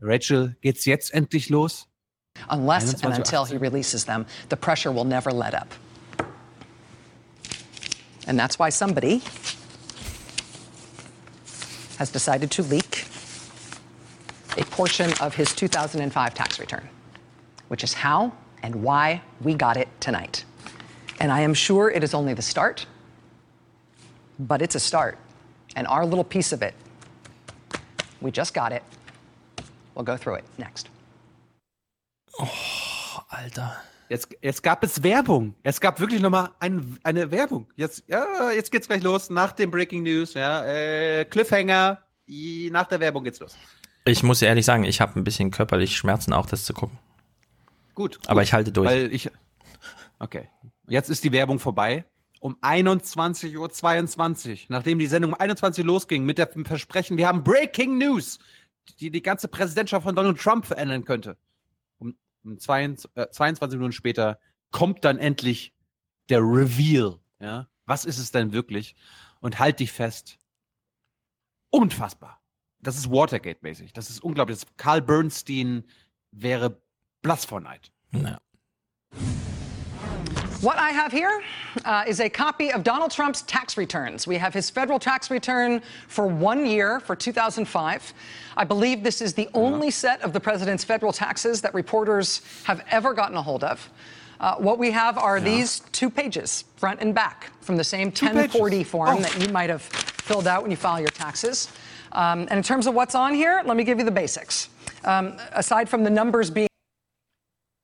[0.00, 1.88] Rachel, geht's jetzt endlich los?
[2.48, 5.68] Unless and until he releases them, the pressure will never let up.
[8.28, 9.22] And that's why somebody
[12.02, 13.06] has decided to leak
[14.58, 16.88] a portion of his 2005 tax return,
[17.68, 18.32] which is how
[18.64, 20.44] and why we got it tonight.
[21.20, 22.86] And I am sure it is only the start,
[24.40, 25.16] but it's a start.
[25.76, 26.74] And our little piece of it,
[28.20, 28.82] we just got it.
[29.94, 30.88] We'll go through it next.
[32.40, 33.76] Oh, Alter.
[34.12, 35.54] Jetzt, jetzt gab es Werbung.
[35.62, 37.66] Es gab wirklich nochmal ein, eine Werbung.
[37.76, 40.34] Jetzt, ja, jetzt geht's gleich los nach dem Breaking News.
[40.34, 41.98] Ja, äh, Cliffhanger.
[42.26, 43.56] Nach der Werbung geht's los.
[44.04, 46.98] Ich muss ehrlich sagen, ich habe ein bisschen körperlich Schmerzen, auch das zu gucken.
[47.94, 48.18] Gut.
[48.18, 48.86] gut Aber ich halte durch.
[48.86, 49.30] Weil ich.
[50.18, 50.50] Okay.
[50.88, 52.04] Jetzt ist die Werbung vorbei.
[52.38, 57.42] Um 21.22 Uhr, nachdem die Sendung um 21 Uhr losging, mit dem Versprechen, wir haben
[57.42, 58.40] Breaking News,
[59.00, 61.38] die die ganze Präsidentschaft von Donald Trump verändern könnte
[62.44, 64.38] 22, äh, 22 Minuten später
[64.70, 65.74] kommt dann endlich
[66.28, 67.18] der Reveal.
[67.40, 67.68] Ja?
[67.86, 68.94] Was ist es denn wirklich?
[69.40, 70.38] Und halt dich fest.
[71.70, 72.40] Unfassbar.
[72.80, 73.92] Das ist Watergate-mäßig.
[73.92, 74.60] Das ist unglaublich.
[74.60, 75.84] Das Carl Bernstein
[76.30, 76.82] wäre
[77.22, 77.92] blass vor Neid.
[78.12, 78.40] Ja.
[80.62, 81.42] What I have here
[81.84, 84.28] uh, is a copy of Donald Trump's tax returns.
[84.28, 88.14] We have his federal tax return for one year for 2005.
[88.56, 92.84] I believe this is the only set of the president's federal taxes that reporters have
[92.92, 93.90] ever gotten a hold of.
[94.38, 95.44] Uh, what we have are yeah.
[95.44, 99.20] these two pages, front and back, from the same 1040 form oh.
[99.20, 101.72] that you might have filled out when you file your taxes.
[102.12, 104.68] Um, and in terms of what's on here, let me give you the basics.
[105.02, 106.68] Um, aside from the numbers being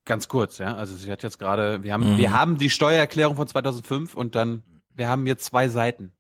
[0.08, 0.74] Ganz kurz, ja.
[0.74, 2.16] Also sie hat jetzt gerade, wir haben, mhm.
[2.16, 4.62] wir haben die Steuererklärung von 2005 und dann,
[4.94, 6.12] wir haben hier zwei Seiten.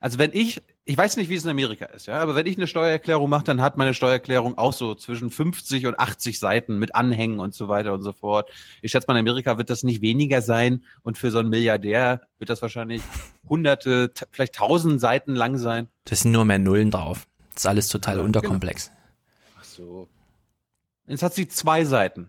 [0.00, 2.58] Also wenn ich, ich weiß nicht, wie es in Amerika ist, ja, aber wenn ich
[2.58, 6.94] eine Steuererklärung mache, dann hat meine Steuererklärung auch so zwischen 50 und 80 Seiten mit
[6.94, 8.50] Anhängen und so weiter und so fort.
[8.82, 12.20] Ich schätze mal, in Amerika wird das nicht weniger sein und für so einen Milliardär
[12.38, 13.00] wird das wahrscheinlich
[13.48, 15.88] hunderte, vielleicht tausend Seiten lang sein.
[16.04, 17.26] Das sind nur mehr Nullen drauf.
[17.54, 18.88] Das ist alles total ja, unterkomplex.
[18.88, 18.98] Genau.
[19.58, 20.08] Ach so.
[21.06, 22.28] Jetzt hat sie zwei Seiten.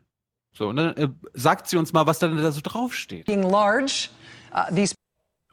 [0.53, 3.27] So, und dann äh, sagt sie uns mal, was da so draufsteht.
[3.27, 4.09] Large,
[4.53, 4.93] uh, these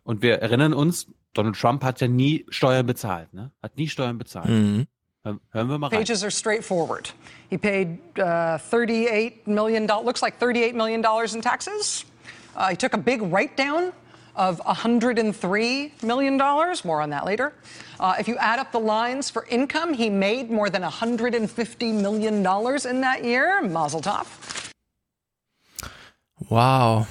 [0.04, 3.52] und wir erinnern uns, Donald Trump hat ja nie Steuern bezahlt, ne?
[3.62, 4.48] Hat nie Steuern bezahlt.
[4.48, 4.86] Mhm.
[5.22, 5.98] Hören wir mal rein.
[5.98, 7.12] Pages are straightforward.
[7.50, 12.06] He paid uh, 38 million looks like 38 million dollars in taxes.
[12.56, 13.92] Uh, he took a big write down
[14.34, 16.84] of 103 million dollars.
[16.84, 17.52] More on that later.
[18.00, 22.42] Uh, if you add up the lines for income, he made more than 150 million
[22.42, 23.60] dollars in that year.
[23.62, 24.26] Mazel tov.
[26.50, 27.06] Wow.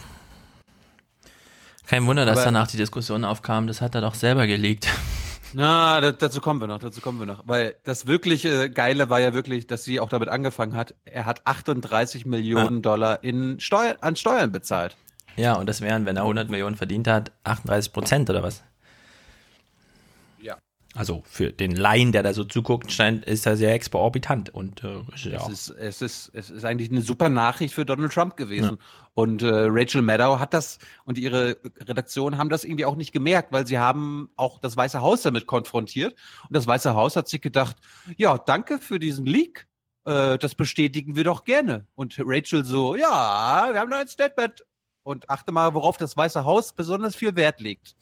[1.87, 3.67] Kein Wunder, dass Aber danach die Diskussion aufkam.
[3.67, 4.87] Das hat er doch selber gelegt.
[5.53, 7.43] Na, dazu kommen wir noch, dazu kommen wir noch.
[7.47, 10.93] Weil das wirklich äh, Geile war ja wirklich, dass sie auch damit angefangen hat.
[11.05, 12.81] Er hat 38 Millionen ja.
[12.81, 14.97] Dollar in Steuer, an Steuern bezahlt.
[15.37, 18.61] Ja, und das wären, wenn er 100 Millionen verdient hat, 38 Prozent oder was?
[20.99, 24.49] Also für den Laien, der da so zuguckt, scheint, ist er sehr exorbitant.
[24.49, 24.97] Und äh,
[25.29, 25.47] ja.
[25.47, 28.71] es, ist, es, ist, es ist eigentlich eine super Nachricht für Donald Trump gewesen.
[28.71, 28.77] Ja.
[29.13, 33.53] Und äh, Rachel Maddow hat das und ihre Redaktion haben das irgendwie auch nicht gemerkt,
[33.53, 36.15] weil sie haben auch das Weiße Haus damit konfrontiert.
[36.49, 37.77] Und das Weiße Haus hat sich gedacht,
[38.17, 39.67] ja, danke für diesen Leak.
[40.03, 41.87] Äh, das bestätigen wir doch gerne.
[41.95, 44.65] Und Rachel so, ja, wir haben da ein Statement.
[45.03, 47.95] Und achte mal, worauf das Weiße Haus besonders viel Wert legt.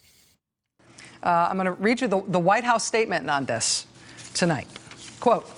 [1.24, 3.86] Uh, I'm going to read you the, the White House statement on this
[4.34, 4.68] tonight.
[5.20, 5.50] Quote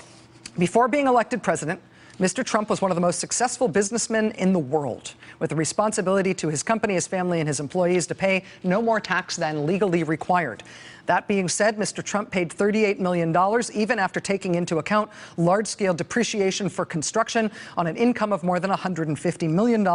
[0.57, 1.81] Before being elected president,
[2.19, 2.43] Mr.
[2.43, 6.49] Trump was one of the most successful businessmen in the world, with a responsibility to
[6.49, 10.61] his company, his family, and his employees to pay no more tax than legally required.
[11.05, 12.03] That being said, Mr.
[12.03, 13.33] Trump paid $38 million,
[13.73, 18.59] even after taking into account large scale depreciation for construction on an income of more
[18.59, 19.87] than $150 million,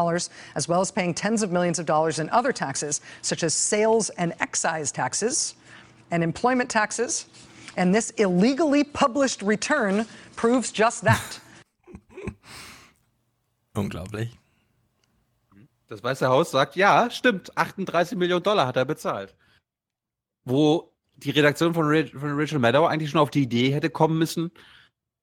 [0.54, 4.08] as well as paying tens of millions of dollars in other taxes, such as sales
[4.16, 5.56] and excise taxes
[6.10, 7.26] and employment taxes.
[7.76, 11.40] And this illegally published return proves just that.
[13.74, 14.38] Unglaublich.
[15.88, 19.34] Das Weiße Haus sagt, ja, stimmt, 38 Millionen Dollar hat er bezahlt.
[20.44, 24.18] Wo die Redaktion von, Rich, von Rachel Maddow eigentlich schon auf die Idee hätte kommen
[24.18, 24.50] müssen,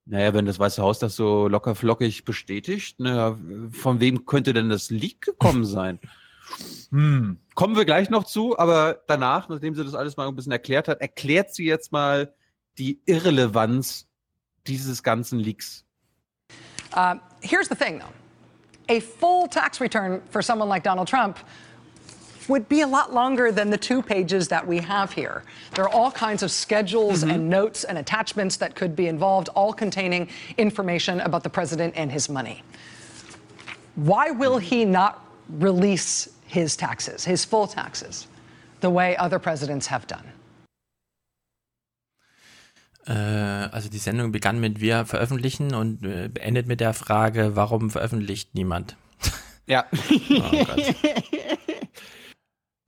[0.06, 3.38] naja, wenn das Weiße Haus das so locker flockig bestätigt, naja,
[3.72, 6.00] von wem könnte denn das Leak gekommen sein?
[6.90, 7.40] Hm.
[7.56, 10.90] Kommen wir gleich noch zu, aber danach, nachdem sie das alles mal ein bisschen erklärt
[10.90, 12.34] hat, erklärt sie jetzt mal
[12.78, 14.10] die Irrelevanz
[14.68, 15.86] dieses ganzen Leaks.
[16.94, 18.06] Uh, here's the thing, though.
[18.90, 21.40] A full tax return for someone like Donald Trump
[22.48, 25.44] would be a lot longer than the two pages that we have here.
[25.76, 27.32] There are all kinds of schedules mm-hmm.
[27.32, 32.11] and notes and attachments that could be involved, all containing information about the president and
[32.11, 32.64] his money.
[33.95, 38.28] Why will he not release his taxes, his full taxes,
[38.82, 40.26] the way other presidents have done?
[43.08, 47.90] Äh, also die Sendung begann mit wir veröffentlichen und äh, beendet mit der Frage, warum
[47.90, 48.96] veröffentlicht niemand?
[49.68, 49.86] Ja.
[50.30, 50.66] oh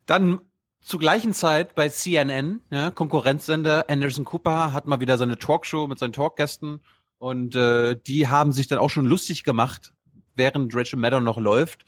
[0.06, 0.42] Dann
[0.82, 5.98] zur gleichen Zeit bei CNN, ja, Konkurrenzsender, Anderson Cooper hat mal wieder seine Talkshow mit
[5.98, 6.82] seinen Talkgästen
[7.20, 9.94] und äh, die haben sich dann auch schon lustig gemacht,
[10.36, 11.86] während Rachel Maddow noch läuft,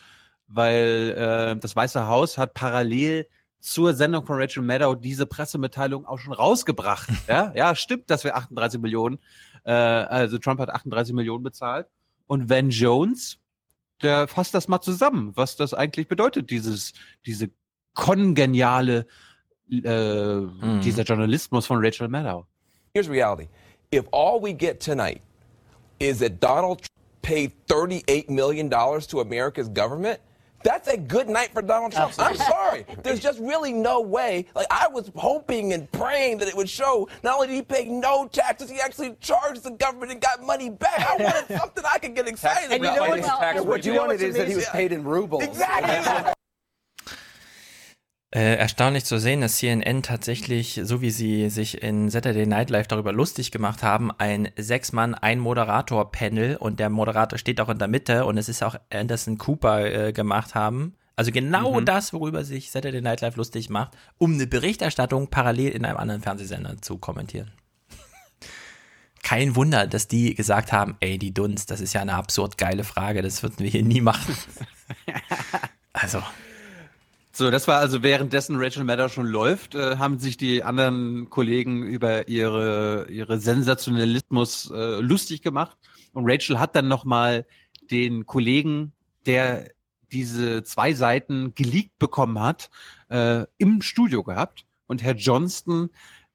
[0.48, 3.28] weil äh, das Weiße Haus hat parallel
[3.66, 7.10] zur Sendung von Rachel Maddow diese Pressemitteilung auch schon rausgebracht.
[7.28, 9.20] ja, ja, stimmt, dass wir 38 Millionen,
[9.64, 11.88] äh, also Trump hat 38 Millionen bezahlt
[12.28, 13.40] und Van Jones,
[14.04, 16.94] der fasst das mal zusammen, was das eigentlich bedeutet, dieses,
[17.26, 17.50] diese
[17.96, 19.08] kongeniale
[19.72, 20.82] äh, mm.
[20.82, 22.46] dieser Journalismus von Rachel Maddow.
[22.94, 23.50] Here's reality.
[23.92, 25.22] If all we get tonight
[26.00, 26.92] is that Donald Trump
[27.24, 30.20] paid $38 million to America's government,
[30.66, 32.14] that's a good night for Donald Trump.
[32.18, 32.88] I'm sorry.
[33.04, 34.48] There's just really no way.
[34.56, 37.86] Like, I was hoping and praying that it would show not only did he pay
[37.86, 41.00] no taxes, he actually charged the government and got money back.
[41.00, 42.96] I wanted something I could get excited and about.
[42.96, 45.44] You know what, what you wanted is that he was paid in rubles.
[45.44, 46.34] Exactly.
[48.36, 52.88] Äh, erstaunlich zu sehen, dass CNN tatsächlich, so wie sie sich in Saturday Night Live
[52.88, 57.88] darüber lustig gemacht haben, ein Sechs-Mann, ein Moderator-Panel und der Moderator steht auch in der
[57.88, 60.96] Mitte und es ist auch Anderson Cooper äh, gemacht haben.
[61.16, 61.86] Also genau mhm.
[61.86, 66.22] das, worüber sich Saturday Night Live lustig macht, um eine Berichterstattung parallel in einem anderen
[66.22, 67.54] Fernsehsender zu kommentieren.
[69.24, 72.84] kein Wunder, dass die gesagt haben, ey, die Dunst, das ist ja eine absurd geile
[72.84, 74.36] Frage, das würden wir hier nie machen.
[75.94, 76.22] also.
[77.38, 81.84] So, das war also währenddessen Rachel Maddow schon läuft, äh, haben sich die anderen Kollegen
[81.84, 85.78] über ihre, ihre Sensationalismus äh, lustig gemacht.
[86.14, 87.46] Und Rachel hat dann nochmal
[87.92, 88.94] den Kollegen,
[89.26, 89.70] der
[90.14, 92.70] diese zwei Seiten geleakt bekommen hat,
[93.10, 94.66] äh, im Studio gehabt.
[94.88, 95.90] Und Herr Johnston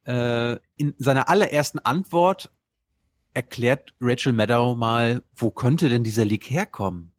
[0.04, 2.50] äh, in seiner allerersten Antwort
[3.32, 7.12] erklärt Rachel Maddow mal, wo könnte denn dieser Leak herkommen?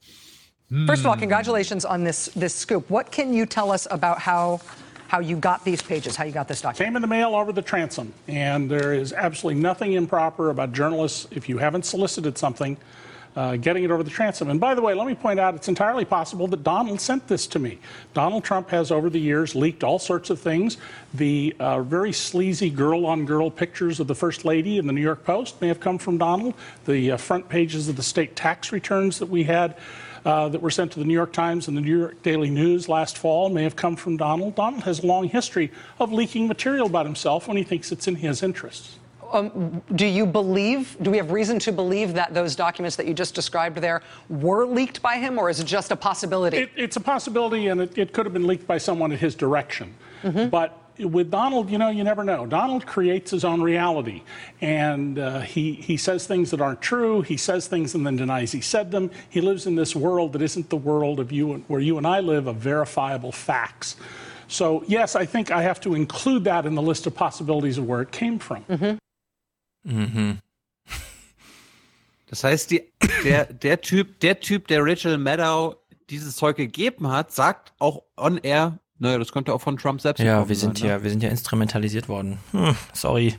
[0.87, 2.89] First of all, congratulations on this this scoop.
[2.89, 4.61] What can you tell us about how
[5.09, 6.87] how you got these pages, how you got this document?
[6.87, 11.27] Came in the mail over the transom, and there is absolutely nothing improper about journalists
[11.31, 12.77] if you haven't solicited something.
[13.33, 14.49] Uh, getting it over the transom.
[14.49, 17.47] And by the way, let me point out it's entirely possible that Donald sent this
[17.47, 17.79] to me.
[18.13, 20.75] Donald Trump has, over the years, leaked all sorts of things.
[21.13, 24.99] The uh, very sleazy girl on girl pictures of the First Lady in the New
[24.99, 26.55] York Post may have come from Donald.
[26.83, 29.77] The uh, front pages of the state tax returns that we had.
[30.23, 32.87] Uh, that were sent to the New York Times and the New York Daily News
[32.87, 34.53] last fall may have come from Donald.
[34.53, 38.17] Donald has a long history of leaking material about himself when he thinks it's in
[38.17, 38.99] his interests.
[39.31, 43.13] Um, do you believe, do we have reason to believe that those documents that you
[43.13, 46.57] just described there were leaked by him, or is it just a possibility?
[46.57, 49.33] It, it's a possibility, and it, it, could have been leaked by someone at his
[49.33, 49.95] direction.
[50.21, 50.49] Mm-hmm.
[50.49, 52.45] But with Donald, you know, you never know.
[52.45, 54.23] Donald creates his own reality,
[54.59, 57.21] and uh, he he says things that aren't true.
[57.21, 59.11] He says things and then denies he said them.
[59.29, 62.07] He lives in this world that isn't the world of you, and, where you and
[62.07, 63.95] I live, of verifiable facts.
[64.47, 67.87] So yes, I think I have to include that in the list of possibilities of
[67.87, 68.63] where it came from.
[68.65, 68.97] Mm-hmm.
[69.87, 70.31] Mm-hmm.
[72.27, 72.83] Das heißt, die,
[73.25, 75.75] der, der Typ, der Typ, der Rachel Maddow
[76.09, 80.21] dieses Zeug gegeben hat, sagt auch on air, naja, das könnte auch von Trump selbst
[80.21, 81.03] Ja, wir sind sein, ja, ne?
[81.03, 82.37] wir sind ja instrumentalisiert worden.
[82.51, 83.33] Hm, sorry.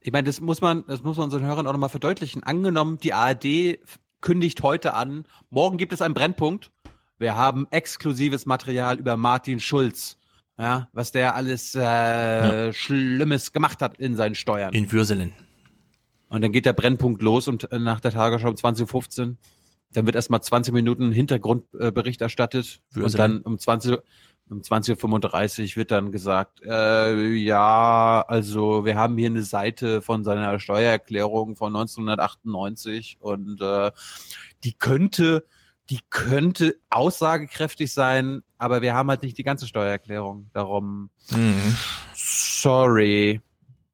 [0.00, 2.42] Ich meine, das muss man, das muss man unseren Hörern auch nochmal verdeutlichen.
[2.42, 3.78] Angenommen, die ARD
[4.22, 6.70] kündigt heute an, morgen gibt es einen Brennpunkt.
[7.18, 10.16] Wir haben exklusives Material über Martin Schulz.
[10.58, 14.72] Ja, was der alles äh, Schlimmes gemacht hat in seinen Steuern.
[14.72, 15.34] In Würselen.
[16.28, 19.36] Und dann geht der Brennpunkt los und äh, nach der Tagesschau um 20.15 Uhr.
[19.92, 22.80] Dann wird erstmal 20 Minuten Hintergrundbericht erstattet.
[22.94, 23.32] Und Würselen.
[23.34, 24.02] dann um 20 Uhr-
[24.50, 30.24] um 20.35 Uhr wird dann gesagt, äh, ja, also wir haben hier eine Seite von
[30.24, 33.92] seiner Steuererklärung von 1998 und äh,
[34.64, 35.46] die könnte,
[35.88, 40.50] die könnte aussagekräftig sein, aber wir haben halt nicht die ganze Steuererklärung.
[40.52, 41.76] Darum, Mhm.
[42.14, 43.40] sorry.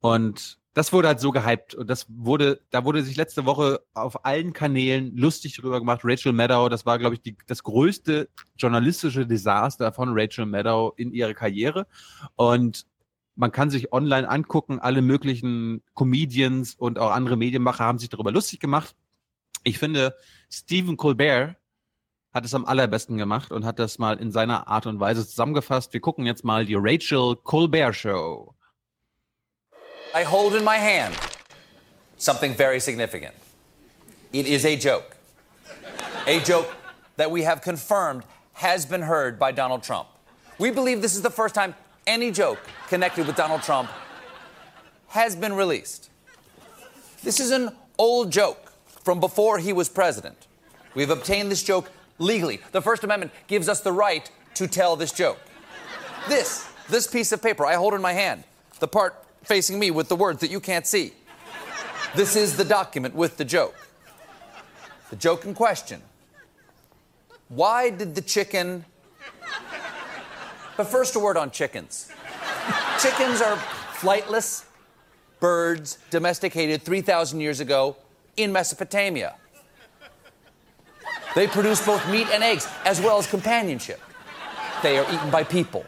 [0.00, 4.24] Und das wurde halt so gehypt und das wurde, da wurde sich letzte Woche auf
[4.24, 6.02] allen Kanälen lustig drüber gemacht.
[6.04, 11.12] Rachel Maddow, das war, glaube ich, die, das größte journalistische Desaster von Rachel Maddow in
[11.12, 11.88] ihrer Karriere.
[12.36, 12.86] Und
[13.34, 18.30] man kann sich online angucken, alle möglichen Comedians und auch andere Medienmacher haben sich darüber
[18.30, 18.94] lustig gemacht.
[19.64, 20.14] Ich finde,
[20.48, 21.56] Stephen Colbert
[22.32, 25.92] hat es am allerbesten gemacht und hat das mal in seiner Art und Weise zusammengefasst.
[25.92, 28.54] Wir gucken jetzt mal die Rachel Colbert Show.
[30.14, 31.16] I hold in my hand
[32.16, 33.34] something very significant.
[34.32, 35.16] It is a joke.
[36.26, 36.74] A joke
[37.16, 40.08] that we have confirmed has been heard by Donald Trump.
[40.58, 41.74] We believe this is the first time
[42.06, 43.90] any joke connected with Donald Trump
[45.08, 46.10] has been released.
[47.22, 48.72] This is an old joke
[49.04, 50.46] from before he was president.
[50.94, 52.60] We've obtained this joke legally.
[52.72, 55.38] The First Amendment gives us the right to tell this joke.
[56.28, 58.44] This, this piece of paper I hold in my hand,
[58.80, 61.14] the part facing me with the words that you can't see.
[62.14, 63.74] This is the document with the joke.
[65.08, 66.02] The joke in question.
[67.48, 68.84] Why did the chicken.
[70.76, 72.12] But first, a word on chickens.
[73.00, 73.56] Chickens are
[73.96, 74.64] flightless
[75.40, 77.96] birds domesticated 3,000 years ago
[78.36, 79.34] in Mesopotamia.
[81.34, 84.00] They produce both meat and eggs, as well as companionship.
[84.82, 85.86] They are eaten by people.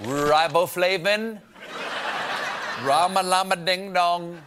[0.00, 1.40] Riboflavin.
[2.82, 4.42] Rama lama ding dong.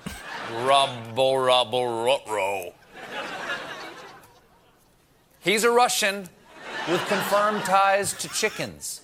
[0.65, 2.73] Rubble rubble rutro.
[5.39, 6.27] He's a Russian
[6.89, 8.99] with confirmed ties to chickens.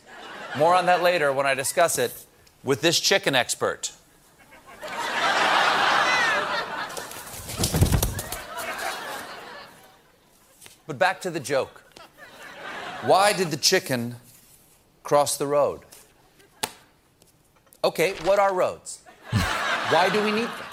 [0.58, 2.26] More on that later when I discuss it
[2.61, 3.94] with this chicken expert.
[10.88, 11.84] But back to the joke.
[13.02, 14.16] Why did the chicken
[15.04, 15.82] cross the road?
[17.84, 19.02] Okay, what are roads?
[19.32, 20.66] Why do we need them?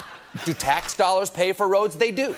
[0.45, 1.95] Do tax dollars pay for roads?
[1.95, 2.35] They do.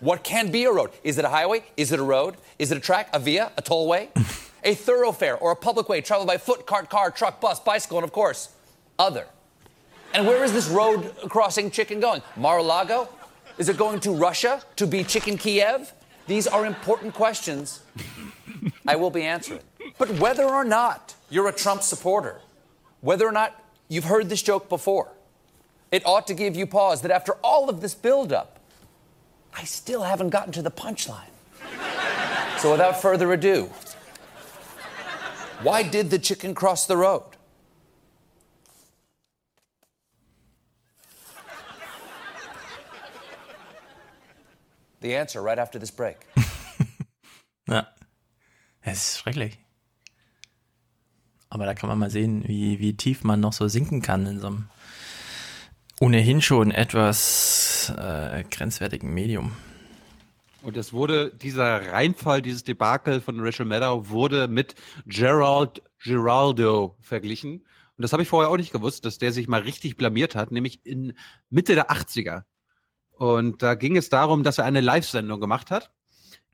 [0.00, 0.90] What can be a road?
[1.04, 1.62] Is it a highway?
[1.76, 2.36] Is it a road?
[2.58, 4.08] Is it a track, a via, a tollway?
[4.64, 8.04] a thoroughfare or a public way traveled by foot, cart, car, truck, bus, bicycle, and
[8.04, 8.48] of course,
[8.98, 9.26] other.
[10.14, 12.22] And where is this road crossing chicken going?
[12.36, 13.08] Mar-a-Lago?
[13.58, 15.92] Is it going to Russia to be chicken Kiev?
[16.26, 17.80] These are important questions
[18.86, 19.60] I will be answering.
[19.98, 22.40] But whether or not you're a Trump supporter,
[23.00, 25.08] whether or not you've heard this joke before,
[25.90, 28.58] it ought to give you pause that after all of this buildup,
[29.54, 31.28] I still haven't gotten to the punchline.
[32.58, 33.70] So without further ado,
[35.62, 37.24] why did the chicken cross the road?
[45.02, 46.16] The answer right after this break.
[47.68, 47.86] Ja.
[48.80, 49.58] Es ist schrecklich.
[51.48, 54.40] Aber da kann man mal sehen, wie, wie tief man noch so sinken kann in
[54.40, 54.68] so einem
[56.00, 59.52] ohnehin schon etwas äh, grenzwertigen Medium.
[60.62, 64.74] Und es wurde, dieser Reinfall, dieses Debakel von Rachel Maddow wurde mit
[65.06, 67.64] Gerald Giraldo verglichen.
[67.96, 70.50] Und das habe ich vorher auch nicht gewusst, dass der sich mal richtig blamiert hat,
[70.50, 71.14] nämlich in
[71.50, 72.42] Mitte der 80er.
[73.22, 75.92] Und da ging es darum, dass er eine Live-Sendung gemacht hat.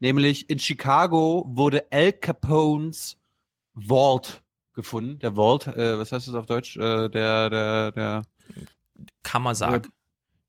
[0.01, 3.17] Nämlich in Chicago wurde Al Capones
[3.75, 4.43] Vault
[4.75, 5.19] gefunden.
[5.21, 6.77] Der Vault, äh, was heißt das auf Deutsch?
[6.77, 8.23] Äh, der, der, der
[9.23, 9.87] Kammersarg.
[9.87, 9.89] Äh,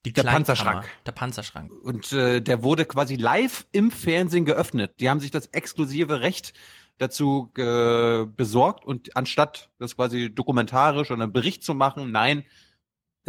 [0.05, 0.89] Die der Panzerschrank.
[1.05, 1.71] Der Panzerschrank.
[1.83, 4.99] Und äh, der wurde quasi live im Fernsehen geöffnet.
[4.99, 6.51] Die haben sich das exklusive Recht
[6.97, 12.43] dazu äh, besorgt und anstatt das quasi dokumentarisch oder einen Bericht zu machen, nein,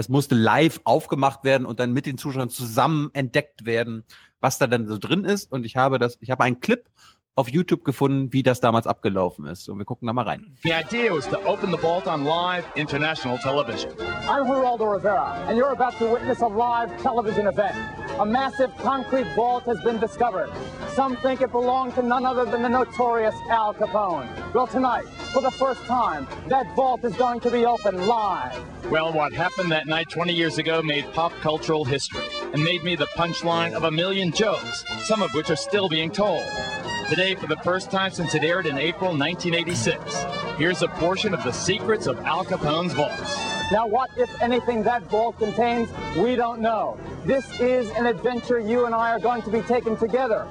[0.01, 4.05] es musste live aufgemacht werden und dann mit den Zuschauern zusammen entdeckt werden,
[4.41, 5.53] was da dann so drin ist.
[5.53, 6.85] Und ich habe das, ich habe einen Clip
[7.41, 9.69] auf YouTube gefunden, wie das damals abgelaufen ist.
[9.69, 10.55] Und wir gucken da mal rein.
[10.63, 13.91] The idea was to open the vault on live international television.
[14.29, 17.75] I'm Geraldo Rivera, and you're about to witness a live television event.
[18.21, 20.51] A massive concrete vault has been discovered.
[20.95, 24.29] Some think it belonged to none other than the notorious Al Capone.
[24.53, 28.61] Well, tonight, for the first time, that vault is going to be open live.
[28.91, 32.97] Well, what happened that night 20 years ago made pop cultural history and made me
[32.97, 36.45] the punchline of a million jokes, some of which are still being told.
[37.11, 40.15] Today, for the first time since it aired in April 1986,
[40.57, 43.37] here's a portion of the secrets of Al Capone's vaults.
[43.73, 47.01] Now, what, if anything, that vault contains, we don't know.
[47.27, 50.47] This is an adventure you and I are going to be taking together.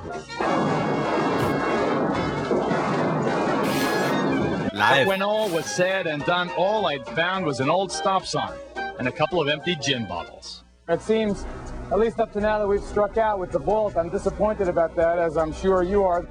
[4.74, 8.60] But when all was said and done, all I'd found was an old stop sign
[8.76, 10.66] and a couple of empty gin bottles.
[10.90, 11.46] It seems,
[11.92, 14.96] at least up to now that we've struck out with the vault, I'm disappointed about
[14.96, 16.28] that, as I'm sure you are.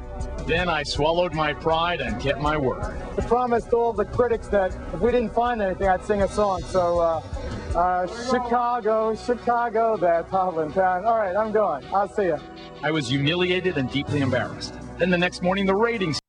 [0.47, 2.83] Then I swallowed my pride and kept my word.
[2.83, 6.63] I promised all the critics that if we didn't find anything, I'd sing a song.
[6.63, 7.23] So, uh,
[7.75, 11.05] uh, Chicago, Chicago, that Hovland town.
[11.05, 11.85] All right, I'm going.
[11.93, 12.39] I'll see you.
[12.83, 14.75] I was humiliated and deeply embarrassed.
[14.99, 16.21] Then the next morning, the ratings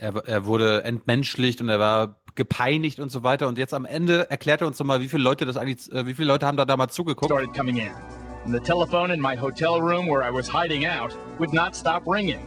[0.00, 3.48] Er, er wurde entmenschlicht und er war gepeinigt und so weiter.
[3.48, 6.14] Und jetzt am Ende erklärt er uns nochmal, wie viele Leute das eigentlich, äh, wie
[6.14, 7.30] viele Leute haben da damals zugeguckt.
[7.30, 7.90] started coming in.
[8.44, 12.06] And the telephone in my hotel room where I was hiding out would not stop
[12.06, 12.40] ringing.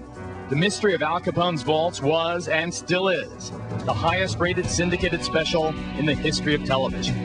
[0.50, 3.52] The mystery of Al Capone's vaults was and still is
[3.86, 7.16] the highest rated syndicated special in the history of television.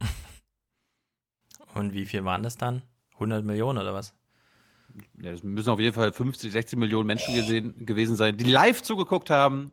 [1.74, 2.82] Und wie viel waren das dann?
[3.14, 4.14] 100 Millionen oder was?
[5.20, 8.82] Ja, es müssen auf jeden Fall 50, 60 Millionen Menschen gesehen, gewesen sein, die live
[8.82, 9.70] zugeguckt haben,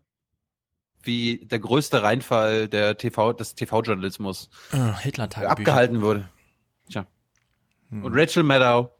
[1.08, 4.95] wie der größte Reinfall der TV, des TV-Journalismus Ah,
[5.48, 6.30] abgehalten wurde.
[6.90, 7.08] Tja.
[7.90, 8.92] Und Rachel Maddow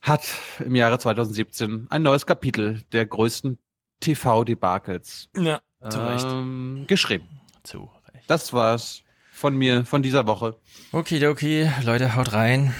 [0.00, 0.22] hat
[0.64, 3.58] im Jahre 2017 ein neues Kapitel der größten
[4.00, 7.28] TV-Debakels Ja, ähm, geschrieben.
[7.62, 8.24] Zu Recht.
[8.28, 10.56] Das war's von mir, von dieser Woche.
[10.92, 12.74] Okay, okay, Leute, haut rein.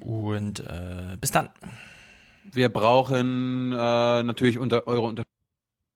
[0.00, 1.48] Und äh, bis dann.
[2.52, 5.24] Wir brauchen äh, natürlich unter eure unter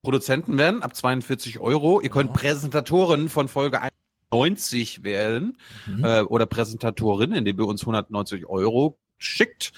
[0.02, 2.00] Produzenten werden ab 42 Euro.
[2.00, 3.80] Ihr könnt Präsentatoren von Folge
[4.30, 5.58] 91 werden
[6.02, 9.72] äh, oder Präsentatorin, indem ihr uns 190 Euro schickt.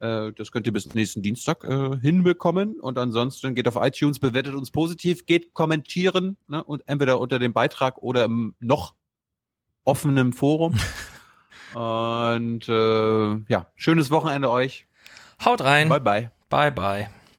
[0.00, 2.80] Äh, das könnt ihr bis nächsten Dienstag äh, hinbekommen.
[2.80, 7.52] Und ansonsten geht auf iTunes, bewertet uns positiv, geht kommentieren ne, und entweder unter dem
[7.52, 8.94] Beitrag oder im noch
[9.84, 10.74] offenen Forum.
[11.74, 14.86] und äh, ja, schönes Wochenende euch.
[15.44, 15.88] Haut rein.
[15.88, 16.30] Bye bye.
[16.48, 17.08] Bye bye.